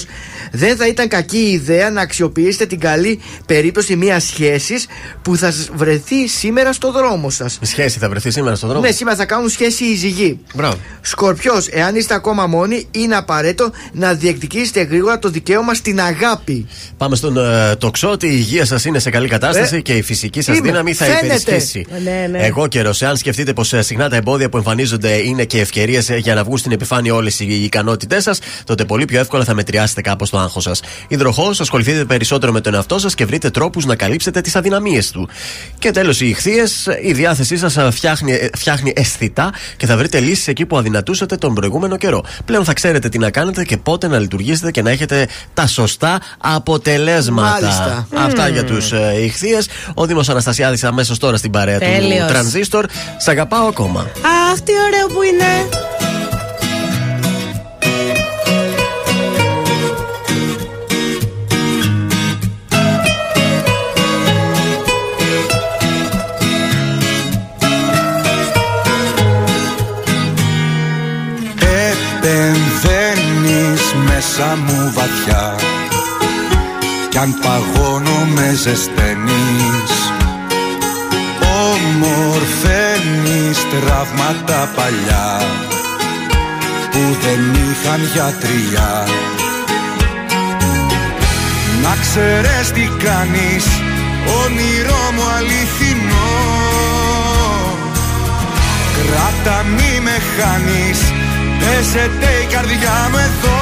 δεν 0.52 0.76
θα 0.76 0.88
ήταν 0.88 1.08
κακή 1.08 1.38
ιδέα 1.38 1.90
να 1.90 2.02
αξιοποιήσετε 2.02 2.66
την 2.66 2.80
καλή 2.80 3.22
περίπτωση 3.46 3.96
μιας 3.96 4.24
σχέσης 4.24 4.86
που 5.22 5.38
θα 5.38 5.52
σας 5.52 5.70
βρεθεί 5.74 6.28
σήμερα 6.28 6.74
στο 6.74 6.92
δρόμο 6.92 7.30
σας. 7.30 7.58
Η 7.62 7.66
σχέση 7.66 8.00
θα 8.00 8.10
βρεθεί 8.10 8.32
σήμερα 8.32 8.56
στον 8.56 8.70
δρόμο; 8.70 8.86
Ναι, 8.86 8.92
σήμερα 8.92 9.18
θα 9.18 9.26
κάνουν 9.26 9.50
σχέση 9.50 9.84
οι 9.84 9.96
ζυγοί. 9.96 10.40
Μπράβο. 10.54 10.78
Σκορπιός, 11.02 11.68
εάν 11.68 11.96
είστε 11.96 12.14
ακόμα 12.14 12.48
μόνοι, 12.48 12.88
είναι 12.92 13.16
απαραίτητο 13.16 13.72
να 13.92 14.14
διεκδικήσετε 14.14 14.82
γρήγορα 14.82 15.20
το 15.20 15.30
δικαίωμα 15.30 15.74
στην 15.74 16.02
αγάπη. 16.02 16.68
Πάμε 16.98 17.16
στον 17.16 17.38
ε, 17.38 17.76
τοξό 17.76 18.10
ότι 18.10 18.26
η 18.28 18.32
υγεία 18.34 18.66
σας 18.66 18.86
είναι 18.86 19.00
σε 19.00 19.10
καλή 19.10 19.28
κατάσταση 19.28 19.76
Ε, 19.76 19.80
και 19.80 19.94
η 19.94 20.02
φυσική 20.02 20.42
σας 20.42 20.58
είμαι. 20.58 20.68
δύναμη 20.68 20.94
θα 20.94 21.06
Φαίνεται. 21.06 21.26
υπερισχύσει. 21.36 21.86
Ναι, 22.04 22.28
ναι. 22.32 22.46
Εγώ 22.46 22.68
καιρό, 22.68 22.94
εάν 23.00 23.18
σκεφτείτε 23.18 23.54
πως 23.54 23.74
συχνά 23.80 24.10
τα 24.10 24.16
εμπόδια 24.16 24.50
που 24.50 24.58
εμφανίζονται 24.58 25.14
είναι 25.16 25.44
και 25.44 25.60
ευκαιρίες 25.60 26.10
για 26.18 26.34
να 26.36 26.44
βγουν 26.44 26.58
στην 26.58 26.72
επιφάνεια 26.72 27.14
όλες 27.14 27.40
οι 27.40 27.64
ικανότητές 27.64 28.24
σας, 28.24 28.40
τότε 28.64 28.86
πολύ 28.86 29.06
πιο 29.06 29.20
εύκολα 29.20 29.44
θα 29.44 29.54
μετριάσετε 29.54 30.02
κάπως 30.02 30.30
το 30.30 30.38
άγχος 30.38 30.64
σας. 30.64 30.82
Υδροχός, 31.08 31.60
ασχοληθείτε 31.62 32.06
περισσότερο 32.06 32.52
με 32.52 32.62
τον 32.62 32.74
εαυτό 32.74 33.00
σας 33.00 33.16
και 33.16 33.26
βρείτε 33.26 33.50
τρόπους 33.50 33.86
να 33.86 33.96
καλύψετε 33.96 34.42
τις 34.42 34.56
αδυναμίες 34.56 35.12
του. 35.12 35.30
Και 35.80 35.92
τέλος, 35.92 36.22
οι 36.22 36.28
ηχθείες, 36.30 36.88
η 37.04 37.12
διάθεσή 37.14 37.58
σας 37.58 37.78
φτιάχνει, 37.96 38.32
ε, 38.34 38.50
φτιάχνει 38.58 38.94
αισθητά 38.96 39.54
και 39.78 39.86
θα 39.86 39.98
βρείτε 39.98 40.20
λύσεις 40.20 40.48
εκεί 40.48 40.66
που 40.66 40.78
αδυνατούσατε 40.78 41.36
τον 41.38 41.54
προηγούμενο 41.54 41.98
καιρό. 41.98 42.24
Πλέον 42.46 42.64
θα 42.66 42.74
ξέρετε 42.80 43.10
τι 43.10 43.18
να 43.18 43.32
κάνετε 43.32 43.64
και 43.64 43.78
πότε 43.78 44.08
να 44.08 44.20
λειτουργήσετε 44.20 44.72
και 44.72 44.82
να 44.82 44.90
έχετε 44.90 45.28
τα 45.54 45.68
σωστά 45.68 46.22
αποτελέσματα. 46.38 47.50
Μάλιστα. 47.62 48.08
Αυτά 48.16 48.48
για 48.48 48.64
τους 48.64 48.92
ε, 48.92 49.14
ηχθείες. 49.24 49.68
Ο 49.94 50.06
Δήμος 50.06 50.30
Αναστασιάδης 50.30 50.84
αμέσως 50.84 51.18
τώρα 51.18 51.38
στην 51.38 51.52
παρέα 51.52 51.80
Τέλειος. 51.80 52.26
του 52.26 52.34
Τρανζίστορ. 52.34 52.86
Σ' 53.18 53.28
αγαπάω 53.28 53.68
ακόμα. 53.68 54.00
Αχ, 54.52 54.60
τι 54.62 54.72
ωραίο 54.72 55.08
που 55.08 55.22
είναι. 55.22 56.09
Μέσα 74.40 74.56
μου 74.56 74.92
βαθιά. 74.94 75.56
Κι 77.10 77.18
αν 77.18 77.36
παγώνω 77.42 78.26
με 78.36 78.54
ζεσταίνεις. 78.54 79.94
Ομορφαίνεις 81.72 83.58
τραύματα 83.72 84.70
παλιά 84.76 85.42
Που 86.92 87.02
δεν 87.24 87.42
είχαν 87.54 88.02
γιατριά 88.14 89.08
Να 91.84 91.96
ξέρεις 92.02 92.72
τι 92.72 92.90
κάνεις 93.04 93.66
Όνειρό 94.44 95.04
μου 95.16 95.26
αληθινό. 95.38 96.34
Κράτα 98.96 99.64
μη 99.64 100.00
με 100.04 100.18
χάνεις 100.36 101.00
Πέσετε 101.60 102.30
η 102.44 102.46
καρδιά 102.54 103.08
μου 103.12 103.18
εδώ 103.18 103.59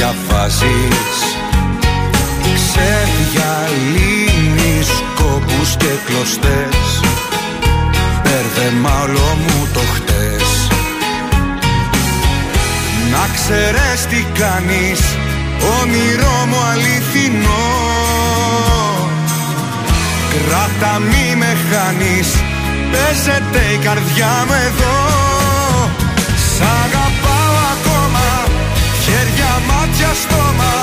διαβάζεις. 0.00 1.16
Ξεδιαλύνεις 2.54 4.88
κόπους 5.14 5.76
και 5.76 5.92
κλωστές. 6.06 7.00
Μπέρδεμα 8.22 8.94
όλο 9.02 9.28
μου 9.46 9.60
το 9.72 9.82
χτες. 9.94 10.46
Να 13.12 13.24
ξέρεις 13.34 14.00
τι 14.08 14.20
κάνεις 14.40 15.00
Όνειρό 15.80 16.38
μου 16.48 16.60
αληθινό. 16.72 17.68
Κράτα 20.32 20.94
μη 20.98 21.26
με 21.36 21.52
χάνεις 21.70 22.28
Παίζεται 22.90 23.62
η 23.72 23.76
καρδιά 23.76 24.44
μου 24.46 24.52
εδώ 24.52 25.19
στόμα 30.14 30.74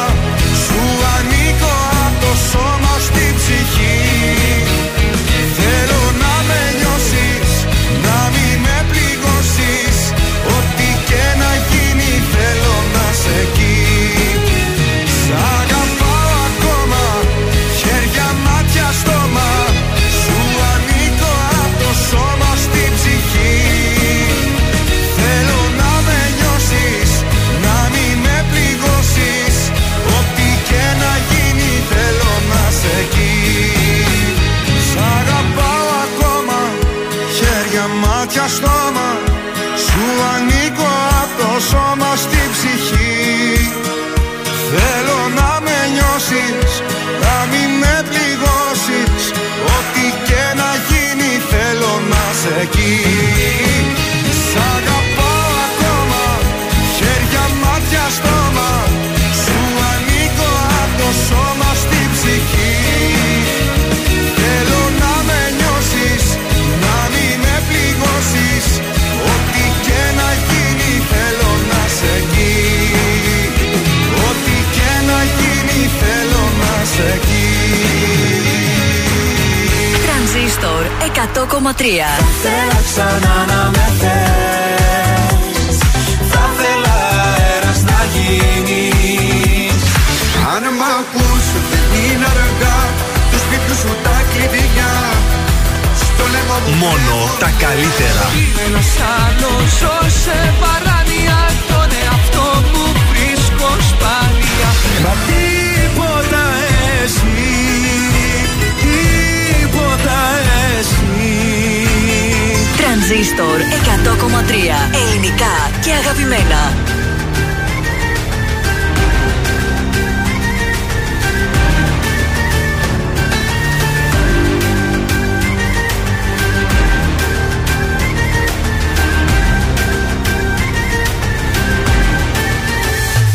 Σου 0.63 0.81
ανήκω 1.17 1.75
απ' 2.07 2.19
το 2.21 2.31
σώμα 2.51 2.93
στη 2.99 3.33
ψυχή 3.37 4.46
Τρανζίστορ 80.59 80.83
100,3. 81.03 82.09
Θέλω 82.43 82.79
ξανά 82.89 83.35
να 83.51 83.61
με 83.75 83.87
θες 83.99 85.77
Θα 86.31 86.43
θέλα 86.57 86.97
αέρας 87.23 87.81
να 87.89 87.99
γίνεις 88.13 89.81
Αν 90.53 90.63
μ' 90.77 90.85
ακούς 90.99 91.45
δεν 91.71 91.89
είναι 92.03 92.27
αργά. 92.33 92.79
Τους 93.31 93.41
σπίτιου 93.45 93.75
σου 93.81 93.91
τα 94.05 94.17
κλειδιά. 94.31 94.93
Στο 96.03 96.23
λαιμό 96.33 96.57
μου 96.65 96.73
Μόνο 96.83 97.17
τα 97.41 97.49
καλύτερα. 97.63 98.25
Ένας 98.65 98.91
άλλος 99.17 99.67
ζω 99.79 99.97
σε 100.23 100.37
παράνοια. 100.61 101.39
Τον 101.71 101.89
εαυτό 102.01 102.47
μου 102.71 102.85
βρίσκω 103.09 103.69
σπάνια. 103.89 104.69
Μα 105.03 105.13
τίποτα 105.27 106.43
εσύ 107.03 108.16
Τρανζίστορ 113.17 113.59
100,3. 113.59 115.07
Ελληνικά 115.09 115.79
και 115.83 115.91
αγαπημένα. 115.91 116.73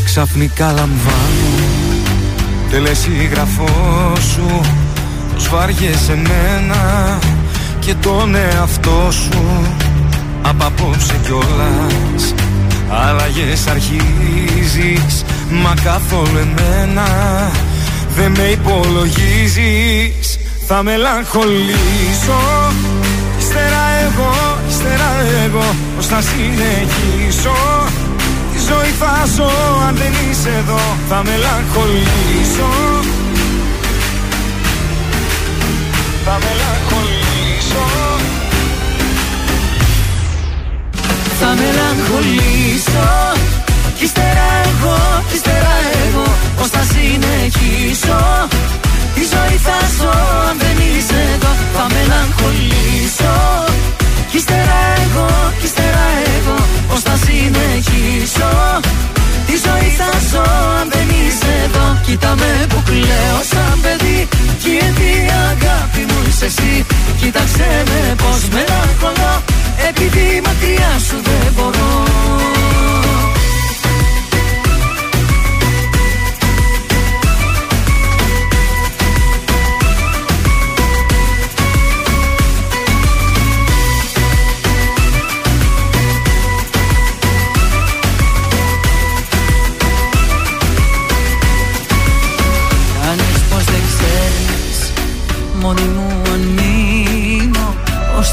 Ξαφνικά 0.05 0.67
λαμβάνω 0.67 0.99
Τελεσίγραφό 2.71 4.13
σου 4.17 4.61
Πως 5.35 5.49
βάριεσαι 5.49 6.13
εμένα 6.13 7.19
Και 7.85 7.95
τον 7.95 8.35
εαυτό 8.35 9.09
σου. 9.11 9.43
Απ' 10.43 10.63
απόψε 10.63 11.15
κιόλας 11.25 12.35
Αλλαγές 12.91 13.67
αρχίζεις 13.67 15.25
Μα 15.51 15.75
καθόλου 15.85 16.39
εμένα 16.39 17.07
Δεν 18.17 18.31
με 18.31 18.43
υπολογίζεις. 18.43 20.39
Θα 20.67 20.83
μελαγχολήσω. 20.83 22.41
Ύστερα 23.39 23.85
εγώ, 24.05 24.59
ύστερα 24.69 25.11
εγώ 25.45 25.75
Πώς 25.97 26.07
θα 26.07 26.21
συνεχίσω. 26.21 27.57
Τη 28.53 28.59
ζωή 28.59 28.93
θα 28.99 29.27
ζω 29.37 29.51
αν 29.89 29.97
δεν 29.97 30.13
είσαι 30.31 30.49
εδώ 30.49 30.81
Θα 31.09 31.23
μελαγχολήσω 31.25 32.71
μελαγχολήσω 37.73 38.13
Θα 41.41 41.49
μελαγχολήσω. 41.61 43.09
Κι 43.99 44.05
ύστερα 44.05 44.49
εγώ, 44.71 44.99
κι 45.29 45.35
ύστερα 45.35 45.75
εγώ 46.05 46.27
Πώς 46.57 46.69
θα 46.69 46.83
συνεχίσω. 46.93 48.21
Τη 49.15 49.23
ζωή 49.33 49.57
θα 49.67 49.79
ζω 49.99 50.15
αν 50.49 50.57
δεν 50.63 50.77
είσαι 50.87 51.21
εδώ 51.35 51.53
Θα 51.75 51.85
μελαγχολήσω. 51.95 53.37
Κι 54.31 54.37
ύστερα 54.37 54.79
εγώ, 55.05 55.29
κι 55.61 55.67
ύστερα 55.71 56.07
εγώ 56.37 56.57
Πώς 56.89 57.01
θα 57.07 57.15
συνεχίσω. 57.25 58.51
Τη 59.47 59.55
ζωή 59.65 59.89
θα 60.01 60.11
ζω 60.31 60.45
αν 60.81 60.87
δεν 60.93 61.09
είσαι 61.19 61.53
εδώ 61.65 61.87
Κοίτα 62.07 62.35
με 62.41 62.67
που 62.69 62.83
κλαίω 62.89 63.41
σαν 63.51 63.79
παιδί. 63.83 64.29
Κι 64.63 64.71
η 64.71 65.29
αγάπη 65.51 66.01
μου 66.09 66.12
είσαι 66.12 66.12
εσύ. 66.45 66.87
Κοίταξε 67.21 67.83
με 67.87 68.15
πως 68.15 68.49
μελαγχολώ 68.49 69.43
Επειδή 69.89 70.43
μακριά 70.45 70.99
σου 71.09 71.17
δεν 71.23 71.53
μπορώ 71.57 72.03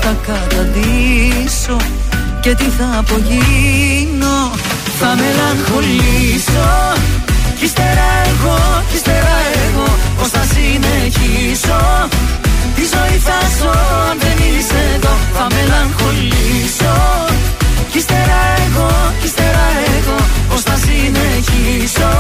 θα 0.10 0.31
καταντήσω 0.31 1.77
Και 2.41 2.56
τι 2.56 2.64
θα 2.77 2.88
απογίνω. 2.99 4.38
Θα 4.99 5.10
μελαγχολήσω. 5.19 6.69
Κι 7.57 7.65
ύστερα 7.65 8.07
εγώ, 8.31 8.57
κι 8.90 8.95
ύστερα 8.95 9.36
εγώ 9.65 9.88
Πώς 10.18 10.30
θα 10.36 10.44
συνεχίσω. 10.53 11.81
Τη 12.76 12.84
ζωή 12.94 13.18
θα 13.27 13.40
ζω 13.57 13.73
αν 14.10 14.18
δεν 14.23 14.38
είσαι 14.48 14.81
εδώ 14.95 15.14
Θα 15.36 15.45
μελαγχολήσω. 15.53 16.95
Κι 17.91 17.98
ύστερα 17.98 18.40
εγώ, 18.65 18.90
κι 19.19 19.27
ύστερα 19.30 19.65
εγώ 19.95 20.18
Πώς 20.49 20.61
θα 20.68 20.76
συνεχίσω. 20.86 22.11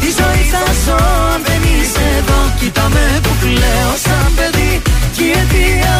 Τη 0.00 0.08
ζωή 0.18 0.42
θα 0.52 0.64
ζω 0.84 1.00
αν 1.34 1.40
δεν 1.46 1.62
είσαι 1.72 2.04
εδώ 2.18 2.38
Κοίτα 2.58 2.84
με 2.94 3.04
που 3.22 3.32
κλαίω 3.40 3.92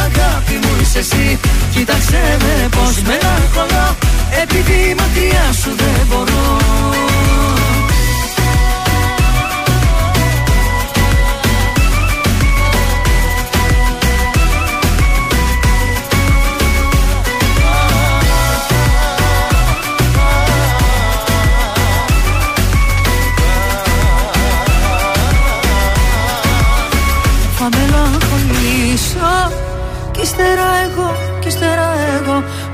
αγάπη 0.05 0.55
μου 0.63 0.73
είσαι 0.81 0.99
εσύ. 0.99 1.39
Κοίταξε 1.75 2.37
με 2.43 2.69
πως 2.69 3.03
μελαγχολώ. 3.03 3.97
Επειδή 4.43 4.95
μακριά 4.99 5.53
σου 5.61 5.71
δεν 5.77 6.07
μπορώ 6.09 7.12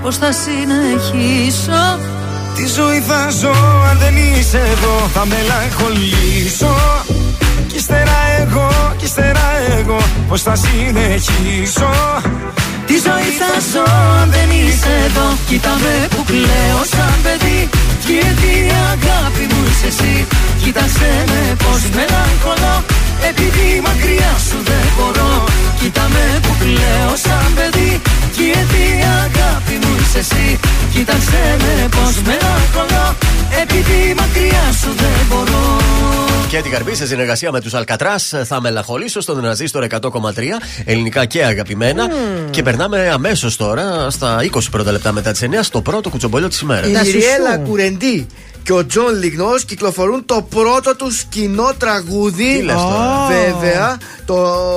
εγώ 0.09 0.17
Πώς 0.17 0.17
θα 0.17 0.33
συνεχίσω. 0.33 1.83
Τη 2.55 2.67
ζωή 2.77 3.01
θα 3.01 3.31
ζω 3.41 3.55
αν 3.91 3.99
δεν 3.99 4.17
είσαι 4.17 4.59
εδώ 4.59 5.09
Θα 5.15 5.27
μελαγχολήσω. 5.27 6.75
Κι 7.67 7.77
ύστερα 7.77 8.19
εγώ, 8.41 8.69
κι 8.99 9.05
ύστερα 9.05 9.47
εγώ 9.79 9.99
Πώς 10.29 10.43
θα 10.43 10.55
συνεχίσω. 10.57 11.91
Τη 12.87 12.95
ζωή 13.07 13.31
θα 13.41 13.53
ζω 13.73 13.85
αν 14.21 14.29
δεν 14.31 14.49
είσαι 14.59 14.93
εδώ 15.07 15.27
Κοίτα 15.49 15.75
με 15.83 15.95
που 16.13 16.23
κλαίω 16.31 16.83
σαν 16.95 17.17
παιδί. 17.23 17.61
Γιατί 18.07 18.51
η 18.69 18.73
αγάπη 18.93 19.45
μου 19.51 19.61
είσαι 19.69 19.87
εσύ 19.93 20.27
Κοίταξε 20.63 21.11
με 21.31 21.43
πως 21.63 21.83
μελαγχολώ. 21.97 22.77
Επειδή 23.31 23.67
μακριά 23.87 24.33
σου 24.47 24.59
δεν 24.69 24.87
μπορώ 24.97 25.33
Κοίταξέ 25.81 26.05
με 26.15 26.25
που 26.45 26.53
κλαίω 26.63 27.13
σαν 27.25 27.49
παιδί. 27.57 27.93
Γιατί 28.39 28.81
η 29.01 29.05
αγάπη 29.25 29.75
μου 29.83 29.88
είσαι 30.09 30.19
εσύ 30.19 30.59
Κοίταξέ 30.93 31.57
με 31.59 31.89
πώς 31.91 32.23
μελαγχολώ 32.23 33.17
Επειδή 33.63 34.15
μακριά 34.17 34.73
σου 34.81 34.89
δεν 34.97 35.27
μπορώ 35.29 35.79
Και 36.49 36.57
Κέτι 36.57 36.69
Καρμπή 36.69 36.95
σε 36.95 37.07
συνεργασία 37.07 37.53
με 37.53 37.61
τους 37.61 37.75
Αλκατράς. 37.75 38.35
Θα 38.45 38.61
μελαγχολήσω 38.61 39.21
στον 39.21 39.41
τρανζίστορ 39.41 39.87
100,3 39.91 40.01
ελληνικά 40.85 41.25
και 41.25 41.45
αγαπημένα. 41.45 42.07
Και 42.51 42.63
περνάμε 42.63 43.11
αμέσως 43.13 43.57
τώρα 43.57 44.11
στα 44.11 44.39
20 44.53 44.59
πρώτα 44.71 44.93
λεπτά 44.93 45.13
μετά 45.13 45.33
τις 45.33 45.43
9 45.43 45.47
στο 45.61 45.83
πρώτο 45.83 46.11
κουτσομπολιό 46.11 46.49
της 46.49 46.61
ημέρας. 46.61 46.89
Η 47.07 47.11
Μυριέλλα 47.11 47.59
Κουρεντή 47.59 48.27
και 48.69 48.75
ο 48.75 48.87
Τζον 48.87 49.19
Λιγνός 49.19 49.65
κυκλοφορούν 49.65 50.25
το 50.27 50.47
πρώτο 50.51 50.97
του 50.97 51.11
κοινό 51.29 51.73
τραγούδι. 51.79 52.57
Τι 52.59 52.63
λες 52.63 52.75
τώρα; 52.75 53.27
Βέβαια. 53.27 53.97
Το 54.25 54.35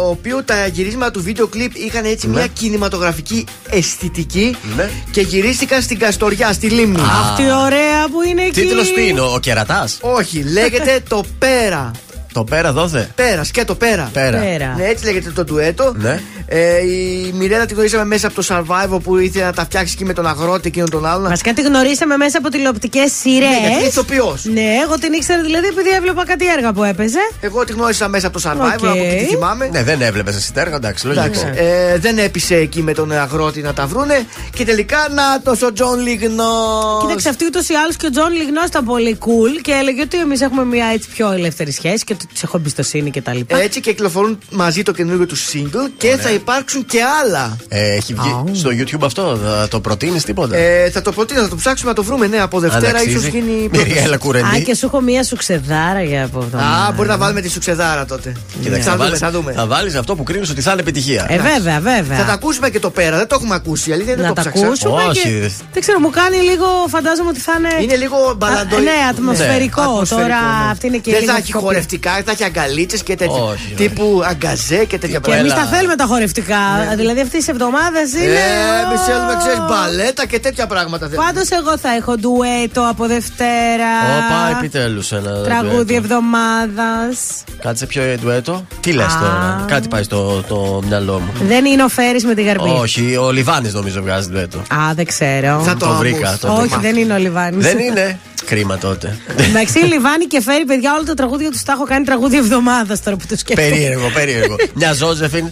οποίο 0.10 0.44
τα 0.44 0.68
γυρίσματα 0.68 1.12
του 1.12 1.22
βίντεο 1.22 1.48
κλιπ 1.48 1.76
είχαν 1.76 2.06
έτσι 2.06 2.28
μια 2.28 2.48
κινηματογραφική 2.48 3.46
αισθητική 3.70 4.56
Ναι. 4.76 4.90
και 5.12 5.22
γυρίστηκαν 5.22 5.82
στην 5.82 6.00
Καστοριά, 6.00 6.54
στη 6.54 6.70
Λίμνη. 6.70 7.02
Αυτή 7.02 7.44
ωραία 7.52 8.10
που 8.12 8.22
είναι 8.30 8.42
εκεί. 8.42 8.62
Τίτλο 8.62 8.82
τι 8.82 9.08
είναι, 9.08 9.22
ο 9.22 9.40
κερατάς; 9.42 9.98
Όχι, 10.02 10.44
λέγεται 10.44 11.04
το 11.10 11.24
Πέρα. 11.40 11.92
Το 12.34 12.44
πέρα 12.44 12.72
δόθε. 12.72 13.12
Πέρας, 13.16 13.48
σκέτο 13.48 13.76
πέρα. 13.76 14.10
Πέρα. 14.14 14.40
Πέρα. 14.40 14.74
Ναι, 14.78 14.86
έτσι 14.86 15.06
λέγεται 15.06 15.32
το 15.32 15.44
ντουέτο. 15.44 15.94
Ναι. 15.98 16.22
Ε, 16.46 16.86
η 16.86 17.32
Μιρέλα 17.38 17.66
τη 17.66 17.74
γνωρίσαμε 17.74 18.06
μέσα 18.06 18.28
από 18.28 18.36
το 18.36 18.46
Survival 18.50 19.02
που 19.04 19.18
ήθελε 19.18 19.46
να 19.46 19.54
τα 19.54 19.64
φτιάξει 19.64 19.96
και 19.96 20.06
με 20.06 20.14
τον 20.14 20.28
αγρότη 20.28 20.68
εκείνον 20.68 20.90
τον 20.90 21.06
άλλον. 21.06 21.30
Βασικά 21.30 21.54
τη 21.54 21.62
γνωρίσαμε 21.62 22.18
μέσα 22.18 22.38
από 22.38 22.50
τηλεοπτικές 22.50 23.12
σειρές. 23.22 23.50
Ναι, 23.50 23.60
γιατί 23.60 23.76
είναι 23.76 23.88
ηθοποιός. 23.88 24.46
Ναι, 24.46 24.68
εγώ 24.84 24.98
την 25.00 25.14
ήξερα 25.14 25.42
δηλαδή 25.42 25.68
επειδή 25.68 25.90
έβλεπα 25.90 26.26
κάτι 26.26 26.48
έργα 26.48 26.74
που 26.74 26.84
έπαιζε. 26.84 27.20
Εγώ 27.42 27.64
τη 27.64 27.74
γνώρισα 27.74 28.08
μέσα 28.08 28.28
από 28.28 28.42
το 28.42 28.50
Survival, 28.50 28.80
Οκ. 28.80 28.86
από 28.86 29.02
εκεί 29.02 29.24
τη 29.24 29.26
θυμάμαι. 29.26 29.70
Ναι, 29.72 29.84
δεν 29.84 30.02
έβλεπες 30.02 30.36
εσύ 30.36 30.54
τέργα, 30.54 30.76
εντάξει, 30.76 31.06
λογικό. 31.06 31.26
Εντάξει, 31.26 31.46
ε, 31.56 31.98
δεν 31.98 32.18
έπεισε 32.18 32.56
εκεί 32.56 32.82
με 32.82 32.94
τον 32.94 33.12
αγρότη 33.12 33.62
να 33.62 33.74
τα 33.74 33.88
βρούνε 33.88 34.26
και 34.56 34.66
τελικά 34.66 34.98
να 35.12 35.42
το 35.42 35.66
ο 35.66 35.74
Τζον 35.74 36.00
Λιγνός. 36.00 36.54
Κοίταξε, 37.02 37.30
αυτή 37.30 37.46
ούτως 37.46 37.70
ή 37.70 37.74
άλλως 37.74 37.92
και 37.98 38.06
ο 38.06 38.10
Τζον 38.10 38.32
Λιγνός 38.32 38.66
ήταν 38.66 38.86
πολύ 38.86 39.18
cool 39.20 39.62
και 39.62 39.72
έλεγε 39.72 40.02
ότι 40.02 40.18
εμείς 40.18 40.42
έχουμε 40.42 40.66
μια 40.66 40.86
έτσι 40.94 41.10
πιο 41.10 41.32
ελεύθερη 41.32 41.72
σχέση 41.72 42.04
και 42.04 42.16
ότι 42.26 42.34
του 42.34 42.40
έχω 42.44 42.58
εμπιστοσύνη 42.58 43.12
κτλ. 43.12 43.40
Έτσι 43.48 43.80
και 43.80 43.92
κυκλοφορούν 43.92 44.38
μαζί 44.52 44.84
το 44.84 44.92
καινούργιο 44.92 45.26
του 45.26 45.38
single 45.38 45.90
και 45.98 46.16
θα 46.20 46.32
υπάρξουν 46.32 46.86
και 46.86 47.00
άλλα. 47.24 47.58
Ε, 47.68 47.96
έχει 47.96 48.14
βγει 48.14 48.60
στο 48.60 48.70
YouTube 48.70 49.04
αυτό, 49.06 49.40
θα 49.44 49.68
το 49.68 49.80
προτείνεις 49.80 50.24
τίποτα; 50.24 50.56
Ε, 50.56 50.90
θα 50.90 51.02
το 51.02 51.12
προτείνω, 51.12 51.42
θα 51.42 51.48
το 51.48 51.56
ψάξουμε 51.56 51.90
να 51.90 51.96
το 51.96 52.04
βρούμε. 52.04 52.28
Ναι, 52.28 52.38
από 52.42 52.60
Δευτέρα 52.60 52.98
αξίζει. 52.98 53.10
ίσως 53.18 53.26
γίνει. 53.26 53.70
Μυριέλλα 53.72 54.02
πρόταση. 54.02 54.18
Κουρεντή. 54.18 54.56
Α, 54.56 54.60
και 54.60 54.76
σου 54.76 54.86
έχω 54.86 55.02
μία 55.02 55.24
σουξεδάρα 55.24 56.02
για 56.04 56.26
από 56.26 56.40
αυτό. 56.40 56.58
Α, 56.58 56.92
μπορεί 56.96 57.08
να 57.08 57.18
βάλουμε 57.18 57.42
τη 57.42 57.50
σουξεδάρα 57.50 58.06
τότε. 58.06 58.36
Κοίταξε, 58.62 58.82
θα, 58.90 58.92
δούμε, 58.92 59.04
βάλεις, 59.04 59.20
θα 59.20 59.32
δούμε. 59.32 59.52
θα 59.52 59.66
βάλεις 59.68 59.96
αυτό 59.96 60.16
που 60.16 60.24
κρίνεις 60.24 60.50
ότι 60.50 60.62
θα 60.62 60.72
είναι 60.72 60.82
επιτυχία. 60.82 61.26
Ε, 61.30 61.38
βέβαια, 61.38 61.80
βέβαια. 61.80 62.18
Θα 62.18 62.26
τα 62.26 62.34
ακούσουμε 62.34 62.70
και 62.70 62.80
το 62.80 62.90
πέρα, 62.90 63.18
δεν 63.18 63.28
το 63.28 63.36
έχουμε 63.40 63.56
ακούσει. 63.56 63.90
η 63.90 63.94
Αλήθεια, 63.94 64.16
δεν 64.16 64.24
να 64.24 64.28
το 64.30 64.34
τα 64.34 64.42
ψάξα. 64.42 64.66
ακούσουμε. 64.66 65.04
Όχι. 65.04 65.22
Και... 65.22 65.50
Δεν 65.74 65.82
ξέρω, 65.82 66.00
μου 66.00 66.10
κάνει 66.10 66.38
λίγο. 66.38 66.66
Φαντάζομαι 66.90 67.30
ότι 67.30 67.40
θα 67.40 67.54
είναι. 67.58 67.84
Είναι 67.84 67.96
λίγο 67.96 68.34
μπαλαντο... 68.38 68.76
Α, 68.76 68.80
ναι, 68.80 68.92
ατμοσφαιρικό. 69.10 69.82
Ατμοσφαιρικό, 69.82 70.16
Τώρα 70.22 70.28
ναι. 70.66 70.72
αυτή 70.72 70.88
είναι 70.88 70.98
και 70.98 71.12
Δεν 71.12 71.20
λίγο 71.20 71.32
θα 71.32 71.38
έχει 71.38 71.52
πιο- 71.52 71.60
χορευτικά, 71.60 72.11
θα 72.26 72.32
έχει 72.32 72.44
αγκαλίτσες 72.44 73.04
και 73.04 73.16
τέτοια. 73.16 73.34
Όχι, 73.44 73.52
όχι. 73.66 73.74
Τύπου 73.76 74.22
αγκαζέ 74.30 74.86
και 74.86 74.98
τέτοια 74.98 75.20
Και 75.20 75.32
εμείς 75.32 75.52
Έλα. 75.52 75.62
τα 75.62 75.68
θέλουμε 75.68 75.96
τα 75.96 76.06
χορευτικά. 76.06 76.58
Δηλαδή 76.96 77.22
αυτή 77.22 77.38
τη 77.38 77.46
εβδομάδα 77.50 78.00
είναι. 78.24 78.34
Ε, 78.34 78.86
εμεί 78.86 78.98
θέλουμε, 79.08 79.36
ξέρεις, 79.40 79.60
μπαλέτα 79.70 80.26
και 80.26 80.40
τέτοια 80.40 80.68
πράγματα. 80.68 81.08
θέλουμε. 81.08 81.26
Πάντως 81.26 81.50
εγώ 81.50 81.78
θα 81.78 81.90
έχω 81.96 82.16
ντουέτο 82.16 82.88
από 82.90 83.08
Δευτέρα. 83.08 83.92
Όπα, 84.18 84.58
επιτέλους 84.58 85.12
ένα. 85.12 85.32
Τραγούδι 85.42 85.76
ντουέτο. 85.86 85.94
εβδομάδας. 85.94 87.18
Κάτσε 87.62 87.86
πιο 87.86 88.02
ντουέτο. 88.22 88.66
Τι 88.80 88.92
λες 88.92 89.06
Α. 89.06 89.20
τώρα, 89.20 89.66
κάτι 89.68 89.88
πάει 89.88 90.04
στο 90.04 90.44
το 90.48 90.82
μυαλό 90.88 91.20
μου. 91.20 91.32
Δεν 91.48 91.66
είναι 91.66 91.84
ο 91.84 91.88
Φέρι 91.88 92.22
με 92.24 92.34
τη 92.34 92.44
γαρμπή. 92.44 92.70
Όχι, 92.70 93.16
ο 93.16 93.32
Λιβάνης 93.32 93.74
νομίζω 93.74 94.02
βγάζει 94.02 94.30
ντουέτο. 94.30 94.58
Α, 94.58 94.94
δεν 94.96 95.06
ξέρω. 95.06 95.60
Θα 95.66 95.72
το 95.74 95.78
Το 95.80 95.86
άμμους. 95.86 96.00
βρήκα. 96.00 96.38
το 96.42 96.48
Όχι, 96.48 96.60
βρήκα. 96.62 96.78
δεν 96.80 96.96
είναι 96.98 97.14
ο 97.14 97.18
Λιβάνης. 97.18 97.66
Δεν 97.66 97.80
είναι. 97.80 98.20
Κρίμα 98.46 98.78
τότε. 98.78 99.18
Εντάξει, 99.50 99.78
Λιβάνη 99.80 100.26
και 100.26 100.42
Φέρι, 100.42 100.66
παιδιά, 100.66 100.94
όλα 100.94 101.04
τα 101.04 101.14
τραγούδια 101.14 101.52
του 101.52 101.58
τα 101.66 101.72
έχω 101.72 101.84
κάνει 101.84 102.01
τραγούδι 102.06 102.38
εβδομάδας 102.38 103.04
τώρα 103.04 103.18
που 103.18 103.26
το 103.30 103.38
σκέφτομαι. 103.38 103.70
περίεργο, 103.70 104.10
περίεργο. 104.14 104.56
Μια 104.74 104.94
Ζώζεφιν. 104.94 105.46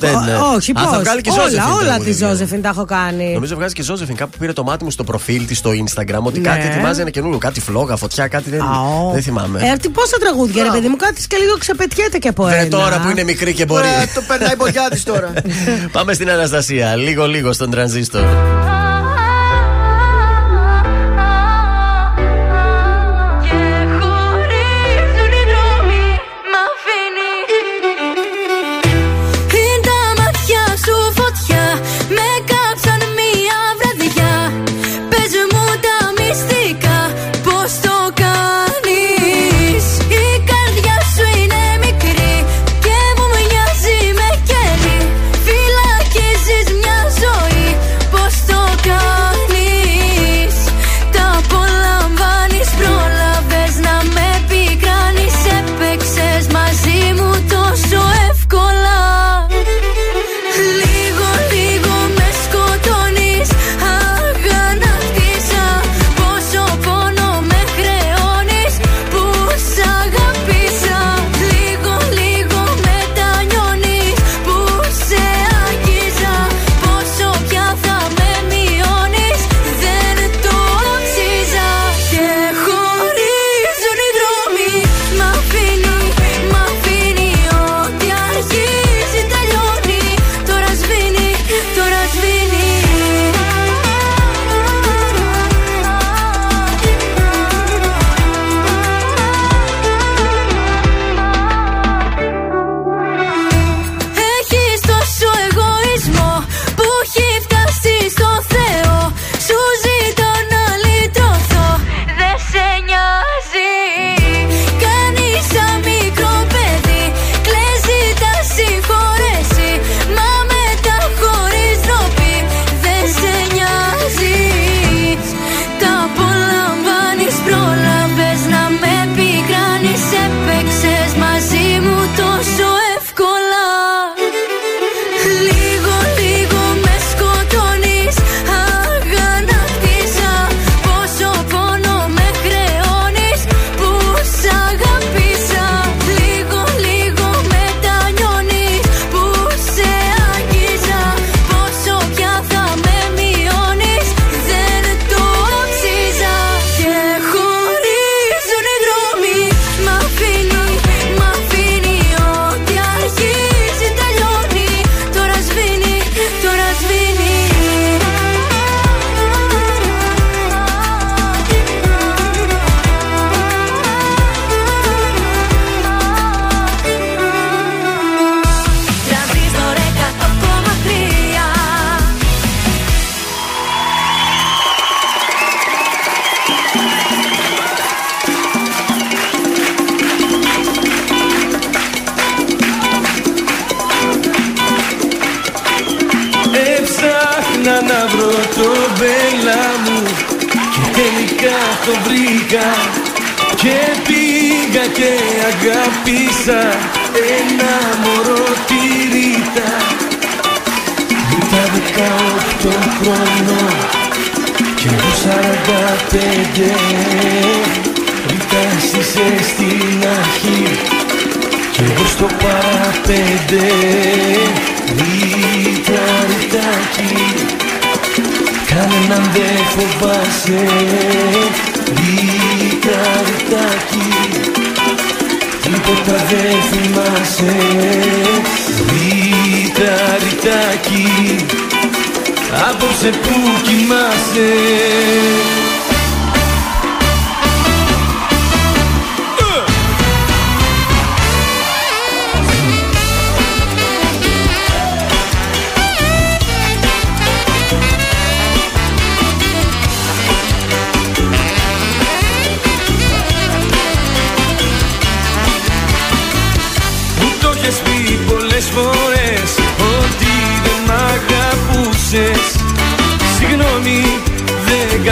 Δεν, 0.00 0.14
Ω- 0.14 0.20
ναι. 0.20 0.32
Όχι, 0.56 0.72
Α, 0.76 0.80
θα 0.82 0.88
πώς. 0.88 0.98
βγάλει 0.98 1.20
και 1.20 1.30
Όλα, 1.30 1.42
Ζώζεφιν 1.42 1.70
όλα 1.72 1.84
τραγούδι, 1.84 2.14
τη 2.14 2.20
ναι. 2.22 2.28
Ζώζεφιν 2.28 2.62
τα 2.62 2.68
έχω 2.68 2.84
κάνει. 2.84 3.32
Νομίζω 3.32 3.54
βγάζει 3.56 3.74
και 3.74 3.82
Ζώζεφιν. 3.82 4.16
Κάπου 4.16 4.38
πήρε 4.38 4.52
το 4.52 4.62
μάτι 4.62 4.84
μου 4.84 4.90
στο 4.90 5.04
προφίλ 5.04 5.46
της 5.46 5.58
στο 5.58 5.70
Instagram 5.70 6.18
ότι 6.22 6.40
Ναι. 6.40 6.48
κάτι 6.48 6.66
ετοιμάζει 6.66 7.00
ένα 7.00 7.10
καινούριο. 7.10 7.38
Κάτι 7.38 7.60
φλόγα, 7.60 7.96
φωτιά, 7.96 8.28
κάτι 8.28 8.50
δεν, 8.50 8.60
Αω. 8.60 9.10
δεν 9.12 9.22
θυμάμαι. 9.22 9.60
Ε, 9.72 9.76
τι 9.76 9.88
πόσα 9.88 10.16
τραγούδια, 10.20 10.62
ρε 10.62 10.68
παιδί 10.70 10.88
μου, 10.88 10.96
κάτι 10.96 11.26
και 11.26 11.36
λίγο 11.36 11.56
ξεπετιέται 11.58 12.18
και 12.18 12.28
από 12.28 12.44
Βρε 12.44 12.56
ένα. 12.58 12.68
τώρα 12.68 12.98
που 13.00 13.08
είναι 13.08 13.22
μικρή 13.24 13.52
και 13.54 13.64
μπορεί. 13.64 13.86
Ε, 13.86 14.04
το 14.14 14.22
περνάει 14.26 14.52
η 14.52 14.56
ποδιά 14.56 14.88
της 14.90 15.02
τώρα. 15.04 15.32
Πάμε 15.92 16.12
στην 16.12 16.30
Αναστασία. 16.30 16.96
Λίγο-λίγο 16.96 17.52
στον 17.52 17.70
τρανζίστορ. 17.70 18.24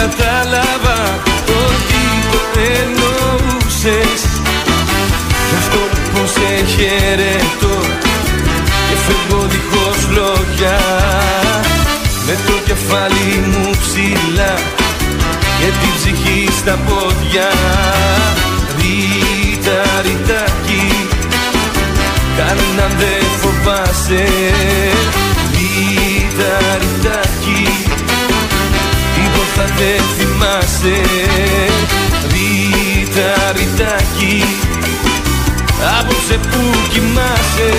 Κατάλαβα 0.09 1.19
Ότι 1.63 2.03
το 2.31 2.59
εννοούσες. 2.79 4.21
Γι' 5.49 5.57
αυτό 5.57 5.79
πως 6.13 6.29
σε 6.29 6.65
χαιρετώ 6.73 7.77
Και 8.89 8.95
φεύγω 9.05 9.47
δίχως 9.51 9.99
λόγια. 10.17 10.79
Με 12.25 12.35
το 12.47 12.53
κεφάλι 12.65 13.43
μου 13.47 13.69
ψηλά 13.81 14.53
Και 15.59 15.69
την 15.79 15.93
ψυχή 15.97 16.49
στα 16.59 16.79
πόδια. 16.87 17.49
Ρίτα, 18.77 19.81
ρητάκι 20.01 21.07
Κανέναν 22.37 22.97
δεν 22.97 23.25
φοβάσαι. 23.41 24.25
Ρίτα, 25.51 26.57
ρητάκι 26.61 26.68
Τίποτα 29.59 29.73
δεν 29.77 30.01
θυμάσαι. 30.17 31.01
Ρίτα, 32.31 33.51
ρητάκι 33.51 34.43
Απόψε 35.99 36.37
που 36.37 36.89
κοιμάσαι 36.89 37.73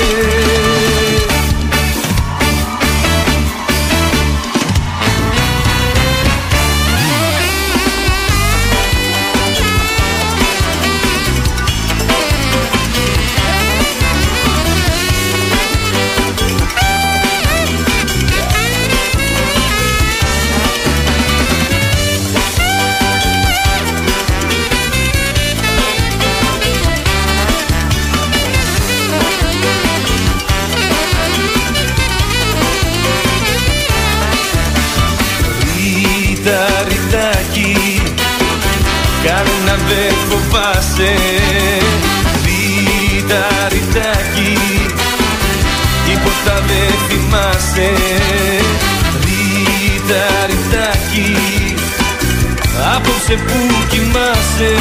Απόψε 53.31 53.45
που 53.45 53.87
κοιμάσαι 53.89 54.75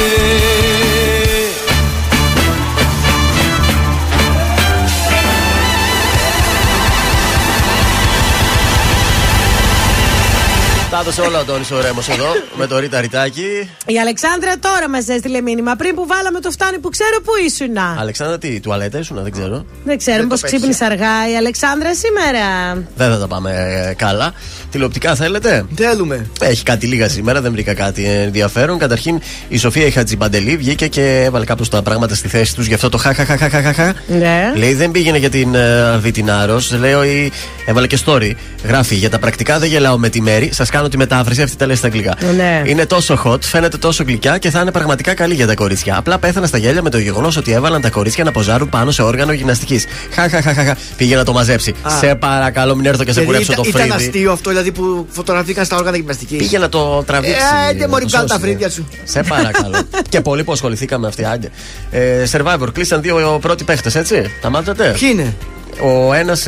Τα 10.89 10.99
έδωσε 10.99 11.21
όλα 11.21 11.37
ο 11.37 11.41
Αντώνη 11.41 11.65
ο 11.71 11.81
Ρέμος 11.81 12.09
εδώ 12.09 12.25
με 12.55 12.67
το 12.67 12.79
Ρίτα 12.79 13.01
Ριτάκι. 13.01 13.69
Η 13.85 13.99
Αλεξάνδρα 13.99 14.59
τώρα 14.59 14.89
μας 14.89 15.07
έστειλε 15.07 15.41
μήνυμα 15.41 15.75
πριν 15.75 15.95
που 15.95 16.07
βάλαμε 16.07 16.39
το 16.39 16.51
φτάνει 16.51 16.79
που 16.79 16.89
ξέρω 16.89 17.21
που 17.23 17.31
ήσουνα. 17.45 17.95
Αλεξάνδρα, 17.99 18.37
τι, 18.37 18.59
τουαλέτα 18.59 18.99
ήσουν, 18.99 19.23
δεν 19.23 19.31
ξέρω. 19.31 19.65
Δεν 19.83 19.97
ξέρω, 19.97 20.23
πώ 20.23 20.29
το 20.29 20.35
πέτυχε. 20.41 20.55
ξύπνησε 20.55 20.85
αργά 20.85 21.29
η 21.31 21.35
Αλεξάνδρα 21.37 21.95
σήμερα. 21.95 22.73
Δεν 22.95 23.11
θα 23.11 23.19
τα 23.19 23.27
πάμε 23.27 23.51
ε, 23.89 23.93
καλά. 23.93 24.33
Τηλεοπτικά 24.71 25.15
θέλετε; 25.15 25.65
Θέλουμε. 25.75 26.25
Έχει 26.41 26.63
κάτι 26.63 26.85
λίγα 26.87 27.09
σήμερα, 27.09 27.41
δεν 27.41 27.51
βρήκα 27.51 27.73
κάτι 27.73 28.05
ενδιαφέρον. 28.05 28.77
Καταρχήν 28.77 29.19
η 29.49 29.57
Σοφία 29.57 29.91
Χατζιμπαντελή 29.91 30.57
βγήκε 30.57 30.87
και 30.87 31.21
έβαλε 31.25 31.45
κάπως 31.45 31.69
τα 31.69 31.81
πράγματα 31.81 32.15
στη 32.15 32.27
θέση 32.27 32.55
τους. 32.55 32.67
Γι' 32.67 32.73
αυτό 32.73 32.89
το 32.89 32.97
χαχαχαχαχαχα. 32.97 33.93
Ναι. 34.07 34.51
Λέει 34.55 34.73
δεν 34.73 34.91
πήγαινε 34.91 35.17
για 35.17 35.29
την 35.29 35.49
uh, 35.53 35.99
Βιτινάρο. 35.99 36.61
Λέει, 36.79 37.31
έβαλε 37.65 37.87
και 37.87 37.97
story. 38.05 38.31
Γράφει 38.67 38.95
για 38.95 39.09
τα 39.09 39.19
πρακτικά 39.19 39.59
δεν 39.59 39.69
γελάω 39.69 39.97
με 39.97 40.09
τη 40.09 40.21
μέρη. 40.21 40.49
Σας 40.53 40.69
κάνω 40.69 40.87
τη 40.87 40.97
μετάφραση, 40.97 41.41
αυτή 41.41 41.57
τα 41.57 41.65
λέει 41.65 41.75
στα 41.75 41.87
αγγλικά. 41.87 42.15
Ναι. 42.35 42.61
Είναι 42.65 42.85
τόσο 42.85 43.21
hot, 43.25 43.41
φαίνεται 43.43 43.77
τόσο 43.77 44.03
γλυκιά 44.03 44.37
και 44.37 44.49
θα 44.49 44.59
είναι 44.59 44.71
πραγματικά 44.71 45.13
καλή 45.13 45.33
για 45.33 45.47
τα 45.47 45.53
κορίτσια. 45.53 45.97
Απλά 45.97 46.17
πέθανα 46.17 46.47
στα 46.47 46.57
γέλια 46.57 46.81
με 46.81 46.89
το 46.89 46.97
γεγονός 46.97 47.37
ότι 47.37 47.51
έβαλαν 47.51 47.81
τα 47.81 47.89
κορίτσια 47.89 48.23
να 48.23 48.31
ποζάρουν 48.31 48.69
πάνω 48.69 48.91
σε 48.91 49.01
όργανο 49.01 49.31
γυμναστικής. 49.31 49.85
Χαχαχαχαχα. 50.11 50.77
Πήγε 50.97 51.15
να 51.15 51.23
το 51.23 51.33
μαζέψει. 51.33 51.73
Α. 51.81 51.89
Σε 51.99 52.15
παρακαλώ, 52.15 52.75
μην 52.75 52.85
έρθω 52.85 53.03
και 53.03 53.11
σε 53.11 53.19
Δηλαδή, 53.21 53.39
κουρέψω 53.43 53.61
το 53.61 53.69
ήταν, 53.69 53.85
ήταν 53.85 53.97
φρύδι. 53.97 54.09
αστείο 54.09 54.31
αυτό 54.31 54.51
δηλαδή 54.61 54.71
που 54.79 55.07
φωτογραφήκαν 55.09 55.65
στα 55.65 55.75
όργανα 55.77 55.97
γυμναστικής. 55.97 56.37
Πήγε 56.37 56.57
να 56.57 56.69
το 56.69 57.03
τραβήξεις. 57.03 57.43
Ε, 57.43 57.67
δεν 57.67 57.77
να 57.77 57.87
μπορεί 57.87 58.03
το 58.03 58.09
βγάλει 58.09 58.27
τα 58.27 58.33
σώσεις. 58.33 58.49
φρύδια 58.49 58.69
σου. 58.69 58.87
Σε 59.03 59.23
παρακαλώ. 59.23 59.81
και 60.09 60.21
πολλοί 60.21 60.43
που 60.43 60.51
ασχοληθήκαμε 60.51 61.01
με 61.01 61.07
αυτή. 61.07 61.25
Άντε. 61.25 61.49
Ε, 61.91 62.23
Survivor, 62.31 62.67
κλείσαν 62.73 63.01
δύο 63.01 63.37
πρώτοι 63.41 63.63
παίχτες, 63.63 63.95
έτσι. 63.95 64.31
Τα 64.41 64.49
μάθατε; 64.49 64.95
Ποιοι 64.99 65.09
είναι; 65.11 65.35
Ο 65.81 66.13
ένας 66.13 66.47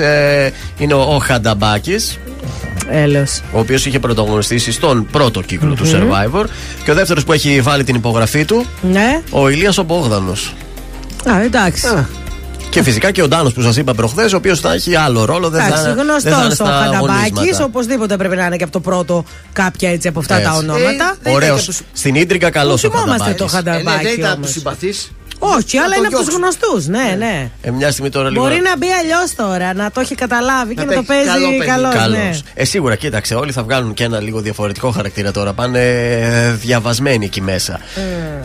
είναι 0.78 0.94
ο 0.94 1.20
Χανταμπάκης, 1.24 2.20
Έλο. 2.90 3.26
ο 3.54 3.60
οποίος 3.60 3.86
είχε 3.86 4.00
πρωταγωνιστήσει 4.00 4.72
στον 4.72 5.08
πρώτο 5.12 5.42
κύκλο 5.42 5.74
του 5.74 5.86
Survivor. 5.86 6.46
Και 6.84 6.92
ο 6.92 6.94
δεύτερος 6.94 7.24
που 7.24 7.32
έχει 7.34 7.62
βάλει 7.62 7.84
την 7.84 7.96
υπογραφή 7.96 8.46
του, 8.46 8.66
Ναι. 8.82 9.22
ο 9.30 9.50
Ηλίας 9.50 9.78
ο 9.78 9.84
Μπόγδανος. 9.84 10.54
Α, 11.30 11.42
εντάξει. 11.42 11.88
Και 12.72 12.84
φυσικά 12.84 13.12
και 13.12 13.22
ο 13.22 13.28
Ντάνος 13.28 13.54
που 13.54 13.62
σας 13.62 13.78
είπα 13.78 13.94
προχθές, 13.94 14.34
ο 14.34 14.38
οποίος 14.38 14.60
θα 14.60 14.74
έχει 14.74 14.96
άλλο 14.96 15.26
ρόλο. 15.26 15.50
Δεν 15.50 15.62
Εντάξει, 15.62 15.84
θα, 15.84 15.94
δεν 15.94 15.96
θα 15.96 16.02
είναι 16.02 16.12
γνωστό 16.12 16.30
ο 16.48 16.50
στα 16.50 16.66
Χανταμπάκη. 16.66 17.32
αγωνίσματα. 17.34 17.64
Οπωσδήποτε 17.64 18.18
πρέπει 18.18 18.36
να 18.36 18.46
είναι 18.46 18.56
και 18.56 18.64
από 18.64 18.72
το 18.72 18.80
πρώτο 18.80 19.24
κάποια 19.54 19.90
έτσι 19.90 20.08
από 20.08 20.20
αυτά 20.20 20.36
Έτσι. 20.36 20.48
τα 20.50 20.56
ονόματα. 20.58 21.16
Ε, 21.24 21.32
Ωραίος. 21.32 21.64
ήταν 21.64 21.76
και 21.76 21.84
Στην 21.94 22.16
ίντρικα 22.16 22.50
καλός 22.50 22.84
ο 22.84 22.90
θυμόμαστε 22.90 23.34
το 23.34 23.48
Χανταμπάκης. 23.48 23.84
Ε, 23.86 23.90
ναι, 23.90 23.94
δεν 23.94 23.94
Χανταμπάκη. 23.94 24.20
ήταν 24.20 24.32
όμως. 24.34 24.46
τους 24.46 24.56
συμπαθείς. 24.56 25.12
Όχι, 25.44 25.78
αλλά 25.78 25.94
το 25.94 25.96
είναι 25.98 26.08
από 26.08 26.18
τους 26.18 26.26
διώξουν. 26.26 26.42
γνωστούς. 26.42 26.88
Ναι, 26.88 27.16
ναι. 27.18 27.50
Ε, 27.62 27.72
μια 27.72 27.92
στιγμή 27.92 28.10
τώρα 28.12 28.30
λίγο. 28.30 28.44
Μπορεί 28.44 28.62
να 28.64 28.78
μπει 28.78 28.88
αλλιώς 29.02 29.36
τώρα, 29.36 29.74
να 29.74 29.92
το 29.92 30.00
έχει 30.00 30.16
καταλάβει 30.16 30.74
και 30.76 30.84
Να 30.84 30.86
να 30.86 30.94
το 30.96 31.04
τα 31.04 31.14
έχει 31.14 31.26
καλό 31.26 31.40
παίζει 31.46 31.58
παιδί. 31.58 31.70
καλός. 31.70 31.94
Καλώς. 31.96 32.18
Ναι. 32.18 32.40
Ε, 32.54 32.66
σίγουρα, 32.66 32.96
κοίταξε, 32.96 33.36
όλοι 33.36 33.52
θα 33.52 33.64
βγάλουν 33.64 33.94
και 33.94 34.04
ένα 34.04 34.20
λίγο 34.20 34.40
διαφορετικό 34.42 34.92
χαρακτήρα 34.92 35.32
τώρα. 35.32 35.54
Πάνε 35.54 35.80
ε, 35.80 36.52
διαβασμένοι 36.52 37.26
εκεί 37.26 37.42
μέσα. 37.42 37.80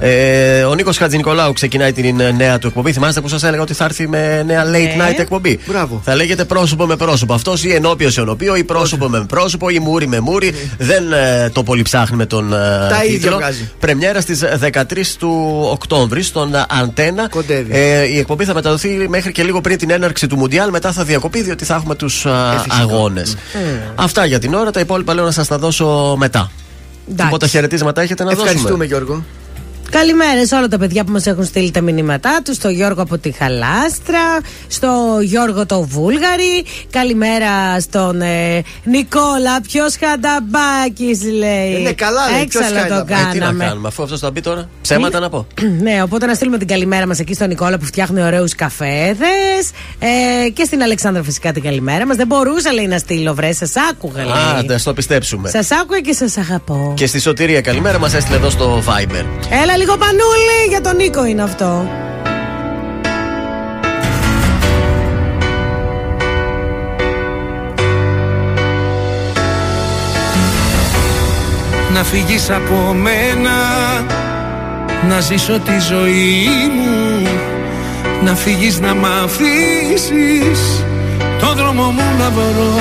Ε, 0.00 0.62
ο 0.62 0.74
Νίκος 0.74 0.96
Χατζηνικολάου 0.96 1.52
ξεκινάει 1.52 1.92
την 1.92 2.20
ε, 2.20 2.30
νέα 2.30 2.58
του 2.58 2.66
εκπομπή. 2.66 2.92
Θυμάστε 2.92 3.20
που 3.20 3.28
σας 3.28 3.42
έλεγα 3.42 3.62
ότι 3.62 3.74
θα 3.74 3.84
έρθει 3.84 4.08
με 4.08 4.42
νέα 4.42 4.64
late 4.64 4.70
Ναι. 4.96 5.08
night 5.08 5.18
εκπομπή; 5.18 5.58
Μπράβο. 5.66 6.00
Θα 6.04 6.14
λέγεται 6.14 6.44
πρόσωπο 6.44 6.86
με 6.86 6.96
πρόσωπο. 6.96 7.34
Αυτός 7.34 7.64
ή 7.64 7.74
ενώπιος 7.74 8.12
σε 8.12 8.20
ενώπιο 8.20 8.56
ή 8.56 8.64
πρόσωπο 8.64 9.08
με 9.08 9.24
πρόσωπο 9.28 9.68
ή 9.68 9.78
μούρι 9.78 10.06
με 10.08 10.20
μούρι. 10.20 10.54
Δεν 10.78 11.12
ε, 11.12 11.50
το 11.50 11.62
πολύ 11.62 11.82
ψάχνει 11.82 12.16
με 12.16 12.26
τον 12.26 12.52
ε, 12.52 12.56
Τα 12.88 13.04
ίδια 13.04 13.18
τίτλο. 13.18 13.36
βγάζει. 13.36 13.70
Πρεμιέρα 13.80 14.20
στις 14.20 14.44
13 14.62 14.80
του 15.18 15.60
Οκτώβρη 15.70 16.22
στον 16.22 16.54
ε, 16.86 16.90
αντένα. 16.90 17.30
Ε, 17.70 18.02
η 18.02 18.18
εκπομπή 18.18 18.44
θα 18.44 18.54
μεταδοθεί 18.54 19.08
μέχρι 19.08 19.32
και 19.32 19.42
λίγο 19.42 19.60
πριν 19.60 19.78
την 19.78 19.90
έναρξη 19.90 20.26
του 20.26 20.36
Μουντιάλ. 20.36 20.70
Μετά 20.70 20.92
θα 20.92 21.04
διακοπεί 21.04 21.42
διότι 21.42 21.64
θα 21.64 21.74
έχουμε 21.74 21.94
τους 21.94 22.26
αγώνες. 22.80 23.36
Αυτά 23.94 24.24
για 24.24 24.38
την 24.38 24.54
ώρα. 24.54 24.70
Τα 24.70 24.80
υπόλοιπα 24.80 25.14
λέω 25.14 25.24
να 25.24 25.30
σας 25.30 25.46
τα 25.46 25.58
δώσω 25.58 26.14
μετά. 26.18 26.50
Οπότε 27.26 27.46
χαιρετίσματα 27.46 28.02
έχετε 28.02 28.24
να 28.24 28.30
Ευχαριστούμε, 28.30 28.62
δώσουμε. 28.62 28.84
Γιώργο. 28.84 29.24
Καλημέρες 29.90 30.48
σε 30.48 30.54
όλα 30.54 30.68
τα 30.68 30.78
παιδιά 30.78 31.04
που 31.04 31.12
μας 31.12 31.26
έχουν 31.26 31.44
στείλει 31.44 31.70
τα 31.70 31.80
μηνύματά 31.80 32.40
τους. 32.44 32.56
Στο 32.56 32.68
Γιώργο 32.68 33.02
από 33.02 33.18
τη 33.18 33.30
Χαλάστρα, 33.30 34.40
στο 34.66 35.18
Γιώργο 35.22 35.66
το 35.66 35.82
Βούλγαρη. 35.82 36.64
Καλημέρα 36.90 37.80
στον 37.80 38.20
ε, 38.20 38.62
Νικόλα. 38.84 39.60
Ποιος 39.68 39.96
χανταμπάκι 39.96 41.18
λέει. 41.38 41.80
Είναι 41.80 41.92
καλά, 41.92 42.30
λέει. 42.30 42.46
Ποιος 42.46 42.62
Έξαλλο 42.62 42.82
το 42.82 42.94
χανταμπάκι. 42.94 43.12
Ε, 43.12 43.32
τι 43.32 43.38
να 43.38 43.44
κάναμε. 43.44 43.64
κάνουμε, 43.64 43.88
αφού 43.88 44.02
αυτό 44.02 44.18
θα 44.18 44.30
μπει 44.30 44.40
τώρα. 44.40 44.68
Ψέματα 44.82 45.20
να 45.20 45.28
πω. 45.28 45.46
ναι, 45.82 46.02
οπότε 46.02 46.26
να 46.26 46.34
στείλουμε 46.34 46.58
την 46.58 46.66
καλημέρα 46.66 47.06
μας 47.06 47.18
εκεί 47.18 47.34
στον 47.34 47.48
Νικόλα 47.48 47.78
που 47.78 47.84
φτιάχνει 47.84 48.22
ωραίους 48.22 48.54
καφέδες. 48.54 49.70
Ε, 49.98 50.48
και 50.48 50.64
στην 50.64 50.82
Αλεξάνδρα 50.82 51.22
φυσικά 51.22 51.52
την 51.52 51.62
καλημέρα 51.62 52.06
μας. 52.06 52.16
Δεν 52.16 52.26
μπορούσα 52.26 52.72
λέει 52.72 52.86
να 52.86 52.98
στείλω, 52.98 53.34
βρε. 53.34 53.52
Σας 53.52 53.72
άκουγα 53.90 54.24
λέει. 54.24 54.32
Α, 54.32 54.62
να 54.66 54.80
το 54.80 54.92
πιστέψουμε. 54.92 55.48
Σας 55.48 55.70
άκουγα 55.70 56.00
και 56.00 56.12
σας 56.12 56.36
αγαπώ. 56.36 56.92
Και 56.96 57.06
στη 57.06 57.20
Σωτηρία 57.20 57.60
καλημέρα 57.60 57.98
μας 57.98 58.14
έστειλε 58.14 58.36
εδώ 58.36 58.50
στο 58.50 58.82
Viber. 58.86 59.24
Έλα 59.62 59.75
λίγο 59.76 59.96
πανούλι, 59.96 60.66
για 60.68 60.80
τον 60.80 60.96
Νίκο 60.96 61.24
είναι 61.24 61.42
αυτό. 61.42 61.88
Να 71.92 72.04
φύγεις 72.04 72.50
από 72.50 72.94
μένα 72.94 73.56
Να 75.08 75.20
ζήσω 75.20 75.60
τη 75.60 75.78
ζωή 75.88 76.48
μου 76.76 77.28
Να 78.24 78.34
φύγεις 78.34 78.80
να 78.80 78.94
μ' 78.94 79.04
αφήσεις 79.04 80.84
Το 81.40 81.54
δρόμο 81.54 81.82
μου 81.90 82.02
να 82.18 82.30
βρω 82.30 82.80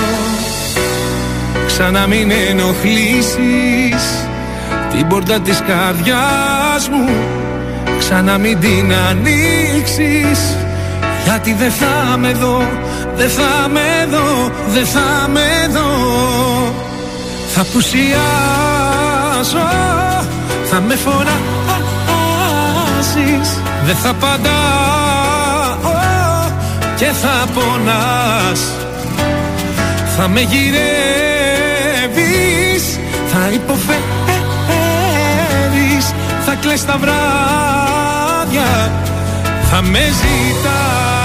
Ξανά 1.66 2.08
μην 2.08 2.32
ενοχλήσεις 2.50 4.26
Την 4.98 5.08
πόρτα 5.08 5.40
της 5.40 5.62
καρδιάς 5.68 6.90
μου 6.90 7.10
Ξανά 8.00 8.38
μην 8.38 8.60
την 8.60 8.94
ανοίξεις. 9.10 10.58
Γιατί 11.24 11.54
δεν 11.54 11.72
θα 11.72 12.18
με 12.18 12.32
δω 12.32 12.68
Δεν 13.16 13.30
θα 13.30 13.68
με 13.70 14.08
δω 14.10 14.52
Δεν 14.68 14.86
θα 14.86 15.28
με 15.28 15.68
δω. 15.72 15.90
Θα 17.54 17.66
πουσιάσω 17.74 18.16
Θα 20.70 20.82
με 20.82 20.96
φοράσεις 20.96 21.30
Δεν 23.86 23.96
θα 23.96 24.10
απαντάω 24.10 24.54
Και 26.96 27.06
θα 27.06 27.46
πονάς. 27.54 28.74
Θα 30.18 30.28
με 30.28 30.40
γυρεύεις 30.40 30.86
Θα 33.32 33.50
υποφέρεις. 33.54 34.25
Θα 34.25 34.25
κλαις 36.66 36.86
τα 36.86 36.98
βράδια. 36.98 38.92
Θα 39.70 39.82
με 39.82 40.00
ζητάς 40.00 41.25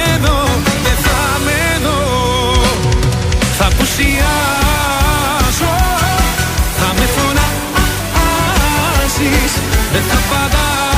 Desapagar 9.93 10.90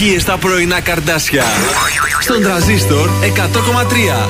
επιτυχίες 0.00 0.22
στα 0.22 0.36
πρωινά 0.36 0.80
καρδάσια. 0.80 1.44
Στον 2.20 2.42
τραζίστορ 2.42 3.08
100,3. 3.08 4.28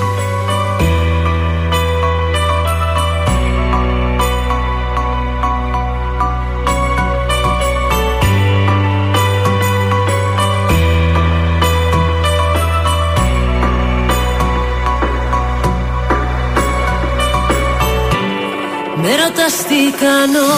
Με 19.03 19.17
ρωτάς 19.17 19.55
τι 19.57 19.91
κάνω 20.01 20.49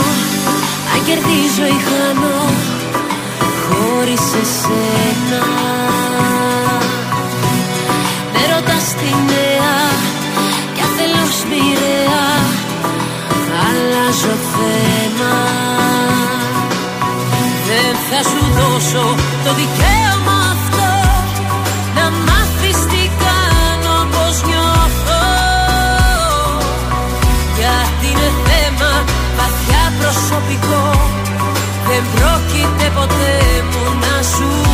Αν 0.95 1.05
κερδίζω 1.07 1.66
ή 1.66 1.81
χάνω 1.89 2.60
Χωρίς 4.11 4.32
εσένα. 4.43 5.43
Με 8.32 8.43
ρωτάς 8.53 8.87
τι 8.99 9.11
νέα 9.31 9.77
Κι 10.74 10.81
αν 10.85 10.91
θέλω 10.97 11.24
σπηλαία 11.41 12.27
Αλλάζω 13.66 14.35
θέμα. 14.55 15.35
Δεν 17.69 17.95
θα 18.09 18.20
σου 18.31 18.43
δώσω 18.59 19.05
το 19.45 19.51
δικαίωμα 19.61 20.39
αυτό 20.55 20.91
Να 21.97 22.05
μάθεις 22.27 22.78
τι 22.91 23.03
κάνω 23.24 23.97
πως 24.12 24.37
νιώθω. 24.49 25.24
Γιατί 27.59 28.07
είναι 28.11 28.31
θέμα 28.47 28.93
βαθιά 29.39 29.85
προσωπικό 29.99 30.82
Δεν 31.89 32.03
πρόκειται 32.15 32.39
ποτέ 32.95 33.62
μου 33.70 33.99
να 34.01 34.23
σου 34.23 34.69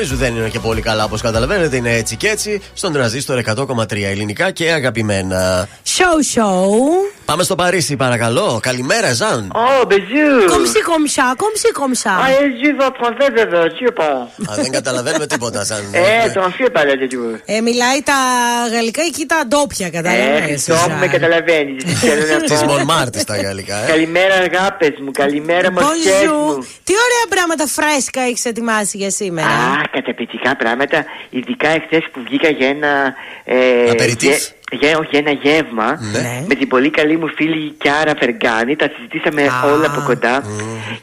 Η 0.00 0.02
Έλενα 0.02 0.16
Παπαρίζου 0.16 0.16
δεν 0.16 0.36
είναι 0.36 0.48
και 0.48 0.58
πολύ 0.58 0.80
καλά 0.80 1.04
όπως 1.04 1.20
καταλαβαίνετε. 1.20 1.76
Είναι 1.76 1.94
έτσι 1.94 2.16
και 2.16 2.28
έτσι. 2.28 2.60
Στον 2.74 2.92
τραζίστορ 2.92 3.42
100,3 3.46 3.92
ελληνικά 3.92 4.50
και 4.50 4.72
αγαπημένα. 4.72 5.68
Show 5.84 6.38
show. 6.38 6.68
Πάμε 7.30 7.42
στο 7.42 7.54
Παρίσι, 7.54 7.96
παρακαλώ. 7.96 8.60
Καλημέρα, 8.62 9.12
Ζαν. 9.12 9.52
Oh, 9.54 9.84
bonjour. 9.86 10.50
Comme 10.52 10.66
si 10.74 10.80
comme 10.90 11.06
ça, 11.16 11.26
comme 11.42 11.56
si 11.62 11.68
comme 11.80 11.94
ça. 12.02 12.12
Ah, 12.24 12.30
je 12.62 12.70
vais 12.78 12.92
prendre 12.98 13.26
de 13.38 13.44
voiture, 13.54 13.92
pas. 14.00 14.50
Α, 14.50 14.54
δεν 14.54 14.70
καταλαβαίνουμε 14.70 15.26
τίποτα, 15.26 15.64
Ζαν. 15.64 15.82
Ε, 15.92 16.30
τον 16.30 16.52
φύγει 16.52 16.70
παρέτε 16.70 17.06
του. 17.06 17.40
Ε, 17.44 17.60
μιλάει 17.60 18.02
τα 18.02 18.18
γαλλικά 18.72 19.02
εκεί 19.02 19.26
τα 19.26 19.42
ντόπια, 19.48 19.86
Ε, 19.86 19.90
καταλαβαίνεις. 19.90 20.44
Χριστό 20.44 20.74
μου, 20.90 20.98
με 20.98 21.06
καταλαβαίνεις. 21.06 21.84
Της 22.50 22.62
Μονμάρτης 22.62 23.24
τα 23.24 23.36
γαλλικά, 23.36 23.76
ε. 23.84 23.86
Καλημέρα, 23.90 24.34
αγάπες 24.34 24.94
μου. 25.04 25.10
Καλημέρα, 25.10 25.72
μοσχέ 25.72 25.88
Bonjour. 25.88 26.26
μου. 26.28 26.66
Τι 26.84 26.92
ωραία 27.06 27.24
πράγματα 27.28 27.66
φρέσκα 27.66 28.20
έχεις 28.20 28.44
ετοιμάσει 28.44 28.96
για 28.96 29.10
σήμερα. 29.10 29.48
Α, 29.48 29.82
καταπληκτικά 29.90 30.56
πράγματα. 30.56 31.04
Ειδικά 31.30 31.68
εχθές 31.68 32.04
που 32.12 32.20
βγήκα 32.26 32.48
για 32.48 32.68
ένα. 32.68 33.14
Ε, 33.44 33.90
Απεριτίφ. 33.90 34.48
Γε- 34.70 34.82
για, 34.82 34.98
όχι, 34.98 35.16
ένα 35.16 35.30
γεύμα 35.30 35.98
Ναι. 36.12 36.44
με 36.48 36.54
την 36.54 36.68
πολύ 36.68 36.90
καλή 36.90 37.16
μου 37.16 37.28
φίλη 37.36 37.70
Κιάρα 37.78 38.14
Φεργκάνη. 38.18 38.76
Τα 38.76 38.90
συζητήσαμε 38.96 39.42
όλα 39.74 39.86
από 39.86 40.02
κοντά 40.06 40.42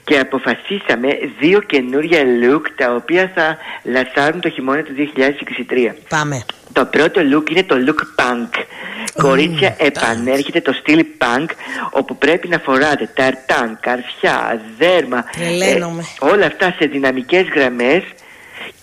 και 0.03 0.19
αποφασίσαμε 0.19 1.07
δύο 1.39 1.59
καινούρια 1.61 2.21
look 2.43 2.61
τα 2.75 2.93
οποία 2.95 3.31
θα 3.35 3.57
λασάρουν 3.83 4.41
το 4.41 4.49
χειμώνα 4.49 4.81
του 4.83 4.93
2023. 4.95 5.95
Πάμε. 6.09 6.45
Το 6.73 6.85
πρώτο 6.85 7.21
look 7.33 7.49
είναι 7.51 7.63
το 7.63 7.75
look 7.87 8.21
punk. 8.23 8.63
Κορίτσια, 9.21 9.75
επανέρχεται 9.79 10.61
το 10.61 10.73
στυλ 10.73 11.05
punk 11.17 11.45
όπου 11.91 12.17
πρέπει 12.17 12.47
να 12.47 12.57
φοράτε 12.59 13.09
ταρτάν, 13.15 13.77
καρφιά, 13.81 14.61
δέρμα. 14.77 15.23
Τρελαίνομαι. 15.31 16.03
ε, 16.21 16.25
όλα 16.25 16.45
αυτά 16.45 16.75
σε 16.79 16.85
δυναμικές 16.85 17.45
γραμμές 17.55 18.03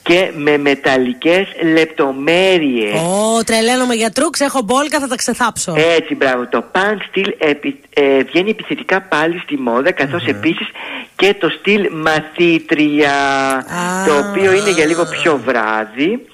και 0.05 0.31
με 0.37 0.59
μεταλλικές 0.59 1.47
λεπτομέρειες. 1.73 3.01
Ω, 3.01 3.45
τρελαίνομαι 3.45 3.95
για 3.95 4.11
τρούξ, 4.11 4.41
έχω 4.41 4.61
μπόλκα, 4.63 5.01
θα 5.01 5.07
τα 5.07 5.17
ξεθάψω. 5.17 5.75
Έτσι, 5.99 6.15
μπράβο. 6.15 6.49
Το 6.49 6.65
punk 6.73 6.97
στυλ 7.09 7.35
επι- 7.39 7.85
ε, 7.95 8.23
βγαίνει 8.23 8.51
επιθετικά 8.51 9.01
πάλι 9.01 9.39
στη 9.39 9.57
μόδα, 9.59 9.93
καθώς 9.93 10.27
επίσης 10.27 10.67
και 11.17 11.35
το 11.35 11.49
στυλ 11.59 11.91
μαθήτρια, 11.93 13.13
το 14.07 14.29
οποίο 14.29 14.53
είναι 14.53 14.71
για 14.71 14.87
λίγο 14.87 15.05
πιο 15.07 15.41
βράδυ, 15.47 16.27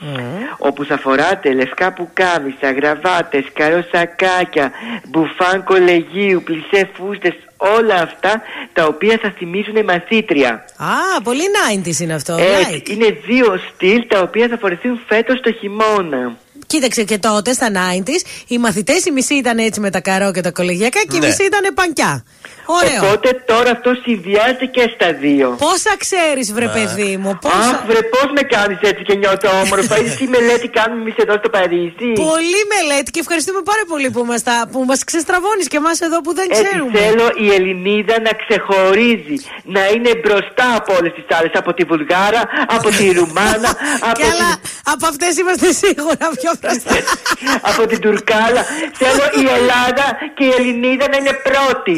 όπου 0.59 0.85
θα 0.85 0.99
φοράτε 0.99 1.53
λευκά 1.53 1.93
πουκάμισα, 1.93 2.73
γραβάτες, 2.73 3.45
καροσακάκια, 3.53 4.71
μπουφάν 5.09 5.65
κολεγίου, 5.65 6.43
πλησέ 6.45 6.89
φούστες, 6.97 7.35
όλα 7.78 7.95
αυτά 7.95 8.43
τα 8.73 8.85
οποία 8.85 9.19
θα 9.23 9.35
θυμίζουν 9.39 9.85
μαθήτρια. 9.85 10.65
Α, 10.77 11.23
πολύ 11.23 11.43
90s 11.85 11.99
είναι 12.01 12.15
αυτό. 12.15 12.37
Έτσι, 12.37 12.82
like. 12.87 12.89
είναι 12.89 13.19
δύο 13.27 13.61
στυλ 13.74 14.07
τα 14.09 14.20
οποία 14.20 14.49
θα 14.49 14.59
φορεθούν 14.59 15.01
φέτος 15.09 15.41
το 15.41 15.53
χειμώνα. 15.53 16.37
Κοίταξε 16.66 17.05
και 17.05 17.19
τότε 17.19 17.53
στα 17.53 17.69
90s 17.73 18.27
οι 18.47 18.59
μαθητές 18.59 19.05
οι 19.05 19.11
μισοί 19.11 19.35
ήταν 19.35 19.59
έτσι 19.59 19.81
με 19.81 19.91
τα 19.91 20.01
καρό 20.01 20.32
και 20.32 20.41
τα 20.41 20.51
κολεγιακά 20.51 21.01
και 21.01 21.16
οι 21.16 21.19
Ναι. 21.19 21.27
μισοί 21.27 21.45
ήταν 21.45 21.74
πανκιά. 21.74 22.24
Ωραίο. 22.65 23.01
Οπότε 23.12 23.28
τώρα 23.53 23.70
αυτό 23.70 23.91
συνδυάζεται 24.05 24.66
και 24.77 24.85
στα 24.95 25.09
δύο. 25.12 25.47
Πόσα 25.66 25.93
ξέρεις, 26.05 26.47
βρε 26.57 26.66
Μα. 26.66 26.73
παιδί 26.73 27.16
μου, 27.23 27.31
Αχ, 27.31 27.39
πόσα. 27.47 27.85
βρε, 27.89 28.01
πώς 28.15 28.28
με 28.37 28.43
κάνεις 28.55 28.78
έτσι 28.91 29.03
και 29.09 29.15
νιώθω 29.23 29.49
όμορφα. 29.65 29.95
Ή 30.05 30.09
τι 30.19 30.27
μελέτη 30.35 30.69
κάνουμε 30.78 31.01
εμείς 31.01 31.15
εδώ 31.24 31.35
στο 31.43 31.49
Παρίσι. 31.57 32.09
Πολύ 32.31 32.61
μελέτη 32.74 33.09
και 33.15 33.20
ευχαριστούμε 33.24 33.61
πάρα 33.70 33.85
πολύ 33.93 34.09
που 34.15 34.23
μας, 34.31 34.43
τα, 34.43 34.57
που 34.73 34.81
μας 34.91 35.01
ξεστραβώνεις 35.05 35.66
και 35.73 35.77
εμάς 35.82 36.01
εδώ 36.01 36.19
που 36.24 36.35
δεν 36.35 36.47
Έτσι 36.51 36.62
ξέρουμε. 36.65 36.99
θέλω 36.99 37.27
η 37.45 37.47
Ελληνίδα 37.57 38.15
να 38.27 38.32
ξεχωρίζει, 38.43 39.37
να 39.77 39.82
είναι 39.95 40.11
μπροστά 40.23 40.66
από 40.81 40.91
όλες 40.99 41.12
τις 41.19 41.24
άλλες. 41.37 41.51
Από 41.55 41.70
τη 41.77 41.82
Βουλγάρα, 41.91 42.43
από 42.77 42.89
τη 42.99 43.05
Ρουμάνα, 43.19 43.70
από, 44.11 44.20
Καλά, 44.27 44.51
την, 44.62 44.70
από 44.93 45.05
αυτές 45.12 45.32
είμαστε 45.41 45.69
σίγουρα 45.82 46.27
πιο 46.41 46.53
μπροστά. 46.61 46.95
από 47.70 47.82
την 47.91 48.01
Τουρκάλα. 48.05 48.62
θέλω 49.03 49.24
η 49.43 49.45
Ελλάδα 49.59 50.07
και 50.37 50.45
η 50.45 50.53
Ελληνίδα 50.59 51.05
να 51.12 51.16
είναι 51.16 51.35
πρώτη. 51.49 51.97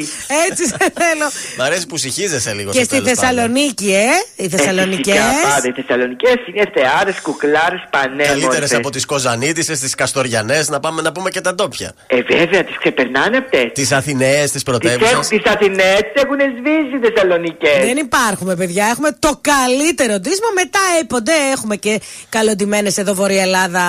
Έτσι 0.48 0.61
σε 0.66 0.92
θέλω. 1.00 1.26
Μ' 1.58 1.62
αρέσει 1.62 1.86
που 1.86 1.96
συχίζεσαι 1.96 2.52
λίγο 2.52 2.70
Και 2.70 2.84
στο 2.84 2.84
στη 2.84 3.04
τέλος 3.04 3.18
πάντων. 3.18 3.34
Θεσσαλονίκη, 3.34 3.92
ε. 3.92 4.42
Οι 4.44 4.48
Θεσσαλονικές. 4.48 5.14
Φυσικά, 5.14 5.48
πάντα. 5.48 5.68
Οι 5.68 5.72
Θεσσαλονικέ 5.72 6.32
είναι 6.54 6.64
θεάρες, 6.74 7.20
κουκλάρες, 7.20 7.82
πανέμορφες. 7.90 8.40
Καλύτερες 8.40 8.74
από 8.74 8.90
τις 8.90 9.04
Κοζανίτισε, 9.06 9.72
τις 9.72 9.94
Καστοριανές, 9.94 10.68
να 10.68 10.80
πάμε 10.80 11.02
να 11.02 11.12
πούμε 11.12 11.30
και 11.30 11.40
τα 11.40 11.54
ντόπια. 11.54 11.92
Ε, 12.06 12.22
βέβαια, 12.22 12.64
τις 12.64 12.76
ξεπερνάνε 12.78 13.36
αυτές. 13.36 13.70
Τις 13.72 13.92
Αθηναίες, 13.92 14.50
τις 14.50 14.62
πρωτεύουσες. 14.62 15.28
Τις 15.28 15.42
Αθηνέ 15.44 15.92
τις 16.12 16.22
έχουν 16.22 16.38
σβήσει 16.58 16.96
οι 16.96 17.00
Θεσσαλονικέ. 17.08 17.78
Δεν 17.80 17.96
υπάρχουμε, 17.96 18.56
παιδιά. 18.56 18.86
Έχουμε 18.86 19.16
το 19.18 19.38
καλύτερο 19.40 20.18
ντύσιμο. 20.18 20.48
Μετά 20.54 20.80
έπονται 21.00 21.32
έχουμε 21.52 21.76
και 21.76 22.00
καλοντημένε 22.28 22.90
εδώ 22.96 23.14
Βορεια 23.14 23.42
Ελλάδα, 23.42 23.82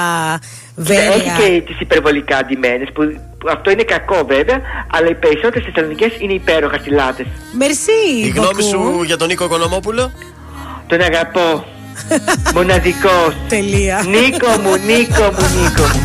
Βέρεια. 0.75 1.13
Έχει 1.13 1.29
και 1.41 1.61
τις 1.65 1.79
υπερβολικά 1.79 2.37
αντιμένες 2.37 2.87
που, 2.93 3.01
που 3.37 3.47
αυτό 3.49 3.71
είναι 3.71 3.83
κακό 3.83 4.25
βέβαια, 4.27 4.61
αλλά 4.91 5.07
οι 5.09 5.15
περισσότερες 5.15 5.65
Θεσσαλονικές 5.65 6.11
είναι 6.19 6.33
υπέροχα 6.33 6.77
στυλάτε. 6.77 7.25
Μερσή, 7.57 7.91
Η 8.23 8.29
γνώμη 8.29 8.63
σου 8.63 9.03
για 9.05 9.17
τον 9.17 9.27
Νίκο 9.27 9.47
Κονομόπουλο. 9.47 10.11
Τον 10.87 11.01
αγαπώ. 11.01 11.65
Μοναδικός. 12.55 13.35
Τελεία. 13.47 14.03
Νίκο 14.07 14.47
μου, 14.47 14.75
Νίκο 14.85 15.23
μου, 15.23 15.61
Νίκο 15.61 15.83
μου. 15.93 16.03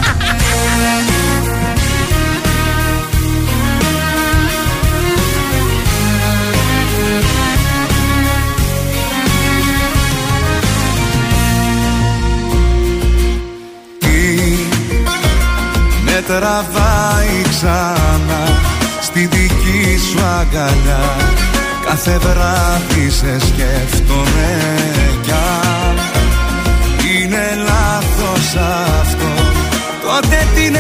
Τραβάει 16.29 17.43
ξανά 17.49 18.43
στη 19.01 19.21
δική 19.27 19.99
σου 20.11 20.25
αγκαλιά. 20.41 21.17
Κάθε 21.87 22.19
βράδυ 22.19 23.11
σε 23.11 23.39
σκέφτομαι 23.39 24.51
κι 25.23 25.31
αν. 25.31 25.97
Είναι 27.11 27.47
λάθος 27.57 28.57
αυτό. 29.01 29.33
Τότε 30.03 30.47
τι 30.55 30.71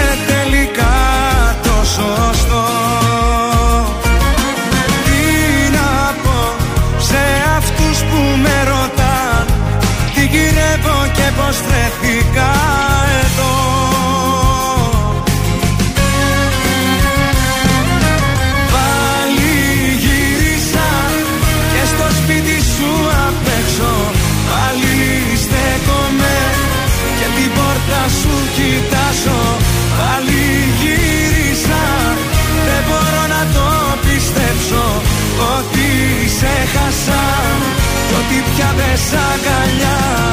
αγκαλιά 39.06 40.27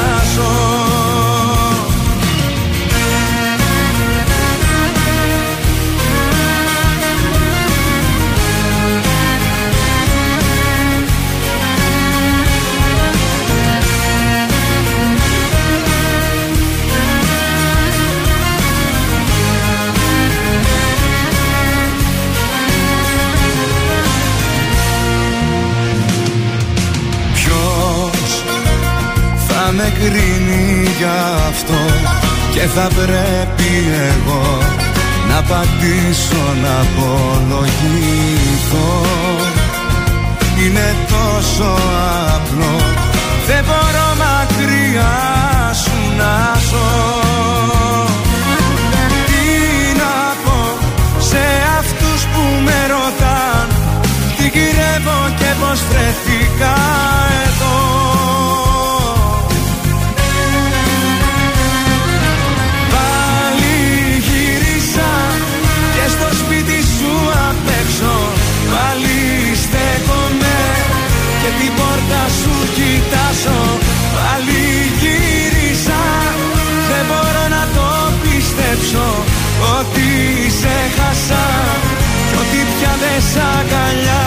θα 32.76 32.88
πρέπει 32.96 33.72
εγώ 34.12 34.46
να 35.30 35.42
πατήσω 35.42 36.46
να 36.64 36.74
απολογηθώ. 36.86 38.26
Είναι 40.60 40.96
τόσο 41.08 41.78
πια 83.36 84.25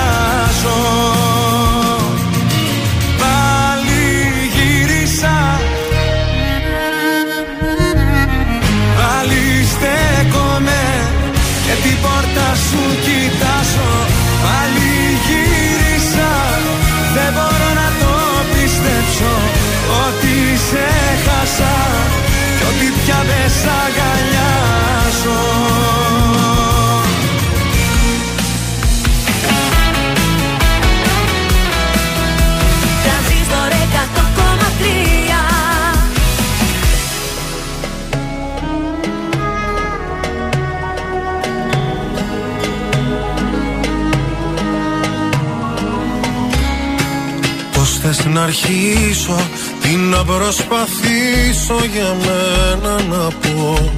Πώς 48.19 48.27
θες 48.27 48.35
να 48.35 48.43
αρχίσω 48.43 49.36
Τι 49.82 49.89
να 49.89 50.24
προσπαθήσω 50.24 51.85
για 51.93 52.16
μένα 52.24 52.95
να 53.09 53.28
πω. 53.28 53.93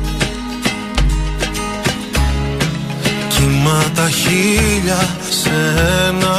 Κύμα 3.28 3.84
τα 3.94 4.08
χίλια 4.10 5.08
σε 5.30 5.50
ένα 6.08 6.36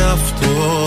εαυτό. 0.00 0.84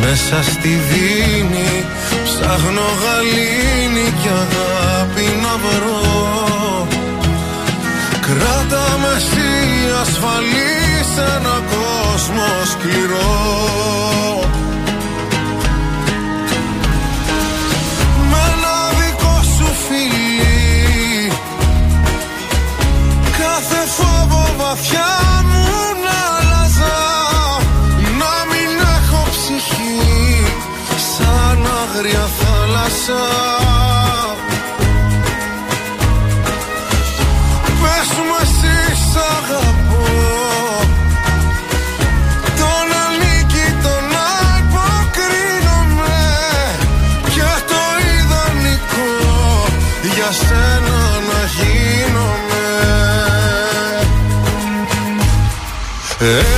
Μέσα 0.00 0.50
στη 0.50 0.68
δίνη 0.68 1.84
ψάχνω 2.24 2.86
γαλήνη 3.02 4.12
και 4.22 4.28
αγάπη 4.28 5.40
να 5.42 5.56
βρω. 5.56 6.86
Κράτα 8.20 8.98
μες 8.98 9.14
εσύ 9.14 10.00
ασφαλή 10.00 10.85
σε 11.16 11.22
ένα 11.22 11.62
κόσμος 11.72 12.68
σκληρό. 12.70 13.34
Με 18.30 18.38
ένα 18.52 18.76
δικό 18.98 19.42
σου 19.56 19.68
φιλί 19.88 21.32
Κάθε 23.38 23.86
φόβο 23.96 24.48
βαθιά 24.58 25.14
μου 25.44 25.66
να 26.04 26.18
αλλάζα. 26.36 26.98
Να 28.20 28.34
μην 28.50 28.70
έχω 28.96 29.26
ψυχή 29.30 30.44
σαν 31.16 31.66
άγρια 31.82 32.28
θάλασσα 32.38 33.24
για 50.28 50.34
σένα 50.34 50.98
να 51.28 51.40
γίνομαι. 51.56 52.66
Εγώ 56.20 56.55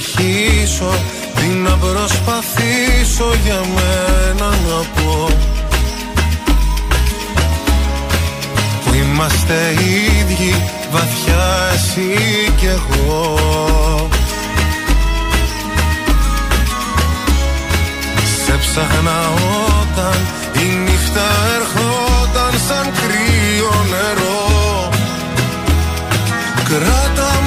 συνεχίσω 0.00 0.94
Τι 1.34 1.46
να 1.46 1.76
προσπαθήσω 1.76 3.34
για 3.44 3.60
μένα 3.74 4.48
να 4.48 5.02
πω. 5.02 5.28
Που 8.84 8.94
είμαστε 8.94 9.74
ίδιοι 10.20 10.54
βαθιά 10.90 11.44
εσύ 11.74 12.18
κι 12.56 12.66
εγώ. 12.66 13.36
Σε 18.44 18.56
ψάχνα 18.58 19.20
όταν 19.80 20.16
η 20.62 20.76
νύχτα 20.76 21.26
ερχόταν 21.54 22.60
σαν 22.68 22.92
κρύο 22.92 23.84
νερό. 23.90 24.90
Κράτα 26.68 27.41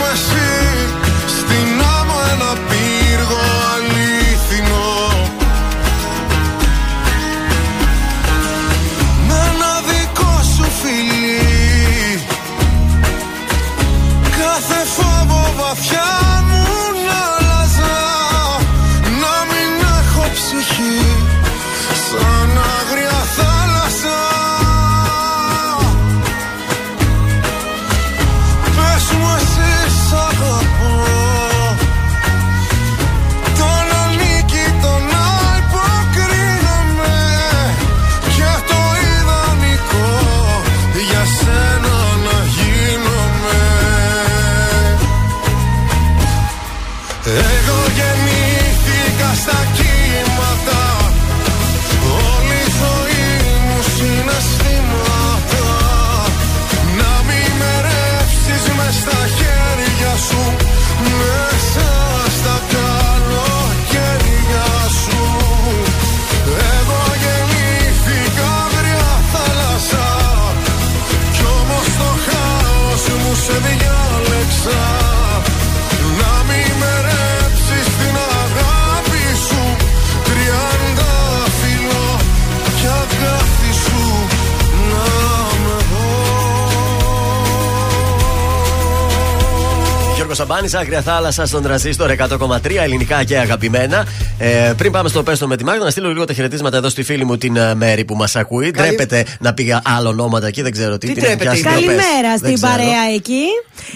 Γιώργο 90.65 90.69
Σαμπάνη, 90.69 90.85
Άγρια 90.85 91.01
Θάλασσα 91.01 91.45
στον 91.45 91.63
τραζίστορ 91.63 92.11
100,3 92.17 92.75
ελληνικά 92.83 93.23
και 93.23 93.37
αγαπημένα. 93.37 94.05
Ε, 94.37 94.73
πριν 94.77 94.91
πάμε 94.91 95.09
στο 95.09 95.23
πέστο 95.23 95.47
με 95.47 95.55
τη 95.57 95.63
Μάγδα, 95.63 95.83
να 95.83 95.89
στείλω 95.89 96.09
λίγο 96.11 96.25
τα 96.25 96.33
χαιρετίσματα 96.33 96.77
εδώ 96.77 96.89
στη 96.89 97.03
φίλη 97.03 97.25
μου 97.25 97.37
την 97.37 97.55
ε, 97.55 97.75
Μέρη 97.75 98.05
που 98.05 98.15
μας 98.15 98.35
ακούει. 98.35 98.71
Καλη- 98.71 98.87
Ντρέπεται 98.95 99.25
να 99.39 99.53
πήγα 99.53 99.81
άλλο 99.97 100.09
ονόματα 100.09 100.47
εκεί, 100.47 100.61
δεν 100.61 100.71
ξέρω 100.71 100.97
τι. 100.97 101.13
την 101.13 101.23
έχει 101.23 101.35
πιάσει 101.35 101.61
ντροπές. 101.61 101.81
Καλημέρα 101.83 102.29
Δεν 102.29 102.37
στην 102.37 102.53
ξέρω. 102.53 102.71
παρέα 102.71 103.13
εκεί. 103.15 103.43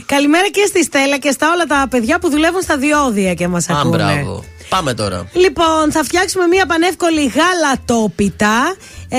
Καλημέρα 0.06 0.50
και 0.50 0.66
στη 0.68 0.84
Στέλλα 0.84 1.18
και 1.18 1.32
στα 1.32 1.48
όλα 1.54 1.66
τα 1.66 1.88
παιδιά 1.90 2.20
που 2.20 2.30
δουλεύουν 2.30 2.62
στα 2.62 2.78
διόδια 2.78 3.34
και 3.34 3.48
μας 3.48 3.70
Α, 3.70 3.74
ακούνε. 3.80 3.96
μπράβο. 3.98 4.44
Πάμε 4.70 4.94
τώρα. 4.94 5.28
Λοιπόν, 5.34 5.92
θα 5.92 6.04
φτιάξουμε 6.04 6.48
μια 6.48 6.66
πανεύκολη 6.66 7.32
γαλατόπιτα. 7.36 8.76
Ε, 9.12 9.18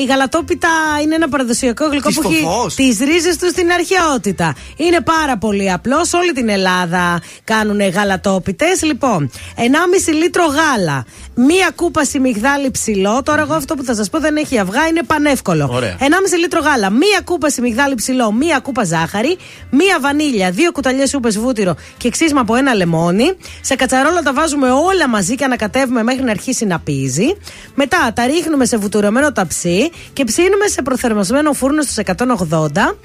η 0.00 0.04
γαλατόπιτα 0.04 0.68
είναι 1.02 1.14
ένα 1.14 1.28
παραδοσιακό 1.28 1.86
γλυκό 1.86 2.08
Της 2.08 2.18
που 2.18 2.28
έχει 2.30 2.42
φοφός. 2.42 2.74
τις 2.74 2.98
ρίζες 2.98 3.36
τους 3.36 3.50
στην 3.50 3.70
αρχαιότητα. 3.72 4.54
Είναι 4.76 5.00
πάρα 5.00 5.38
πολύ 5.38 5.72
απλός. 5.72 6.08
Σε 6.08 6.16
όλη 6.16 6.32
την 6.32 6.48
Ελλάδα 6.48 7.20
κάνουν 7.44 7.80
γαλατόπιτες. 7.88 8.82
Λοιπόν, 8.82 9.30
1,5 9.56 10.12
λίτρο 10.12 10.44
γάλα. 10.44 11.04
Μία 11.34 11.70
κούπα 11.74 12.04
σιμιγδάλι 12.04 12.70
ψηλό. 12.70 13.22
Τώρα, 13.22 13.40
εγώ 13.42 13.54
αυτό 13.54 13.74
που 13.74 13.84
θα 13.84 13.94
σας 13.94 14.10
πω 14.10 14.18
δεν 14.20 14.36
έχει 14.36 14.58
αυγά, 14.58 14.86
είναι 14.86 15.02
πανεύκολο. 15.06 15.68
Ωραία. 15.72 15.96
1,5 16.00 16.36
λίτρο 16.38 16.60
γάλα. 16.60 16.90
Μία 16.90 17.20
κούπα 17.24 17.50
σιμιγδάλι 17.50 17.94
ψηλό. 17.94 18.32
Μία 18.32 18.58
κούπα 18.58 18.84
ζάχαρη. 18.84 19.36
Μία 19.70 19.98
βανίλια. 20.00 20.50
Δύο 20.50 20.72
κουταλιές 20.72 21.08
σούπες 21.08 21.38
βούτυρο 21.38 21.74
και 21.96 22.08
ξύσμα 22.10 22.40
από 22.40 22.54
ένα 22.54 22.74
λεμόνι. 22.74 23.36
Σε 23.60 23.74
κατσαρόλα 23.74 24.22
τα 24.22 24.32
βάζουμε 24.32 24.70
όλα 24.70 24.82
μαζί 25.10 25.34
και 25.34 25.44
ανακατεύουμε 25.44 26.02
μέχρι 26.02 26.22
να 26.22 26.30
αρχίσει 26.30 26.64
να 26.64 26.78
πίζει. 26.80 27.36
Μετά 27.74 28.12
τα 28.14 28.26
ρίχνουμε 28.26 28.64
σε 28.66 28.76
βουτυρωμένο 28.76 29.32
ταψί 29.32 29.90
και 30.12 30.24
ψήνουμε 30.24 30.66
σε 30.66 30.82
προθερμασμένο 30.82 31.52
φούρνο 31.52 31.82
στους 31.82 31.96
180. 31.96 32.96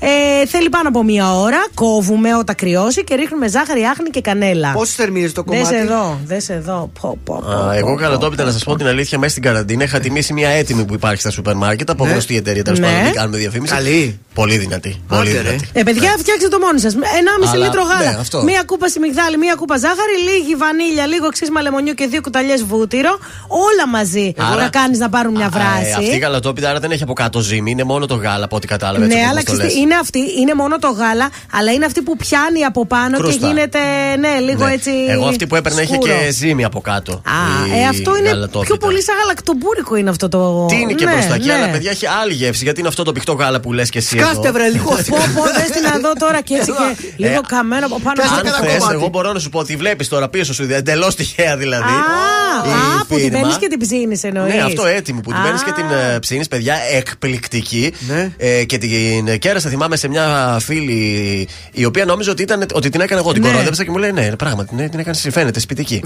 Ε, 0.00 0.46
θέλει 0.46 0.68
πάνω 0.68 0.88
από 0.88 1.02
μία 1.04 1.34
ώρα. 1.34 1.66
Κόβουμε 1.74 2.34
όταν 2.36 2.54
κρυώσει 2.54 3.04
και 3.04 3.14
ρίχνουμε 3.14 3.48
ζάχαρη, 3.48 3.82
άχνη 3.82 4.10
και 4.10 4.20
κανέλα. 4.20 4.72
Πόσες 4.72 4.94
θερμίδες 4.94 5.32
το 5.32 5.44
κομμάτι; 5.44 5.74
Δες 5.74 5.82
εδώ, 5.82 6.20
δες 6.24 6.48
εδώ. 6.48 6.90
Πω, 7.00 7.18
πω, 7.24 7.42
πω, 7.46 7.52
Α, 7.52 7.64
πω, 7.64 7.70
εγώ 7.70 7.90
πω, 7.90 7.94
καλατόπιτα 8.00 8.44
να 8.44 8.50
σας 8.50 8.64
πω 8.64 8.76
την 8.76 8.86
αλήθεια, 8.86 9.18
μέσα 9.18 9.30
στην 9.30 9.42
καραντίνα 9.42 9.84
είχα 9.84 10.00
τιμήσει 10.00 10.32
μια 10.32 10.48
έτοιμη 10.48 10.84
που 10.84 10.94
υπάρχει 10.94 11.20
στα 11.20 11.30
σούπερ 11.30 11.54
μάρκετ 11.54 11.90
από 11.90 12.04
Ναι. 12.04 12.10
γνωστή 12.10 12.36
εταιρεία. 12.36 12.64
Τέλος 12.64 12.78
Ναι. 12.78 12.86
πάντων, 12.86 13.02
δεν 13.02 13.12
κάνουμε 13.12 13.36
διαφήμιση. 13.38 13.74
Καλή. 13.74 14.18
Πολύ 14.34 14.56
δυνατή. 14.58 15.00
Πολύ 15.08 15.20
Άντε, 15.30 15.32
ρε. 15.32 15.42
δυνατή. 15.48 15.68
Ε, 15.72 15.82
παιδιά, 15.82 16.14
φτιάξτε 16.18 16.48
το 16.48 16.58
μόνοι 16.58 16.80
σας. 16.80 16.94
1,5 16.94 17.50
Αλλά, 17.54 17.64
λίτρο 17.66 17.82
γάλα. 17.82 18.10
ναι, 18.10 18.16
αυτό. 18.20 18.42
μία 18.42 18.62
κούπα 18.66 18.88
σιμιγδάλι, 18.88 19.36
μία 19.38 19.54
κούπα 19.54 19.76
ζάχαρη, 19.76 20.14
λίγη 20.28 20.54
βανίλια, 20.54 21.06
λίγο 21.06 21.27
ξύσμα 21.28 21.62
λεμονιού 21.62 21.94
και 21.94 22.06
δύο 22.06 22.20
κουταλιές 22.20 22.64
βούτυρο. 22.64 23.18
Όλα 23.48 23.88
μαζί 23.92 24.32
Άρα- 24.52 24.62
να 24.62 24.68
κάνεις 24.68 24.98
να 24.98 25.08
πάρουν 25.08 25.32
μια 25.34 25.44
Ε, 25.44 25.48
βράση. 25.48 25.92
αυτή 25.98 26.14
η 26.14 26.18
γαλατόπιτα 26.18 26.70
άρα 26.70 26.78
δεν 26.80 26.90
έχει 26.90 27.02
από 27.02 27.12
κάτω 27.12 27.40
ζύμη, 27.40 27.70
είναι 27.70 27.84
μόνο 27.84 28.06
το 28.06 28.14
γάλα 28.14 28.44
από 28.44 28.56
ό,τι 28.56 28.66
κατάλαβα. 28.66 29.04
έτσι 29.04 29.16
ναι, 29.16 29.22
όπως 29.22 29.30
αλλά 29.30 29.40
μας 29.40 29.44
το 29.44 29.52
ξέρετε, 29.52 29.74
λες. 29.74 29.82
είναι 29.82 29.94
αυτή, 29.94 30.20
είναι 30.40 30.54
μόνο 30.54 30.78
το 30.78 30.88
γάλα, 30.90 31.28
αλλά 31.52 31.72
είναι 31.72 31.84
αυτή 31.84 32.02
που 32.02 32.16
πιάνει 32.16 32.64
από 32.64 32.86
πάνω 32.86 33.18
Κρούστα. 33.18 33.38
και 33.40 33.46
γίνεται, 33.46 33.78
ναι, 34.18 34.38
λίγο 34.40 34.64
Ναι. 34.66 34.72
έτσι. 34.72 34.90
Εγώ 35.08 35.26
αυτή 35.26 35.46
που 35.46 35.56
έπαιρνα 35.56 35.82
είχε 35.82 35.94
σκούρο. 35.94 36.12
και 36.12 36.30
ζύμη 36.30 36.64
από 36.64 36.80
κάτω. 36.80 37.12
Α, 37.12 37.76
η 37.76 37.80
ε, 37.80 37.86
αυτό 37.86 38.16
είναι 38.16 38.28
γαλατόπιτα. 38.28 38.64
πιο 38.64 38.76
πολύ 38.86 39.02
σαν 39.02 39.14
γαλακτομπούρικο 39.20 39.96
είναι 39.96 40.10
αυτό 40.10 40.28
το. 40.28 40.66
Τι 40.66 40.76
είναι 40.76 40.92
και 40.92 41.04
ναι, 41.04 41.10
προ 41.12 41.20
τα 41.28 41.34
εκεί, 41.34 41.46
ναι. 41.46 41.52
αλλά 41.54 41.68
παιδιά 41.70 41.90
έχει 41.90 42.06
άλλη 42.06 42.32
γεύση. 42.32 42.64
Γιατί 42.64 42.78
είναι 42.80 42.88
αυτό 42.88 43.02
το 43.02 43.12
πιχτό 43.12 43.32
γάλα 43.32 43.60
που 43.60 43.72
λες 43.72 43.90
και 43.90 43.98
εσύ. 43.98 44.18
Σκάστε, 44.18 44.38
εδώ. 44.48 44.52
βρε, 44.52 44.68
λίγο. 44.68 44.90
Πω, 45.10 45.16
πω, 45.34 45.42
δες 45.42 45.70
την 45.70 45.82
να 45.82 45.98
δω 45.98 46.12
τώρα 46.18 46.40
και 46.40 46.54
έτσι 46.54 46.72
και 46.72 47.12
λίγο 47.16 47.40
καμένο 47.48 47.86
από 47.86 48.00
πάνω. 48.00 48.16
Κάτσε 48.22 48.34
Αν 48.34 48.46
ένα 48.46 48.56
θες, 48.56 48.78
κομμάτι. 48.78 48.94
εγώ 48.94 49.08
μπορώ 49.08 49.32
να 49.32 49.38
σου 49.38 49.48
πω 49.48 49.58
ότι 49.58 49.76
βλέπεις 49.76 50.08
τώρα 50.08 50.28
πίσω 50.28 50.54
σου 50.54 50.62
εντελώς 50.70 51.14
τυχαία 51.18 51.56
δηλαδή. 51.56 51.82
Α, 51.92 52.68
η 52.68 52.70
α, 52.70 53.04
που 53.08 53.14
την 53.14 53.22
φίρμα. 53.24 53.38
παίρνεις 53.38 53.56
και 53.58 53.66
την 53.68 53.78
ψήνεις 53.78 54.24
εννοείς. 54.24 54.54
Ναι, 54.54 54.60
αυτό 54.62 54.86
έτοιμη 54.86 55.20
που 55.20 55.32
την 55.32 55.42
παίρνεις 55.42 55.62
και 55.62 55.72
την 55.72 55.84
ε, 55.90 56.18
ψήνεις, 56.18 56.48
παιδιά, 56.48 56.74
εκπληκτική. 56.96 57.92
Ναι. 58.08 58.30
Ε, 58.36 58.64
και 58.64 58.78
την 58.78 59.38
κέρασα, 59.38 59.68
θυμάμαι 59.68 59.96
σε 59.96 60.08
μια 60.08 60.56
φίλη 60.60 61.48
η 61.72 61.84
οποία 61.84 62.04
νόμιζε 62.04 62.30
ότι, 62.30 62.42
ήταν, 62.42 62.66
ότι 62.74 62.88
την 62.88 63.00
έκανα 63.00 63.20
εγώ. 63.20 63.32
Την 63.32 63.42
Ναι. 63.42 63.50
κορόδεψα 63.50 63.84
και 63.84 63.90
μου 63.90 63.96
λέει 63.98 64.12
ναι, 64.12 64.36
πράγματι, 64.36 64.74
ναι, 64.74 64.88
την 64.88 64.98
έκανες 64.98 65.26
φαίνεται 65.30 65.60
σπιτική. 65.60 66.02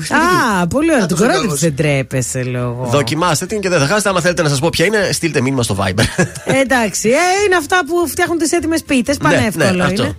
Α, 0.61 0.67
πολύ 0.67 0.91
ωραία. 0.93 1.07
Την 1.07 1.17
τόσο 1.17 1.23
κορώτη 1.23 1.41
καλός. 1.47 1.61
δεν 1.61 1.77
τρέπεσαι 1.77 2.43
λόγο. 2.43 2.87
Δοκιμάστε 2.91 3.47
την 3.47 3.61
και 3.61 3.69
δεν 3.69 3.79
θα 3.81 3.87
χάσετε. 3.87 4.09
Άμα 4.09 4.21
θέλετε 4.21 4.43
να 4.43 4.49
σας 4.49 4.59
πω 4.59 4.69
ποια 4.69 4.85
είναι, 4.85 5.09
στείλτε 5.13 5.41
μήνυμα 5.41 5.63
στο 5.63 5.77
Viber. 5.81 6.05
Ε, 6.45 6.61
Εντάξει, 6.61 7.09
ε, 7.09 7.45
είναι 7.47 7.57
αυτά 7.59 7.81
που 7.87 8.09
φτιάχνουν 8.09 8.39
τις 8.39 8.53
έτοιμες 8.53 8.83
πίτες. 8.83 9.17
Πανεύκολο 9.17 9.71
ναι, 9.73 9.85
αυτό. 9.85 10.03
είναι. 10.03 10.17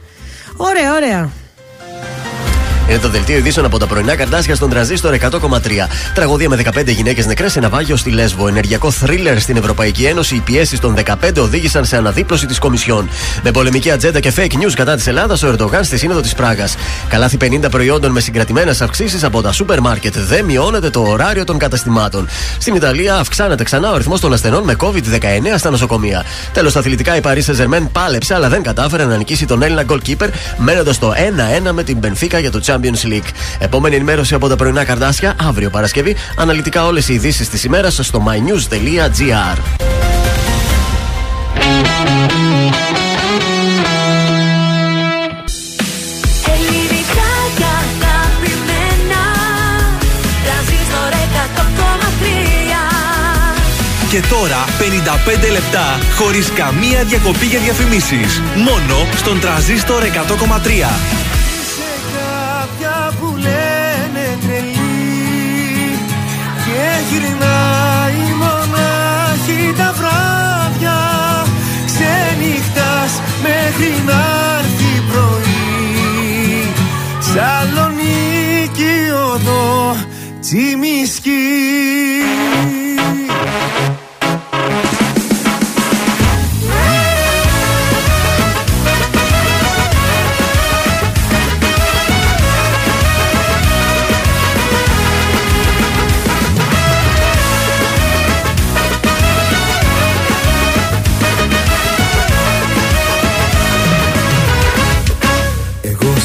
Ωραία, 0.58 0.94
ωραία. 0.96 1.30
Είναι 2.90 3.00
το 3.00 3.10
δελτίο 3.10 3.38
ειδήσεων 3.38 3.66
από 3.66 3.78
τα 3.80 3.88
πρωινά 3.88 4.16
καρτάσια 4.16 4.56
στον 4.56 4.70
τραζίστορ 4.70 5.16
100,3. 5.20 5.40
Τραγωδία 6.14 6.50
με 6.50 6.62
15 6.76 6.88
γυναίκες 6.88 7.26
νεκρές 7.26 7.52
σε 7.52 7.60
ναυάγιο 7.60 7.96
στη 7.96 8.10
Λέσβο. 8.10 8.48
Ενεργειακό 8.48 8.92
θρίλερ 8.92 9.40
στην 9.40 9.58
Ευρωπαϊκή 9.58 10.04
Ένωση. 10.06 10.36
Οι 10.36 10.40
πιέσεις 10.40 10.80
των 10.80 10.96
15 11.06 11.38
οδήγησαν 11.38 11.86
σε 11.86 11.98
αναδίπλωση 11.98 12.46
της 12.46 12.60
Κομισιόν. 12.60 13.10
Με 13.44 13.52
πολεμική 13.52 13.92
ατζέντα 13.92 14.20
και 14.20 14.34
fake 14.36 14.54
news 14.54 14.72
κατά 14.76 14.96
της 14.96 15.08
Ελλάδας, 15.08 15.44
ο 15.44 15.48
Ερντογάν 15.48 15.84
στη 15.84 15.98
Σύνοδο 15.98 16.22
της 16.22 16.34
Πράγας. 16.34 16.76
Καλάθι 17.10 17.38
50 17.38 17.70
προϊόντων 17.70 18.12
με 18.12 18.20
συγκρατημένες 18.20 18.82
αυξήσεις 18.82 19.24
από 19.24 19.42
τα 19.42 19.52
σούπερ 19.52 19.80
μάρκετ. 19.80 20.18
Δεν 20.18 20.46
μειώνεται 20.46 20.90
το 20.90 21.02
ωράριο 21.02 21.44
των 21.44 21.58
καταστημάτων. 21.58 22.28
Στην 22.58 22.76
Ιταλία 22.76 23.16
αυξάνεται 23.16 23.64
ξανά 23.64 23.92
ο 23.92 23.94
αριθμός 23.94 24.20
των 24.20 24.34
ασθενών 24.34 24.64
με 24.64 24.76
COVID-19 24.80 25.58
στα 25.58 25.70
νοσοκομεία. 25.70 26.26
Τέλος, 26.54 26.72
στα 26.72 26.80
αθλητικά 26.80 27.16
η 27.16 27.20
Paris 27.24 27.42
Saint-Germain 27.46 27.88
πάλεψε, 27.92 28.34
αλλά 28.34 28.50
δεν 28.50 28.64
κατάφερε 28.64 29.06
να 29.06 29.18
νικήσει 29.18 29.46
τον 29.46 29.62
Έλληνα 29.62 29.84
goalkeeper, 29.88 30.30
μένοντας 30.58 31.00
το 31.00 31.14
1-1 31.68 31.72
με 31.72 31.84
την 31.84 31.98
Benfica 32.04 32.40
για 32.40 32.52
το 32.52 32.62
Champions 32.66 32.73
League. 32.82 33.30
Επόμενη 33.60 33.96
ενημέρωση 33.96 34.34
από 34.34 34.48
τα 34.48 34.56
πρωινά 34.56 34.84
καρδάσια 34.84 35.36
αύριο 35.48 35.70
Παρασκευή. 35.70 36.16
Αναλυτικά 36.38 36.86
όλες 36.86 37.10
οι 37.10 37.14
ειδήσεις 37.14 37.50
της 37.50 37.64
ημέρας 37.64 38.00
στο 38.02 38.24
mynews.gr. 38.28 39.58
Ελληνικά 46.46 47.32
και 47.58 47.64
αγαπημένα 47.64 49.24
Τρανζίστορ 50.44 51.12
100,3 51.34 51.36
Και 54.10 54.22
τώρα 54.30 54.66
55 55.48 55.52
λεπτά 55.52 56.00
χωρίς 56.16 56.52
καμία 56.52 57.04
διακοπή 57.04 57.46
για 57.46 57.60
διαφημίσεις. 57.60 58.42
Μόνο 58.56 59.08
στον 59.16 59.40
τραζίστορ 59.40 60.04
100,3. 60.04 61.23
Γυρνάει 67.14 68.34
μονάχη 68.42 69.74
τα 69.78 69.94
βράδια. 69.98 71.00
Ξενυχτάς 71.86 73.12
μέχρι 73.42 74.04
να 74.06 74.22
έρθει 74.60 74.94
πρωί. 75.12 76.74
Σαλονίκη 77.20 78.96
οδό 79.32 79.96
Τσιμισκή 80.40 81.32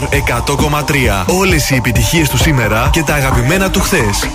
100,3. 0.00 1.24
Όλες 1.26 1.70
οι 1.70 1.74
επιτυχίες 1.74 2.28
του 2.28 2.36
σήμερα 2.36 2.88
και 2.92 3.02
τα 3.02 3.14
αγαπημένα 3.14 3.70
του 3.70 3.80
χθες. 3.80 4.28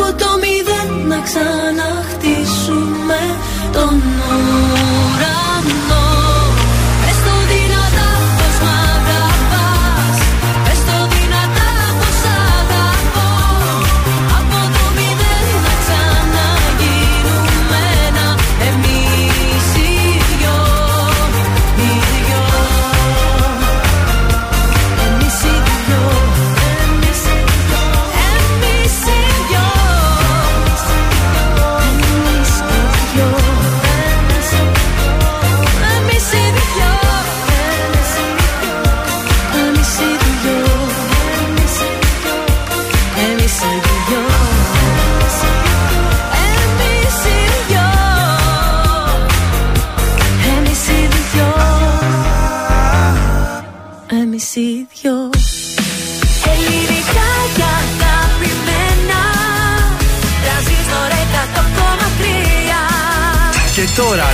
από 0.00 0.18
το 0.18 0.28
μηδέν 0.40 1.06
να 1.08 1.20
ξαναχτίσουμε 1.20 3.20
τον 3.72 4.02
νόμο. 4.16 4.49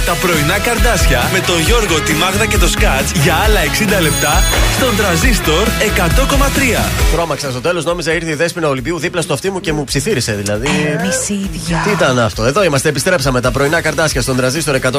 Τα 0.07 0.13
πρωινά 0.13 0.59
καρδάσια 0.59 1.31
με 1.33 1.41
τον 1.41 1.61
Γιώργο, 1.61 2.01
τη 2.01 2.13
Μάγδα 2.13 2.47
και 2.47 2.59
το 2.59 2.69
Σκάτς 2.69 3.13
για 3.13 3.35
άλλα 3.45 3.61
60 3.99 4.03
λεπτά 4.03 4.43
στον 4.77 4.97
τραζίστορ 4.97 5.67
100,3. 5.67 6.85
Τρώμαξα 7.13 7.51
στο 7.51 7.61
τέλος, 7.61 7.85
νόμιζα 7.85 8.13
ήρθε 8.13 8.31
η 8.31 8.35
δέσπινα 8.35 8.69
Ολυμπίου 8.69 8.99
δίπλα 8.99 9.23
στο 9.23 9.33
αυτί 9.33 9.51
μου 9.51 9.61
και 9.61 9.73
μου 9.73 9.85
ψιθύρισε 9.85 10.33
δηλαδή. 10.33 10.69
Μισίδια. 11.03 11.83
Τι 11.85 11.91
ήταν 11.91 12.19
αυτό, 12.19 12.45
εδώ 12.45 12.65
είμαστε, 12.65 12.89
επιστρέψαμε 12.89 13.41
τα 13.41 13.51
πρωινά 13.51 13.81
καρτάσια 13.81 14.23
στον 14.23 14.37
τραζίστορ 14.37 14.79
100,3. 14.83 14.93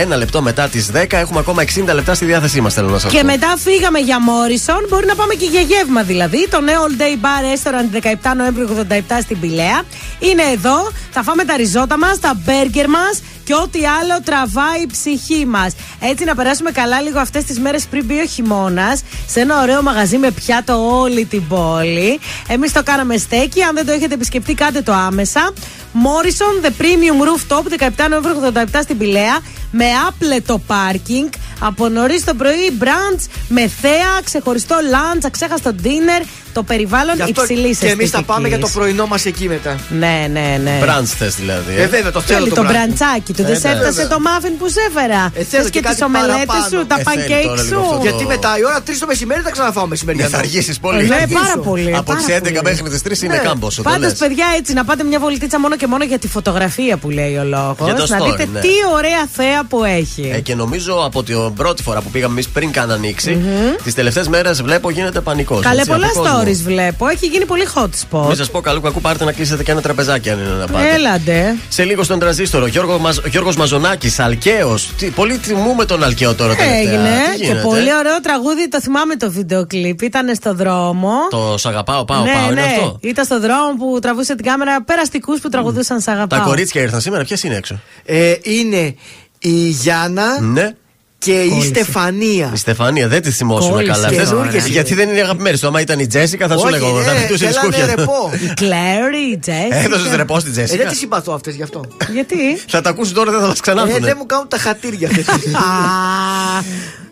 Ένα 0.00 0.16
λεπτό 0.16 0.42
μετά 0.42 0.68
τις 0.68 0.90
10, 0.92 1.04
έχουμε 1.10 1.38
ακόμα 1.38 1.62
60 1.62 1.94
λεπτά 1.94 2.14
στη 2.14 2.24
διάθεσή 2.24 2.60
μας, 2.60 2.74
θέλω 2.74 2.88
να 2.88 2.98
σας 2.98 3.12
πω. 3.12 3.18
Και 3.18 3.24
μετά 3.24 3.54
φύγαμε 3.58 3.98
για 3.98 4.20
Μόρισον. 4.20 4.86
Μπορεί 4.88 5.06
να 5.06 5.14
πάμε 5.14 5.34
και 5.34 5.46
για 5.50 5.60
γεύμα 5.60 6.02
δηλαδή. 6.02 6.48
Το 6.48 6.60
νέο 6.60 6.80
All 6.86 7.00
Day 7.00 7.24
Bar 7.24 7.42
Restaurant 7.50 8.16
17 8.30 8.36
Νοέμβρη 8.36 8.66
87 8.88 9.18
στην 9.22 9.40
Πηλαία. 9.40 9.82
Είναι 10.18 10.42
εδώ. 10.52 10.90
Θα 11.10 11.22
φάμε 11.22 11.44
τα 11.44 11.56
ριζότα 11.56 11.98
μας, 11.98 12.20
τα 12.20 12.32
μπέργκερ 12.44 12.88
μας 12.88 13.20
και 13.50 13.56
ό,τι 13.56 13.86
άλλο 13.86 14.22
τραβάει 14.24 14.82
η 14.82 14.86
ψυχή 14.86 15.46
μας. 15.46 15.72
Έτσι 16.00 16.24
να 16.24 16.34
περάσουμε 16.34 16.70
καλά 16.70 17.00
λίγο 17.00 17.18
αυτές 17.18 17.44
τις 17.44 17.58
μέρες 17.58 17.86
πριν 17.86 18.04
μπει 18.04 18.20
ο 18.20 18.26
χειμώνας 18.26 19.02
σε 19.26 19.40
ένα 19.40 19.60
ωραίο 19.60 19.82
μαγαζί 19.82 20.18
με 20.18 20.30
πιάτο 20.30 20.98
όλη 21.00 21.24
την 21.24 21.48
πόλη. 21.48 22.20
Εμείς 22.48 22.72
το 22.72 22.82
κάναμε 22.82 23.16
στέκι. 23.16 23.62
Αν 23.62 23.74
δεν 23.74 23.86
το 23.86 23.92
έχετε 23.92 24.14
επισκεφτεί, 24.14 24.54
κάντε 24.54 24.80
το 24.80 24.92
άμεσα. 24.92 25.52
Morrison 25.94 26.64
The 26.66 26.70
Premium 26.82 27.18
Rooftop 27.28 27.62
17 28.04 28.08
Νοέμβρη 28.10 28.32
87 28.72 28.80
στην 28.82 28.98
Πηλαία 28.98 29.38
με 29.70 29.84
άπλετο 30.08 30.58
πάρκινγκ. 30.66 31.28
Από 31.62 31.88
νωρίς 31.88 32.24
το 32.24 32.34
πρωί, 32.34 32.78
brunch 32.80 33.20
με 33.48 33.70
θέα, 33.80 34.20
ξεχωριστό 34.24 34.76
lunch, 34.92 35.20
αξέχαστο 35.26 35.74
dinner. 35.82 36.24
Το 36.52 36.62
περιβάλλον 36.62 37.14
Γι' 37.16 37.22
αυτό 37.22 37.40
υψηλής 37.42 37.78
και 37.78 37.86
εμείς 37.88 38.10
θα 38.10 38.22
πάμε 38.22 38.48
για 38.48 38.58
το 38.58 38.68
πρωινό 38.72 39.06
μας 39.06 39.24
εκεί 39.26 39.48
μετά. 39.48 39.76
Ναι, 39.88 40.26
ναι, 40.32 40.60
ναι. 40.62 40.78
Μπραντς 40.80 41.10
θες 41.12 41.34
δηλαδή. 41.34 41.74
Ε, 41.76 41.86
βέβαια, 41.86 42.10
το 42.12 42.20
θέλω 42.20 42.38
Θέλει 42.38 42.48
το 42.50 42.54
το 42.54 42.62
brunch. 42.62 42.70
μπραντσάκι 42.70 43.32
του. 43.32 43.42
Ε, 43.42 43.44
Δεν 43.44 43.60
σε 43.60 43.68
ναι, 43.68 43.74
έφτασε 43.74 43.92
βέβαια. 44.00 44.08
το 44.16 44.20
μάφιν 44.20 44.56
που 44.58 44.68
σε 44.68 44.80
έφερα. 44.88 45.30
Ε, 45.34 45.44
θέλω 45.44 45.62
Θες 45.62 45.70
και 45.70 45.80
και 45.80 45.80
τις 45.80 45.88
κάτι 45.90 46.04
ομελέτες 46.04 46.44
παραπάνω. 46.46 46.68
σου, 46.70 46.86
τα 46.86 46.96
Ε, 46.98 47.02
θέλει 47.02 47.22
pancake 47.26 47.44
τώρα 47.46 47.62
λίγο 47.62 47.80
αυτό 47.80 47.94
σου. 47.94 47.96
το- 47.96 48.00
Γιατί 48.06 48.26
μετά 48.26 48.50
η 48.60 48.64
ώρα 48.64 48.78
3 48.86 48.98
το 49.00 49.06
μεσημέρι 49.06 49.40
θα 49.46 49.50
ξαναφάω 49.50 49.86
μεσημεριά. 49.86 50.24
Ναι, 50.24 50.30
θα 50.30 50.38
αργήσεις 50.38 50.78
πολύ. 50.84 51.02
Ε, 51.02 51.06
Θα 51.06 51.14
ναι, 51.14 51.20
αργήσω. 51.22 51.40
πάρα 51.40 51.56
πολύ, 51.68 51.92
Από 51.96 52.10
τις 52.14 52.24
πάρα 52.26 52.36
11 52.38 52.60
πολύ. 52.62 52.74
μέχρι 52.76 52.88
τις 52.94 53.02
3 53.02 53.22
είναι 53.26 53.36
Ναι. 53.36 53.42
κάμποσο. 53.48 53.82
Πάντως, 53.82 54.12
παιδιά, 54.22 54.46
έτσι 54.58 54.72
να 54.72 54.84
πάτε 54.84 55.02
μια 55.04 55.18
βολτίτσα 55.24 55.60
μόνο 55.60 55.76
και 55.80 55.86
μόνο 55.86 56.04
για 56.04 56.18
τη 56.18 56.28
φωτογραφία 56.28 56.96
που 56.96 57.10
λέει 57.10 57.36
ο 57.36 57.44
λόγος. 57.44 57.76
Για 57.84 57.94
το 57.94 58.06
Να 58.08 58.18
story, 58.18 58.30
δείτε 58.30 58.48
ναι. 58.52 58.60
τι 58.60 58.68
ωραία 58.94 59.26
θέα 59.32 59.64
που 59.64 59.84
έχει. 59.84 60.30
Ε, 60.34 60.40
και 60.40 60.54
νομίζω 60.54 61.02
από 61.04 61.22
την 61.22 61.54
πρώτη 61.54 61.82
φορά 61.82 62.00
που 62.00 62.10
πήγαμε 62.10 62.32
εμείς 62.32 62.48
πριν 62.48 62.70
καν 62.70 62.90
ανοίξει, 62.90 63.40
τις 63.84 63.94
τελευταίες 63.94 64.28
μέρες 64.28 64.62
βλέπω 64.62 64.90
γίνεται 64.90 65.20
πανικός. 65.20 65.60
Καλέ, 65.60 65.84
πολλά 65.84 66.08
stories 66.08 66.60
βλέπω. 66.64 67.06
Έχει 67.08 67.26
γίνει 67.26 67.44
πολύ 67.44 67.66
hot 67.74 67.84
spot. 67.84 68.26
Μην 68.26 68.36
σας 68.36 68.50
πω 68.50 68.60
καλού 68.60 68.80
κακού 68.80 69.00
πάρτε 69.00 69.24
να 69.24 69.32
κλείσετε 69.32 69.62
και 69.62 69.70
ένα 69.70 69.80
τραπεζάκι 69.80 70.30
αν 70.30 70.38
είναι 70.38 70.48
να 70.48 70.66
πάτε. 70.66 70.94
Έλαντε. 70.94 71.56
Σε 71.68 71.84
λίγο 71.84 72.02
στον 72.02 72.18
τραζίστορο, 72.18 72.66
Γιώργο, 72.66 72.98
Μαζ, 72.98 73.18
Γιώργος 73.30 73.56
Μαζονάκης, 73.56 74.18
Αλκαίος. 74.18 74.90
Τι, 74.98 75.06
πολύ 75.06 75.38
τιμούμε 75.38 75.84
τον 75.84 76.04
Αλκαίο 76.04 76.34
τώρα 76.34 76.54
τελευταία. 76.54 76.78
Έγινε 76.78 77.08
Τι 77.32 77.38
και 77.38 77.44
γίνεται; 77.44 77.60
πολύ 77.60 77.94
ωραίο 77.98 78.20
τραγούδι. 78.22 78.68
Το 78.68 78.80
θυμάμαι 78.80 79.16
το 79.16 79.30
βίντεο 79.30 79.66
κλιπ. 79.66 80.02
Ήταν 80.02 80.34
στο 80.34 80.54
δρόμο. 80.54 81.12
Το 81.30 81.54
σ' 81.58 81.66
αγαπάω, 81.66 82.04
πάω, 82.04 82.22
ναι, 82.22 82.32
πάω, 82.32 82.50
είναι 82.50 82.60
ναι. 82.60 82.66
αυτό; 82.66 82.98
Ήταν 83.00 83.24
στο 83.24 83.40
δρόμο 83.40 83.74
που 83.78 83.98
τραβούσε 83.98 84.34
την 84.34 84.44
κάμερα 84.44 84.82
περαστικούς 84.82 85.40
που 85.40 85.48
τραγουδούσαν 85.48 85.69
Σ' 86.00 86.08
αγαπάω. 86.08 86.38
Τα 86.38 86.44
κορίτσια 86.44 86.82
ήρθαν 86.82 87.00
σήμερα, 87.00 87.24
ποιες 87.24 87.42
είναι 87.42 87.56
έξω; 87.56 87.80
Ε, 88.04 88.34
είναι 88.42 88.94
η 89.38 89.50
Γιάννα 89.68 90.40
Ναι. 90.40 90.74
και 91.18 91.32
η 91.42 91.48
Κόλλησε. 91.48 91.68
Στεφανία. 91.68 92.50
Η 92.54 92.56
Στεφανία 92.56 93.08
δεν 93.08 93.22
τη 93.22 93.30
θυμόσουμε 93.30 93.72
Κόλλησε 93.72 93.90
καλά. 93.92 94.02
τώρα. 94.08 94.14
Αυτές- 94.20 94.28
Καινούργιες 94.28 94.62
είναι. 94.64 94.72
γιατί 94.72 94.94
δεν 94.94 95.08
είναι 95.08 95.18
οι 95.18 95.20
αγαπημένες. 95.20 95.60
Το 95.60 95.66
άμα 95.66 95.80
ήταν 95.80 95.98
η 95.98 96.06
Τζέσικα 96.06 96.46
θα 96.48 96.54
σου 96.56 96.62
Όχι, 96.64 96.70
λέγω. 96.72 96.98
ναι, 96.98 97.04
Θα 97.04 97.12
πετούσε 97.12 97.46
θέλανε 97.46 97.72
σκούφια. 97.76 97.94
ρεπό. 97.94 98.30
Η 98.50 98.52
Κλέρι, 98.54 99.30
η 99.32 99.38
Τζέσικα. 99.38 99.76
Έδωσες 99.76 100.14
ρεπό 100.14 100.38
στην 100.40 100.52
Ε, 100.52 100.54
δεν 100.54 100.64
Τζέσικα. 100.66 100.88
τι 100.88 100.96
συμπαθώ 100.96 101.32
αυτές 101.32 101.54
γι' 101.54 101.62
αυτό. 101.62 101.84
Γιατί; 102.12 102.36
Θα 102.68 102.80
τα 102.80 102.90
ακούσεις 102.90 103.12
τώρα, 103.12 103.30
δεν 103.30 103.40
θα 103.40 103.46
μας 103.46 103.58
Ε, 103.58 103.60
ξανάρθουν. 103.60 104.00
δεν 104.04 104.14
μου 104.18 104.26
κάνουν 104.26 104.48
τα 104.48 104.58
χατήρια 104.58 105.08
αυτές. 105.08 105.28
Α, 105.54 105.62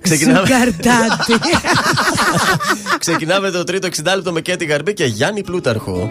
Ξεκινάμε. 0.01 0.39
Σουγκαρτάντι. 0.47 1.33
Ξεκινάμε 2.99 3.51
το 3.51 3.65
τρίτο 3.65 3.89
60 3.89 4.15
λεπτό 4.15 4.33
με 4.33 4.41
Κέτι 4.41 4.65
Γαρμπή 4.65 4.93
και 4.95 5.05
Γιάννη 5.05 5.43
Πλούταρχο. 5.43 6.11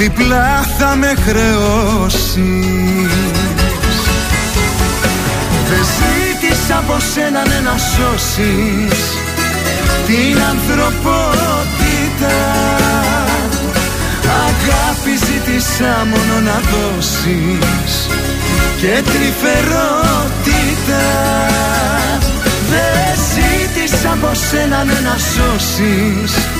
διπλά 0.00 0.66
θα 0.78 0.96
με 0.96 1.12
χρεώσεις. 1.26 2.34
Δεν 5.68 5.84
ζήτησα 5.96 6.78
από 6.78 6.96
σένα 7.14 7.42
ναι, 7.48 7.60
να 7.68 7.76
σώσεις. 7.78 9.00
Την 10.06 10.38
ανθρωπότητα. 10.50 12.36
Αγάπη 14.46 15.12
ζήτησα 15.26 16.06
μόνο 16.10 16.40
να 16.44 16.60
δώσεις. 16.70 17.92
Και 18.80 19.02
τρυφερότητα. 19.10 21.04
Δεν 22.70 23.12
ζήτησα 23.32 24.12
από 24.12 24.30
σένα 24.34 24.84
ναι, 24.84 24.98
να 25.08 25.16
σώσεις 25.32 26.59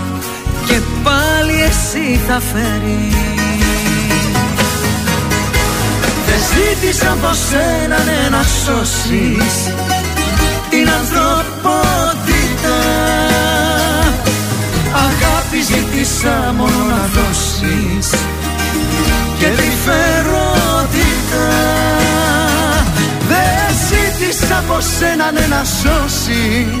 και 0.71 0.81
πάλι 1.03 1.61
εσύ 1.69 2.19
θα 2.27 2.39
φέρεις. 2.39 3.15
Δεν 6.27 6.39
ζήτησα 6.51 7.11
από 7.11 7.33
σένα 7.49 7.97
ναι, 8.03 8.29
να 8.29 8.43
σώσεις 8.43 9.73
την 10.69 10.89
ανθρωπότητα. 10.99 12.77
Αγάπη 14.91 15.59
ζήτησα 15.61 16.53
μόνο 16.57 16.83
να 16.89 17.09
δώσεις 17.15 18.09
και 19.39 19.47
τρυφερότητα 19.57 21.47
Δεν 23.27 23.75
ζήτησα 23.87 24.57
από 24.57 24.77
σένα 24.97 25.31
ναι 25.31 25.45
να 25.49 25.63
σώσεις 25.63 26.80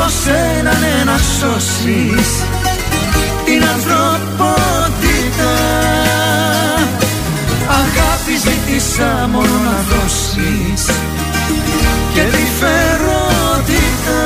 ζήτησα 0.00 0.08
από 0.08 0.08
σένα 0.08 0.72
ναι, 0.78 1.04
να 1.04 1.18
σώσεις 1.18 2.44
την 3.44 3.62
ανθρωπότητα. 3.74 5.52
Αγάπη 7.66 8.34
ζήτησα 8.44 9.28
μόνο 9.32 9.56
να 9.64 9.76
δώσεις 9.90 10.84
και 12.14 12.20
τρυφερότητα 12.20 14.20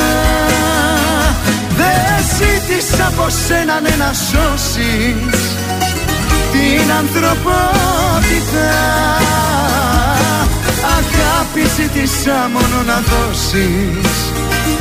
Δεν 1.76 2.24
ζήτησα 2.36 3.06
από 3.06 3.26
σένα 3.46 3.80
ναι, 3.80 3.94
να 3.98 4.12
σώσεις 4.12 5.40
την 6.52 6.92
ανθρωπότητα. 6.98 8.70
Αγάπη 10.98 11.62
ζήτησα 11.76 12.50
μόνο 12.52 12.82
να 12.86 13.02
δώσεις 13.10 14.24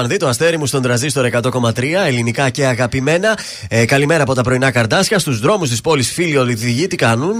Δέσπινα 0.00 0.08
Βανδύ, 0.08 0.16
το 0.16 0.28
αστέρι 0.28 0.58
μου 0.58 0.66
στον 0.66 0.82
τραζίστορ 0.82 1.28
100,3, 1.32 2.06
ελληνικά 2.06 2.50
και 2.50 2.66
αγαπημένα. 2.66 3.38
Ε, 3.68 3.84
καλημέρα 3.84 4.22
από 4.22 4.34
τα 4.34 4.42
πρωινά 4.42 4.70
καρτάσια. 4.70 5.18
Στους 5.18 5.40
δρόμους 5.40 5.68
της 5.68 5.80
πόλης 5.80 6.12
φίλοι 6.12 6.36
Ολυδηγοί, 6.36 6.86
τι 6.86 6.96
κάνουν; 6.96 7.34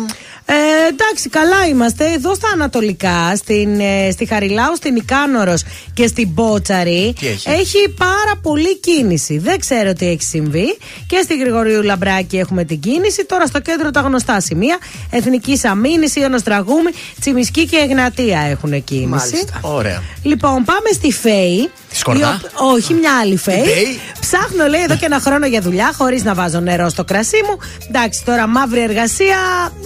Ε, 0.44 0.54
εντάξει, 0.88 1.28
καλά 1.28 1.66
είμαστε. 1.70 2.12
Εδώ 2.12 2.34
στα 2.34 2.48
Ανατολικά, 2.54 3.36
στην, 3.36 3.80
ε, 3.80 4.10
στη 4.10 4.24
Χαριλάου, 4.24 4.76
στην 4.76 4.96
Ικάνορο 4.96 5.54
και 5.94 6.06
στην 6.06 6.28
Μπότσαρη, 6.28 7.14
Τι 7.20 7.26
έχει; 7.26 7.88
πάρα 7.96 8.36
πολύ 8.42 8.78
κίνηση. 8.78 9.38
Δεν 9.38 9.58
ξέρω 9.58 9.92
τι 9.92 10.06
έχει 10.06 10.22
συμβεί. 10.22 10.78
Και 11.06 11.20
στη 11.24 11.36
Γρηγορίου 11.36 11.82
Λαμπράκη 11.82 12.36
έχουμε 12.36 12.64
την 12.64 12.80
κίνηση. 12.80 13.24
Τώρα 13.24 13.46
στο 13.46 13.60
κέντρο 13.60 13.90
τα 13.90 14.00
γνωστά 14.00 14.40
σημεία. 14.40 14.78
Εθνική 15.10 15.60
Αμήνη, 15.62 16.06
Ιωνο 16.14 16.40
Τραγούμη, 16.40 16.90
Τσιμισκή 17.20 17.66
και 17.66 17.76
Εγνατία 17.76 18.40
έχουν 18.40 18.84
κίνηση. 18.84 19.44
Ωραία. 19.60 20.02
Λοιπόν, 20.22 20.64
πάμε 20.64 20.88
στη 20.92 21.12
Φέη. 21.12 21.70
Τη 21.90 21.96
Σκορδά; 21.96 22.40
η 22.42 22.44
οπ- 22.46 22.72
Όχι, 22.74 22.94
μια 22.94 23.18
άλλη 23.20 23.36
Φέη. 23.36 23.64
Φέη; 23.64 24.00
Ψάχνω, 24.20 24.66
λέει, 24.66 24.82
εδώ 24.82 24.96
και 24.96 25.04
ένα 25.04 25.20
χρόνο 25.20 25.46
για 25.46 25.60
δουλειά, 25.60 25.92
χωρίς 25.98 26.22
να 26.24 26.34
βάζω 26.34 26.60
νερό 26.60 26.88
στο 26.88 27.04
κρασί 27.04 27.36
μου. 27.48 27.58
Εντάξει, 27.88 28.24
τώρα 28.24 28.46
μαύρη 28.46 28.80
εργασία 28.80 29.36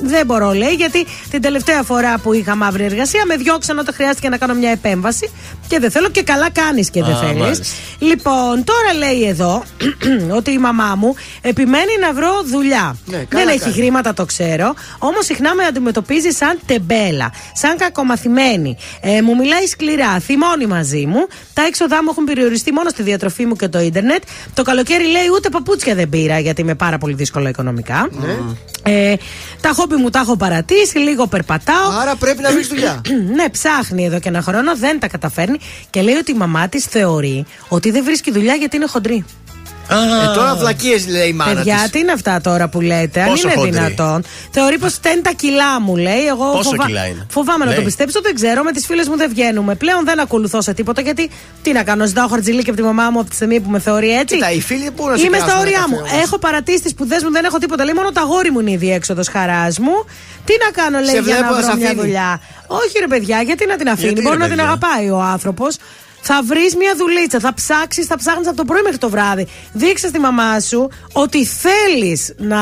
δεν 0.03 0.27
μπορώ, 0.27 0.53
λέει, 0.53 0.73
γιατί 0.73 1.07
την 1.31 1.41
τελευταία 1.43 1.83
φορά 1.83 2.19
που 2.19 2.33
είχα 2.33 2.55
μαύρη 2.57 2.85
εργασία 2.85 3.23
με 3.27 3.37
διώξαν 3.37 3.79
όταν 3.79 3.95
χρειάστηκε 3.95 4.29
να 4.29 4.37
κάνω 4.37 4.55
μια 4.55 4.71
επέμβαση 4.71 5.31
και 5.69 5.79
δεν 5.79 5.91
θέλω 5.91 6.09
και 6.09 6.23
καλά 6.23 6.51
κάνεις 6.51 6.91
και 6.91 7.03
δεν 7.03 7.15
Α, 7.15 7.19
θέλεις. 7.19 7.41
μάλιστα. 7.41 7.65
Λοιπόν, 7.99 8.65
τώρα 8.65 8.95
λέει 8.99 9.29
εδώ 9.29 9.63
ότι 10.39 10.51
η 10.51 10.59
μαμά 10.59 10.95
μου 10.99 11.15
επιμένει 11.41 11.93
να 12.01 12.13
βρω 12.13 12.43
δουλειά. 12.45 12.97
Ναι, 13.05 13.17
καλά 13.17 13.45
δεν 13.45 13.49
έχει 13.55 13.59
κάνει. 13.63 13.73
χρήματα, 13.75 14.15
το 14.15 14.25
ξέρω. 14.25 14.75
Όμως 14.99 15.25
συχνά 15.25 15.55
με 15.55 15.65
αντιμετωπίζει 15.65 16.31
σαν 16.31 16.59
τεμπέλα, 16.67 17.33
σαν 17.53 17.77
κακομαθημένη. 17.77 18.77
Ε, 19.01 19.23
μου 19.23 19.37
μιλάει 19.37 19.67
σκληρά, 19.67 20.19
θυμώνει 20.21 20.67
μαζί 20.67 21.07
μου. 21.07 21.27
Τα 21.55 21.63
έξοδά 21.95 22.03
μου 22.03 22.09
έχουν 22.11 22.25
περιοριστεί 22.25 22.73
μόνο 22.73 22.89
στη 22.89 23.03
διατροφή 23.03 23.47
μου 23.47 23.57
και 23.57 23.69
το 23.69 23.81
ίντερνετ. 23.81 24.23
Το 24.55 24.63
καλοκαίρι 24.63 25.07
λέει 25.07 25.29
ούτε 25.35 25.49
παπούτσια 25.49 25.95
δεν 25.95 26.09
πήρα 26.09 26.39
γιατί 26.39 26.61
είμαι 26.61 26.75
πάρα 26.75 26.99
πολύ 26.99 27.15
δύσκολο 27.15 27.49
οικονομικά. 27.49 28.09
Ε, 28.83 29.15
τα 29.61 29.71
χόμπι 29.73 29.95
μου 29.95 30.11
τα 30.11 30.19
έχω 30.19 30.37
παρατήσει, 30.37 30.99
λίγο 30.99 31.27
περπατάω. 31.27 31.91
Άρα 32.01 32.17
πρέπει 32.17 32.43
να 32.43 32.53
βρεις 32.53 32.67
δουλειά. 32.69 33.01
ναι, 33.37 33.49
ψάχνει 33.49 34.05
εδώ 34.05 34.19
και 34.19 34.29
ένα 34.29 34.43
χρόνο, 34.43 34.77
δεν 34.77 35.01
τα 35.01 35.09
καταφέρνει 35.09 35.59
και 35.91 36.03
λέει 36.03 36.15
ότι 36.15 36.33
η 36.33 36.35
μαμά 36.35 36.69
της 36.69 36.85
θεωρεί 36.85 37.45
ότι 37.69 37.91
δεν 37.91 38.05
βρίσκει 38.05 38.31
δουλειά 38.33 38.55
γιατί 38.55 38.77
είναι 38.77 38.87
χοντρή. 38.87 39.25
Ε, 39.91 40.35
τώρα 40.35 40.55
βλακίες 40.55 41.07
λέει 41.09 41.29
η 41.29 41.33
μάνα 41.33 41.55
Παιδιά, 41.55 41.79
της. 41.83 41.91
τι 41.91 41.99
είναι 41.99 42.13
αυτά 42.13 42.41
τώρα 42.41 42.69
που 42.69 42.81
λέτε, 42.81 43.21
αν 43.21 43.29
Πόσο 43.29 43.49
είναι 43.49 43.57
χοντρή; 43.57 43.71
δυνατόν. 43.71 44.25
Θεωρεί 44.51 44.79
πως 44.79 44.93
φταίνει 44.95 45.21
τα 45.23 45.31
κιλά 45.37 45.81
μου, 45.81 45.97
λέει. 45.97 46.27
Εγώ 46.29 46.51
Πόσο 46.53 46.71
φοβα- 46.71 46.85
κιλά 46.87 47.07
είναι; 47.07 47.27
φοβάμαι 47.31 47.65
να 47.65 47.71
Λέει. 47.71 47.79
το 47.79 47.85
πιστέψω, 47.85 48.21
δεν 48.23 48.35
ξέρω. 48.35 48.63
Με 48.63 48.73
τις 48.73 48.87
φίλες 48.87 49.09
μου 49.09 49.17
δεν 49.17 49.29
βγαίνουμε. 49.31 49.75
Πλέον 49.75 50.05
δεν 50.05 50.21
ακολουθώ 50.21 50.61
σε 50.63 50.75
τίποτα 50.75 51.01
γιατί 51.01 51.31
τι 51.63 51.73
να 51.73 51.83
κάνω, 51.83 52.07
ζητάω 52.07 52.29
χαρτζηλίκι 52.29 52.71
από 52.71 52.79
τη 52.79 52.85
μαμά 52.85 53.11
μου 53.11 53.21
από 53.21 53.29
τη 53.29 53.35
στιγμή 53.35 53.61
που 53.61 53.71
με 53.71 53.79
θεωρεί 53.79 54.11
έτσι. 54.19 54.35
Κοίτα, 54.35 54.51
οι 54.51 54.61
φίλοι 54.61 54.91
πού 54.91 55.09
να 55.09 55.17
σε 55.17 55.25
Είμαι 55.25 55.37
στα 55.37 55.45
περάσουν 55.47 55.67
όρια 55.67 55.79
ένα 55.79 55.89
μου. 55.89 55.97
καφέ 55.97 56.13
όμως. 56.15 56.25
Έχω 56.25 56.39
παρατήσει 56.39 56.81
τις 56.83 56.91
σπουδές 56.91 57.23
μου, 57.23 57.31
δεν 57.31 57.45
έχω 57.45 57.59
τίποτα. 57.59 57.85
Λέει 57.85 57.95
μόνο 57.95 58.11
τα 58.13 58.21
γόρι 58.21 58.51
μου 58.51 58.61
είναι 58.61 58.71
η 58.71 58.77
διέξοδο 58.77 59.23
χαράς 59.33 59.79
μου. 59.79 60.05
Τι 60.45 60.53
να 60.65 60.83
κάνω, 60.83 60.99
λέει, 60.99 61.07
Σε 61.07 61.13
για 61.13 61.23
βλέπω 61.23 61.41
να 61.43 61.51
να 61.51 61.57
βρω 61.57 61.67
σε 61.71 61.77
μια 61.77 61.87
αφήνει. 61.87 62.01
δουλειά. 62.01 62.41
Όχι, 62.67 62.99
ρε 63.01 63.07
παιδιά, 63.07 63.43
γιατί 63.43 63.67
να 63.67 63.77
την 63.77 63.89
αφήνει; 63.89 64.07
Γιατί, 64.07 64.21
Μπορεί 64.23 64.35
ρε 64.37 64.43
να 64.43 64.49
την 64.49 64.57
παιδιά; 64.57 64.73
αγαπάει 64.73 65.11
ο 65.11 65.21
άνθρωπος. 65.21 65.77
Θα 66.27 66.43
βρεις 66.43 66.77
μια 66.77 66.95
δουλίτσα, 66.97 67.41
θα 67.41 67.55
ψάξεις, 67.55 68.07
θα 68.07 68.17
ψάχνεις 68.17 68.47
από 68.47 68.57
το 68.57 68.65
πρωί 68.65 68.83
μέχρι 68.83 68.99
το 68.99 69.09
βράδυ. 69.11 69.47
Δείξε 69.73 70.09
στη 70.09 70.19
μαμά 70.19 70.61
σου 70.61 70.89
ότι 71.13 71.45
θέλεις 71.45 72.35
να 72.37 72.61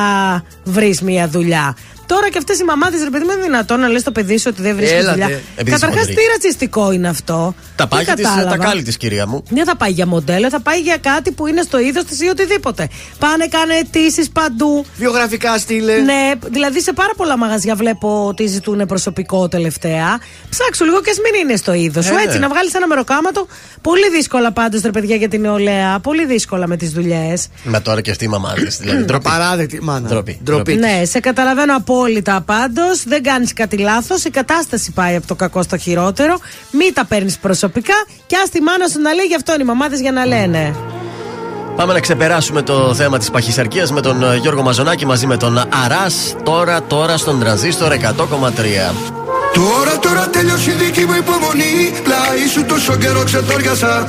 βρεις 0.64 1.00
μια 1.02 1.28
δουλειά. 1.28 1.76
Τώρα 2.06 2.28
και 2.30 2.38
αυτές 2.38 2.58
οι 2.58 2.64
μαμάδες, 2.64 3.02
ρε 3.02 3.10
παιδί 3.10 3.24
μου, 3.24 3.30
είναι 3.32 3.42
δυνατόν 3.42 3.80
να 3.80 3.88
λες 3.88 4.02
το 4.02 4.12
παιδί 4.12 4.38
σου 4.38 4.46
ότι 4.52 4.62
δεν 4.62 4.76
βρίσκεις 4.76 4.98
Έλατε. 4.98 5.10
δουλειά. 5.10 5.26
Επειδή 5.26 5.70
είσαι 5.70 5.70
Καταρχάς, 5.70 5.98
χοντρή. 5.98 6.14
τι 6.14 6.20
ρατσιστικό 6.32 6.92
είναι 6.92 7.08
αυτό. 7.08 7.54
Τα 7.76 7.86
Δεν 7.86 7.88
πάγια 7.98 8.14
τη, 8.14 8.22
κατάλαβα. 8.22 8.56
τα 8.56 8.64
κάλλη 8.64 8.82
της, 8.82 8.96
κυρία 8.96 9.26
μου. 9.26 9.42
Δεν 9.50 9.64
θα 9.64 9.76
πάει 9.76 9.90
για 9.90 10.06
μοντέλο, 10.06 10.48
θα 10.50 10.60
πάει 10.60 10.80
για 10.80 10.96
κάτι 10.96 11.32
που 11.32 11.46
είναι 11.46 11.62
στο 11.62 11.78
είδος 11.80 12.04
της 12.04 12.20
ή 12.20 12.26
οτιδήποτε. 12.28 12.88
Πάνε, 13.18 13.46
κάνε 13.46 13.74
αιτήσεις 13.74 14.30
παντού. 14.30 14.84
Βιογραφικά 14.96 15.58
στείλε. 15.58 15.96
Ναι, 15.96 16.30
δηλαδή 16.50 16.80
σε 16.82 16.92
πάρα 16.92 17.12
πολλά 17.16 17.36
μαγαζιά 17.38 17.74
βλέπω 17.74 18.26
ότι 18.26 18.46
ζητούν 18.46 18.86
προσωπικό 18.86 19.48
τελευταία. 19.48 20.18
Ψάξου 20.50 20.84
λίγο 20.84 21.00
και 21.00 21.10
ας 21.10 21.16
μην 21.18 21.40
είναι 21.42 21.56
στο 21.56 21.72
είδος 21.72 22.04
σου. 22.04 22.12
Ε, 22.14 22.22
Έτσι, 22.22 22.38
ναι. 22.38 22.46
να 22.46 22.48
βγάλεις 22.48 22.74
ένα 22.74 22.86
μεροκάματο. 22.86 23.46
Πολύ 23.80 24.10
δύσκολα 24.10 24.52
πάντως, 24.52 24.80
ρε 24.82 24.90
παιδιά, 24.90 25.16
για 25.16 25.28
την 25.28 25.40
νεολαία. 25.40 25.98
Πολύ 26.00 26.26
δύσκολα 26.26 26.66
με 26.66 26.76
τις 26.76 26.90
δουλειές. 26.90 27.46
Με 27.64 27.80
τώρα 27.80 28.00
και 28.00 28.10
αυτή 28.10 28.24
η 28.24 28.28
μαμά 28.28 28.52
τη. 28.52 28.66
Δηλαδή, 28.80 29.04
ντροπή. 29.04 29.24
Παράδεκτη, 29.28 29.82
μάνα. 29.82 30.08
Ντροπή. 30.08 30.40
Ντροπή. 30.44 30.74
Ναι, 30.74 31.00
σε 31.04 31.20
καταλαβαίνω 31.20 31.74
απόλυτα 31.92 32.42
πάντω. 32.46 32.82
Δεν 33.04 33.22
κάνεις 33.22 33.52
κάτι 33.52 33.76
λάθος. 33.78 34.24
Η 34.24 34.30
κατάσταση 34.30 34.92
πάει 34.92 35.16
από 35.16 35.26
το 35.26 35.34
κακό 35.34 35.62
στο 35.62 35.76
χειρότερο. 35.76 36.38
Μην 36.70 36.94
τα 36.94 37.04
παίρνεις 37.04 37.38
προσωπικά 37.38 37.94
και 38.26 38.36
ας 38.42 38.48
τη 38.48 38.60
μάνα 38.60 38.88
σου 38.88 39.00
να 39.00 39.12
λέει 39.12 39.26
γι' 39.26 39.34
αυτό 39.34 39.52
είναι 39.52 39.62
οι 39.62 39.66
μαμάδες 39.66 40.00
για 40.00 40.12
να 40.12 40.26
λένε. 40.26 40.74
Πάμε 41.76 41.92
να 41.92 42.00
ξεπεράσουμε 42.00 42.62
το 42.62 42.94
θέμα 42.94 43.18
της 43.18 43.30
παχυσαρκίας 43.30 43.92
με 43.92 44.00
τον 44.00 44.22
ε, 44.22 44.36
Γιώργο 44.36 44.62
Μαζονάκη 44.62 45.06
μαζί 45.06 45.26
με 45.26 45.36
τον 45.36 45.58
Αράς. 45.84 46.34
Τώρα, 46.42 46.82
τώρα 46.82 47.16
στον 47.16 47.40
τρανζίστορ 47.40 47.92
100,3. 47.92 49.12
Τώρα, 49.52 49.98
τώρα 49.98 50.28
τέλειωσε 50.28 50.70
η 50.70 50.74
δική 50.74 51.04
μου 51.04 51.14
υπομονή 51.14 51.92
Πλάι 52.02 52.46
σου 52.52 52.64
τόσο 52.64 52.96
καιρό 52.96 53.22
ξετόριασα 53.24 54.08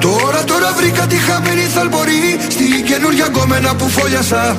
Τώρα, 0.00 0.44
τώρα 0.44 0.72
βρήκα 0.72 1.06
τη 1.06 1.16
χαμένη 1.16 1.60
θαλπορή 1.60 2.38
Στην 2.48 2.84
καινούργια 2.84 3.26
γκόμενα 3.26 3.74
που 3.74 3.88
φόλιασα 3.88 4.56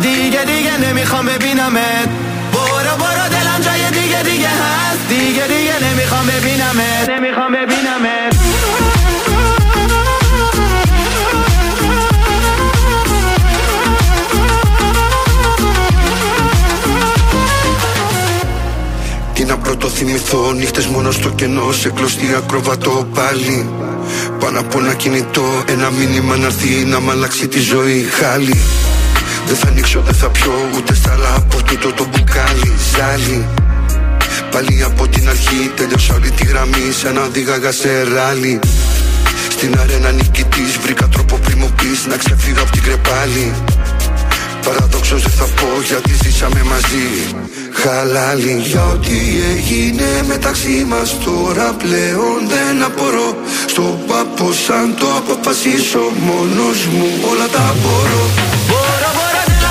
دیگه 0.00 0.44
دیگه 0.44 0.76
نمیخوام 0.76 1.26
ببینمت 1.26 2.08
برو 2.52 2.96
برو 2.98 3.28
دلم 3.30 3.60
جای 3.60 3.90
دیگه 3.90 4.22
دیگه 4.22 4.48
هست 4.48 5.08
دیگه 5.08 5.46
دیگه 5.46 5.90
نمیخوام 5.90 6.26
ببینمت 6.26 7.08
نمیخوام 7.08 7.52
ببینمت 7.52 8.36
Τι 19.36 19.44
να 19.44 19.56
πρώτο 19.56 19.88
θυμηθώ 19.88 20.52
Νύχτες 20.52 20.86
μόνο 20.86 21.10
στο 21.10 21.28
κενό 21.30 21.72
Σε 21.72 21.90
κλωστή 21.90 22.34
ακροβατό 22.36 23.08
πάλι 23.14 23.68
Πάνω 24.40 24.60
από 24.60 24.78
ένα 24.78 24.94
κινητό 24.94 25.64
Ένα 25.68 25.90
μήνυμα 25.90 26.36
να 26.36 26.46
έρθει 26.46 26.84
να 26.84 27.00
μ' 27.00 27.10
αλλάξει 27.10 27.48
τη 27.48 27.60
ζωή 27.60 28.02
Χάλι 28.02 28.60
Δεν 29.51 29.59
θα 29.59 29.67
ανοίξω, 29.67 30.01
δεν 30.01 30.13
θα 30.13 30.29
πιω 30.29 30.53
ούτε 30.75 30.95
στάλα 30.95 31.35
από 31.35 31.63
τούτο 31.63 31.93
το 31.93 32.05
μπουκάλι 32.09 32.73
Ζάλι. 32.91 33.45
Πάλι 34.51 34.83
από 34.83 35.07
την 35.07 35.29
αρχή 35.29 35.71
τέλειωσα 35.75 36.13
όλη 36.13 36.31
τη 36.31 36.45
γραμμή 36.45 36.91
σαν 37.01 37.13
να 37.13 37.21
δίγαγα 37.21 37.71
σε 37.71 38.03
ράλι. 38.13 38.59
Στην 39.49 39.79
αρένα 39.79 40.11
νικητής 40.11 40.77
βρήκα 40.81 41.07
τρόπο 41.07 41.35
πριν 41.35 41.57
μου 41.59 41.69
να 42.09 42.17
ξεφύγω 42.17 42.61
από 42.61 42.71
την 42.71 42.81
κρεπάλι 42.81 43.53
Παραδόξως 44.65 45.21
δεν 45.21 45.31
θα 45.31 45.43
πω 45.43 45.67
γιατί 45.87 46.13
ζήσαμε 46.23 46.63
μαζί. 46.63 47.07
Χαλάλι. 47.71 48.61
Για 48.63 48.85
ό,τι 48.85 49.17
έγινε 49.55 50.23
μεταξύ 50.27 50.85
μας 50.89 51.17
τώρα 51.25 51.73
πλέον 51.73 52.39
δεν 52.47 52.83
απορώ. 52.83 53.35
Στο 53.65 53.99
πάπο 54.07 54.53
σαν 54.53 54.95
το 54.99 55.07
αποφασίσω 55.17 56.03
μόνος 56.25 56.85
μου 56.85 57.07
όλα 57.31 57.47
τα 57.47 57.75
μπορώ. 57.81 58.23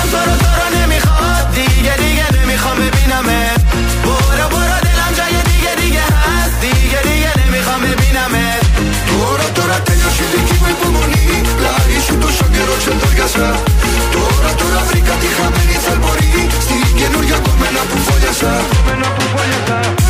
دلم 0.00 0.06
تو 0.12 0.18
رو 0.28 0.34
تو 0.42 0.50
رو 0.58 0.66
نمیخواد 0.78 1.44
دیگه 1.54 1.94
دیگه 2.02 2.26
نمیخوام 2.36 2.76
ببینمت 2.76 3.60
برو 4.04 4.46
برو 4.52 4.76
دلم 4.86 5.12
جای 5.18 5.36
دیگه 5.50 5.72
دیگه 5.82 6.04
هست 6.22 6.56
دیگه 6.60 7.00
دیگه 7.08 7.32
نمیخوام 7.40 7.80
ببینمت 7.80 8.64
Τώρα 9.10 9.48
τώρα 9.56 9.78
τέλειωσε 9.86 10.22
η 10.22 10.28
δική 10.32 10.56
μου 10.60 10.68
υπομονή 10.74 11.28
Πλάι 11.58 11.98
σου 12.06 12.14
τόσο 12.24 12.44
καιρό 12.54 12.74
ξεντόριασα 12.80 13.48
Τώρα 14.14 14.50
τώρα 14.60 14.80
βρήκα 14.88 15.14
τη 15.22 15.28
χαμένη 15.36 15.76
θαλπορή 15.84 16.34
Στην 16.64 16.96
καινούργια 16.98 17.38
κομμένα 17.46 17.80
που 17.88 17.96
φόλιασα 18.06 18.52
اون 18.86 20.09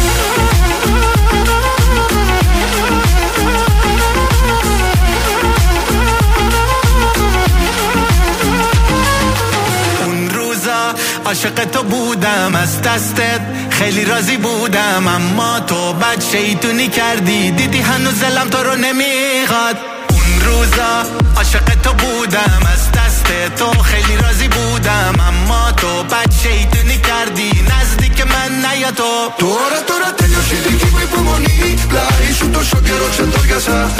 عاشق 11.30 11.64
تو 11.64 11.82
بودم 11.82 12.54
از 12.54 12.82
دستت 12.82 13.40
خیلی 13.70 14.04
راضی 14.04 14.36
بودم 14.36 15.06
اما 15.08 15.60
تو 15.60 15.92
بد 15.92 16.22
شیطونی 16.32 16.88
کردی 16.88 17.50
دیدی 17.50 17.78
هنوز 17.80 18.20
دلم 18.20 18.48
تو 18.48 18.58
رو 18.62 18.76
نمیخواد 18.76 19.76
اون 20.10 20.40
روزا 20.46 20.92
عاشق 21.36 21.64
تو 21.82 21.92
بودم 21.92 22.60
از 22.72 22.92
دست 22.92 23.26
تو 23.56 23.82
خیلی 23.82 24.16
راضی 24.16 24.48
بودم 24.48 25.14
اما 25.28 25.72
تو 25.72 26.02
بد 26.02 26.32
شیطونی 26.42 26.98
کردی 26.98 27.50
نزدیک 27.70 28.26
من 28.26 28.50
نیا 28.64 28.90
تو 28.90 29.32
Τώρα 29.38 29.80
τώρα 29.88 30.10
τέλειωσε 30.18 30.54
η 30.54 30.58
δική 30.66 30.88
μου 30.92 31.00
υπομονή 31.02 31.74
Πλάι 31.88 32.32
σου 32.38 32.50
τόσο 32.50 32.78
καιρό 32.86 33.08
ξεντόριασα 33.10 33.90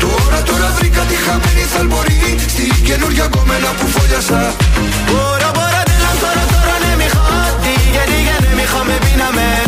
Τώρα 0.00 0.42
τώρα 0.42 0.68
βρήκα 0.78 1.00
τη 1.00 1.14
χαμένη 1.14 1.64
θαλπορή 1.72 2.36
Στην 2.48 2.84
καινούργια 2.84 3.26
κομμένα 3.26 3.70
που 3.78 3.86
φόλιασα 3.86 4.54
برو 5.08 5.50
برو 5.56 5.82
دلم 5.88 6.16
تو 6.22 6.55
دیگه 8.05 8.17
دیگه 8.17 8.51
نمی‌خوام 8.51 8.87
ببینمت. 8.87 9.66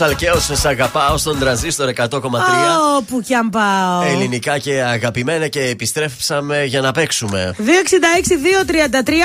Αλκαίος, 0.00 0.50
σε 0.52 0.68
αγαπάω 0.68 1.16
στον 1.16 1.38
τραζίστορ 1.38 1.92
100,3. 1.96 2.08
Όπου 2.96 3.20
κι 3.20 3.34
αν 3.34 3.50
πάω. 3.50 4.02
Ελληνικά 4.02 4.58
και 4.58 4.82
αγαπημένα 4.82 5.48
και 5.48 5.60
επιστρέψαμε 5.60 6.64
για 6.64 6.80
να 6.80 6.92
παίξουμε. 6.92 7.54
266-233 7.58 7.62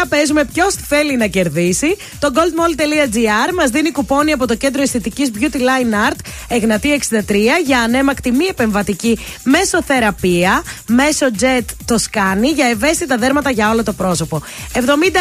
παίζουμε 0.09 0.45
ποιος 0.45 0.75
θέλει 0.87 1.17
να 1.17 1.27
κερδίσει. 1.27 1.97
Το 2.19 2.31
goldmall.gr 2.35 3.53
μας 3.53 3.69
δίνει 3.69 3.91
κουπόνι 3.91 4.31
από 4.31 4.47
το 4.47 4.55
κέντρο 4.55 4.81
αισθητικής 4.81 5.31
Beauty 5.39 5.57
Line 5.57 6.11
Art 6.11 6.19
Εγνατή 6.47 7.01
63 7.09 7.35
για 7.65 7.79
ανέμακτη 7.79 8.31
μη 8.31 8.45
επεμβατική 8.45 9.19
μεσοθεραπεία. 9.43 10.63
Μέσω 10.87 11.25
jet 11.39 11.65
το 11.85 11.97
σκάνι 11.97 12.47
για 12.47 12.65
ευαίσθητα 12.67 13.17
δέρματα 13.17 13.51
για 13.51 13.69
όλο 13.69 13.83
το 13.83 13.93
πρόσωπο. 13.93 14.41
70 14.73 14.79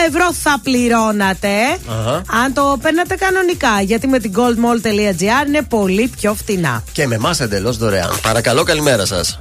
ευρώ 0.09 0.33
θα 0.33 0.61
πληρωνατε 0.63 1.49
uh-huh. 1.73 2.23
αν 2.45 2.53
το 2.53 2.79
παίρνατε 2.83 3.15
κανονικά 3.15 3.81
γιατί 3.81 4.07
με 4.07 4.19
την 4.19 4.33
goldmall.gr 4.37 5.40
και 6.93 7.07
με 7.07 7.15
εμάς 7.15 7.41
εντελώς 7.41 7.77
δωρεάν. 7.77 8.11
Παρακαλώ, 8.23 8.63
καλημέρα 8.63 9.07
σας. 9.07 9.39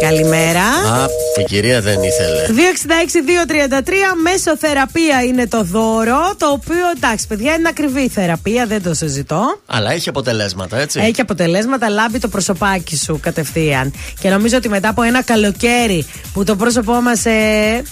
Καλημέρα. 0.00 0.62
Α, 0.62 1.06
η 1.40 1.44
κυρία 1.44 1.80
δεν 1.80 2.02
ήθελε. 2.02 2.46
266-233 2.48 3.90
Μέσοθεραπεία 4.22 5.22
είναι 5.22 5.46
το 5.46 5.62
δώρο. 5.62 6.34
Το 6.36 6.46
οποίο 6.46 6.84
εντάξει, 6.96 7.26
παιδιά, 7.26 7.54
είναι 7.54 7.68
ακριβή 7.68 8.00
η 8.00 8.08
θεραπεία, 8.08 8.66
δεν 8.66 8.82
το 8.82 8.94
συζητώ. 8.94 9.60
Αλλά 9.66 9.92
έχει 9.92 10.08
αποτελέσματα, 10.08 10.78
έτσι. 10.78 11.00
Έχει 11.00 11.20
αποτελέσματα, 11.20 11.88
λάμπει 11.88 12.18
το 12.18 12.28
προσωπάκι 12.28 12.96
σου 12.96 13.20
κατευθείαν. 13.22 13.92
Και 14.20 14.28
νομίζω 14.28 14.56
ότι 14.56 14.68
μετά 14.68 14.88
από 14.88 15.02
ένα 15.02 15.22
καλοκαίρι 15.22 16.06
που 16.32 16.44
το 16.44 16.56
πρόσωπό 16.56 16.92
μας, 17.00 17.24
ε, 17.24 17.30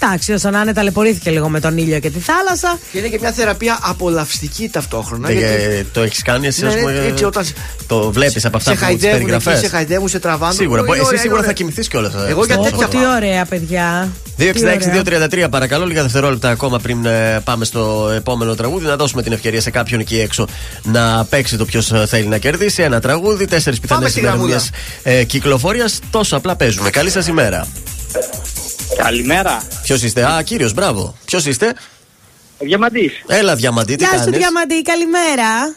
εντάξει, 0.01 0.33
όσο 0.33 0.49
να 0.49 0.61
είναι, 0.61 0.73
ταλαιπωρήθηκε 0.73 1.29
λίγο 1.29 1.49
με 1.49 1.59
τον 1.59 1.77
ήλιο 1.77 1.99
και 1.99 2.09
τη 2.09 2.19
θάλασσα. 2.19 2.79
Και 2.91 2.97
είναι 2.97 3.07
και 3.07 3.17
μια 3.19 3.31
θεραπεία 3.31 3.79
απολαυστική 3.81 4.69
ταυτόχρονα. 4.69 5.29
Ε, 5.29 5.33
γιατί 5.33 5.87
το 5.93 6.01
έχεις 6.01 6.21
κάνει 6.21 6.47
εσύ, 6.47 6.61
Ναι, 6.61 6.67
ας 6.67 6.73
ναι, 6.73 6.79
πούμε, 6.79 7.05
έτσι 7.07 7.23
όταν- 7.23 7.45
Το 7.87 8.11
βλέπεις 8.11 8.45
από 8.45 8.57
αυτά 8.57 8.69
σε 8.71 8.75
που 8.77 8.81
τις 8.81 8.87
χαϊδεύουν, 8.87 9.15
εκεί, 9.19 9.25
περιγραφές; 9.31 9.59
σε 9.59 9.67
χαϊδεύουν, 9.67 10.07
σε 10.07 10.19
τραβάνε. 10.19 10.53
Σίγουρα. 10.53 10.83
Πολύ 10.83 10.99
Εσύ 11.13 11.27
ωραία, 11.97 12.09
σίγουρα 12.09 12.19
είναι 12.19 12.19
θα 12.19 12.19
ωραία. 12.19 12.29
κοιμηθεί 12.29 12.29
κιόλα. 12.29 12.29
Εγώ 12.29 12.45
για 12.45 12.57
τέτοια 12.57 12.87
Τι 12.87 12.97
ωραία, 13.15 13.45
παιδιά. 13.45 14.11
Τι 14.37 14.49
ωραία. 14.49 15.45
266-233 15.45 15.47
παρακαλώ, 15.49 15.85
λίγα 15.85 16.01
δευτερόλεπτα 16.01 16.49
ακόμα 16.49 16.79
πριν 16.79 17.05
ε, 17.05 17.39
πάμε 17.43 17.65
στο 17.65 18.11
επόμενο 18.15 18.55
τραγούδι. 18.55 18.85
Να 18.85 18.95
δώσουμε 18.95 19.23
την 19.23 19.31
ευκαιρία 19.31 19.61
σε 19.61 19.71
κάποιον 19.71 19.99
εκεί 19.99 20.19
έξω 20.19 20.47
να 20.83 21.25
παίξει 21.25 21.57
το 21.57 21.65
ποιος 21.65 21.91
θέλει 22.05 22.27
να 22.27 22.37
κερδίσει. 22.37 22.81
Ένα 22.83 22.99
τραγούδι, 22.99 23.45
τέσσερις 23.45 23.79
πιθανές 23.79 24.11
στη 24.11 24.19
ημερομηνίες 24.19 24.69
ε, 25.03 25.23
κυκλοφορίας. 25.23 25.99
Τόσο 26.09 26.35
απλά 26.35 26.55
παίζουμε. 26.55 26.89
Καλή 26.89 27.09
σας 27.09 27.27
ημέρα. 27.27 27.67
Καλημέρα. 28.97 29.61
Ποιος 29.83 30.03
είστε, 30.03 30.25
Α, 30.25 30.41
κύριος, 30.41 30.73
μπράβο. 30.73 31.15
Ποιος 31.25 31.45
είστε, 31.45 31.73
Διαμαντής. 32.59 33.11
Έλα, 33.27 33.55
Διαμαντή, 33.55 33.95
τι 33.95 34.03
Γεια 34.03 34.13
σου, 34.13 34.23
κάνεις; 34.23 34.37
Διαμαντή, 34.39 34.81
καλημέρα. 34.81 35.75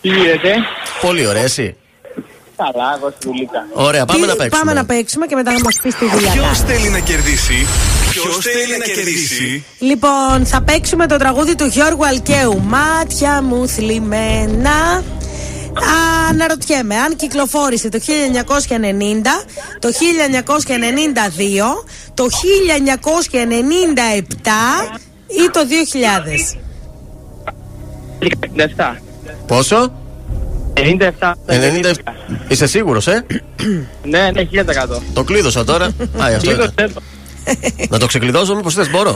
Τι 0.00 0.08
γίνεται; 0.08 0.54
Πολύ 1.00 1.26
ωραία, 1.26 1.42
εσύ. 1.42 1.76
Καλά, 2.56 2.94
εγώ 2.96 3.12
στη 3.16 3.26
δουλίτσα. 3.28 3.66
Ωραία, 3.72 4.04
πάμε 4.04 4.20
Τι- 4.20 4.26
να 4.26 4.36
παίξουμε. 4.36 4.58
Πάμε 4.58 4.72
να 4.80 4.84
παίξουμε 4.84 5.26
και 5.26 5.34
μετά 5.34 5.52
θα 5.52 5.58
μας 5.64 5.78
πεις 5.82 5.94
τη 5.94 6.08
δουλειά. 6.08 6.30
Ποιος 6.32 6.44
κάνεις. 6.44 6.60
θέλει 6.60 6.88
να 6.88 6.98
κερδίσει; 6.98 7.66
Ποιος 8.10 8.38
θέλει 8.38 8.76
να 8.78 8.84
κερδίσει; 8.84 9.64
Λοιπόν, 9.78 10.46
θα 10.46 10.62
παίξουμε 10.62 11.06
το 11.06 11.16
τραγούδι 11.16 11.54
του 11.54 11.64
Γιώργου 11.64 12.06
Αλκαίου. 12.06 12.60
Μάτια 12.62 13.42
μου 13.42 13.68
θλιμμένα. 13.68 15.02
Αναρωτιέμαι 16.28 16.96
αν 16.96 17.16
κυκλοφόρησε 17.16 17.88
το 17.88 17.98
1990, 17.98 19.44
το 19.78 19.92
1992, 19.92 21.84
το 22.14 22.24
1997 22.24 24.88
ή 25.28 25.50
το 25.52 25.60
2000. 25.66 26.56
97. 28.18 28.96
Πόσο; 29.46 29.92
97. 30.74 31.32
90... 31.46 31.92
Είσαι 32.48 32.66
σίγουρος, 32.66 33.06
ε; 33.06 33.26
Ναι, 34.02 34.30
ναι, 34.32 34.48
1000%. 34.52 34.98
Το 35.14 35.24
κλείδωσα 35.24 35.64
τώρα. 35.64 35.84
Α, 35.84 35.90
αυτό 36.36 36.50
Λίγο 36.50 36.62
ήταν. 36.62 36.72
θέλω. 36.76 36.92
Να 37.88 37.98
το 37.98 38.06
ξεκλειδώσω, 38.06 38.54
μήπως 38.54 38.74
θες, 38.74 38.90
μπορώ. 38.90 39.14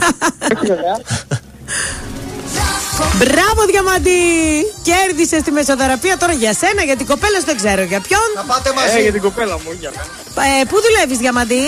Μπράβο, 3.17 3.61
Διαμαντή! 3.71 4.21
Κέρδισες 4.83 5.41
τη 5.41 5.51
μεσοθεραπεία 5.51 6.17
τώρα 6.17 6.33
για 6.33 6.53
σένα, 6.53 6.83
για 6.83 6.95
την 6.95 7.05
κοπέλα 7.05 7.39
σου 7.39 7.45
δεν 7.45 7.55
ξέρω 7.55 7.83
για 7.83 7.99
ποιον. 7.99 8.27
Να 8.35 8.41
πάτε 8.43 8.69
Ε, 8.97 9.01
για 9.01 9.11
την 9.11 9.21
κοπέλα 9.21 9.53
μου, 9.53 9.61
όχι 9.67 9.77
για 9.79 9.91
μένα. 9.95 10.07
Ε, 10.61 10.63
πού 10.69 10.75
δουλεύεις, 10.81 11.17
Διαμαντή; 11.17 11.67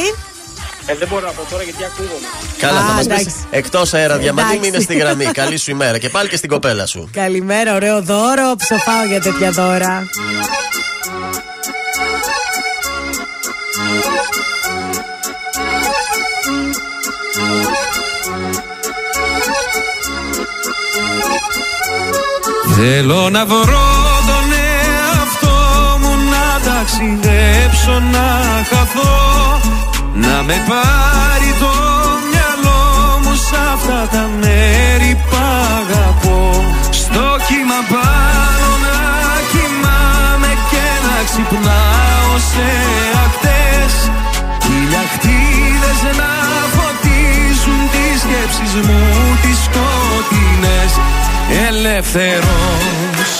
Ε, 0.91 0.95
δεν 0.95 1.07
μπορώ 1.07 1.25
να 1.25 1.31
πω 1.31 1.41
τώρα 1.49 1.63
γιατί 1.63 1.83
ακούγομαι. 1.83 2.27
Καλά, 2.57 2.79
θα 2.79 2.91
Α, 2.91 2.93
μας 2.95 3.07
πεις 3.07 3.15
εντάξει. 3.15 3.35
εκτός 3.49 3.93
αέρα 3.93 4.17
διαμαντή, 4.17 4.47
Εντάξει. 4.51 4.69
μείνε 4.71 4.83
στη 4.83 4.95
γραμμή. 4.95 5.25
Καλή 5.41 5.57
σου 5.57 5.71
ημέρα 5.71 5.97
και 5.97 6.09
πάλι 6.09 6.29
και 6.29 6.35
στην 6.37 6.49
κοπέλα 6.49 6.85
σου. 6.85 7.09
Καλημέρα, 7.13 7.75
ωραίο 7.75 8.01
δώρο. 8.01 8.55
Ψοφάω 8.57 9.05
για 9.07 9.21
τέτοια 9.21 9.51
δώρα. 9.51 10.07
Θέλω 22.75 23.29
να 23.29 23.45
βρω 23.45 23.87
τον 24.27 24.51
εαυτό 24.51 25.57
μου 25.99 26.15
να 26.29 26.71
ταξιδέψω 26.71 27.99
να 28.11 28.41
χαθώ 28.69 29.59
Να 30.13 30.43
με 30.43 30.63
πάρει 30.69 31.51
το 31.59 31.73
μυαλό 32.31 32.83
μου 33.23 33.35
σ' 33.35 33.53
αυτά 33.73 34.07
τα 34.11 34.29
μέρη 34.39 35.11
που 35.29 35.35
αγαπώ. 35.77 36.65
Στο 36.91 37.25
κύμα 37.47 37.79
πάνω 37.93 38.69
να 38.85 38.97
κοιμάμαι 39.51 40.51
και 40.71 40.85
να 41.05 41.17
ξυπνάω 41.27 42.33
σε 42.51 42.69
ακτές. 43.25 43.93
Χιλιακτίδες 44.65 45.99
να 46.19 46.31
φωτίζουν 46.75 47.81
τις 47.93 48.19
σκέψεις 48.23 48.73
μου 48.87 49.03
τις 49.41 49.57
σκοτεινές. 49.67 50.91
Ελεύθερος 51.67 53.31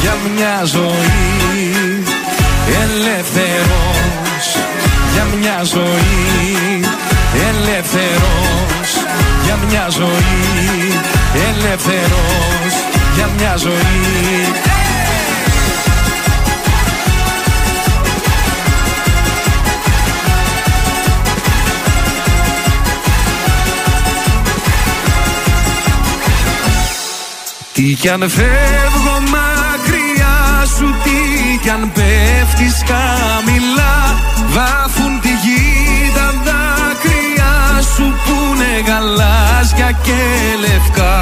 για 0.00 0.14
μια 0.34 0.64
ζωή. 0.64 2.04
Ελεύθερος 2.82 4.27
για 5.18 5.26
μια 5.40 5.64
ζωή 5.64 6.80
Ελεύθερος 7.48 8.90
για 9.44 9.58
μια 9.68 9.86
ζωή 9.90 11.00
Ελεύθερος 11.48 12.74
για 13.14 13.28
μια 13.36 13.56
ζωή. 13.56 14.52
Τι 27.72 27.82
κι 27.82 28.08
αν 28.08 28.30
φεύγω 28.30 29.20
μακριά 29.30 30.66
σου 30.76 30.94
Τι 31.04 31.37
κι 31.68 31.74
αν 31.74 31.92
πέφτεις 31.92 32.76
χαμηλά 32.90 33.96
Βάφουν 34.54 35.20
τη 35.20 35.32
γη 35.44 35.64
τα 36.16 36.28
δάκρυα 36.46 37.54
σου 37.94 38.06
Που 38.24 38.36
είναι 38.48 38.72
γαλάζια 38.88 39.90
και 40.06 40.20
λευκά. 40.64 41.16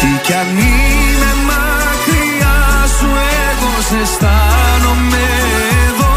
Τι 0.00 0.10
κι 0.26 0.34
αν 0.42 0.50
είμαι 0.66 1.32
μακριά 1.48 2.60
σου 2.96 3.08
Εγώ 3.48 3.72
σε 3.88 3.96
αισθάνομαι 4.04 5.24
εδώ. 5.86 6.14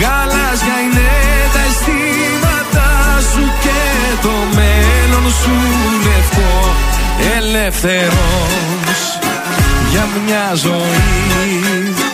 Γαλάζια 0.00 0.76
είναι 0.84 1.10
τα 1.54 1.62
αισθήματα 1.68 2.88
σου 3.30 3.44
Και 3.64 3.80
το 4.24 4.34
μέλλον 4.56 5.26
σου 5.40 5.56
λευκό 6.06 6.54
Ελεύθερος 7.36 9.02
για 9.90 10.04
μια 10.26 10.54
ζωή 10.54 12.13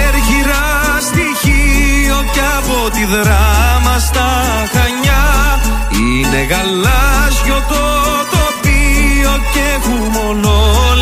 και 2.41 2.47
από 2.61 2.89
τη 2.95 3.05
δράμα 3.05 3.95
στα 4.07 4.29
Χανιά. 4.73 5.25
Είναι 6.01 6.41
γαλάζιο 6.51 7.59
το 7.71 7.85
τοπίο 8.33 9.33
και 9.53 9.63
έχουν 9.75 10.01
μόνο 10.17 10.51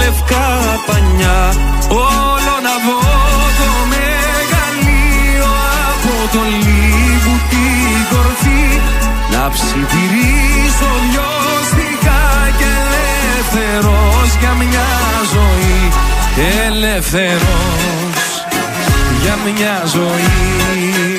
λευκά 0.01 0.47
πανιά. 0.87 1.39
Όλο 1.89 2.55
να 2.67 2.75
δω 2.85 3.01
το 3.59 3.69
μεγαλείο 3.93 5.51
από 5.91 6.13
το 6.33 6.41
λίγου 6.65 7.35
την 7.51 7.97
κορφή. 8.11 8.65
Να 9.33 9.43
ψιθυρίσω 9.53 10.91
λιώστικα 11.11 12.21
και 12.59 12.71
ελεύθερος 12.87 14.29
για 14.39 14.53
μια 14.61 14.89
ζωή. 15.33 15.79
Ελεύθερος 16.67 18.29
για 19.21 19.37
μια 19.45 19.83
ζωή 19.85 21.18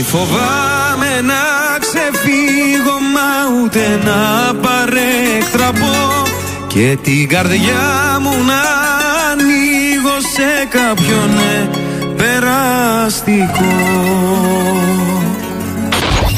Φοβάμαι 0.00 1.20
να 1.22 1.42
ξεφύγω 1.78 2.96
μα 3.14 3.62
ούτε 3.62 4.00
να 4.04 4.54
παρέκτραπω. 4.54 6.22
Και 6.66 6.98
την 7.02 7.28
καρδιά 7.28 8.18
μου 8.20 8.44
να 8.44 8.62
ανοίγω 9.30 10.16
σε 10.34 10.66
κάποιον 10.68 11.30
ναι, 11.34 11.68
περαστικό. 12.16 13.72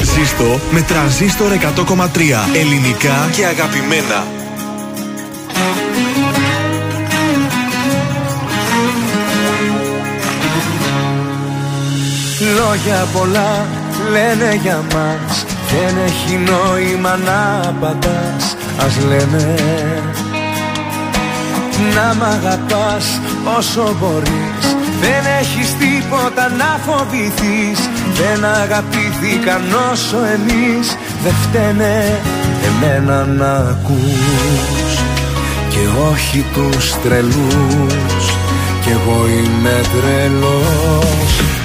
Ζήστο 0.01 0.59
με 0.71 0.81
τρανζίστορ 0.81 1.51
100,3 1.51 2.05
ελληνικά 2.53 3.29
και 3.35 3.45
αγαπημένα. 3.45 4.44
Λόγια 12.39 13.07
πολλά 13.13 13.65
λένε 14.11 14.59
για 14.61 14.79
μας. 14.93 15.45
Δεν 15.71 15.97
έχει 16.05 16.37
νόημα 16.37 17.15
να 17.15 17.73
πατάς 17.79 18.55
Ας 18.77 18.97
λένε 19.07 19.55
Να 21.95 22.15
μ' 22.15 22.23
αγαπάς 22.23 23.19
όσο 23.57 23.95
μπορείς. 23.99 24.75
Δεν 25.01 25.23
έχεις 25.39 25.75
τίποτα 25.77 26.49
να 26.49 26.79
φοβηθείς. 26.85 27.89
Δεν 28.19 28.45
αγαπήθηκαν 28.45 29.61
όσο 29.91 30.17
εμείς. 30.17 30.97
Δεν 31.23 31.33
φταίνε 31.33 32.19
εμένα 32.67 33.25
να 33.25 33.53
ακούς. 33.53 34.99
Και 35.69 36.11
όχι 36.11 36.45
τους 36.53 37.01
τρελούς. 37.03 38.25
Κι 38.81 38.89
εγώ 38.89 39.27
είμαι 39.27 39.81
τρελός 39.93 41.64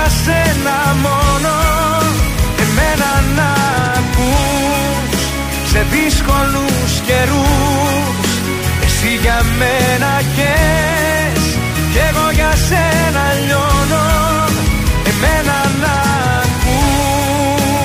για 0.00 0.10
σένα 0.24 0.76
μόνο 1.04 1.54
Εμένα 2.64 3.10
να 3.36 3.50
ακούς 3.98 5.20
Σε 5.72 5.86
δύσκολους 5.90 6.92
καιρούς. 7.06 8.28
Εσύ 8.84 9.10
για 9.22 9.40
μένα 9.58 10.12
καις 10.36 11.44
Κι 11.92 12.00
εγώ 12.08 12.26
για 12.32 12.52
σένα 12.68 13.24
λιώνω 13.46 14.08
Εμένα 15.10 15.58
να 15.82 15.94
ακούς. 16.42 17.80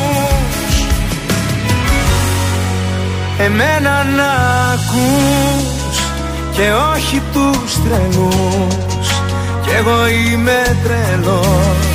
Εμένα 3.37 4.03
να 4.17 4.31
ακούς 4.73 5.97
Και 6.51 6.67
όχι 6.93 7.21
τους 7.33 7.73
τρελούς. 7.83 9.07
Κι 9.63 9.71
εγώ 9.79 10.07
είμαι 10.07 10.77
τρελός 10.83 11.94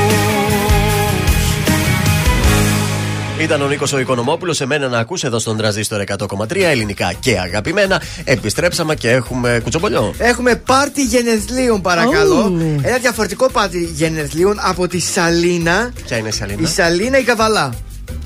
Ήταν 3.41 3.61
ο 3.61 3.67
Νίκος 3.67 3.93
ο 3.93 3.99
Οικονομόπουλος. 3.99 4.61
Εμένα 4.61 4.87
να 4.87 4.99
ακούσει 4.99 5.27
εδώ 5.27 5.39
στον 5.39 5.57
τραζίστορ 5.57 6.03
100,3 6.17 6.55
ελληνικά 6.55 7.13
και 7.19 7.39
αγαπημένα. 7.39 8.01
Επιστρέψαμε 8.23 8.95
και 8.95 9.09
έχουμε 9.09 9.59
κουτσομπολιό. 9.63 10.13
Έχουμε 10.17 10.55
πάρτι 10.55 11.03
γενεθλίων, 11.03 11.81
παρακαλώ. 11.81 12.53
Ένα 12.81 12.97
διαφορετικό 12.97 13.49
πάρτι 13.49 13.89
γενεθλίων 13.93 14.57
από 14.61 14.87
τη 14.87 14.99
Σαλίνα. 14.99 15.91
Ποια 16.05 16.17
είναι 16.17 16.27
η 16.27 16.31
Σαλίνα; 16.31 16.61
Η 16.61 16.65
Σαλίνα 16.65 17.19
η 17.19 17.23
Καβαλά. 17.23 17.73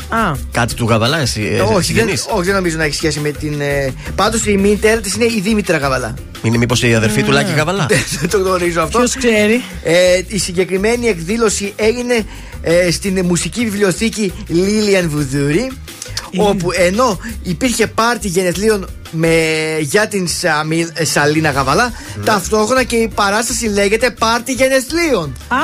Α. 0.09 0.31
Κάτι 0.51 0.73
του 0.73 0.85
Γαβαλά, 0.87 1.19
εσύ. 1.19 1.41
ε, 1.53 1.59
όχι, 1.61 1.73
δεν, 1.73 1.83
συγγενείς; 1.83 2.25
όχι, 2.29 2.45
δεν 2.45 2.55
νομίζω 2.55 2.77
να 2.77 2.83
έχει 2.83 2.95
σχέση 2.95 3.19
με 3.19 3.29
την. 3.29 3.61
Ε... 3.61 3.93
Πάντως 4.15 4.45
η 4.45 4.57
μητέρα 4.57 5.01
της 5.01 5.13
είναι 5.15 5.25
η 5.25 5.41
Δήμητρα 5.43 5.77
Καβαλά. 5.77 6.13
Είναι 6.43 6.57
μήπως 6.57 6.83
η 6.83 6.95
αδερφή 6.95 7.23
του 7.23 7.31
Λάκη 7.31 7.53
Γαβαλά; 7.53 7.85
Δεν 8.19 8.29
το 8.29 8.37
γνωρίζω 8.37 8.81
αυτό. 8.81 8.97
Ποιος 8.97 9.15
ξέρει; 9.15 9.61
Ε, 9.83 10.21
η 10.27 10.37
συγκεκριμένη 10.37 11.07
εκδήλωση 11.07 11.73
έγινε 11.75 12.25
ε, 12.67 12.91
στην 12.91 13.25
μουσική 13.25 13.63
βιβλιοθήκη 13.63 14.33
Λίλιαν 14.47 15.09
Βουδούρη. 15.09 15.71
Όπου 16.37 16.69
ενώ 16.71 17.19
υπήρχε 17.43 17.87
πάρτι 17.87 18.27
γενεθλίων 18.27 18.89
με, 19.11 19.33
για 19.79 20.07
την 20.07 20.27
Σαμι- 20.27 20.89
ε, 20.93 21.05
Σαλίνα 21.05 21.49
Γαβαλά, 21.51 21.91
ταυτόχρονα 22.25 22.83
και 22.83 22.95
η 22.95 23.07
παράσταση 23.15 23.65
λέγεται 23.65 24.09
πάρτι 24.09 24.51
γενεθλίων. 24.53 25.35
Α, 25.47 25.57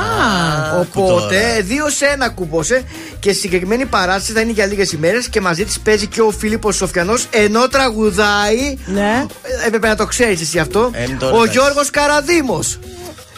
Οπότε, 0.79 1.61
δύο 1.67 1.89
σε 1.89 2.05
ένα 2.05 2.29
κούποσε 2.29 2.83
και 3.19 3.31
συγκεκριμένη 3.33 3.85
παράσταση 3.85 4.31
θα 4.31 4.41
είναι 4.41 4.51
για 4.51 4.65
λίγες 4.65 4.91
ημέρες 4.91 5.27
και 5.29 5.41
μαζί 5.41 5.65
της 5.65 5.79
παίζει 5.79 6.07
και 6.07 6.21
ο 6.21 6.31
Φίλιππος 6.31 6.75
Σοφιανός 6.75 7.27
ενώ 7.31 7.67
τραγουδάει. 7.67 8.77
Ναι. 8.85 9.25
Ε, 9.63 9.67
Έπρεπε 9.67 9.87
να 9.87 9.95
το 9.95 10.05
ξέρεις 10.05 10.41
εσύ 10.41 10.59
αυτό. 10.59 10.89
Ε, 10.93 11.05
τώρα 11.19 11.33
ο 11.33 11.35
εντάξει. 11.41 11.51
Γιώργος 11.59 11.89
Καραδήμο. 11.89 12.59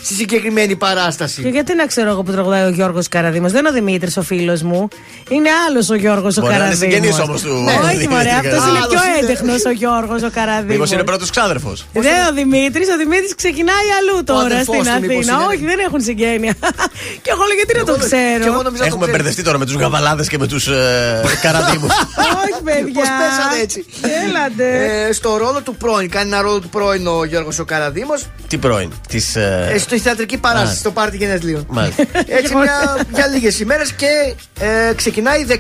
Στη 0.04 0.14
συγκεκριμένη 0.14 0.76
παράσταση. 0.76 1.42
Και 1.42 1.48
γιατί 1.50 1.76
να 1.76 1.86
ξέρω 1.86 2.10
εγώ 2.10 2.24
που 2.24 2.32
τραγουδάει 2.32 2.64
ο 2.66 2.70
Γιώργος 2.70 3.08
Καραδήμο. 3.08 3.48
Δεν 3.50 3.60
είναι 3.60 3.70
ο 3.70 3.72
Δημήτρης 3.72 4.18
ο 4.18 4.22
φίλος 4.22 4.62
μου. 4.62 4.88
Είναι 5.30 5.50
άλλος 5.68 5.90
ο 5.90 5.96
Γιώργος 5.96 6.38
ο 6.38 6.42
Μπορεί 6.42 6.54
να 6.54 6.58
είναι 6.60 6.68
Καραδήμο. 6.68 6.92
συγγενής 6.92 7.20
όμως 7.20 7.42
του- 7.42 7.66
Όχι, 7.68 7.88
Δημήτρη 7.88 8.08
μωρέ, 8.08 8.30
αυτός 8.42 8.44
Καραδήμου. 8.44 8.76
είναι 8.76 8.86
πιο 8.88 9.00
Άλλος 9.00 9.18
είναι. 9.18 9.26
έντεχνος 9.26 9.62
ο 9.66 9.72
Γιώργος 9.82 10.22
ο 10.24 10.30
Καραδήμο. 10.38 10.72
Μήπως 10.74 10.92
είναι 10.92 11.04
πρώτος 11.04 11.30
ξάδερφος; 11.30 11.78
Δεν 11.94 12.18
ο 12.30 12.34
Δημήτρης, 12.34 12.88
ο 12.96 12.98
Δημήτρης 13.04 13.36
ξεκινάει 13.42 13.88
αλλού 14.00 14.24
τώρα 14.24 14.46
αδερφός 14.46 14.76
στην 14.86 14.94
του 14.96 15.02
μήπως 15.02 15.16
Αθήνα. 15.18 15.34
είναι; 15.34 15.46
Όχι, 15.54 15.64
δεν 15.72 15.80
έχουν 15.88 16.02
συγγένεια. 16.08 16.54
και 17.24 17.30
εγώ 17.34 17.44
λέω 17.50 17.58
γιατί 17.62 17.74
να 17.80 17.84
το 17.90 17.94
Και 18.00 18.06
ξέρω; 18.08 18.44
εγώ 18.52 18.62
νόμιζα 18.68 18.82
το 18.84 18.90
Έχουμε 18.90 19.06
ξέρεις. 19.06 19.12
μπερδευτεί 19.16 19.42
τώρα 19.48 19.58
με 19.62 19.66
τους 19.68 19.76
Γαβαλάδες 19.82 20.28
και 20.32 20.38
με 20.44 20.48
τους 20.52 20.64
ε, 20.68 21.22
Καραδίμους. 21.46 21.94
Όχι, 22.44 22.60
παιδιά. 22.68 22.94
Πώς 23.00 23.10
πέσανε 23.20 23.56
έτσι. 23.66 23.80
Έλατε. 24.26 24.66
Ε, 25.08 25.12
στο 25.20 25.30
ρόλο 25.44 25.60
του 25.66 25.74
πρώην. 25.84 26.10
Κάνει 26.16 26.28
ένα 26.32 26.42
ρόλο 26.42 26.60
του 26.60 26.70
πρώην 26.76 27.08
ο 27.08 27.18
Γιώργος 27.32 27.60
ο 27.60 27.66
Καραδήμο. 27.72 28.14
Τι 28.48 28.58
πρώην; 28.58 28.90
Της. 29.08 29.36
Ε, 29.94 29.98
στο 29.98 30.04
θεατρική 30.10 30.38
παράσταση, 30.38 30.74
Α. 30.74 30.80
στο 30.80 30.92
πάρτι 30.92 31.18
γενεθλίων. 31.18 31.66
Μάλιστα. 31.70 32.04
Έτσι 32.28 32.56
μια, 32.56 32.98
για 33.14 33.28
λίγες 33.28 33.60
ημέρες 33.60 33.92
και 33.94 34.36
ε, 34.60 34.94
ξεκινάει 34.94 35.46
19 35.50 35.54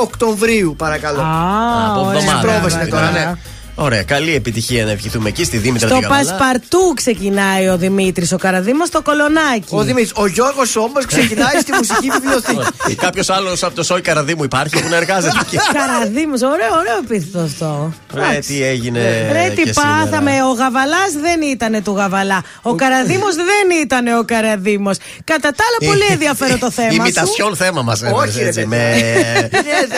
Οκτωβρίου, 0.00 0.74
παρακαλώ. 0.78 1.20
Α, 1.20 1.90
Από 1.90 2.00
ωραία. 2.00 2.18
εβδομάδα. 2.20 2.40
Πρόβες 2.48 2.74
είναι 2.74 2.86
τώρα, 2.86 3.10
ναι. 3.10 3.32
Ωραία, 3.82 4.02
καλή 4.02 4.34
επιτυχία 4.34 4.84
να 4.84 4.90
ευχηθούμε 4.90 5.28
εκεί 5.28 5.44
στη 5.44 5.56
Δήμητρα 5.56 5.88
Στο 5.88 5.96
τη 5.96 6.02
Γαβαλά. 6.02 6.30
Πασπαρτού 6.30 6.92
ξεκινάει 6.94 7.68
ο 7.68 7.76
Δημήτρης 7.76 8.32
ο 8.32 8.36
Καραδήμο 8.36 8.86
στο 8.86 9.02
κολονάκι. 9.02 9.64
Ο 9.68 9.82
Δημήτρης, 9.82 10.12
ο 10.14 10.26
Γιώργος 10.26 10.76
όμως 10.76 11.06
ξεκινάει 11.06 11.60
στη 11.60 11.72
μουσική 11.72 12.10
βιβλιοθήκη. 12.10 12.94
Κάποιος 13.04 13.28
άλλος 13.30 13.62
από 13.62 13.74
το 13.74 13.82
Σόι 13.82 14.00
Καραδίμου 14.00 14.44
υπάρχει 14.44 14.82
που 14.82 14.88
να 14.88 14.96
εργάζεται 14.96 15.38
εκεί. 15.40 15.56
Καραδήμο, 15.78 16.34
ωραίο, 16.52 16.72
ωραίο 16.78 16.98
επίθετο 17.04 17.38
αυτό. 17.38 17.92
Ρε, 18.14 18.38
τι 18.46 18.64
έγινε. 18.64 19.28
Ρε 19.32 19.52
τι 19.54 19.62
και 19.62 19.72
σήμερα. 19.72 20.04
πάθαμε, 20.04 20.42
ο 20.42 20.52
Γαβαλάς 20.52 21.12
δεν 21.20 21.40
ήταν 21.42 21.82
του 21.82 21.94
Γαβαλά. 21.96 22.42
Ο 22.62 22.74
Καραδήμο 22.74 23.26
δεν 23.34 23.78
ήταν 23.82 24.06
ο 24.18 24.24
Καραδήμο. 24.24 24.90
Κατά 25.24 25.52
τα 25.52 25.64
άλλα, 25.66 25.92
πολύ 25.92 26.06
ενδιαφέρον 26.10 26.58
το 26.58 26.70
θέμα. 26.70 26.90
σου. 26.90 26.96
Ημιτασιόν 26.96 27.56
θέμα 27.56 27.82
μας 27.82 28.02
Όχι, 28.02 28.38
ρε, 28.38 28.46
έτσι. 28.46 28.60
παιδιά. 28.60 28.76
Με, 28.76 29.48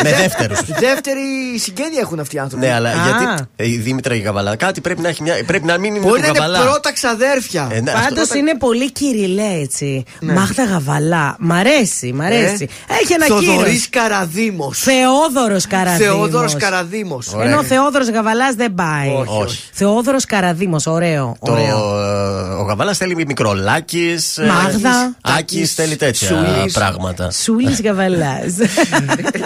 με 0.04 0.10
δεύτερους. 0.16 0.58
Δεύτερη 0.80 1.22
συγγένεια 1.58 2.00
έχουν 2.00 2.18
αυτοί 2.20 2.36
οι 2.36 2.38
άνθρωποι. 2.38 2.66
Ναι, 2.66 2.72
αλλά 2.72 2.88
Α. 2.90 2.92
γιατί 3.04 3.44
ε, 3.56 3.71
η 3.72 3.78
Δήμητρα 3.78 4.14
η 4.14 4.18
Γαβαλά 4.18 4.56
κάτι 4.56 4.80
πρέπει 4.80 5.00
να 5.00 5.08
έχει 5.08 5.22
μια. 5.22 5.34
Πρέπει 5.46 5.66
να 5.66 5.78
μην 5.78 5.94
είναι 5.94 6.04
Μπορεί 6.06 6.20
του 6.20 6.26
να 6.26 6.28
είναι 6.28 6.38
Γαβαλά. 6.38 6.60
πρώτα 6.70 6.92
ξαδέρφια. 6.92 7.68
Ε, 7.70 7.80
ναι, 7.80 7.90
αυτό- 7.90 8.08
Πάντως 8.08 8.28
είναι 8.34 8.56
πολύ 8.58 8.92
κυριλέ 8.92 9.52
έτσι. 9.62 10.04
Μάγδα 10.20 10.64
Γαβαλά. 10.64 11.36
Μ' 11.38 11.52
αρέσει, 11.52 12.12
μ' 12.12 12.20
αρέσει. 12.20 12.68
Έχει 13.02 13.12
ένα 13.12 13.26
Θοδωρής 13.26 13.86
κύριο. 13.86 14.02
Καραδίμος. 14.08 14.78
Θεόδωρος 14.78 15.66
Καραδήμο. 15.66 15.98
Θεόδωρος 16.10 16.56
Καραδίμος. 16.56 17.34
Ενώ 17.40 17.58
ο 17.58 17.62
Θεόδωρος 17.62 18.08
Γαβαλά 18.10 18.52
δεν 18.56 18.74
πάει. 18.74 19.08
Όχι, 19.08 19.42
όχι. 19.42 19.58
Θεόδωρος 19.72 20.24
Καραδήμο, 20.24 20.76
ωραίο. 20.86 21.36
Το, 21.44 21.52
ωραίο. 21.52 21.98
ε, 22.00 22.54
ο 22.54 22.62
Γαβαλά 22.62 22.92
θέλει 22.94 23.14
μικρολάκι. 23.26 24.14
Μάγδα. 24.48 25.14
Άκης 25.20 25.74
θέλει 25.74 25.96
τέτοια 25.96 26.26
Σούλης. 26.28 26.72
πράγματα. 26.72 27.30
Σούλης 27.30 27.80
Γαβαλά. 27.82 28.38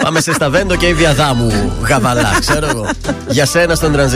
Πάμε 0.01 0.21
σε 0.21 0.33
Σταβέντο 0.33 0.75
και 0.75 0.87
η 0.87 0.93
Διαδάμου 0.93 1.71
Γαβαλά, 1.87 2.37
ξέρω 2.39 2.67
εγώ. 2.67 2.89
Για 3.27 3.45
σένα 3.45 3.75
στον 3.75 3.91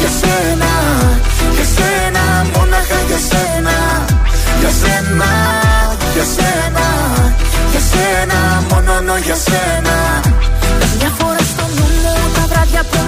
για 0.00 0.10
σένα, 0.20 0.70
για 1.56 1.66
σένα 1.74 2.22
Μόναχα 2.54 2.98
για 3.08 3.20
σένα, 3.30 3.76
για 4.60 4.70
σένα, 4.80 5.30
για 6.14 6.24
σένα 6.34 6.86
Για 7.70 7.80
σένα, 7.90 8.38
μόνο 8.70 9.00
νο, 9.00 9.16
για 9.16 9.34
σένα 9.34 10.11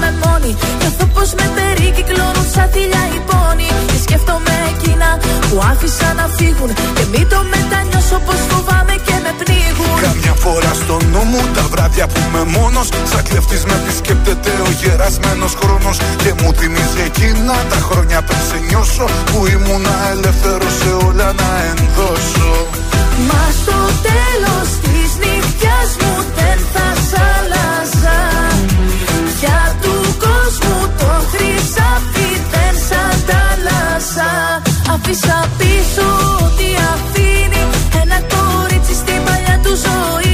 με 0.05 0.10
μόνη. 0.23 0.52
Νιώθω 0.81 1.07
πως 1.15 1.28
με 1.39 1.47
περικυκλώνουν 1.57 2.47
σαν 2.55 2.68
θηλιά 2.73 3.05
οι 3.15 3.20
πόνοι. 3.28 3.68
Και 3.91 3.99
σκέφτομαι 4.05 4.55
εκείνα 4.73 5.08
που 5.47 5.57
άφησα 5.70 6.08
να 6.20 6.26
φύγουν. 6.36 6.70
Και 6.97 7.05
μην 7.12 7.24
το 7.33 7.39
μετανιώσω 7.52 8.18
πως 8.26 8.41
φοβάμαι 8.50 8.94
και 9.07 9.16
με 9.24 9.33
πνίγουν. 9.41 9.97
Καμιά 10.07 10.34
φορά 10.44 10.73
στο 10.83 10.97
νου 11.10 11.23
μου 11.31 11.42
τα 11.57 11.65
βράδια 11.73 12.07
που 12.10 12.18
είμαι 12.24 12.42
μόνος. 12.57 12.86
Σαν 13.10 13.23
κλεφτής 13.28 13.62
με 13.68 13.74
επισκέπτεται 13.81 14.52
ο 14.66 14.68
γερασμένος 14.81 15.52
χρόνος. 15.60 15.97
Και 16.23 16.31
μου 16.39 16.49
θυμίζει 16.58 17.00
εκείνα 17.08 17.57
τα 17.73 17.81
χρόνια 17.89 18.18
πριν 18.26 18.42
σε 18.49 18.58
νιώσω 18.68 19.07
Που 19.31 19.39
ήμουνα 19.55 19.97
ελεύθερος 20.12 20.74
σε 20.81 20.91
όλα 21.07 21.28
να 21.41 21.50
ενδώσω. 21.70 22.50
Μα 23.28 23.42
στο 23.60 23.78
τέλος 24.08 24.68
της 24.84 25.08
νύχτιας 25.23 25.91
μου 26.00 26.15
δεν 26.39 26.58
θα 26.73 26.93
Αφήσα 35.07 35.49
πίσω 35.58 36.07
ό,τι 36.44 36.68
αφήνει. 36.92 37.62
Ένα 38.02 38.18
κορίτσι 38.34 38.94
στην 38.94 39.24
παλιά 39.24 39.60
του 39.62 39.73
ζωή 39.84 40.33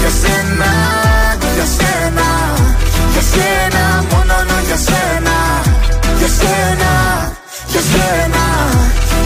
για 0.00 0.12
σένα, 0.20 0.70
για 1.56 1.66
σένα 1.76 2.28
Για 3.12 3.22
σένα, 3.32 3.82
μόνο 4.10 4.34
νο, 4.48 4.58
για 4.66 4.78
σένα. 4.88 5.36
Για 6.18 6.28
σένα, 6.38 6.92
για 7.72 7.82
σένα, 7.90 8.44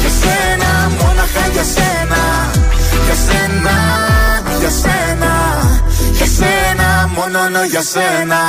για 0.02 0.12
σένα 0.20 0.70
Μόναχα 0.98 1.44
για 1.52 1.64
σένα, 1.74 2.22
για 3.06 3.16
σένα, 3.26 3.76
για 4.60 4.70
σένα 4.82 5.32
Για 6.18 6.26
σένα, 6.38 7.10
μόνο 7.14 7.48
νο, 7.48 7.64
για 7.64 7.82
σένα. 7.92 8.40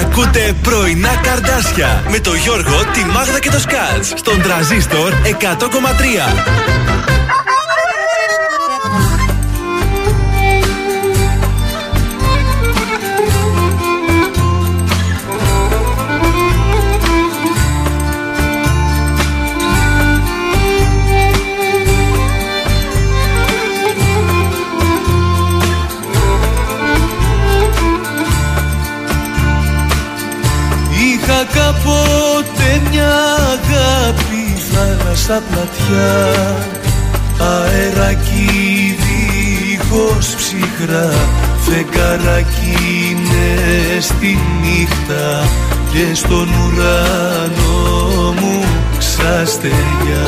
Ακούτε 0.00 0.54
πρωινά 0.62 1.14
καρδάσια 1.22 2.04
με 2.10 2.18
το 2.18 2.34
Γιώργο, 2.34 2.84
τη 2.92 3.04
Μάγδα 3.04 3.38
και 3.38 3.50
το 3.50 3.58
Σκάτς 3.58 4.12
στον 4.16 4.42
τραζίστορ 4.42 5.12
100,3. 5.12 6.76
Είχα 35.28 35.34
κάποτε 35.34 35.90
μια 35.90 35.98
αγάπη 35.98 36.46
θα 36.56 36.56
θάλασσα 36.56 36.56
πλατιά 36.56 36.56
αεράκι 37.38 38.96
δίχως 38.98 40.34
ψυχρά 40.36 41.10
φεγγαράκι 41.60 42.76
είναι 43.08 43.48
στη 44.00 44.38
νύχτα 44.60 45.48
και 45.92 46.14
στον 46.14 46.48
ουρανό 46.48 48.34
μου 48.40 48.64
ξαστεριά. 48.98 50.26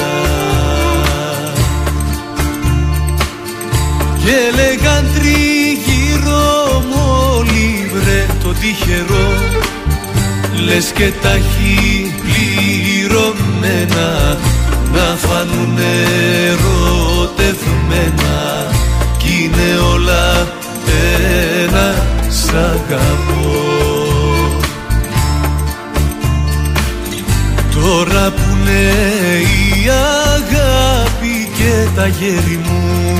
Και 4.24 4.38
λέγαν 4.54 5.04
τριγύρω 5.14 6.48
μου 6.88 7.02
όλοι 7.36 7.68
βρε 7.92 8.26
το 8.42 8.50
τυχερό 8.52 9.30
Λες 10.64 10.86
και 10.94 11.08
τα 11.22 11.30
έχει 11.30 12.14
πληρωμένα 12.20 14.08
να 14.92 15.16
φανούν 15.16 15.78
ερωτευμένα 16.48 18.36
κι 19.16 19.32
είναι 19.44 19.68
όλα 19.94 20.26
ένα 21.62 21.94
σ' 22.28 22.48
αγαπώ. 22.48 23.68
Τώρα 27.74 28.30
που 28.30 28.42
είναι 28.52 28.92
η 29.40 29.88
αγάπη 30.34 31.34
και 31.56 31.72
τα 31.96 32.06
γέρι 32.06 32.60
μου 32.64 33.16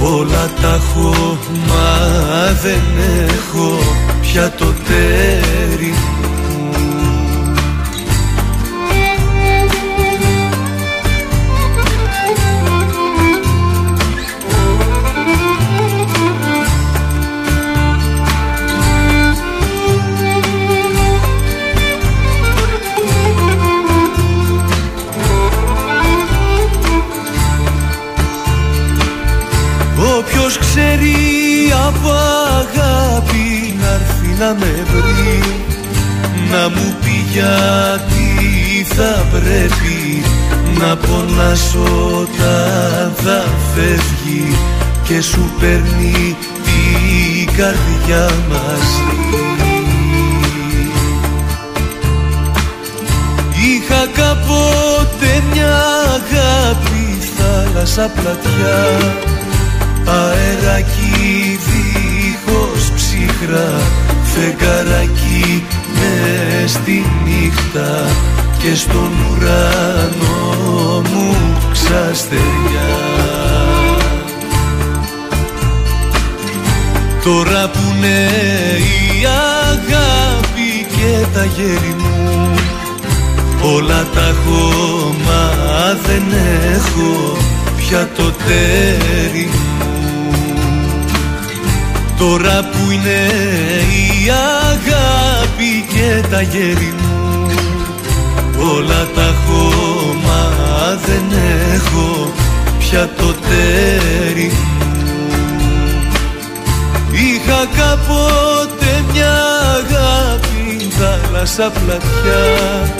Όλα 0.00 0.50
τα 0.60 0.74
έχω 0.74 1.38
μα 1.66 2.52
δεν 2.62 2.82
έχω 3.28 3.78
πια 4.20 4.52
το 4.58 4.64
τέρι 4.64 5.47
να 34.38 34.44
έρθει 34.44 34.54
να 34.54 34.54
με 34.54 34.84
βρει 34.84 35.42
Να 36.50 36.68
μου 36.68 36.96
πει 37.00 37.24
γιατί 37.32 38.84
θα 38.94 39.26
πρέπει 39.30 40.22
να 40.78 40.96
πονάς 40.96 41.74
όταν 42.20 43.12
θα 43.16 43.44
φεύγει 43.74 44.56
Και 45.02 45.20
σου 45.20 45.50
παίρνει 45.60 46.36
την 46.64 47.56
καρδιά 47.56 48.30
μαζί 48.48 49.36
Είχα 53.52 54.06
κάποτε 54.06 55.42
μια 55.52 55.76
αγάπη 56.06 57.18
θάλασσα 57.36 58.10
πλατιά 58.14 58.98
αεράκι 60.04 61.58
δίχως 61.66 62.92
ψυχρά 62.94 63.80
φεγγαράκι 64.38 65.64
μες 65.94 66.70
στη 66.70 67.04
νύχτα 67.24 68.06
και 68.58 68.74
στον 68.74 69.10
ουρανό 69.30 71.02
μου 71.12 71.36
ξαστεριά 71.72 72.88
Τώρα 77.24 77.70
που 77.70 77.78
είναι 77.96 78.28
η 78.76 79.26
αγάπη 79.70 80.86
και 80.96 81.26
τα 81.34 81.44
γέρι 81.44 81.96
μου 81.98 82.54
Όλα 83.74 84.06
τα 84.14 84.20
έχω 84.20 85.14
μα 85.24 85.52
δεν 86.06 86.22
έχω 86.74 87.36
πια 87.76 88.08
το 88.16 88.32
τέρι 88.46 89.48
μου 89.52 89.87
Τώρα 92.18 92.68
που 92.70 92.90
είναι 92.90 93.26
η 94.24 94.30
αγάπη 94.70 95.84
και 95.88 96.28
τα 96.30 96.40
γέρι 96.40 96.94
μου 97.00 97.08
Όλα 98.76 99.08
τα 99.14 99.22
έχω 99.22 99.72
μα 100.24 100.98
δεν 101.06 101.38
έχω 101.74 102.32
πια 102.78 103.10
το 103.16 103.34
τέρι 103.48 104.52
μου. 104.52 104.78
Είχα 107.12 107.66
κάποτε 107.76 109.04
μια 109.12 109.36
αγάπη 109.78 110.88
θάλασσα 110.98 111.70
πλατιά 111.70 112.92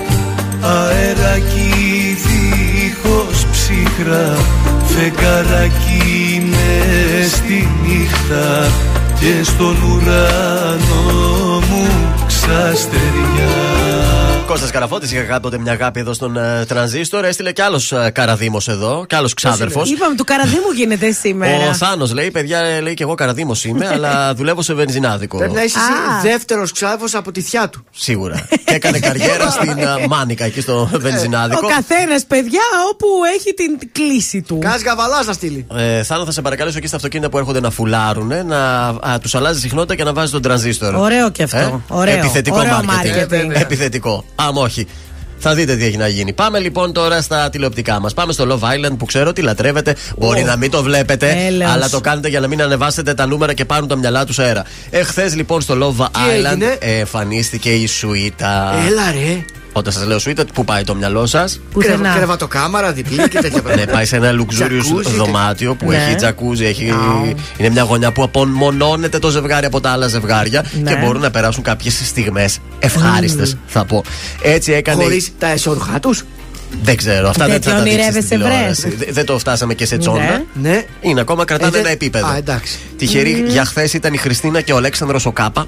αεράκι 0.62 2.16
δίχως 2.24 3.46
ψυχρά 3.52 4.36
φεγγαράκι 4.84 6.42
μες 6.50 7.30
στη 7.30 7.68
νύχτα 7.82 8.70
και 9.20 9.42
στον 9.44 9.76
ουρανό 9.82 11.62
μου 11.68 11.86
ξαστεριά 12.26 14.17
Κώστας 14.48 14.70
Καραφώτης 14.70 15.12
είχα 15.12 15.22
κάποτε 15.22 15.58
μια 15.58 15.72
αγάπη 15.72 16.00
εδώ 16.00 16.12
στον 16.12 16.36
uh, 16.38 16.66
Τρανζίστορ. 16.66 17.24
Έστειλε 17.24 17.52
κι 17.52 17.62
άλλος 17.62 17.92
uh, 17.94 18.08
καραδίμος 18.12 18.68
εδώ, 18.68 19.04
κι 19.08 19.14
άλλος 19.14 19.34
ξάδερφος. 19.34 19.90
Είπαμε, 19.90 20.14
του 20.14 20.24
καραδίμου 20.24 20.70
γίνεται 20.74 21.10
σήμερα. 21.10 21.68
Ο 21.68 21.74
Θάνος 21.74 22.12
λέει: 22.12 22.30
Παιδιά, 22.30 22.58
ε, 22.58 22.80
λέει 22.80 22.94
και 22.94 23.02
εγώ 23.02 23.14
καραδίμος 23.14 23.64
είμαι, 23.64 23.88
αλλά 23.94 24.34
δουλεύω 24.34 24.62
σε 24.62 24.74
βενζινάδικο. 24.74 25.36
Πρέπει 25.36 25.54
να 25.54 25.62
είσαι 25.62 25.78
δεύτερος 26.22 26.72
ξάδερφος 26.72 27.14
από 27.14 27.32
τη 27.32 27.40
θιά 27.40 27.68
του. 27.68 27.84
Σίγουρα. 27.90 28.48
και 28.64 28.74
έκανε 28.74 28.98
καριέρα 28.98 29.50
στην 29.56 29.76
uh, 29.76 30.06
Μάνικα 30.08 30.44
εκεί 30.44 30.60
στο 30.60 30.90
βενζινάδικο. 30.92 31.60
Ο 31.66 31.68
καθένας, 31.68 32.24
παιδιά, 32.26 32.62
όπου 32.90 33.06
έχει 33.36 33.54
την 33.54 33.90
κλίση 33.92 34.42
του. 34.42 34.58
Κάζει 34.58 34.84
καβαλά 34.84 35.22
να 35.22 35.32
στείλει. 35.32 35.66
Ε, 35.74 36.02
Θάνο, 36.02 36.24
θα 36.24 36.32
σε 36.32 36.42
παρακαλέσω 36.42 36.78
εκεί 36.78 36.86
στα 36.86 36.96
αυτοκίνητα 36.96 37.30
που 37.30 37.38
έρχονται 37.38 37.60
να 37.60 37.70
φουλάρουν 37.70 38.46
να 38.46 39.18
τους 39.20 39.34
αλλάζει 39.34 39.60
συχνότητα 39.60 39.94
και 39.94 40.04
να 40.04 40.12
βάζεις 40.12 40.30
τον 40.30 40.42
τρανζίστορ. 40.42 40.94
Ωραίο 40.94 41.30
και 41.30 41.42
αυτό. 41.42 41.56
Ε; 41.56 41.80
Ωραίο. 41.88 42.18
Επιθετικό 42.18 42.56
Ωραίο 42.58 42.80
marketing. 42.80 43.60
Επιθετικό. 43.60 44.24
Αμ, 44.40 44.56
όχι. 44.56 44.86
Θα 45.38 45.54
δείτε 45.54 45.76
τι 45.76 45.84
έχει 45.84 45.96
να 45.96 46.08
γίνει. 46.08 46.32
Πάμε 46.32 46.58
λοιπόν 46.58 46.92
τώρα 46.92 47.20
στα 47.22 47.50
τηλεοπτικά 47.50 48.00
μας. 48.00 48.14
Πάμε 48.14 48.32
στο 48.32 48.44
Love 48.48 48.66
Island 48.66 48.96
που 48.98 49.04
ξέρω 49.04 49.28
ότι 49.28 49.40
λατρεύετε. 49.42 49.94
Μπορεί 50.18 50.42
να 50.42 50.56
μην 50.56 50.70
το 50.70 50.82
βλέπετε, 50.82 51.44
Έλεος. 51.46 51.70
αλλά 51.70 51.88
το 51.88 52.00
κάνετε 52.00 52.28
για 52.28 52.40
να 52.40 52.46
μην 52.46 52.62
ανεβάσετε 52.62 53.14
τα 53.14 53.26
νούμερα 53.26 53.52
και 53.52 53.64
πάρουν 53.64 53.88
τα 53.88 53.96
μυαλά 53.96 54.24
τους 54.24 54.38
αέρα. 54.38 54.64
Εχθές 54.90 55.34
λοιπόν 55.34 55.60
στο 55.60 55.74
Love 55.98 56.04
Island 56.04 56.44
έγινε; 56.46 56.76
εμφανίστηκε 56.80 57.70
η 57.70 57.86
Σουίτα. 57.86 58.74
Έλα 58.86 59.10
ρε. 59.12 59.44
Όταν 59.72 59.92
σας 59.92 60.06
λέω 60.06 60.18
Σουίτα, 60.18 60.44
πού 60.54 60.64
πάει 60.64 60.84
το 60.84 60.94
μυαλό 60.94 61.26
σας; 61.26 61.60
Πουθενά. 61.72 62.14
Κρεβατοκάμαρα, 62.16 62.92
διπλή 62.92 63.28
και 63.28 63.38
τέτοια 63.38 63.50
Ναι, 63.56 63.60
πράγματα. 63.62 63.92
πάει 63.92 64.04
σε 64.04 64.16
ένα 64.16 64.30
luxurious 64.32 64.80
Τζακούζι, 64.84 65.16
δωμάτιο 65.16 65.74
που 65.74 65.88
Ναι. 65.88 65.96
έχει 65.96 66.14
τζακούζι, 66.14 66.64
έχει... 66.64 66.92
είναι 67.56 67.68
μια 67.70 67.82
γωνιά 67.82 68.12
που 68.12 68.22
απομονώνεται 68.22 69.18
το 69.18 69.28
ζευγάρι 69.30 69.66
από 69.66 69.80
τα 69.80 69.90
άλλα 69.90 70.06
ζευγάρια 70.06 70.64
Ναι. 70.82 70.90
και 70.90 70.96
μπορούν 71.04 71.20
να 71.22 71.30
περάσουν 71.30 71.62
κάποιες 71.62 72.00
στιγμές 72.04 72.58
ευχάριστες, 72.78 73.56
θα 73.66 73.84
πω. 73.84 74.04
Έτσι 74.42 74.72
έκανε. 74.72 75.02
Χωρίς 75.02 75.27
τα 75.38 75.46
εσόρουχά 75.48 76.00
τους; 76.00 76.24
Δεν 76.82 76.96
ξέρω, 76.96 77.28
αυτά 77.28 77.44
δεν 77.46 77.54
Τέτοιο 77.54 77.70
θα 77.70 77.76
τα 77.76 77.82
δείξεις 77.82 77.98
ονειρεύεσαι, 78.00 78.26
στην 78.26 78.38
τηλεόραση. 78.40 78.80
βρες. 78.88 78.98
Δε- 78.98 79.12
Δεν 79.12 79.24
το 79.26 79.38
φτάσαμε 79.38 79.74
και 79.74 79.86
σε 79.86 79.96
τσόντα. 79.98 80.20
Ναι. 80.22 80.44
Ναι. 80.70 80.84
Είναι 81.00 81.20
ακόμα, 81.20 81.44
κρατάνε 81.44 81.68
Ε, 81.68 81.72
δεν- 81.72 81.80
ένα 81.80 81.90
επίπεδο. 81.90 82.26
Α, 82.26 82.36
εντάξει. 82.36 82.78
Τυχερή 82.98 83.44
για 83.48 83.64
χθες 83.64 83.92
ήταν 83.92 84.12
η 84.12 84.16
Χριστίνα 84.16 84.60
και 84.60 84.72
ο 84.72 84.76
Αλέξανδρος 84.76 85.26
ο 85.26 85.32
Κάπα. 85.32 85.66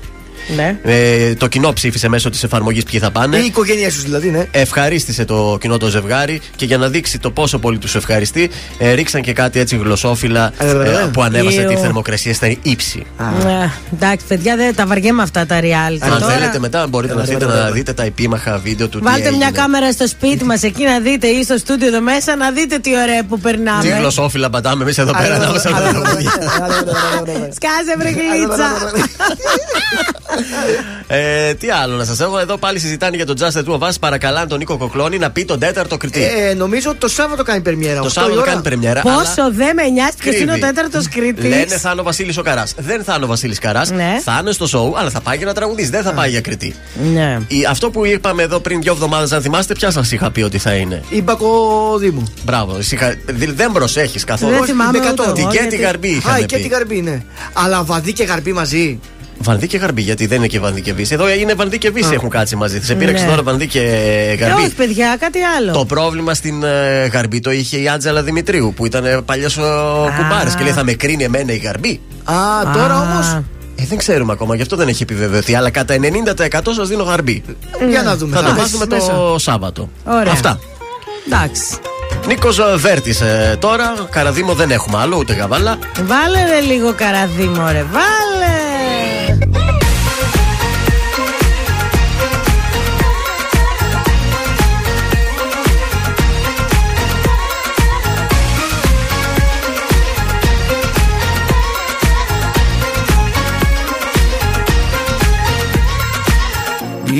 Ναι. 0.57 0.77
Ε, 0.83 1.35
το 1.35 1.47
κοινό 1.47 1.73
ψήφισε 1.73 2.09
μέσω 2.09 2.31
τη 2.31 2.39
εφαρμογή 2.45 2.83
ποιοι 2.91 3.01
θα 3.01 3.11
πάνε. 3.11 3.37
Η 3.37 3.45
οικογένειά 3.45 3.91
σου 3.91 4.01
δηλαδή, 4.03 4.31
ναι. 4.31 4.47
Ευχαρίστησε 4.51 5.25
το 5.25 5.57
κοινό 5.61 5.77
το 5.77 5.87
ζευγάρι 5.89 6.41
και 6.57 6.65
για 6.65 6.79
να 6.79 6.89
δείξει 6.89 7.19
το 7.19 7.31
πόσο 7.31 7.59
πολύ 7.59 7.79
του 7.79 7.89
ευχαριστεί, 7.97 8.51
ε, 8.79 8.93
ρίξαν 8.93 9.23
και 9.23 9.33
κάτι 9.33 9.59
έτσι 9.59 9.77
γλωσσόφυλλα 9.77 10.53
Ε, 10.59 10.67
βέβαια. 10.67 11.01
ε, 11.01 11.11
που 11.13 11.23
ανέβασε 11.23 11.61
Ιω. 11.63 11.69
τη 11.69 11.77
θερμοκρασία 11.77 12.35
στα 12.35 12.57
ύψη. 12.63 13.07
Ναι. 13.45 13.71
Εντάξει, 13.95 14.27
παιδιά, 14.29 14.57
δεν 14.57 14.75
τα 14.75 14.87
βαριέμαι 14.87 15.23
αυτά 15.23 15.47
τα 15.47 15.61
reality. 15.61 15.99
Αν 16.01 16.19
Τώρα, 16.21 16.27
θέλετε 16.33 16.59
μετά 16.59 16.87
μπορείτε 16.87 17.15
να 17.15 17.21
έρθετε 17.21 17.45
να 17.47 17.71
δείτε 17.71 17.93
τα 17.93 18.03
επίμαχα 18.03 18.59
βίντεο 18.59 18.89
του 18.89 18.99
τι 18.99 19.05
Βάλτε 19.05 19.21
μια 19.31 19.31
έγινε. 19.31 19.51
κάμερα 19.51 19.93
στο 19.93 20.07
σπίτι 20.09 20.45
μα 20.45 20.55
εκεί 20.63 20.85
να 20.85 21.01
δείτε 21.01 21.27
ή 21.27 21.45
στο 21.45 21.57
στούντιο 21.59 21.87
εδώ 21.87 22.01
μέσα 22.01 22.37
να 22.37 22.51
δείτε 22.51 22.79
τι 22.79 22.91
ωραία 22.97 23.25
που 23.25 23.35
Τι 23.35 23.41
περνάμε. 23.41 23.89
γλωσσόφυλλα 23.99 24.51
πατάμε 24.51 24.83
εμεί 24.83 24.93
εδώ 24.97 25.13
πέρα 25.13 25.35
ανάμεσα 25.35 25.69
από 25.69 25.79
τα 25.81 25.89
τραγούδια. 25.89 26.31
Σκάσε 27.55 27.95
βρε 27.99 28.09
γλίτσα. 28.11 28.69
Ε, 31.07 31.55
τι 31.55 31.71
άλλο 31.71 31.97
να 31.97 32.05
σας 32.05 32.21
έχω. 32.21 32.39
Εδώ 32.39 32.57
πάλι 32.57 32.79
συζητάνε 32.79 33.17
για 33.17 33.27
τον 33.27 33.37
Just 33.39 33.59
the 33.59 33.65
Two 33.65 33.79
of 33.79 33.89
Us. 33.89 33.93
Παρακαλάνε 34.01 34.47
τον 34.47 34.59
Νίκο 34.59 34.77
Κοκλώνη 34.77 35.19
να 35.19 35.31
πει 35.31 35.45
τον 35.45 35.59
τέταρτο 35.59 35.97
κριτή. 35.97 36.23
Ε, 36.23 36.55
νομίζω 36.55 36.95
το 36.99 37.09
Σάββατο 37.09 37.43
κάνει 37.43 37.61
πρεμιέρα. 37.61 38.01
Το 38.01 38.05
8 38.05 38.09
η 38.09 38.11
Σάββατο 38.13 38.41
ώρα. 38.41 38.51
κάνει 38.51 38.63
πρεμιέρα. 38.63 39.01
αλλά 39.05 39.15
Πόσο 39.15 39.53
δεν 39.53 39.75
με 39.75 39.89
νοιάζει 39.89 40.17
ποιος 40.19 40.35
είναι 40.35 40.45
ο 40.53 40.55
κρύβει. 40.55 40.67
τέταρτος 40.73 41.09
κριτής. 41.09 41.45
Λένε 41.45 41.77
θα 41.77 41.91
είναι 41.91 42.01
ο 42.01 42.05
Βασίλης 42.05 42.39
ο 42.39 42.43
Καράς. 42.43 42.75
Δεν 42.77 43.05
θα 43.05 43.15
είναι 43.15 43.25
ο 43.25 43.29
Βασίλης 43.29 43.59
Καράς. 43.59 43.91
Ναι. 43.91 44.21
Θα 44.25 44.39
είναι 44.41 44.53
στο 44.53 44.67
σοου, 44.67 44.95
αλλά 44.99 45.11
θα 45.11 45.21
πάει 45.21 45.37
για 45.37 45.47
να 45.47 45.55
τραγουδίσει. 45.55 45.91
Δεν 45.91 46.03
θα 46.03 46.13
πάει 46.13 46.31
για 46.31 46.41
κριτή. 46.41 46.75
Ναι. 47.13 47.39
Η- 47.49 47.65
Αυτό 47.69 47.91
που 47.91 48.05
είπαμε 48.07 48.43
εδώ 48.43 48.61
πριν 48.61 48.81
δύο 48.83 48.93
εβδομάδες, 48.93 49.33
αν 49.33 49.43
θυμάστε, 49.43 49.75
ποια 49.75 49.91
σας 49.91 50.13
είχα 50.13 50.31
πει 50.31 50.43
ότι 50.43 50.59
θα 50.59 50.73
είναι; 50.75 51.03
Η 51.09 51.23
Μπακοδήμου. 51.23 52.25
Μπράβο. 52.45 52.77
εσύ 52.79 52.95
είχα- 52.95 53.15
δη- 53.27 53.55
Δεν 53.57 53.73
προσέχεις 53.73 54.25
καθόλου. 54.25 54.53
Δεν 54.53 54.65
θυμάμαι 54.65 54.99
Η 54.99 55.01
Μπεκατό. 55.01 55.23
ούτε 55.23 55.33
Την 55.33 55.43
εγώ, 55.43 55.51
Κέτη 55.51 55.63
γιατί- 55.67 55.77
Γαρμπή 55.85 56.09
Α, 56.09 56.17
είχαμε 56.17 56.39
η 56.39 56.45
Κέτη 56.45 56.63
πει. 56.63 56.69
Γαρμπή, 56.69 57.01
ναι. 57.01 57.23
Αλλά 57.53 57.83
βαδί 57.85 58.13
και 58.13 58.25
γαρμπή 58.25 58.53
μαζί. 58.53 59.01
Βανδί 59.43 59.67
και 59.67 59.77
Γαρμπή, 59.79 60.03
γιατί 60.03 60.27
δεν 60.27 60.39
είναι 60.39 60.47
και 60.47 60.61
Βανδί 60.61 60.81
και 60.81 60.93
Βύση. 60.93 61.15
Εδώ 61.15 61.29
είναι 61.31 61.55
Βανδί 61.55 61.79
και 61.79 61.91
Βύση 61.91 62.15
έχουν 62.15 62.29
κάτσει 62.29 62.57
μαζί. 62.57 62.81
Σε 62.83 62.95
πήραξε 62.95 63.25
Ναι. 63.25 63.31
τώρα 63.31 63.43
Βανδί 63.43 63.67
και 63.67 63.81
Ε, 63.81 64.35
Γαρμπή. 64.35 64.63
όχι, 64.63 64.75
παιδιά, 64.75 65.17
κάτι 65.21 65.39
άλλο. 65.59 65.73
Το 65.73 65.85
πρόβλημα 65.85 66.35
στην 66.35 66.63
ε, 66.63 67.07
Γαρμπή 67.07 67.41
το 67.41 67.51
είχε 67.51 67.77
η 67.77 67.89
Άντζελα 67.89 68.23
Δημητρίου 68.23 68.73
που 68.77 68.87
ήταν 68.87 69.23
παλιός 69.25 69.55
κουμπάρε 70.17 70.51
και 70.59 70.63
λέει 70.63 70.73
θα 70.73 70.85
με 70.85 70.93
κρίνει 70.93 71.25
εμένα 71.25 71.53
η 71.53 71.57
Γαρμπή. 71.57 72.01
Α, 72.25 72.35
τώρα 72.75 72.95
Α. 72.95 73.01
όμως. 73.01 73.27
Ε, 73.77 73.85
δεν 73.89 73.99
ξέρουμε 73.99 74.33
ακόμα, 74.33 74.55
γι' 74.57 74.63
αυτό 74.63 74.77
δεν 74.77 74.89
έχει 74.89 75.03
επιβεβαιωθεί. 75.03 75.55
Αλλά 75.55 75.71
κατά 75.71 75.95
90% 75.95 76.73
σας 76.77 76.89
δίνω 76.89 77.03
Γαρμπή. 77.03 77.43
Για 77.91 78.03
να 78.03 78.17
δούμε. 78.17 78.37
Θα 78.37 78.43
το 78.43 78.49
δεις 78.53 78.59
μάθουμε 78.59 78.87
το 78.87 78.95
μέσα. 78.95 79.39
Σάββατο. 79.39 79.89
Ωραία. 80.05 80.33
Αυτά. 80.33 80.59
Εντάξει. 81.27 81.63
Νίκος 82.27 82.61
Βέρτης 82.77 83.23
τώρα. 83.59 83.95
Καραδίμο 84.11 84.53
δεν 84.55 84.71
έχουμε 84.71 84.99
άλλο, 84.99 85.17
ούτε 85.17 85.33
γαβάλα. 85.33 85.79
Βάλε 86.03 86.45
ρε 86.55 86.61
λίγο 86.61 86.93
καραδίμο, 86.97 87.69
ρε. 87.71 87.85
Βάλε. 87.93 88.70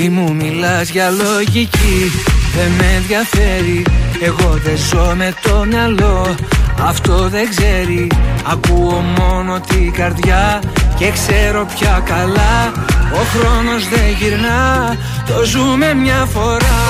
Μη 0.01 0.09
μου 0.09 0.33
μιλάς 0.33 0.89
για 0.89 1.09
λογική 1.09 2.11
Δεν 2.55 2.71
με 2.77 2.85
ενδιαφέρει. 2.95 3.85
Εγώ 4.21 4.59
δεν 4.63 4.77
ζω 4.77 5.13
με 5.15 5.33
το 5.41 5.65
μυαλό 5.67 6.35
Αυτό 6.79 7.29
δεν 7.29 7.49
ξέρει. 7.49 8.07
Ακούω 8.51 9.03
μόνο 9.17 9.59
την 9.59 9.91
καρδιά 9.91 10.61
Και 11.01 11.11
ξέρω 11.11 11.65
πια 11.65 12.01
καλά 12.05 12.71
Ο 13.13 13.21
χρόνος 13.33 13.87
δεν 13.89 14.09
γυρνά 14.19 14.97
Το 15.27 15.43
ζούμε 15.45 15.93
μια 15.93 16.27
φορά. 16.33 16.81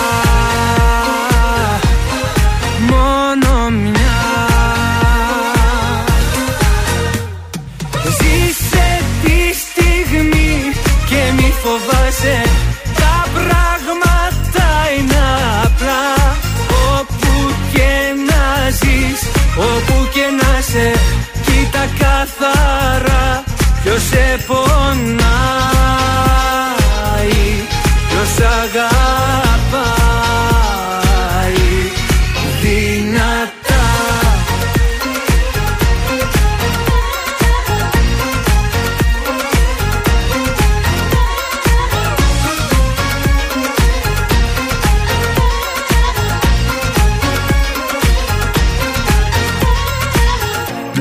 Μόνο 2.89 3.69
μια. 3.69 4.21
Ζήσε 8.03 9.01
τη 9.23 9.39
στιγμή 9.63 10.71
και 11.09 11.21
μη 11.35 11.53
φοβάσαι 11.63 12.41
Τα 12.95 13.25
πράγματα 13.33 14.69
είναι 14.97 15.23
απλά. 15.63 16.03
Όπου 16.99 17.53
και 17.73 17.91
να 18.29 18.69
ζεις, 18.69 19.21
όπου 19.55 20.07
και 20.13 20.25
να 20.41 20.61
σε 20.61 20.91
Κοίτα 21.45 21.85
καθαρά 21.99 23.50
ποιος 23.83 24.01
σε 24.01 24.43
πονάει 24.47 25.41
Ποιος 28.09 28.47
αγαπάει 28.63 28.91
δυνατά. 32.61 33.49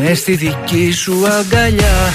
Μες 0.03 0.19
στη 0.19 0.37
δική 0.37 0.93
σου 0.93 1.27
αγκαλιά 1.27 2.15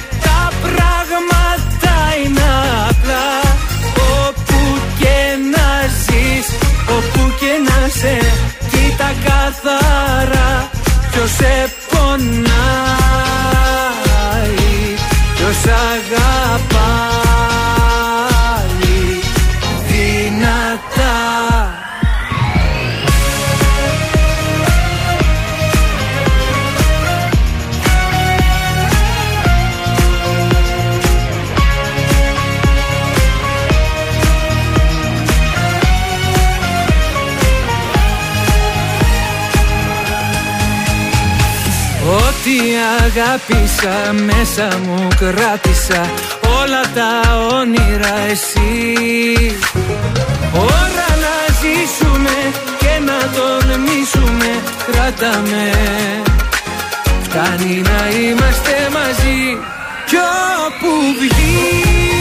καθαρά 9.79 10.69
ποιος 11.11 11.31
σε 11.31 11.73
πονάει 11.89 12.31
Ποιος 15.35 15.63
αγαπάει 15.65 16.80
αγάπησα 43.03 44.13
μέσα 44.13 44.77
μου 44.85 45.07
κράτησα 45.19 46.09
Όλα 46.61 46.81
τα 46.95 47.37
όνειρα 47.55 48.15
εσύ. 48.31 49.55
Ώρα 50.53 51.09
να 51.23 51.35
ζήσουμε 51.61 52.37
και 52.79 52.93
να 53.05 53.19
τολμήσουμε 53.35 54.59
Κράτα 54.91 55.41
με. 55.49 55.71
Φτάνει 57.23 57.81
να 57.81 58.19
είμαστε 58.19 58.89
μαζί 58.93 59.57
Κι 60.05 60.15
όπου 60.67 60.91
βγει 61.19 62.20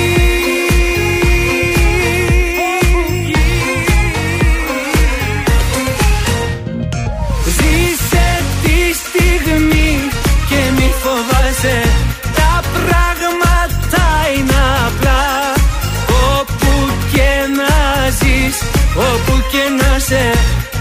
και 19.50 19.64
να 19.78 19.98
σε 19.98 20.32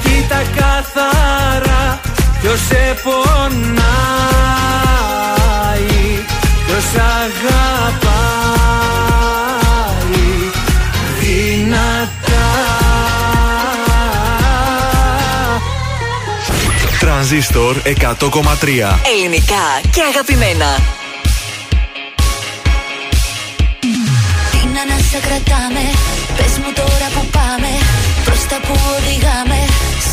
Κοίτα 0.03 0.41
καθαρά. 0.55 1.99
Ποιος 2.41 2.59
σε 2.59 2.95
πονάει 3.03 3.69
Ποιος 6.65 6.85
αγαπάει. 6.95 7.39
Δυνατά. 11.19 12.47
Τρανζίστορ 16.99 17.75
100,3 17.83 17.89
Ελληνικά 19.17 19.65
και 19.91 20.01
αγαπημένα. 20.09 20.79
Τι 24.51 24.57
να 24.57 24.85
να 24.85 24.97
σε 25.09 25.19
κρατάμε. 25.19 25.83
Πες 25.91 26.08
μου 26.61 26.71
τώρα 26.79 27.07
που 27.15 27.23
πάμε. 27.37 27.71
Προς 28.25 28.41
τα 28.49 28.57
που 28.65 28.75
οδηγάμε 28.95 29.59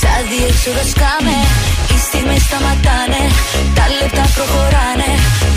Σαν 0.00 0.20
διέξοδο 0.30 0.84
σκάμε. 0.92 1.36
Οι 1.92 1.96
στιγμές 2.06 2.42
σταματάνε 2.48 3.22
Τα 3.76 3.84
λεπτά 3.98 4.24
προχωράνε. 4.36 5.10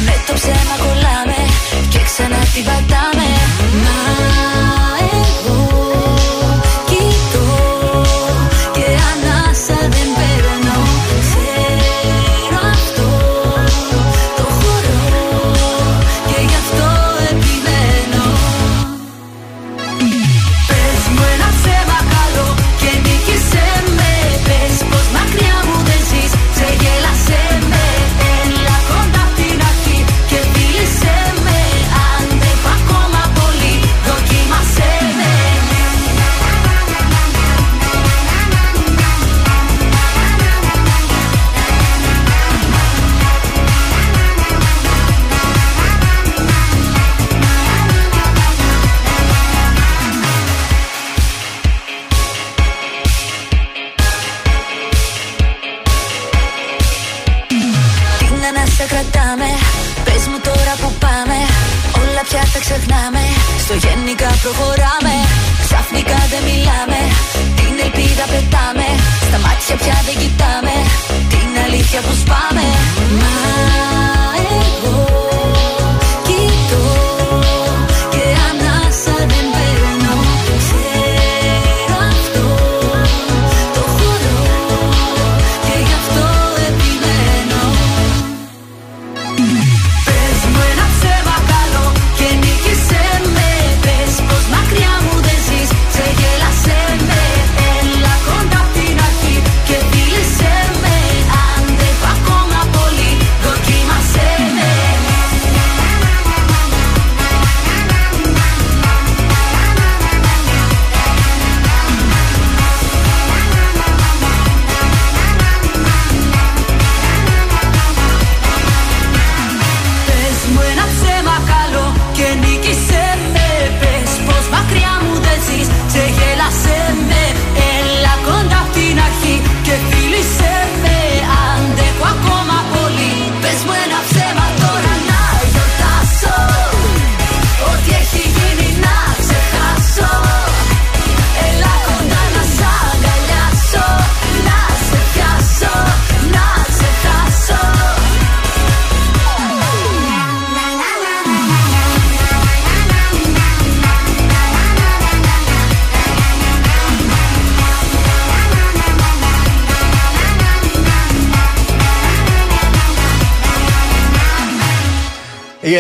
Με 0.06 0.16
το 0.26 0.34
ψέμα 0.40 0.76
κολλάμε 0.84 1.40
Και 1.92 2.00
ξανά 2.08 2.42
την 2.54 2.64
πατάμε. 2.68 3.30
Μα 3.84 4.69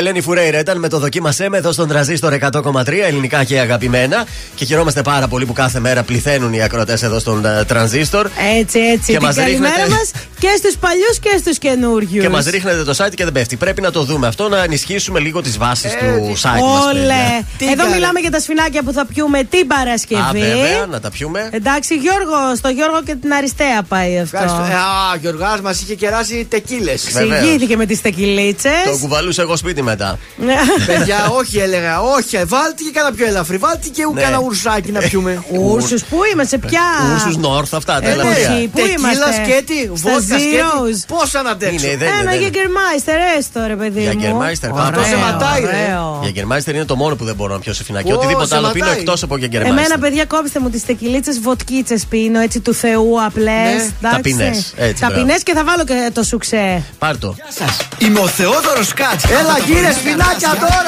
Ελένη 0.09 0.23
Φουρέιρα 0.23 0.59
ήταν 0.59 0.79
με 0.79 0.87
το 0.89 0.99
δοκίμασέ 0.99 1.49
με 1.49 1.57
εδώ 1.57 1.71
στον 1.71 1.87
τραζίστορ 1.87 2.33
100,3 2.51 2.87
ελληνικά 3.07 3.43
και 3.43 3.59
αγαπημένα. 3.59 4.25
Και 4.55 4.65
χαιρόμαστε 4.65 5.01
πάρα 5.01 5.27
πολύ 5.27 5.45
που 5.45 5.53
κάθε 5.53 5.79
μέρα 5.79 6.03
πληθαίνουν 6.03 6.53
οι 6.53 6.61
ακροτέ 6.61 6.97
εδώ 7.01 7.19
στον 7.19 7.45
ε, 7.45 7.63
τρανζίστορ. 7.67 8.29
Έτσι, 8.59 8.79
έτσι. 8.79 9.11
Και 9.11 9.17
την 9.17 9.25
μας 9.25 9.35
καλημέρα 9.35 9.73
ρίχνετε- 9.75 9.89
μας 9.97 10.11
και 10.39 10.47
στους 10.57 10.75
παλιούς 10.77 11.19
και 11.21 11.37
στους 11.39 11.57
καινούριους. 11.57 12.23
Και 12.23 12.29
μας 12.29 12.45
ρίχνετε 12.45 12.83
το 12.83 12.93
site 12.97 13.13
και 13.15 13.23
δεν 13.23 13.33
πέφτει. 13.33 13.55
Πρέπει 13.55 13.81
να 13.81 13.91
το 13.91 14.03
δούμε 14.03 14.27
αυτό, 14.27 14.49
να 14.49 14.63
ενισχύσουμε 14.63 15.19
λίγο 15.19 15.41
τις 15.41 15.57
βάσεις 15.57 15.91
του 15.91 16.33
site 16.41 16.61
μας. 16.61 16.85
Όλε. 16.85 17.71
Εδώ 17.71 17.89
μιλάμε 17.93 18.19
για 18.19 18.31
τα 18.31 18.39
σφινάκια 18.39 18.83
που 18.83 18.91
θα 18.91 19.05
πιούμε 19.05 19.43
την 19.43 19.67
Παρασκευή. 19.67 20.21
Α, 20.21 20.31
βέβαια, 20.31 20.85
να 20.89 20.99
τα 20.99 21.09
πιούμε. 21.09 21.49
Εντάξει, 21.51 21.95
Γιώργο, 21.95 22.55
στο 22.55 22.69
Γιώργο 22.69 23.01
και 23.05 23.15
την 23.15 23.33
Αριστεία 23.33 23.85
πάει 23.87 24.19
αυτό. 24.19 24.37
Ευχαριστώ. 24.37 24.63
Ε, 24.71 24.73
Α, 24.75 25.15
Γιωργάς 25.21 25.61
μας 25.61 25.81
είχε 25.81 25.95
κεράσει 25.95 26.45
τεκίλες. 26.49 27.03
Ξηγήθηκε 27.13 27.77
με 27.77 27.85
τις 27.85 28.01
τεκιλίτσες. 28.01 28.71
Το 28.85 28.97
κουβαλούσα 29.01 29.41
εγώ 29.41 29.55
σπίτι 29.55 29.81
μετά. 29.81 30.19
Παιδιά, 30.85 31.29
όχι 31.37 31.57
έλεγα, 31.57 32.01
όχι. 32.01 32.37
Βάλτε 32.45 32.83
και 32.83 32.91
κάνα 32.93 33.11
πιο 33.11 33.25
ελαφρύ. 33.25 33.57
Βάλτε 33.57 33.87
και 33.93 34.03
Ναι. 34.13 34.21
κάνα 34.21 34.37
ουρσάκι 34.39 34.91
να 34.91 34.99
πιούμε. 34.99 35.43
Ούρσους, 35.49 36.03
πού 36.03 36.17
είμαστε, 36.33 36.57
πια. 36.57 36.81
Ούρσους 37.13 37.37
Νόρθ, 37.37 37.73
αυτά 37.73 37.99
τα 37.99 38.07
Ε, 38.07 38.15
ναι, 38.15 38.21
ελαφριά. 38.21 38.49
Πού 38.49 38.69
Τεκίλας 38.79 39.01
είμαστε; 39.01 39.43
σκέτη, 39.43 39.83
Στα 39.83 40.09
βότκα 40.09 40.21
σκέτη. 40.21 40.28
Zeros. 40.37 40.97
Πώς 41.07 41.31
να 41.43 41.49
αντέξω. 41.49 41.85
Είναι, 41.87 41.97
δεν 41.97 42.07
είναι, 42.07 42.17
Ένα 42.21 42.31
δεν 42.31 42.39
είναι. 42.41 42.43
γεγκερμάιστερ, 42.43 43.17
έστω 43.37 43.59
ρε 43.67 43.75
παιδί 43.75 43.99
μου. 43.99 44.11
Γεγερμάιστερ, 44.19 44.71
Ωραίο, 44.71 44.83
αυτό 44.85 45.03
σε 45.03 45.15
ματάει, 45.15 45.61
ρε. 45.61 45.67
ωραίο. 45.67 46.19
Γεγερμάιστερ 46.23 46.75
είναι 46.75 46.85
το 46.85 46.95
μόνο 46.95 47.15
που 47.15 47.25
δεν 47.25 47.35
μπορώ 47.35 47.53
να 47.53 47.59
πιω 47.59 47.73
σε 47.73 47.83
φινάκι. 47.83 48.11
Ω, 48.11 48.15
Οτιδήποτε 48.15 48.47
σε 48.47 48.55
άλλο 48.55 48.69
πίνω 48.71 48.85
ματάει. 48.85 48.99
εκτός 48.99 49.23
από 49.23 49.37
Γεγερμάιστερ. 49.37 49.77
Εμένα, 49.79 49.97
παιδιά, 49.99 50.25
κόψτε 50.25 50.59
μου 50.59 50.69
τις 50.69 50.85
τεκιλίτσε 50.85 51.31
βοτκίτσες 51.41 52.05
πίνω, 52.05 52.39
έτσι 52.39 52.59
του 52.59 52.73
Θεού 52.73 53.23
απλές. 53.25 53.81
Ναι, 53.99 54.09
ταπεινές, 54.11 54.73
έτσι, 54.77 54.93
μπράβο. 55.05 55.13
Ταπεινέ 55.13 55.35
και 55.43 55.53
θα 55.53 55.63
βάλω 55.63 55.83
και 55.83 56.09
το 56.13 56.23
σουξέ. 56.23 56.83
Πάρτο. 56.99 57.35
Είμαι 57.97 58.19
ο 58.19 58.27
Θεόδωρος 58.27 58.93
Κάτς. 58.93 59.23
Έλα, 59.23 59.57
γύρε 59.65 59.91
σπινάκια 59.91 60.49
τώρα. 60.59 60.83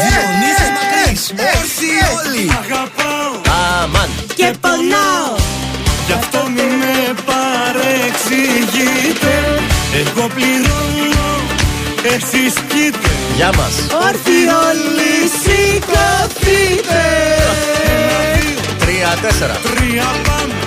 Διονύσης 0.00 0.70
Μακρύς. 0.76 1.32
Όρθιοι 1.56 1.98
όλοι. 2.18 2.50
Αμάν. 3.82 4.08
Και 4.34 4.52
πονάω. 4.60 5.39
Παρεξηγείτε 8.30 9.34
Εγώ 10.00 10.26
πληρώνω, 10.34 11.30
εσείς 12.02 12.54
πείτε 12.68 13.10
Γεια 13.36 13.50
μας. 13.56 13.74
Όρθιοι 14.06 14.44
όλοι 14.68 15.14
σηκωθείτε. 15.40 17.02
Τρία, 18.78 19.16
τέσσερα. 19.22 19.52
Τρία 19.52 20.08
πάμε, 20.26 20.60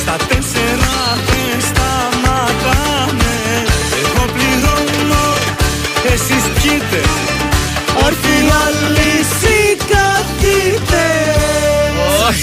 στα 0.00 0.16
τέσσερα 0.28 0.94
δεν 1.26 1.60
σταματάμε 1.68 3.34
Εγώ 4.02 4.24
πληρώνω, 4.34 5.24
εσείς 6.12 6.44
πείτε 6.54 7.00
Όρθιοι 8.04 8.40
όλοι 8.64 9.10
σηκωθείτε. 9.38 9.51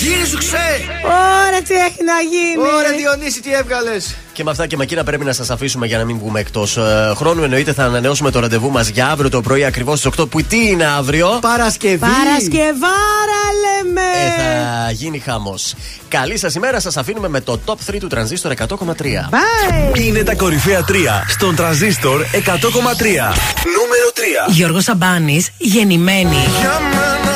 Γύρι 0.02 0.26
σου 0.26 0.38
ξέ. 0.38 0.70
Ωραία, 1.04 1.62
τι 1.68 1.74
έχει 1.74 2.04
να 2.06 2.14
γίνει. 2.32 2.74
Ωραία, 2.78 2.92
Διονύση, 2.98 3.42
τι 3.42 3.54
έβγαλες; 3.54 4.16
Και 4.34 4.44
με 4.44 4.52
αυτά 4.52 4.68
και 4.68 4.78
με 4.78 4.84
εκείνα 4.84 5.04
πρέπει 5.04 5.26
να 5.26 5.34
σας 5.34 5.50
αφήσουμε 5.50 5.86
για 5.88 5.98
να 5.98 6.06
μην 6.06 6.18
βγούμε 6.18 6.40
εκτός 6.40 6.78
χρόνου. 7.16 7.44
Εννοείται 7.44 7.74
θα 7.74 7.84
ανανεώσουμε 7.84 8.32
το 8.32 8.40
ραντεβού 8.40 8.72
μας 8.72 8.88
για 8.88 9.08
αύριο 9.08 9.30
το 9.30 9.42
πρωί 9.42 9.64
ακριβώς 9.66 10.00
στις 10.00 10.12
8. 10.20 10.30
Που 10.30 10.42
τι 10.42 10.68
είναι 10.68 10.86
αύριο; 10.86 11.38
Παρασκευή. 11.42 11.98
Παρασκευάρα 12.00 13.44
λέμε. 13.64 14.02
Ε, 14.02 14.42
θα 14.86 14.92
γίνει 14.92 15.20
χαμός. 15.20 15.74
Καλή 16.08 16.38
σας 16.38 16.56
ημέρα, 16.56 16.80
σας 16.80 16.98
αφήνουμε 16.98 17.28
με 17.28 17.42
το 17.42 17.60
top 17.66 17.76
3 17.86 18.00
του 18.00 18.08
τρανζίστορ 18.08 18.52
100,3. 18.52 19.30
Bye. 19.30 20.00
Είναι 20.00 20.24
τα 20.24 20.36
κορυφαία 20.36 20.84
3 20.88 20.94
στον 21.28 21.56
τρανζίστορ 21.56 22.22
100,3. 22.22 23.34
Νούμερο 23.78 24.10
3. 24.48 24.52
Γιώργος 24.52 24.84
Σαμπάνης, 24.84 25.50
γεννημένη. 25.58 26.38
Για 26.60 26.80
μένα 26.92 27.29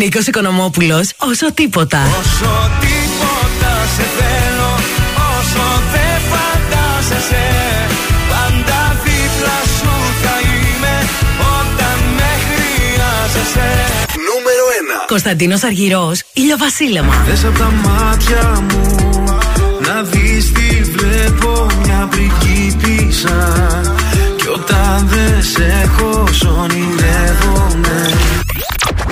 Νίκος 0.00 0.26
Οικονομόπουλος, 0.26 1.12
όσο 1.16 1.52
τίποτα. 1.52 1.98
Όσο 2.20 2.70
τίποτα 2.80 3.72
σε 3.96 4.04
θέλω 4.18 4.70
Όσο 5.36 5.64
δεν 5.92 6.18
φαντάζεσαι 6.30 7.46
Πάντα 8.30 8.96
δίπλα 9.04 9.58
σου 9.78 9.92
θα 10.22 10.34
είμαι 10.48 10.94
Όταν 11.58 11.98
με 12.16 12.30
χρειάζεσαι 12.46 13.68
Νούμερο 14.28 14.64
1. 15.04 15.06
Κωνσταντίνος 15.06 15.62
Αργυρός, 15.62 16.22
ηλιοβασίλεμα. 16.32 17.14
Θες 17.26 17.44
απ' 17.44 17.58
τα 17.58 17.70
μάτια 17.84 18.64
μου 18.68 19.24
να 19.86 20.02
δεις 20.02 20.52
τι 20.52 20.82
βλέπω 20.82 21.66
μια 21.84 22.08
πριγκίπισσα 22.10 23.54
Κι 24.36 24.48
όταν 24.48 25.08
δεν 25.08 25.42
σε 25.42 25.82
έχω 25.84 26.24
ονειρεύομαι 26.60 28.19